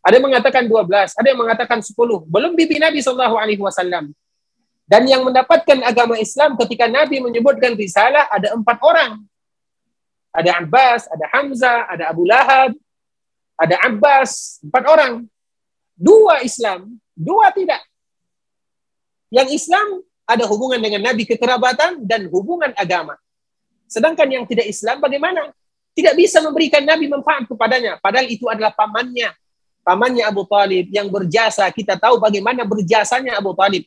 Ada 0.02 0.14
yang 0.18 0.26
mengatakan 0.26 0.62
12, 0.66 1.14
ada 1.14 1.26
yang 1.30 1.38
mengatakan 1.38 1.78
10. 1.78 1.94
Belum 2.26 2.52
bibi 2.58 2.82
Nabi 2.82 2.98
Shallallahu 2.98 3.36
Alaihi 3.38 3.62
Wasallam. 3.62 4.10
Dan 4.86 5.06
yang 5.06 5.22
mendapatkan 5.22 5.78
agama 5.86 6.18
Islam 6.18 6.58
ketika 6.58 6.90
Nabi 6.90 7.22
menyebutkan 7.22 7.78
risalah 7.78 8.26
ada 8.28 8.50
empat 8.54 8.82
orang. 8.82 9.22
Ada 10.34 10.64
Abbas, 10.64 11.06
ada 11.12 11.24
Hamzah, 11.28 11.86
ada 11.86 12.04
Abu 12.08 12.24
Lahab, 12.24 12.72
ada 13.56 13.76
Abbas, 13.84 14.58
empat 14.64 14.84
orang. 14.88 15.12
Dua 15.94 16.42
Islam, 16.42 16.98
dua 17.14 17.52
tidak. 17.54 17.78
Yang 19.30 19.62
Islam 19.62 20.02
ada 20.26 20.44
hubungan 20.50 20.80
dengan 20.82 21.04
Nabi 21.08 21.24
kekerabatan 21.30 22.02
dan 22.02 22.26
hubungan 22.32 22.74
agama. 22.74 23.14
Sedangkan 23.86 24.28
yang 24.28 24.44
tidak 24.48 24.66
Islam 24.66 24.98
bagaimana? 24.98 25.52
Tidak 25.92 26.14
bisa 26.16 26.40
memberikan 26.40 26.80
Nabi 26.80 27.08
manfaat 27.08 27.44
kepadanya. 27.44 28.00
Padahal 28.00 28.26
itu 28.28 28.48
adalah 28.48 28.72
pamannya. 28.72 29.28
Pamannya 29.84 30.24
Abu 30.24 30.48
Talib 30.48 30.88
yang 30.88 31.12
berjasa. 31.12 31.68
Kita 31.68 32.00
tahu 32.00 32.16
bagaimana 32.16 32.64
berjasanya 32.64 33.36
Abu 33.36 33.52
Talib. 33.52 33.84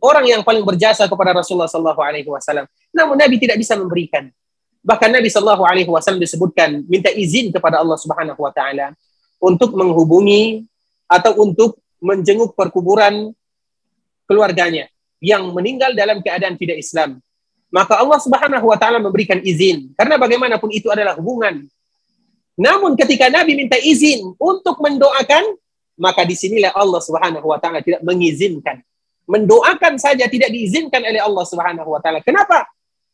Orang 0.00 0.24
yang 0.28 0.44
paling 0.44 0.64
berjasa 0.64 1.08
kepada 1.08 1.32
Rasulullah 1.32 1.68
Sallallahu 1.68 2.00
Alaihi 2.00 2.28
Wasallam. 2.28 2.68
Namun 2.92 3.16
Nabi 3.16 3.40
tidak 3.40 3.56
bisa 3.56 3.76
memberikan. 3.76 4.28
Bahkan 4.84 5.10
Nabi 5.10 5.28
Shallallahu 5.28 5.64
Alaihi 5.64 5.90
Wasallam 5.90 6.22
disebutkan 6.22 6.84
minta 6.88 7.12
izin 7.12 7.52
kepada 7.52 7.82
Allah 7.82 7.98
Subhanahu 8.00 8.40
Wa 8.40 8.52
Taala 8.54 8.96
untuk 9.42 9.74
menghubungi 9.74 10.64
atau 11.08 11.34
untuk 11.40 11.80
menjenguk 11.98 12.54
perkuburan 12.54 13.32
keluarganya 14.28 14.86
yang 15.18 15.50
meninggal 15.50 15.94
dalam 15.96 16.22
keadaan 16.22 16.54
tidak 16.54 16.78
Islam. 16.78 17.18
Maka 17.68 18.00
Allah 18.00 18.18
Subhanahu 18.20 18.66
Wa 18.68 18.78
Taala 18.80 18.98
memberikan 18.98 19.38
izin 19.40 19.92
karena 19.92 20.16
bagaimanapun 20.16 20.72
itu 20.72 20.88
adalah 20.88 21.16
hubungan. 21.20 21.68
Namun 22.58 22.98
ketika 22.98 23.28
Nabi 23.30 23.54
minta 23.54 23.78
izin 23.78 24.34
untuk 24.40 24.80
mendoakan, 24.80 25.54
maka 26.00 26.24
di 26.24 26.34
sinilah 26.34 26.72
Allah 26.72 27.00
Subhanahu 27.04 27.44
Wa 27.44 27.58
Taala 27.60 27.84
tidak 27.84 28.00
mengizinkan. 28.02 28.80
Mendoakan 29.28 30.00
saja 30.00 30.24
tidak 30.24 30.48
diizinkan 30.48 31.04
oleh 31.04 31.20
Allah 31.20 31.44
Subhanahu 31.44 31.92
Wa 31.92 32.00
Taala. 32.00 32.24
Kenapa? 32.24 32.64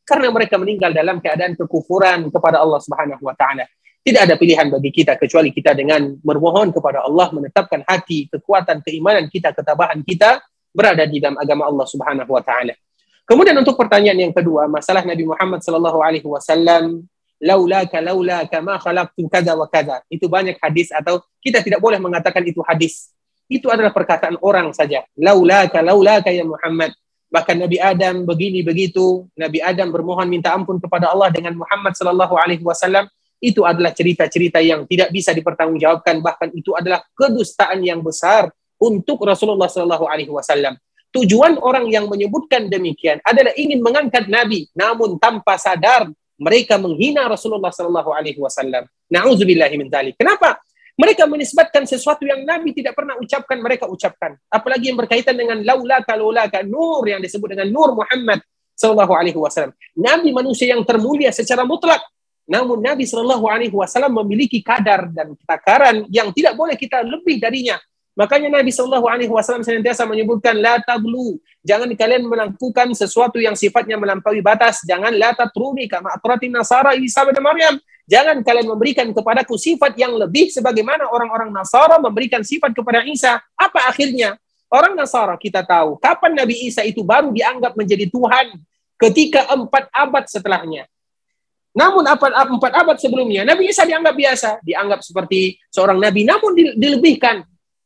karena 0.05 0.29
mereka 0.29 0.61
meninggal 0.61 0.93
dalam 0.93 1.19
keadaan 1.19 1.57
kekufuran 1.57 2.29
kepada 2.29 2.61
Allah 2.61 2.79
Subhanahu 2.79 3.25
wa 3.25 3.35
taala. 3.35 3.65
Tidak 4.05 4.21
ada 4.21 4.37
pilihan 4.37 4.69
bagi 4.69 4.93
kita 4.93 5.17
kecuali 5.17 5.49
kita 5.49 5.73
dengan 5.73 6.13
bermohon 6.21 6.77
kepada 6.77 7.09
Allah 7.09 7.33
menetapkan 7.33 7.81
hati, 7.89 8.29
kekuatan, 8.29 8.85
keimanan 8.85 9.33
kita, 9.33 9.57
ketabahan 9.57 10.05
kita 10.05 10.45
berada 10.77 11.09
di 11.09 11.25
dalam 11.25 11.41
agama 11.41 11.65
Allah 11.65 11.89
Subhanahu 11.89 12.29
wa 12.29 12.45
taala. 12.45 12.77
Kemudian 13.25 13.57
untuk 13.57 13.81
pertanyaan 13.81 14.29
yang 14.29 14.35
kedua, 14.37 14.69
masalah 14.69 15.01
Nabi 15.01 15.25
Muhammad 15.25 15.65
sallallahu 15.65 15.99
alaihi 16.05 16.29
wasallam, 16.29 17.09
laulaka 17.41 18.01
laulaka 18.05 18.61
ma 18.61 18.77
khalaqtu 18.77 19.25
kada 19.33 19.57
wa 19.57 19.65
kada. 19.65 20.05
Itu 20.13 20.29
banyak 20.29 20.61
hadis 20.61 20.93
atau 20.93 21.25
kita 21.41 21.65
tidak 21.65 21.81
boleh 21.81 21.97
mengatakan 21.97 22.45
itu 22.45 22.61
hadis. 22.65 23.13
Itu 23.49 23.69
adalah 23.73 23.93
perkataan 23.93 24.41
orang 24.41 24.73
saja. 24.77 25.05
Laulaka 25.17 25.81
laulaka 25.81 26.29
ya 26.33 26.45
Muhammad 26.45 26.93
bahkan 27.33 27.59
Nabi 27.59 27.83
Adam 27.83 28.23
begini 28.23 28.63
begitu, 28.63 29.27
Nabi 29.35 29.59
Adam 29.59 29.91
bermohon 29.91 30.31
minta 30.31 30.55
ampun 30.55 30.79
kepada 30.79 31.11
Allah 31.11 31.35
dengan 31.35 31.59
Muhammad 31.59 31.99
sallallahu 31.99 32.39
alaihi 32.39 32.63
wasallam, 32.63 33.11
itu 33.43 33.67
adalah 33.67 33.91
cerita-cerita 33.91 34.63
yang 34.63 34.87
tidak 34.87 35.11
bisa 35.11 35.35
dipertanggungjawabkan 35.35 36.23
bahkan 36.23 36.49
itu 36.55 36.73
adalah 36.73 37.03
kedustaan 37.13 37.83
yang 37.83 38.01
besar 38.01 38.49
untuk 38.79 39.21
Rasulullah 39.27 39.67
sallallahu 39.67 40.07
alaihi 40.07 40.31
wasallam. 40.31 40.79
Tujuan 41.15 41.63
orang 41.63 41.87
yang 41.95 42.11
menyebutkan 42.11 42.67
demikian 42.67 43.23
adalah 43.23 43.55
ingin 43.55 43.79
mengangkat 43.79 44.27
Nabi, 44.27 44.67
namun 44.75 45.15
tanpa 45.23 45.55
sadar 45.55 46.11
mereka 46.35 46.75
menghina 46.75 47.31
Rasulullah 47.31 47.71
sallallahu 47.71 48.11
alaihi 48.11 48.43
wasallam. 48.43 48.83
Nauzubillahi. 49.07 49.79
Kenapa? 50.19 50.59
Mereka 50.95 51.27
menisbatkan 51.27 51.87
sesuatu 51.87 52.23
yang 52.23 52.43
Nabi 52.43 52.71
tidak 52.75 52.99
pernah 52.99 53.19
ucapkan, 53.19 53.59
mereka 53.59 53.87
ucapkan. 53.87 54.35
Apalagi 54.47 54.91
yang 54.91 54.99
berkaitan 54.99 55.35
dengan 55.35 55.59
laulaka 55.63 56.15
laulaka 56.15 56.63
nur 56.67 57.03
yang 57.07 57.23
disebut 57.23 57.55
dengan 57.55 57.71
nur 57.71 57.95
Muhammad 57.99 58.43
sallallahu 58.75 59.15
alaihi 59.15 59.39
wasallam. 59.39 59.75
Nabi 59.95 60.35
manusia 60.35 60.71
yang 60.75 60.83
termulia 60.83 61.31
secara 61.31 61.63
mutlak. 61.63 62.03
Namun 62.45 62.83
Nabi 62.83 63.07
sallallahu 63.07 63.47
alaihi 63.47 63.75
wasallam 63.75 64.19
memiliki 64.23 64.63
kadar 64.63 65.11
dan 65.11 65.35
takaran 65.47 66.07
yang 66.11 66.31
tidak 66.31 66.55
boleh 66.59 66.75
kita 66.75 67.03
lebih 67.03 67.43
darinya. 67.43 67.79
Makanya 68.15 68.63
Nabi 68.63 68.71
Shallallahu 68.71 69.11
Alaihi 69.11 69.31
Wasallam 69.31 69.67
senantiasa 69.67 70.07
menyebutkan 70.07 70.55
la 70.55 70.79
tablu, 70.79 71.43
jangan 71.67 71.91
kalian 71.99 72.31
melakukan 72.31 72.95
sesuatu 72.95 73.43
yang 73.43 73.59
sifatnya 73.59 73.99
melampaui 73.99 74.39
batas, 74.39 74.87
jangan 74.87 75.11
la 75.11 75.35
tatruni 75.35 75.91
kama 75.91 76.15
atratin 76.15 76.55
nasara 76.55 76.95
Isa 76.95 77.27
bin 77.27 77.35
Maryam. 77.43 77.75
Jangan 78.05 78.45
kalian 78.45 78.69
memberikan 78.69 79.09
kepadaku 79.17 79.57
sifat 79.57 79.97
yang 79.97 80.13
lebih 80.21 80.53
sebagaimana 80.53 81.09
orang-orang 81.09 81.49
Nasara 81.49 81.97
memberikan 81.97 82.45
sifat 82.45 82.77
kepada 82.77 83.01
Isa. 83.09 83.41
Apa 83.57 83.89
akhirnya? 83.89 84.37
Orang 84.69 84.93
Nasara 84.93 85.41
kita 85.41 85.65
tahu 85.65 85.97
kapan 85.97 86.37
Nabi 86.37 86.69
Isa 86.69 86.85
itu 86.85 87.01
baru 87.01 87.33
dianggap 87.33 87.73
menjadi 87.73 88.05
Tuhan 88.13 88.61
ketika 89.01 89.49
empat 89.57 89.89
abad 89.89 90.25
setelahnya. 90.29 90.85
Namun 91.73 92.05
empat 92.05 92.73
abad 92.77 92.97
sebelumnya 93.01 93.41
Nabi 93.43 93.73
Isa 93.73 93.89
dianggap 93.89 94.13
biasa, 94.13 94.51
dianggap 94.61 95.01
seperti 95.01 95.57
seorang 95.73 95.97
nabi, 95.97 96.29
namun 96.29 96.53
dilebihkan 96.77 97.41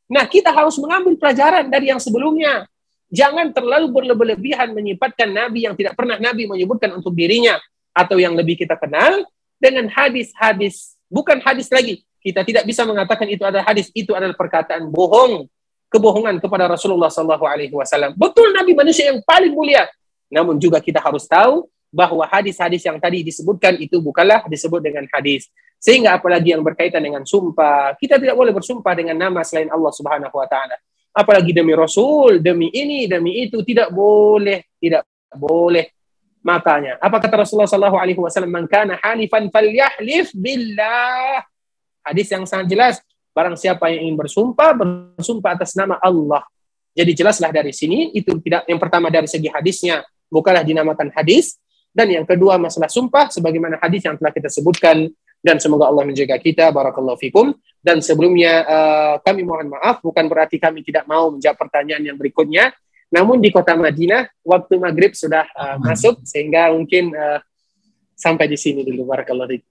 Nah, 0.09 0.25
kita 0.25 0.49
harus 0.49 0.75
mengambil 0.81 1.13
pelajaran 1.15 1.69
dari 1.69 1.93
yang 1.93 2.01
sebelumnya. 2.01 2.65
Jangan 3.13 3.53
terlalu 3.53 3.93
berlebihan 3.93 4.73
menyifatkan 4.73 5.29
Nabi 5.29 5.69
yang 5.69 5.77
tidak 5.77 5.93
pernah 5.93 6.17
Nabi 6.17 6.49
menyebutkan 6.49 6.89
untuk 6.97 7.13
dirinya. 7.13 7.61
Atau 7.93 8.17
yang 8.17 8.33
lebih 8.33 8.57
kita 8.57 8.73
kenal 8.73 9.25
dengan 9.61 9.85
hadis-hadis. 9.85 10.97
Bukan 11.09 11.37
hadis 11.45 11.69
lagi. 11.69 12.01
Kita 12.19 12.41
tidak 12.41 12.65
bisa 12.65 12.83
mengatakan 12.89 13.29
itu 13.29 13.45
adalah 13.45 13.65
hadis. 13.69 13.93
Itu 13.93 14.17
adalah 14.17 14.33
perkataan 14.33 14.89
bohong. 14.89 15.45
Kebohongan 15.89 16.37
kepada 16.37 16.69
Rasulullah 16.69 17.09
SAW. 17.09 18.13
Betul 18.13 18.53
Nabi 18.53 18.77
manusia 18.77 19.09
yang 19.09 19.21
paling 19.25 19.53
mulia. 19.53 19.89
Namun 20.29 20.61
juga 20.61 20.77
kita 20.77 21.01
harus 21.01 21.25
tahu 21.25 21.65
bahwa 21.89 22.21
hadis-hadis 22.29 22.85
yang 22.85 23.01
tadi 23.01 23.25
disebutkan 23.25 23.73
itu 23.81 23.97
bukanlah 23.97 24.45
disebut 24.45 24.81
dengan 24.81 25.05
hadis. 25.09 25.49
Sehingga 25.79 26.19
apalagi 26.19 26.51
yang 26.51 26.59
berkaitan 26.59 26.99
dengan 26.99 27.23
sumpah, 27.23 27.95
kita 27.95 28.19
tidak 28.19 28.35
boleh 28.35 28.51
bersumpah 28.51 28.91
dengan 28.91 29.15
nama 29.15 29.47
selain 29.47 29.71
Allah 29.71 29.91
Subhanahu 29.95 30.35
wa 30.35 30.43
taala. 30.43 30.75
Apalagi 31.15 31.55
demi 31.55 31.71
Rasul, 31.71 32.43
demi 32.43 32.67
ini, 32.75 33.07
demi 33.07 33.47
itu 33.47 33.63
tidak 33.63 33.89
boleh, 33.89 34.75
tidak 34.77 35.07
boleh. 35.31 35.87
Makanya, 36.43 36.99
apa 36.99 37.19
kata 37.23 37.47
Rasulullah 37.47 37.67
sallallahu 37.67 37.97
alaihi 37.99 38.19
wasallam, 38.19 38.51
"Man 38.51 38.67
kana 38.67 38.99
halifan 38.99 39.47
falyahlif 39.47 40.35
billah." 40.35 41.47
Hadis 42.03 42.27
yang 42.31 42.43
sangat 42.43 42.67
jelas, 42.71 42.95
barang 43.31 43.55
siapa 43.55 43.87
yang 43.91 44.11
ingin 44.11 44.17
bersumpah, 44.19 44.75
bersumpah 44.75 45.55
atas 45.55 45.75
nama 45.79 45.95
Allah. 46.03 46.43
Jadi 46.91 47.11
jelaslah 47.15 47.55
dari 47.55 47.71
sini 47.71 48.11
itu 48.11 48.35
tidak 48.43 48.67
yang 48.67 48.81
pertama 48.81 49.07
dari 49.07 49.29
segi 49.29 49.47
hadisnya 49.47 50.03
bukanlah 50.27 50.67
dinamakan 50.67 51.13
hadis 51.15 51.55
dan 51.95 52.11
yang 52.11 52.25
kedua 52.27 52.59
masalah 52.59 52.91
sumpah 52.91 53.31
sebagaimana 53.31 53.79
hadis 53.79 54.03
yang 54.05 54.19
telah 54.19 54.33
kita 54.35 54.49
sebutkan 54.51 55.07
dan 55.39 55.57
semoga 55.57 55.87
Allah 55.87 56.03
menjaga 56.03 56.35
kita 56.39 56.71
barakallahu 56.71 57.19
fikum. 57.19 57.55
Dan 57.79 58.03
sebelumnya 58.03 58.67
uh, 58.67 59.15
kami 59.23 59.47
mohon 59.47 59.71
maaf 59.71 60.03
bukan 60.03 60.27
berarti 60.27 60.59
kami 60.59 60.83
tidak 60.83 61.07
mau 61.07 61.31
menjawab 61.31 61.55
pertanyaan 61.55 62.03
yang 62.11 62.17
berikutnya. 62.19 62.75
Namun 63.09 63.39
di 63.39 63.49
kota 63.49 63.73
Madinah 63.73 64.27
waktu 64.43 64.75
maghrib 64.77 65.15
sudah 65.15 65.47
uh, 65.55 65.79
masuk 65.79 66.19
sehingga 66.27 66.69
mungkin 66.75 67.15
uh, 67.15 67.39
sampai 68.19 68.51
di 68.51 68.59
sini 68.59 68.83
dulu 68.83 69.07
barakallahu 69.07 69.49
fikum. 69.55 69.67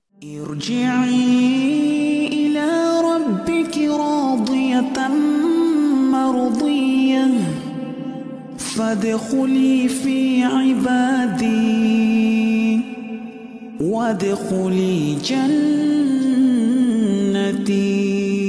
وادخلي 13.80 15.14
جنتي. 17.24 18.47